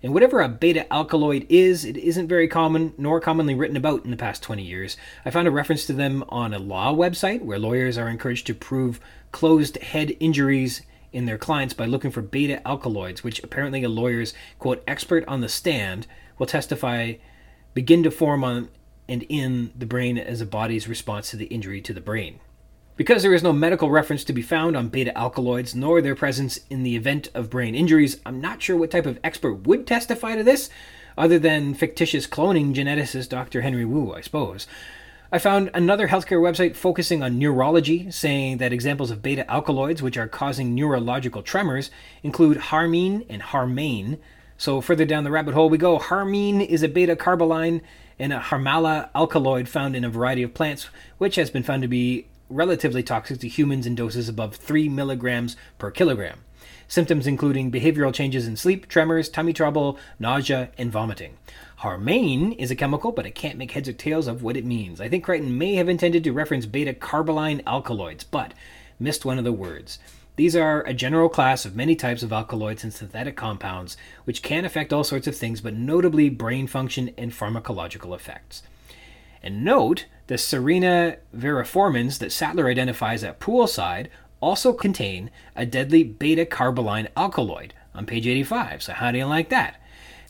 And 0.01 0.11
whatever 0.11 0.41
a 0.41 0.49
beta 0.49 0.91
alkaloid 0.91 1.45
is, 1.49 1.85
it 1.85 1.97
isn't 1.97 2.27
very 2.27 2.47
common 2.47 2.95
nor 2.97 3.19
commonly 3.19 3.53
written 3.53 3.77
about 3.77 4.03
in 4.03 4.09
the 4.09 4.17
past 4.17 4.41
20 4.41 4.63
years. 4.63 4.97
I 5.23 5.29
found 5.29 5.47
a 5.47 5.51
reference 5.51 5.85
to 5.85 5.93
them 5.93 6.23
on 6.29 6.55
a 6.55 6.57
law 6.57 6.91
website 6.91 7.43
where 7.43 7.59
lawyers 7.59 7.95
are 7.95 8.09
encouraged 8.09 8.47
to 8.47 8.55
prove 8.55 8.99
closed 9.31 9.77
head 9.77 10.17
injuries 10.19 10.81
in 11.11 11.25
their 11.25 11.37
clients 11.37 11.75
by 11.75 11.85
looking 11.85 12.09
for 12.09 12.23
beta 12.23 12.67
alkaloids, 12.67 13.23
which 13.23 13.43
apparently 13.43 13.83
a 13.83 13.89
lawyer's 13.89 14.33
quote 14.57 14.83
expert 14.87 15.23
on 15.27 15.41
the 15.41 15.47
stand 15.47 16.07
will 16.39 16.47
testify 16.47 17.13
begin 17.75 18.01
to 18.01 18.09
form 18.09 18.43
on 18.43 18.69
and 19.07 19.23
in 19.29 19.71
the 19.77 19.85
brain 19.85 20.17
as 20.17 20.41
a 20.41 20.45
body's 20.45 20.87
response 20.87 21.31
to 21.31 21.37
the 21.37 21.45
injury 21.45 21.81
to 21.81 21.93
the 21.93 22.01
brain. 22.01 22.39
Because 22.95 23.23
there 23.23 23.33
is 23.33 23.41
no 23.41 23.53
medical 23.53 23.89
reference 23.89 24.23
to 24.25 24.33
be 24.33 24.43
found 24.43 24.77
on 24.77 24.89
beta 24.89 25.17
alkaloids 25.17 25.73
nor 25.73 26.01
their 26.01 26.15
presence 26.15 26.59
in 26.69 26.83
the 26.83 26.95
event 26.95 27.29
of 27.33 27.49
brain 27.49 27.73
injuries, 27.73 28.19
I'm 28.25 28.39
not 28.39 28.61
sure 28.61 28.77
what 28.77 28.91
type 28.91 29.07
of 29.07 29.19
expert 29.23 29.67
would 29.67 29.87
testify 29.87 30.35
to 30.35 30.43
this, 30.43 30.69
other 31.17 31.39
than 31.39 31.73
fictitious 31.73 32.27
cloning 32.27 32.75
geneticist 32.75 33.29
Dr. 33.29 33.61
Henry 33.61 33.85
Wu, 33.85 34.13
I 34.13 34.21
suppose. 34.21 34.67
I 35.31 35.39
found 35.39 35.71
another 35.73 36.09
healthcare 36.09 36.39
website 36.39 36.75
focusing 36.75 37.23
on 37.23 37.39
neurology, 37.39 38.11
saying 38.11 38.59
that 38.59 38.71
examples 38.71 39.09
of 39.09 39.23
beta 39.23 39.49
alkaloids 39.49 40.03
which 40.03 40.15
are 40.15 40.27
causing 40.27 40.75
neurological 40.75 41.41
tremors 41.41 41.89
include 42.21 42.57
harmine 42.57 43.25
and 43.27 43.41
harmane. 43.41 44.19
So 44.59 44.79
further 44.79 45.05
down 45.05 45.23
the 45.23 45.31
rabbit 45.31 45.55
hole 45.55 45.71
we 45.71 45.79
go. 45.79 45.97
Harmine 45.97 46.61
is 46.61 46.83
a 46.83 46.87
beta 46.87 47.15
carboline 47.15 47.81
and 48.19 48.33
a 48.33 48.39
harmala 48.39 49.09
alkaloid 49.15 49.67
found 49.67 49.95
in 49.95 50.03
a 50.03 50.09
variety 50.09 50.43
of 50.43 50.53
plants, 50.53 50.89
which 51.17 51.35
has 51.35 51.49
been 51.49 51.63
found 51.63 51.81
to 51.81 51.87
be 51.87 52.27
relatively 52.49 53.03
toxic 53.03 53.39
to 53.39 53.47
humans 53.47 53.85
in 53.85 53.95
doses 53.95 54.29
above 54.29 54.55
3 54.55 54.89
milligrams 54.89 55.55
per 55.77 55.91
kilogram. 55.91 56.39
Symptoms 56.87 57.25
including 57.25 57.71
behavioral 57.71 58.13
changes 58.13 58.47
in 58.47 58.55
sleep, 58.55 58.87
tremors, 58.87 59.29
tummy 59.29 59.53
trouble, 59.53 59.97
nausea, 60.19 60.69
and 60.77 60.91
vomiting. 60.91 61.37
Harmane 61.79 62.55
is 62.57 62.71
a 62.71 62.75
chemical, 62.75 63.11
but 63.11 63.25
I 63.25 63.31
can't 63.31 63.57
make 63.57 63.71
heads 63.71 63.89
or 63.89 63.93
tails 63.93 64.27
of 64.27 64.43
what 64.43 64.55
it 64.55 64.65
means. 64.65 65.01
I 65.01 65.09
think 65.09 65.23
Crichton 65.23 65.57
may 65.57 65.75
have 65.75 65.89
intended 65.89 66.23
to 66.23 66.31
reference 66.31 66.65
beta 66.65 66.93
carboline 66.93 67.63
alkaloids, 67.65 68.23
but 68.23 68.53
missed 68.99 69.25
one 69.25 69.37
of 69.37 69.43
the 69.43 69.51
words. 69.51 69.99
These 70.35 70.55
are 70.55 70.81
a 70.81 70.93
general 70.93 71.29
class 71.29 71.63
of 71.63 71.75
many 71.75 71.95
types 71.95 72.23
of 72.23 72.33
alkaloids 72.33 72.83
and 72.83 72.91
synthetic 72.91 73.35
compounds, 73.35 73.95
which 74.23 74.41
can 74.41 74.65
affect 74.65 74.91
all 74.91 75.03
sorts 75.03 75.27
of 75.27 75.35
things, 75.35 75.61
but 75.61 75.75
notably 75.75 76.29
brain 76.29 76.65
function 76.65 77.11
and 77.17 77.31
pharmacological 77.31 78.15
effects. 78.15 78.63
And 79.43 79.63
note 79.63 80.05
the 80.27 80.35
Serenna 80.35 81.17
veriformans 81.35 82.17
that 82.17 82.31
Sattler 82.31 82.67
identifies 82.67 83.23
at 83.23 83.39
poolside 83.39 84.07
also 84.41 84.73
contain 84.73 85.29
a 85.55 85.65
deadly 85.65 86.03
beta 86.03 86.45
carboline 86.45 87.09
alkaloid 87.15 87.73
on 87.93 88.05
page 88.05 88.25
85. 88.25 88.81
So, 88.83 88.93
how 88.93 89.11
do 89.11 89.19
you 89.19 89.25
like 89.25 89.49
that? 89.49 89.79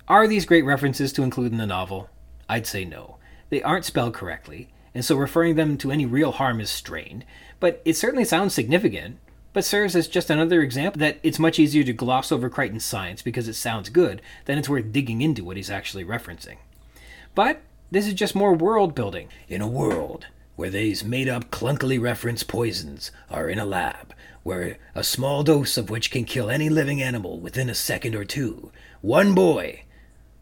Are 0.07 0.27
these 0.27 0.45
great 0.45 0.65
references 0.65 1.13
to 1.13 1.23
include 1.23 1.53
in 1.53 1.57
the 1.57 1.65
novel? 1.65 2.09
I'd 2.49 2.67
say 2.67 2.83
no. 2.83 3.17
They 3.49 3.63
aren't 3.63 3.85
spelled 3.85 4.13
correctly, 4.13 4.69
and 4.93 5.05
so 5.05 5.15
referring 5.15 5.55
them 5.55 5.77
to 5.77 5.91
any 5.91 6.05
real 6.05 6.33
harm 6.33 6.59
is 6.59 6.69
strained, 6.69 7.23
but 7.59 7.81
it 7.85 7.95
certainly 7.95 8.25
sounds 8.25 8.53
significant, 8.53 9.17
but 9.53 9.63
serves 9.63 9.95
as 9.95 10.07
just 10.07 10.29
another 10.29 10.61
example 10.61 10.99
that 10.99 11.19
it's 11.23 11.39
much 11.39 11.59
easier 11.59 11.83
to 11.83 11.93
gloss 11.93 12.31
over 12.31 12.49
Crichton's 12.49 12.83
science 12.83 13.21
because 13.21 13.47
it 13.47 13.53
sounds 13.53 13.89
good 13.89 14.21
than 14.45 14.57
it's 14.57 14.67
worth 14.67 14.91
digging 14.91 15.21
into 15.21 15.43
what 15.43 15.57
he's 15.57 15.69
actually 15.69 16.03
referencing. 16.03 16.57
But 17.35 17.61
this 17.91 18.07
is 18.07 18.13
just 18.13 18.35
more 18.35 18.53
world 18.53 18.95
building. 18.95 19.29
In 19.47 19.61
a 19.61 19.67
world 19.67 20.25
where 20.55 20.69
these 20.69 21.03
made 21.03 21.29
up 21.29 21.51
clunkily 21.51 22.01
referenced 22.01 22.47
poisons 22.47 23.11
are 23.29 23.47
in 23.47 23.59
a 23.59 23.65
lab, 23.65 24.13
where 24.43 24.77
a 24.95 25.03
small 25.03 25.43
dose 25.43 25.77
of 25.77 25.89
which 25.89 26.11
can 26.11 26.25
kill 26.25 26.49
any 26.49 26.69
living 26.69 27.01
animal 27.01 27.39
within 27.39 27.69
a 27.69 27.75
second 27.75 28.15
or 28.15 28.25
two, 28.25 28.71
one 29.01 29.33
boy 29.33 29.83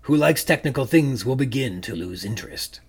who 0.01 0.15
likes 0.15 0.43
technical 0.43 0.85
things 0.85 1.25
will 1.25 1.35
begin 1.35 1.81
to 1.81 1.95
lose 1.95 2.25
interest. 2.25 2.79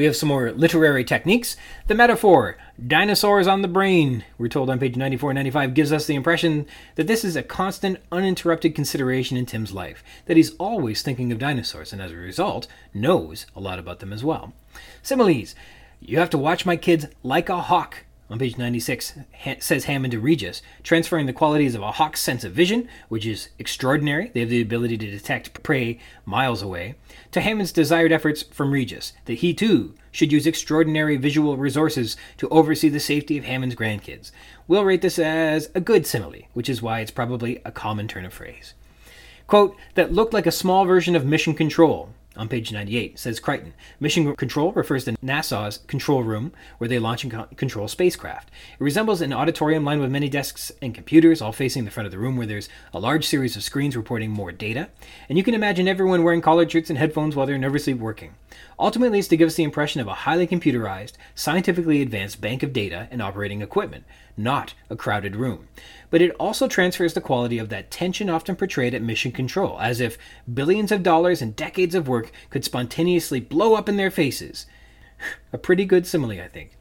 We 0.00 0.06
have 0.06 0.16
some 0.16 0.30
more 0.30 0.50
literary 0.50 1.04
techniques. 1.04 1.58
The 1.86 1.94
metaphor, 1.94 2.56
dinosaurs 2.86 3.46
on 3.46 3.60
the 3.60 3.68
brain, 3.68 4.24
we're 4.38 4.48
told 4.48 4.70
on 4.70 4.78
page 4.78 4.96
94 4.96 5.32
and 5.32 5.36
95, 5.36 5.74
gives 5.74 5.92
us 5.92 6.06
the 6.06 6.14
impression 6.14 6.64
that 6.94 7.06
this 7.06 7.22
is 7.22 7.36
a 7.36 7.42
constant, 7.42 7.98
uninterrupted 8.10 8.74
consideration 8.74 9.36
in 9.36 9.44
Tim's 9.44 9.74
life, 9.74 10.02
that 10.24 10.38
he's 10.38 10.54
always 10.56 11.02
thinking 11.02 11.30
of 11.32 11.38
dinosaurs, 11.38 11.92
and 11.92 12.00
as 12.00 12.12
a 12.12 12.16
result, 12.16 12.66
knows 12.94 13.44
a 13.54 13.60
lot 13.60 13.78
about 13.78 13.98
them 13.98 14.10
as 14.10 14.24
well. 14.24 14.54
Similes, 15.02 15.54
you 16.00 16.18
have 16.18 16.30
to 16.30 16.38
watch 16.38 16.64
my 16.64 16.76
kids 16.76 17.04
like 17.22 17.50
a 17.50 17.60
hawk 17.60 18.06
on 18.30 18.38
page 18.38 18.56
96 18.56 19.14
ha- 19.44 19.56
says 19.58 19.84
Hammond 19.84 20.12
to 20.12 20.20
Regis, 20.20 20.62
transferring 20.84 21.26
the 21.26 21.32
qualities 21.32 21.74
of 21.74 21.82
a 21.82 21.92
hawk's 21.92 22.20
sense 22.20 22.44
of 22.44 22.52
vision, 22.52 22.88
which 23.08 23.26
is 23.26 23.48
extraordinary, 23.58 24.30
they 24.32 24.40
have 24.40 24.48
the 24.48 24.62
ability 24.62 24.96
to 24.98 25.10
detect 25.10 25.62
prey 25.64 25.98
miles 26.24 26.62
away, 26.62 26.94
to 27.32 27.40
Hammond's 27.40 27.72
desired 27.72 28.12
efforts 28.12 28.44
from 28.44 28.70
Regis, 28.70 29.12
that 29.24 29.34
he 29.34 29.52
too 29.52 29.94
should 30.12 30.30
use 30.30 30.46
extraordinary 30.46 31.16
visual 31.16 31.56
resources 31.56 32.16
to 32.36 32.48
oversee 32.50 32.88
the 32.88 33.00
safety 33.00 33.36
of 33.36 33.44
Hammond's 33.44 33.74
grandkids. 33.74 34.30
We'll 34.68 34.84
rate 34.84 35.02
this 35.02 35.18
as 35.18 35.68
a 35.74 35.80
good 35.80 36.06
simile, 36.06 36.42
which 36.54 36.68
is 36.68 36.80
why 36.80 37.00
it's 37.00 37.10
probably 37.10 37.60
a 37.64 37.72
common 37.72 38.06
turn 38.06 38.24
of 38.24 38.32
phrase. 38.32 38.74
Quote, 39.48 39.76
that 39.94 40.12
looked 40.12 40.32
like 40.32 40.46
a 40.46 40.52
small 40.52 40.84
version 40.84 41.16
of 41.16 41.26
Mission 41.26 41.54
Control, 41.54 42.10
on 42.40 42.48
page 42.48 42.72
98, 42.72 43.18
says 43.18 43.38
Crichton. 43.38 43.74
Mission 44.00 44.34
control 44.34 44.72
refers 44.72 45.04
to 45.04 45.12
NASA's 45.18 45.78
control 45.86 46.22
room 46.22 46.52
where 46.78 46.88
they 46.88 46.98
launch 46.98 47.22
and 47.22 47.56
control 47.56 47.86
spacecraft. 47.86 48.48
It 48.48 48.82
resembles 48.82 49.20
an 49.20 49.34
auditorium 49.34 49.84
lined 49.84 50.00
with 50.00 50.10
many 50.10 50.30
desks 50.30 50.72
and 50.80 50.94
computers, 50.94 51.42
all 51.42 51.52
facing 51.52 51.84
the 51.84 51.90
front 51.90 52.06
of 52.06 52.12
the 52.12 52.18
room 52.18 52.38
where 52.38 52.46
there's 52.46 52.70
a 52.94 52.98
large 52.98 53.26
series 53.26 53.56
of 53.56 53.62
screens 53.62 53.94
reporting 53.94 54.30
more 54.30 54.52
data. 54.52 54.88
And 55.28 55.36
you 55.36 55.44
can 55.44 55.52
imagine 55.54 55.86
everyone 55.86 56.24
wearing 56.24 56.40
collared 56.40 56.72
shirts 56.72 56.88
and 56.88 56.98
headphones 56.98 57.36
while 57.36 57.46
they're 57.46 57.58
nervously 57.58 57.92
working. 57.92 58.34
Ultimately, 58.78 59.18
it's 59.18 59.28
to 59.28 59.36
give 59.36 59.48
us 59.48 59.54
the 59.54 59.62
impression 59.62 60.00
of 60.00 60.08
a 60.08 60.14
highly 60.14 60.46
computerized, 60.46 61.12
scientifically 61.34 62.00
advanced 62.00 62.40
bank 62.40 62.62
of 62.62 62.72
data 62.72 63.08
and 63.10 63.20
operating 63.20 63.62
equipment, 63.62 64.04
not 64.36 64.74
a 64.88 64.96
crowded 64.96 65.36
room. 65.36 65.68
But 66.10 66.22
it 66.22 66.34
also 66.40 66.66
transfers 66.66 67.14
the 67.14 67.20
quality 67.20 67.58
of 67.58 67.68
that 67.68 67.90
tension 67.90 68.30
often 68.30 68.56
portrayed 68.56 68.94
at 68.94 69.02
mission 69.02 69.32
control, 69.32 69.78
as 69.80 70.00
if 70.00 70.18
billions 70.52 70.90
of 70.90 71.02
dollars 71.02 71.42
and 71.42 71.54
decades 71.54 71.94
of 71.94 72.08
work 72.08 72.32
could 72.48 72.64
spontaneously 72.64 73.40
blow 73.40 73.74
up 73.74 73.88
in 73.88 73.96
their 73.96 74.10
faces. 74.10 74.66
A 75.52 75.58
pretty 75.58 75.84
good 75.84 76.06
simile, 76.06 76.40
I 76.40 76.48
think. 76.48 76.76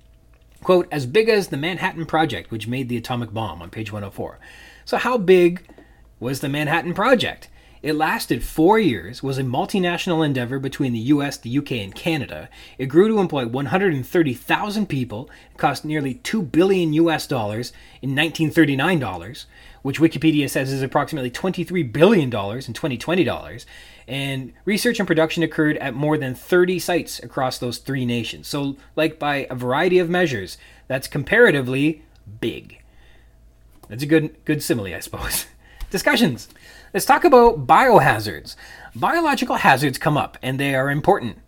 Quote, 0.64 0.88
as 0.92 1.06
big 1.06 1.30
as 1.30 1.48
the 1.48 1.58
Manhattan 1.58 2.06
Project, 2.06 2.52
which 2.52 2.68
made 2.68 2.90
the 2.90 2.98
atomic 2.98 3.34
bomb, 3.34 3.62
on 3.62 3.70
page 3.70 3.92
104. 3.92 4.40
So, 4.84 4.98
how 4.98 5.18
big 5.18 5.66
was 6.20 6.42
the 6.42 6.50
Manhattan 6.50 6.94
Project? 6.94 7.50
It 7.82 7.94
lasted 7.94 8.44
four 8.44 8.78
years, 8.78 9.24
was 9.24 9.38
a 9.38 9.44
multinational 9.44 10.26
endeavor 10.26 10.60
between 10.60 10.92
the 10.92 11.00
US, 11.00 11.38
the 11.38 11.58
UK, 11.58 11.74
and 11.74 11.96
Canada. 11.96 12.50
It 12.78 12.88
grew 12.88 13.08
to 13.08 13.20
employ 13.20 13.48
130,000 13.48 14.86
people, 14.88 15.30
cost 15.56 15.86
nearly 15.86 16.16
2 16.16 16.42
billion 16.42 16.92
US 16.94 17.26
dollars 17.26 17.72
in 18.02 18.10
1939 18.10 19.00
dollars, 19.00 19.46
which 19.82 20.00
Wikipedia 20.00 20.50
says 20.50 20.74
is 20.74 20.82
approximately 20.82 21.32
23 21.32 21.84
billion 21.84 22.30
dollars 22.30 22.68
in 22.68 22.74
2020 22.74 23.24
dollars. 23.24 23.66
And 24.08 24.52
research 24.66 25.00
and 25.00 25.08
production 25.08 25.44
occurred 25.44 25.78
at 25.78 25.94
more 25.94 26.18
than 26.18 26.36
30 26.36 26.80
sites 26.80 27.20
across 27.20 27.60
those 27.60 27.78
three 27.78 28.06
nations. 28.06 28.48
So, 28.48 28.76
like 28.98 29.20
by 29.20 29.48
a 29.50 29.56
variety 29.56 30.00
of 30.00 30.10
measures, 30.10 30.58
that's 30.88 31.08
comparatively 31.08 32.04
big. 32.42 32.82
That's 33.88 34.04
a 34.04 34.08
good 34.08 34.36
good 34.44 34.62
simile, 34.62 34.96
I 34.96 35.00
suppose. 35.00 35.46
Discussions. 35.92 36.50
Let's 36.92 37.06
talk 37.06 37.24
about 37.24 37.68
biohazards. 37.68 38.56
Biological 38.96 39.58
hazards 39.58 40.00
come 40.00 40.18
up, 40.18 40.40
and 40.42 40.60
they 40.60 40.74
are 40.74 40.90
important. 40.90 41.40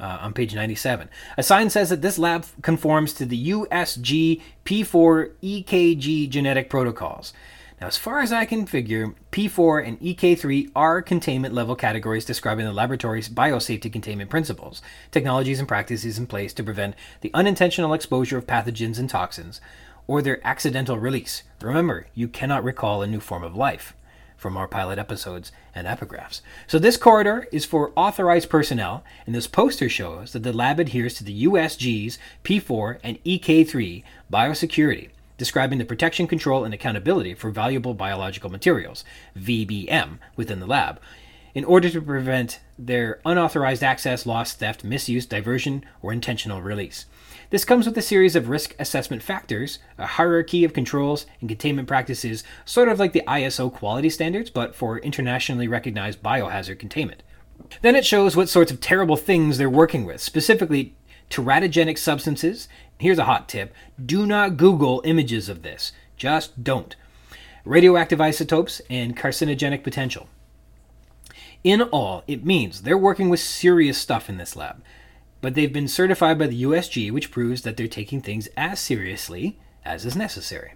Uh, 0.00 0.16
on 0.20 0.32
page 0.32 0.54
97. 0.54 1.08
A 1.36 1.42
sign 1.42 1.70
says 1.70 1.90
that 1.90 2.02
this 2.02 2.20
lab 2.20 2.46
conforms 2.62 3.12
to 3.14 3.26
the 3.26 3.50
USG 3.50 4.40
P4 4.64 5.32
EK3 5.42 6.28
genetic 6.28 6.70
protocols. 6.70 7.32
Now, 7.80 7.88
as 7.88 7.96
far 7.96 8.20
as 8.20 8.32
I 8.32 8.44
can 8.44 8.64
figure, 8.64 9.12
P4 9.32 9.84
and 9.84 10.00
EK3 10.00 10.70
are 10.76 11.02
containment 11.02 11.52
level 11.52 11.74
categories 11.74 12.24
describing 12.24 12.64
the 12.64 12.72
laboratory's 12.72 13.28
biosafety 13.28 13.92
containment 13.92 14.30
principles, 14.30 14.82
technologies, 15.10 15.58
and 15.58 15.66
practices 15.66 16.16
in 16.16 16.28
place 16.28 16.52
to 16.52 16.62
prevent 16.62 16.94
the 17.20 17.32
unintentional 17.34 17.92
exposure 17.92 18.38
of 18.38 18.46
pathogens 18.46 19.00
and 19.00 19.10
toxins 19.10 19.60
or 20.06 20.22
their 20.22 20.46
accidental 20.46 20.96
release. 20.96 21.42
Remember, 21.60 22.06
you 22.14 22.28
cannot 22.28 22.62
recall 22.62 23.02
a 23.02 23.08
new 23.08 23.18
form 23.18 23.42
of 23.42 23.56
life 23.56 23.94
from 24.38 24.56
our 24.56 24.68
pilot 24.68 24.98
episodes 24.98 25.52
and 25.74 25.86
epigraphs. 25.86 26.40
So 26.66 26.78
this 26.78 26.96
corridor 26.96 27.46
is 27.52 27.66
for 27.66 27.92
authorized 27.96 28.48
personnel, 28.48 29.04
and 29.26 29.34
this 29.34 29.48
poster 29.48 29.88
shows 29.88 30.32
that 30.32 30.44
the 30.44 30.52
lab 30.52 30.80
adheres 30.80 31.14
to 31.14 31.24
the 31.24 31.44
USG's 31.44 32.18
P4 32.44 33.00
and 33.02 33.22
EK3 33.24 34.04
biosecurity, 34.32 35.10
describing 35.36 35.78
the 35.78 35.84
protection, 35.84 36.26
control, 36.26 36.64
and 36.64 36.72
accountability 36.72 37.34
for 37.34 37.50
valuable 37.50 37.94
biological 37.94 38.48
materials, 38.48 39.04
VBM, 39.36 40.18
within 40.36 40.60
the 40.60 40.66
lab, 40.66 41.00
in 41.54 41.64
order 41.64 41.90
to 41.90 42.00
prevent 42.00 42.60
their 42.78 43.20
unauthorized 43.24 43.82
access, 43.82 44.24
loss, 44.24 44.54
theft, 44.54 44.84
misuse, 44.84 45.26
diversion, 45.26 45.84
or 46.00 46.12
intentional 46.12 46.62
release. 46.62 47.06
This 47.50 47.64
comes 47.64 47.86
with 47.86 47.96
a 47.96 48.02
series 48.02 48.36
of 48.36 48.50
risk 48.50 48.74
assessment 48.78 49.22
factors, 49.22 49.78
a 49.96 50.04
hierarchy 50.04 50.64
of 50.64 50.74
controls 50.74 51.24
and 51.40 51.48
containment 51.48 51.88
practices, 51.88 52.44
sort 52.66 52.90
of 52.90 52.98
like 52.98 53.14
the 53.14 53.22
ISO 53.26 53.72
quality 53.72 54.10
standards, 54.10 54.50
but 54.50 54.74
for 54.74 54.98
internationally 54.98 55.66
recognized 55.66 56.22
biohazard 56.22 56.78
containment. 56.78 57.22
Then 57.80 57.96
it 57.96 58.04
shows 58.04 58.36
what 58.36 58.50
sorts 58.50 58.70
of 58.70 58.80
terrible 58.80 59.16
things 59.16 59.56
they're 59.56 59.70
working 59.70 60.04
with, 60.04 60.20
specifically 60.20 60.94
teratogenic 61.30 61.96
substances. 61.96 62.68
Here's 62.98 63.18
a 63.18 63.24
hot 63.24 63.48
tip 63.48 63.74
do 64.04 64.26
not 64.26 64.58
Google 64.58 65.00
images 65.06 65.48
of 65.48 65.62
this, 65.62 65.92
just 66.18 66.62
don't. 66.62 66.94
Radioactive 67.64 68.20
isotopes 68.20 68.82
and 68.90 69.16
carcinogenic 69.16 69.82
potential. 69.82 70.28
In 71.64 71.80
all, 71.80 72.24
it 72.26 72.44
means 72.44 72.82
they're 72.82 72.98
working 72.98 73.30
with 73.30 73.40
serious 73.40 73.96
stuff 73.96 74.28
in 74.28 74.36
this 74.36 74.54
lab 74.54 74.82
but 75.40 75.54
they've 75.54 75.72
been 75.72 75.88
certified 75.88 76.38
by 76.38 76.46
the 76.46 76.62
USG, 76.62 77.10
which 77.12 77.30
proves 77.30 77.62
that 77.62 77.76
they're 77.76 77.86
taking 77.86 78.20
things 78.20 78.48
as 78.56 78.80
seriously 78.80 79.58
as 79.84 80.04
is 80.04 80.16
necessary. 80.16 80.72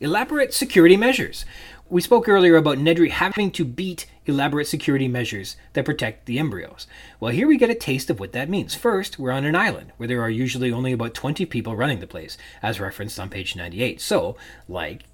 Elaborate 0.00 0.54
security 0.54 0.96
measures. 0.96 1.44
We 1.90 2.00
spoke 2.00 2.28
earlier 2.28 2.56
about 2.56 2.78
Nedry 2.78 3.10
having 3.10 3.50
to 3.52 3.64
beat 3.64 4.06
elaborate 4.24 4.66
security 4.66 5.08
measures 5.08 5.56
that 5.74 5.84
protect 5.84 6.26
the 6.26 6.38
embryos. 6.38 6.86
Well, 7.18 7.32
here 7.32 7.46
we 7.46 7.58
get 7.58 7.68
a 7.68 7.74
taste 7.74 8.08
of 8.08 8.18
what 8.18 8.32
that 8.32 8.48
means. 8.48 8.74
First, 8.74 9.18
we're 9.18 9.32
on 9.32 9.44
an 9.44 9.56
island 9.56 9.92
where 9.96 10.06
there 10.06 10.22
are 10.22 10.30
usually 10.30 10.72
only 10.72 10.92
about 10.92 11.14
20 11.14 11.44
people 11.46 11.76
running 11.76 12.00
the 12.00 12.06
place, 12.06 12.38
as 12.62 12.80
referenced 12.80 13.20
on 13.20 13.28
page 13.28 13.56
98. 13.56 14.00
So, 14.00 14.36
like, 14.68 15.04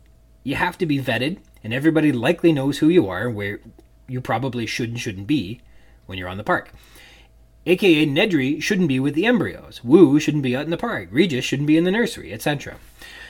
you 0.44 0.54
have 0.54 0.78
to 0.78 0.86
be 0.86 1.00
vetted, 1.00 1.38
and 1.64 1.74
everybody 1.74 2.12
likely 2.12 2.52
knows 2.52 2.78
who 2.78 2.88
you 2.88 3.08
are 3.08 3.26
and 3.26 3.34
where 3.34 3.58
you 4.06 4.20
probably 4.20 4.66
should 4.66 4.90
and 4.90 5.00
shouldn't 5.00 5.26
be 5.26 5.60
when 6.04 6.18
you're 6.18 6.28
on 6.28 6.36
the 6.36 6.44
park 6.44 6.70
aka 7.66 8.06
Nedry 8.06 8.62
shouldn't 8.62 8.88
be 8.88 9.00
with 9.00 9.14
the 9.14 9.26
embryos, 9.26 9.82
Wu 9.84 10.18
shouldn't 10.20 10.42
be 10.42 10.56
out 10.56 10.64
in 10.64 10.70
the 10.70 10.76
park, 10.76 11.08
Regis 11.10 11.44
shouldn't 11.44 11.66
be 11.66 11.76
in 11.76 11.84
the 11.84 11.90
nursery, 11.90 12.32
etc. 12.32 12.76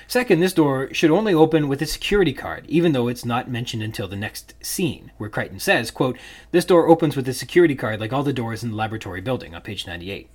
Second, 0.09 0.39
this 0.39 0.53
door 0.53 0.93
should 0.95 1.11
only 1.11 1.35
open 1.35 1.67
with 1.67 1.83
a 1.83 1.87
security 1.87 2.33
card, 2.33 2.65
even 2.69 2.93
though 2.93 3.09
it's 3.09 3.25
not 3.25 3.51
mentioned 3.51 3.83
until 3.83 4.07
the 4.07 4.15
next 4.15 4.55
scene, 4.65 5.11
where 5.19 5.29
Crichton 5.29 5.59
says, 5.59 5.91
quote, 5.91 6.17
This 6.53 6.65
door 6.65 6.89
opens 6.89 7.17
with 7.17 7.29
a 7.29 7.35
security 7.35 7.75
card 7.75 7.99
like 7.99 8.13
all 8.13 8.23
the 8.23 8.33
doors 8.33 8.63
in 8.63 8.71
the 8.71 8.77
laboratory 8.77 9.21
building, 9.21 9.53
on 9.55 9.63
page 9.63 9.85
98. 9.85 10.29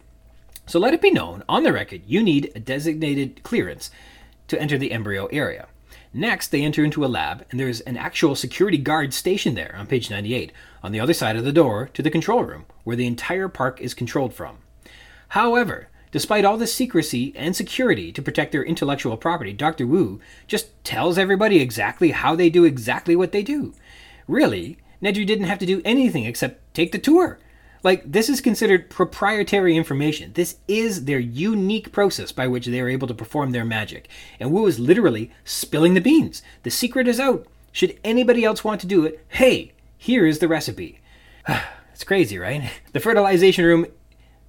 So 0.65 0.77
let 0.77 0.93
it 0.93 1.01
be 1.01 1.11
known, 1.11 1.43
on 1.47 1.63
the 1.63 1.71
record, 1.71 2.01
you 2.05 2.21
need 2.21 2.51
a 2.53 2.59
designated 2.59 3.43
clearance 3.43 3.91
to 4.49 4.61
enter 4.61 4.77
the 4.77 4.91
embryo 4.91 5.27
area. 5.27 5.67
Next, 6.13 6.49
they 6.49 6.63
enter 6.63 6.83
into 6.83 7.05
a 7.05 7.07
lab, 7.07 7.45
and 7.49 7.59
there's 7.59 7.79
an 7.81 7.95
actual 7.95 8.35
security 8.35 8.77
guard 8.77 9.13
stationed 9.13 9.55
there 9.55 9.75
on 9.77 9.87
page 9.87 10.09
98, 10.09 10.51
on 10.83 10.91
the 10.91 10.99
other 10.99 11.13
side 11.13 11.37
of 11.37 11.45
the 11.45 11.53
door 11.53 11.89
to 11.93 12.01
the 12.01 12.09
control 12.09 12.43
room, 12.43 12.65
where 12.83 12.97
the 12.97 13.07
entire 13.07 13.47
park 13.47 13.79
is 13.79 13.93
controlled 13.93 14.33
from. 14.33 14.57
However, 15.29 15.87
despite 16.11 16.43
all 16.43 16.57
this 16.57 16.73
secrecy 16.73 17.33
and 17.37 17.55
security 17.55 18.11
to 18.11 18.21
protect 18.21 18.51
their 18.51 18.63
intellectual 18.63 19.15
property, 19.15 19.53
Dr. 19.53 19.87
Wu 19.87 20.19
just 20.47 20.83
tells 20.83 21.17
everybody 21.17 21.61
exactly 21.61 22.11
how 22.11 22.35
they 22.35 22.49
do 22.49 22.65
exactly 22.65 23.15
what 23.15 23.31
they 23.31 23.41
do. 23.41 23.73
Really, 24.27 24.77
Nedry 25.01 25.25
didn't 25.25 25.47
have 25.47 25.59
to 25.59 25.65
do 25.65 25.81
anything 25.85 26.25
except 26.25 26.73
take 26.73 26.91
the 26.91 26.99
tour. 26.99 27.39
Like, 27.83 28.11
this 28.11 28.29
is 28.29 28.41
considered 28.41 28.89
proprietary 28.89 29.75
information. 29.75 30.33
This 30.33 30.57
is 30.67 31.05
their 31.05 31.19
unique 31.19 31.91
process 31.91 32.31
by 32.31 32.47
which 32.47 32.67
they 32.67 32.79
are 32.79 32.89
able 32.89 33.07
to 33.07 33.13
perform 33.13 33.51
their 33.51 33.65
magic. 33.65 34.07
And 34.39 34.51
Wu 34.51 34.67
is 34.67 34.79
literally 34.79 35.31
spilling 35.43 35.95
the 35.95 36.01
beans. 36.01 36.43
The 36.63 36.69
secret 36.69 37.07
is 37.07 37.19
out. 37.19 37.47
Should 37.71 37.97
anybody 38.03 38.43
else 38.43 38.63
want 38.63 38.81
to 38.81 38.87
do 38.87 39.05
it, 39.05 39.25
hey, 39.29 39.73
here 39.97 40.25
is 40.25 40.39
the 40.39 40.47
recipe. 40.47 40.99
it's 41.93 42.03
crazy, 42.03 42.37
right? 42.37 42.69
The 42.93 42.99
fertilization 42.99 43.65
room 43.65 43.87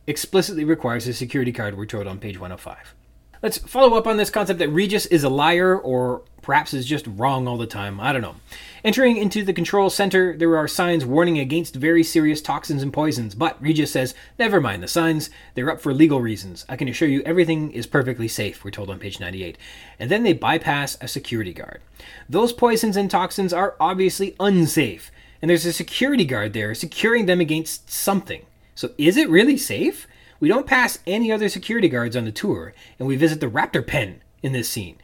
explicitly 0.07 0.65
requires 0.65 1.07
a 1.07 1.15
security 1.15 1.53
card, 1.53 1.77
we're 1.77 1.87
told 1.87 2.07
on 2.07 2.19
page 2.19 2.39
105. 2.39 2.95
Let's 3.43 3.59
follow 3.59 3.97
up 3.97 4.07
on 4.07 4.17
this 4.17 4.31
concept 4.31 4.59
that 4.59 4.69
Regis 4.69 5.07
is 5.07 5.25
a 5.25 5.29
liar 5.29 5.77
or 5.77 6.23
perhaps 6.43 6.75
is 6.75 6.87
just 6.87 7.07
wrong 7.07 7.49
all 7.49 7.57
the 7.57 7.67
time. 7.67 8.01
I 8.01 8.13
don't 8.13 8.21
know. 8.21 8.37
Entering 8.85 9.17
into 9.17 9.45
the 9.45 9.53
control 9.53 9.89
center, 9.89 10.37
there 10.37 10.57
are 10.57 10.69
signs 10.69 11.07
warning 11.07 11.39
against 11.39 11.77
very 11.77 12.03
serious 12.03 12.43
toxins 12.43 12.83
and 12.83 12.93
poisons, 12.93 13.35
but 13.35 13.63
Regis 13.63 13.93
says, 13.93 14.15
never 14.39 14.61
mind 14.61 14.83
the 14.83 14.89
signs, 14.89 15.31
they're 15.55 15.71
up 15.71 15.81
for 15.81 15.95
legal 15.95 16.21
reasons. 16.21 16.67
I 16.69 16.77
can 16.77 16.89
assure 16.89 17.09
you 17.09 17.23
everything 17.23 17.71
is 17.71 17.87
perfectly 17.87 18.29
safe, 18.29 18.65
we're 18.65 18.73
told 18.73 18.91
on 18.91 18.99
page 18.99 19.21
98. 19.21 19.57
And 19.99 20.11
then 20.11 20.25
they 20.25 20.33
bypass 20.33 20.99
a 21.01 21.09
security 21.09 21.53
guard. 21.53 21.81
Those 22.29 22.53
poisons 22.53 22.97
and 22.97 23.11
toxins 23.11 23.53
are 23.53 23.77
obviously 23.79 24.35
unsafe, 24.41 25.13
and 25.41 25.49
there's 25.49 25.65
a 25.65 25.73
security 25.73 26.25
guard 26.25 26.53
there 26.53 26.75
securing 26.75 27.27
them 27.27 27.41
against 27.41 27.91
something. 27.91 28.45
So 28.75 28.91
is 28.99 29.17
it 29.17 29.31
really 29.31 29.57
safe? 29.57 30.09
We 30.41 30.49
don't 30.49 30.67
pass 30.67 30.99
any 31.07 31.31
other 31.31 31.49
security 31.49 31.89
guards 31.89 32.17
on 32.17 32.25
the 32.25 32.33
tour, 32.33 32.75
and 32.99 33.07
we 33.07 33.15
visit 33.15 33.39
the 33.39 33.47
raptor 33.47 33.87
pen 33.87 34.23
in 34.43 34.53
this 34.53 34.69
scene. 34.69 34.97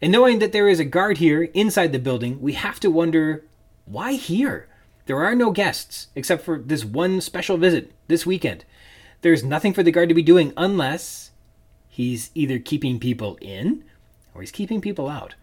And 0.00 0.12
knowing 0.12 0.38
that 0.38 0.52
there 0.52 0.68
is 0.68 0.78
a 0.78 0.84
guard 0.84 1.18
here 1.18 1.44
inside 1.54 1.92
the 1.92 1.98
building, 1.98 2.40
we 2.40 2.52
have 2.52 2.78
to 2.80 2.90
wonder 2.90 3.44
why 3.84 4.12
here? 4.12 4.68
There 5.06 5.24
are 5.24 5.34
no 5.34 5.50
guests, 5.50 6.08
except 6.14 6.44
for 6.44 6.58
this 6.58 6.84
one 6.84 7.20
special 7.20 7.56
visit 7.56 7.92
this 8.08 8.26
weekend. 8.26 8.64
There's 9.22 9.42
nothing 9.42 9.72
for 9.72 9.82
the 9.82 9.90
guard 9.90 10.08
to 10.10 10.14
be 10.14 10.22
doing 10.22 10.52
unless 10.56 11.30
he's 11.88 12.30
either 12.34 12.58
keeping 12.58 13.00
people 13.00 13.38
in 13.40 13.84
or 14.34 14.42
he's 14.42 14.52
keeping 14.52 14.80
people 14.80 15.08
out. 15.08 15.34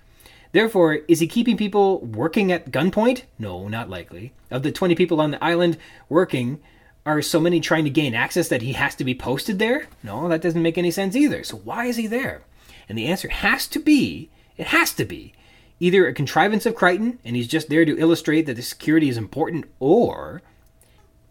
Therefore, 0.53 0.99
is 1.10 1.19
he 1.19 1.27
keeping 1.27 1.57
people 1.57 1.99
working 1.99 2.52
at 2.52 2.72
gunpoint? 2.72 3.23
No, 3.38 3.68
not 3.68 3.90
likely. 3.90 4.32
Of 4.49 4.64
the 4.64 4.72
20 4.72 4.95
people 4.95 5.19
on 5.19 5.32
the 5.32 5.44
island 5.44 5.77
working, 6.07 6.61
Are 7.06 7.22
so 7.22 7.40
many 7.40 7.60
trying 7.60 7.84
to 7.84 7.90
gain 7.90 8.15
access 8.15 8.48
that 8.48 8.61
he 8.61 8.73
has 8.73 8.95
to 8.95 9.03
be 9.03 9.14
posted 9.14 9.60
there? 9.60 9.88
No, 10.02 10.30
that 10.30 10.41
doesn't 10.41 10.61
make 10.61 10.77
any 10.77 10.91
sense 10.91 11.15
either. 11.15 11.44
So 11.44 11.57
why 11.57 11.86
is 11.86 11.98
he 11.98 12.07
there? 12.07 12.44
And 12.88 12.98
the 12.98 13.07
answer 13.07 13.27
has 13.30 13.68
to 13.68 13.80
be 13.80 14.30
it 14.57 14.68
has 14.68 14.94
to 14.94 15.06
be 15.06 15.34
either 15.80 16.07
a 16.07 16.14
contrivance 16.14 16.65
of 16.65 16.76
Crichton 16.76 17.19
and 17.26 17.36
he's 17.36 17.48
just 17.48 17.69
there 17.69 17.86
to 17.86 17.99
illustrate 17.99 18.44
that 18.44 18.56
the 18.56 18.61
security 18.61 19.10
is 19.10 19.18
important, 19.18 19.65
or 19.80 20.41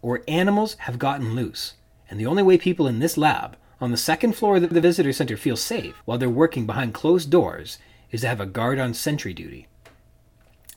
or 0.01 0.21
animals 0.27 0.75
have 0.81 0.99
gotten 0.99 1.33
loose. 1.33 1.73
And 2.09 2.19
the 2.19 2.27
only 2.27 2.43
way 2.43 2.59
people 2.59 2.87
in 2.87 2.99
this 2.99 3.17
lab 3.17 3.57
on 3.81 3.89
the 3.89 3.97
second 3.97 4.33
floor 4.33 4.57
of 4.57 4.69
the 4.69 4.81
visitor 4.81 5.11
center 5.11 5.35
feel 5.35 5.57
safe 5.57 5.95
while 6.05 6.19
they're 6.19 6.29
working 6.29 6.67
behind 6.67 6.93
closed 6.93 7.31
doors 7.31 7.79
is 8.11 8.21
to 8.21 8.27
have 8.27 8.39
a 8.39 8.45
guard 8.45 8.77
on 8.77 8.93
sentry 8.93 9.33
duty. 9.33 9.67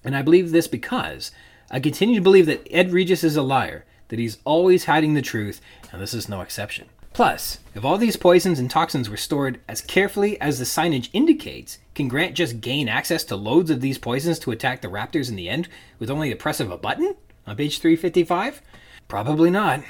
And 0.02 0.16
I 0.16 0.22
believe 0.22 0.50
this 0.50 0.66
because 0.66 1.30
I 1.70 1.80
continue 1.80 2.16
to 2.16 2.22
believe 2.22 2.46
that 2.46 2.66
Ed 2.70 2.90
Regis 2.92 3.22
is 3.22 3.36
a 3.36 3.42
liar, 3.42 3.84
that 4.08 4.18
he's 4.18 4.38
always 4.44 4.86
hiding 4.86 5.12
the 5.12 5.20
truth, 5.20 5.60
and 5.92 6.00
this 6.00 6.14
is 6.14 6.28
no 6.28 6.40
exception. 6.40 6.88
Plus, 7.18 7.58
if 7.74 7.84
all 7.84 7.98
these 7.98 8.16
poisons 8.16 8.60
and 8.60 8.70
toxins 8.70 9.10
were 9.10 9.16
stored 9.16 9.58
as 9.66 9.80
carefully 9.80 10.40
as 10.40 10.60
the 10.60 10.64
signage 10.64 11.10
indicates, 11.12 11.78
can 11.92 12.06
Grant 12.06 12.36
just 12.36 12.60
gain 12.60 12.88
access 12.88 13.24
to 13.24 13.34
loads 13.34 13.72
of 13.72 13.80
these 13.80 13.98
poisons 13.98 14.38
to 14.38 14.52
attack 14.52 14.82
the 14.82 14.88
Raptors 14.88 15.28
in 15.28 15.34
the 15.34 15.48
end 15.48 15.66
with 15.98 16.10
only 16.10 16.30
the 16.30 16.36
press 16.36 16.60
of 16.60 16.70
a 16.70 16.78
button? 16.78 17.16
On 17.44 17.56
page 17.56 17.80
355? 17.80 18.62
Probably 19.08 19.50
not. 19.50 19.82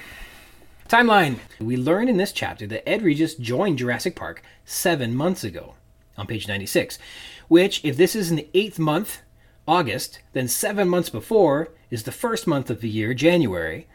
Timeline. 0.88 1.36
We 1.60 1.76
learn 1.76 2.09
in 2.09 2.16
this 2.16 2.32
chapter 2.32 2.66
that 2.66 2.88
Ed 2.88 3.02
Regis 3.02 3.34
joined 3.34 3.76
Jurassic 3.76 4.16
Park 4.16 4.42
seven 4.64 5.14
months 5.14 5.44
ago, 5.44 5.74
on 6.16 6.26
page 6.26 6.48
96, 6.48 6.98
which, 7.48 7.84
if 7.84 7.98
this 7.98 8.16
is 8.16 8.30
in 8.30 8.38
the 8.38 8.48
eighth 8.55 8.78
month, 8.78 9.20
August, 9.66 10.20
then 10.32 10.48
seven 10.48 10.88
months 10.88 11.10
before 11.10 11.74
is 11.90 12.05
the 12.05 12.10
first 12.10 12.46
month 12.46 12.70
of 12.70 12.80
the 12.80 12.88
year, 12.88 13.12
January. 13.12 13.86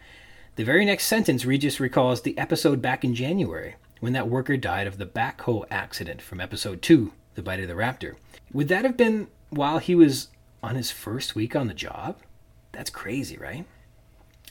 The 0.56 0.64
very 0.64 0.86
next 0.86 1.08
sentence 1.08 1.46
Regis 1.46 1.80
recalls 1.80 2.22
the 2.22 2.38
episode 2.38 2.80
back 2.80 3.04
in 3.04 3.16
January, 3.16 3.74
when 4.02 4.14
that 4.14 4.30
worker 4.30 4.56
died 4.56 4.86
of 4.86 5.00
the 5.00 5.06
backhoe 5.08 5.66
accident 5.72 6.22
from 6.22 6.40
episode 6.40 6.84
2, 6.84 7.12
The 7.34 7.42
Bite 7.42 7.62
of 7.62 7.68
the 7.68 7.74
Raptor. 7.74 8.18
Would 8.52 8.68
that 8.68 8.86
have 8.86 8.96
been 8.96 9.30
while 9.50 9.80
he 9.80 9.96
was 9.96 10.28
on 10.62 10.76
his 10.76 10.92
first 10.92 11.34
week 11.34 11.56
on 11.56 11.66
the 11.66 11.74
job? 11.74 12.20
That's 12.72 12.92
crazy, 12.92 13.36
right? 13.36 13.66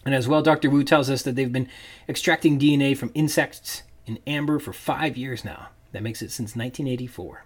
And 0.05 0.13
as 0.13 0.27
well, 0.27 0.43
Dr. 0.43 0.69
Wu 0.69 0.83
tells 0.83 1.09
us 1.09 1.23
that 1.23 1.37
they've 1.37 1.53
been 1.53 1.69
extracting 2.09 2.59
DNA 2.59 2.97
from 2.97 3.13
insects 3.15 3.85
in 4.05 4.19
amber 4.27 4.59
for 4.59 4.73
five 4.73 5.17
years 5.17 5.45
now. 5.45 5.69
That 5.93 6.03
makes 6.03 6.21
it 6.21 6.33
since 6.33 6.57
1984. 6.57 7.45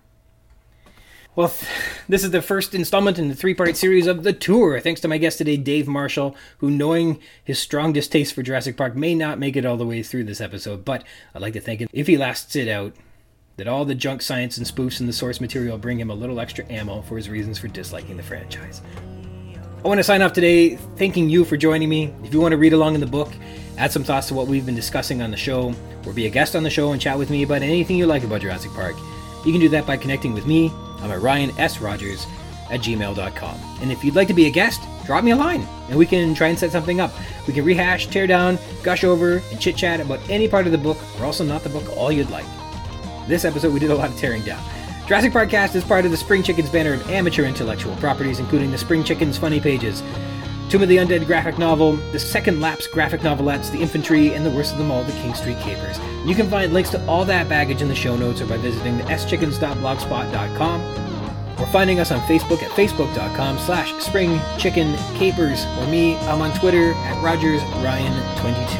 Well, 1.36 1.52
this 2.08 2.24
is 2.24 2.30
the 2.30 2.40
first 2.40 2.74
installment 2.74 3.18
in 3.18 3.28
the 3.28 3.34
three 3.34 3.52
part 3.52 3.76
series 3.76 4.06
of 4.06 4.22
The 4.22 4.32
Tour. 4.32 4.80
Thanks 4.80 5.02
to 5.02 5.08
my 5.08 5.18
guest 5.18 5.36
today, 5.36 5.58
Dave 5.58 5.86
Marshall, 5.86 6.34
who, 6.58 6.70
knowing 6.70 7.20
his 7.44 7.58
strong 7.58 7.92
distaste 7.92 8.32
for 8.32 8.42
Jurassic 8.42 8.74
Park, 8.74 8.96
may 8.96 9.14
not 9.14 9.38
make 9.38 9.54
it 9.54 9.66
all 9.66 9.76
the 9.76 9.84
way 9.84 10.02
through 10.02 10.24
this 10.24 10.40
episode, 10.40 10.82
but 10.82 11.04
I'd 11.34 11.42
like 11.42 11.52
to 11.52 11.60
thank 11.60 11.80
him 11.80 11.90
if 11.92 12.06
he 12.06 12.16
lasts 12.16 12.56
it 12.56 12.68
out. 12.68 12.94
That 13.58 13.68
all 13.68 13.84
the 13.84 13.94
junk 13.94 14.22
science 14.22 14.56
and 14.56 14.66
spoofs 14.66 14.98
in 15.00 15.06
the 15.06 15.12
source 15.12 15.38
material 15.38 15.76
bring 15.76 16.00
him 16.00 16.10
a 16.10 16.14
little 16.14 16.40
extra 16.40 16.64
ammo 16.72 17.02
for 17.02 17.18
his 17.18 17.28
reasons 17.28 17.58
for 17.58 17.68
disliking 17.68 18.16
the 18.16 18.22
franchise. 18.22 18.80
I 19.84 19.88
want 19.88 19.98
to 19.98 20.04
sign 20.04 20.22
off 20.22 20.32
today 20.32 20.76
thanking 20.96 21.28
you 21.28 21.44
for 21.44 21.58
joining 21.58 21.90
me. 21.90 22.14
If 22.24 22.32
you 22.32 22.40
want 22.40 22.52
to 22.52 22.58
read 22.58 22.72
along 22.72 22.94
in 22.94 23.00
the 23.00 23.06
book, 23.06 23.30
add 23.76 23.92
some 23.92 24.04
thoughts 24.04 24.28
to 24.28 24.34
what 24.34 24.46
we've 24.46 24.64
been 24.64 24.74
discussing 24.74 25.20
on 25.20 25.30
the 25.30 25.36
show, 25.36 25.74
or 26.06 26.14
be 26.14 26.24
a 26.24 26.30
guest 26.30 26.56
on 26.56 26.62
the 26.62 26.70
show 26.70 26.92
and 26.92 27.00
chat 27.00 27.18
with 27.18 27.28
me 27.28 27.42
about 27.42 27.60
anything 27.60 27.98
you 27.98 28.06
like 28.06 28.24
about 28.24 28.40
Jurassic 28.40 28.70
Park, 28.72 28.96
you 29.44 29.52
can 29.52 29.60
do 29.60 29.68
that 29.68 29.86
by 29.86 29.98
connecting 29.98 30.32
with 30.32 30.46
me. 30.46 30.72
I'm 31.00 31.10
at 31.10 31.20
Ryan 31.20 31.52
S. 31.58 31.80
Rogers 31.80 32.26
at 32.70 32.80
gmail.com. 32.80 33.60
And 33.80 33.92
if 33.92 34.04
you'd 34.04 34.16
like 34.16 34.28
to 34.28 34.34
be 34.34 34.46
a 34.46 34.50
guest, 34.50 34.82
drop 35.04 35.22
me 35.22 35.30
a 35.30 35.36
line 35.36 35.66
and 35.88 35.98
we 35.98 36.06
can 36.06 36.34
try 36.34 36.48
and 36.48 36.58
set 36.58 36.72
something 36.72 37.00
up. 37.00 37.12
We 37.46 37.52
can 37.52 37.64
rehash, 37.64 38.08
tear 38.08 38.26
down, 38.26 38.58
gush 38.82 39.04
over, 39.04 39.42
and 39.50 39.60
chit 39.60 39.76
chat 39.76 40.00
about 40.00 40.20
any 40.28 40.48
part 40.48 40.66
of 40.66 40.72
the 40.72 40.78
book, 40.78 40.98
or 41.18 41.26
also 41.26 41.44
not 41.44 41.62
the 41.62 41.68
book, 41.68 41.96
all 41.96 42.10
you'd 42.10 42.30
like. 42.30 42.46
This 43.28 43.44
episode, 43.44 43.72
we 43.72 43.80
did 43.80 43.90
a 43.90 43.94
lot 43.94 44.10
of 44.10 44.16
tearing 44.16 44.42
down. 44.42 44.62
Jurassic 45.06 45.32
Podcast 45.32 45.76
is 45.76 45.84
part 45.84 46.04
of 46.04 46.10
the 46.10 46.16
Spring 46.16 46.42
Chickens 46.42 46.68
banner 46.68 46.94
of 46.94 47.08
amateur 47.10 47.44
intellectual 47.44 47.94
properties, 47.96 48.40
including 48.40 48.72
the 48.72 48.78
Spring 48.78 49.04
Chickens 49.04 49.38
Funny 49.38 49.60
Pages, 49.60 50.02
Tomb 50.68 50.82
of 50.82 50.88
the 50.88 50.96
Undead 50.96 51.26
graphic 51.26 51.58
novel, 51.58 51.92
the 52.12 52.18
Second 52.18 52.60
Lapse 52.60 52.86
graphic 52.86 53.20
novelettes, 53.20 53.70
The 53.70 53.78
Infantry, 53.78 54.34
and 54.34 54.44
the 54.44 54.50
worst 54.50 54.72
of 54.72 54.78
them 54.78 54.90
all, 54.90 55.04
The 55.04 55.12
King 55.12 55.34
Street 55.34 55.58
Capers. 55.60 55.98
You 56.26 56.34
can 56.34 56.50
find 56.50 56.72
links 56.72 56.90
to 56.90 57.06
all 57.06 57.24
that 57.24 57.48
baggage 57.48 57.82
in 57.82 57.88
the 57.88 57.94
show 57.94 58.16
notes 58.16 58.40
or 58.40 58.46
by 58.46 58.56
visiting 58.56 58.98
the 58.98 59.04
schickens.blogspot.com 59.04 60.80
or 61.60 61.66
finding 61.68 62.00
us 62.00 62.10
on 62.10 62.20
Facebook 62.20 62.62
at 62.62 62.70
facebook.com 62.72 63.58
slash 63.60 63.92
spring 64.02 64.40
chicken 64.58 64.96
capers 65.14 65.64
or 65.78 65.86
me, 65.86 66.16
I'm 66.16 66.42
on 66.42 66.52
Twitter 66.58 66.92
at 66.94 67.22
Rogers 67.22 67.62
Ryan22. 67.62 68.76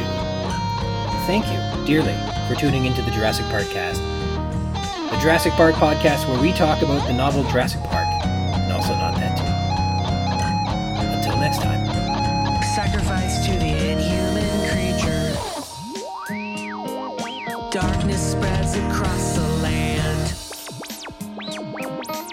Thank 1.26 1.46
you 1.46 1.86
dearly 1.86 2.16
for 2.48 2.54
tuning 2.60 2.84
into 2.84 3.02
the 3.02 3.10
Jurassic 3.12 3.46
Park 3.46 3.66
cast 3.70 4.02
the 5.10 5.22
Jurassic 5.22 5.52
Park 5.52 5.74
podcast 5.76 6.28
where 6.28 6.40
we 6.40 6.52
talk 6.52 6.82
about 6.82 7.06
the 7.06 7.12
novel 7.12 7.44
Jurassic 7.44 7.80
Park, 7.84 8.06
and 8.24 8.72
also 8.72 8.92
not 8.94 9.14
that 9.14 9.38
too. 9.38 9.45
Next 11.46 11.62
time. 11.62 11.86
Sacrifice 12.74 13.46
to 13.46 13.52
the 13.52 13.70
inhuman 13.92 14.68
creature. 14.68 15.30
Darkness 17.70 18.32
spreads 18.32 18.74
across 18.74 19.36
the 19.36 19.48
land. 19.62 20.32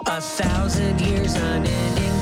A 0.07 0.19
thousand 0.19 0.99
years 0.99 1.35
unending. 1.35 2.12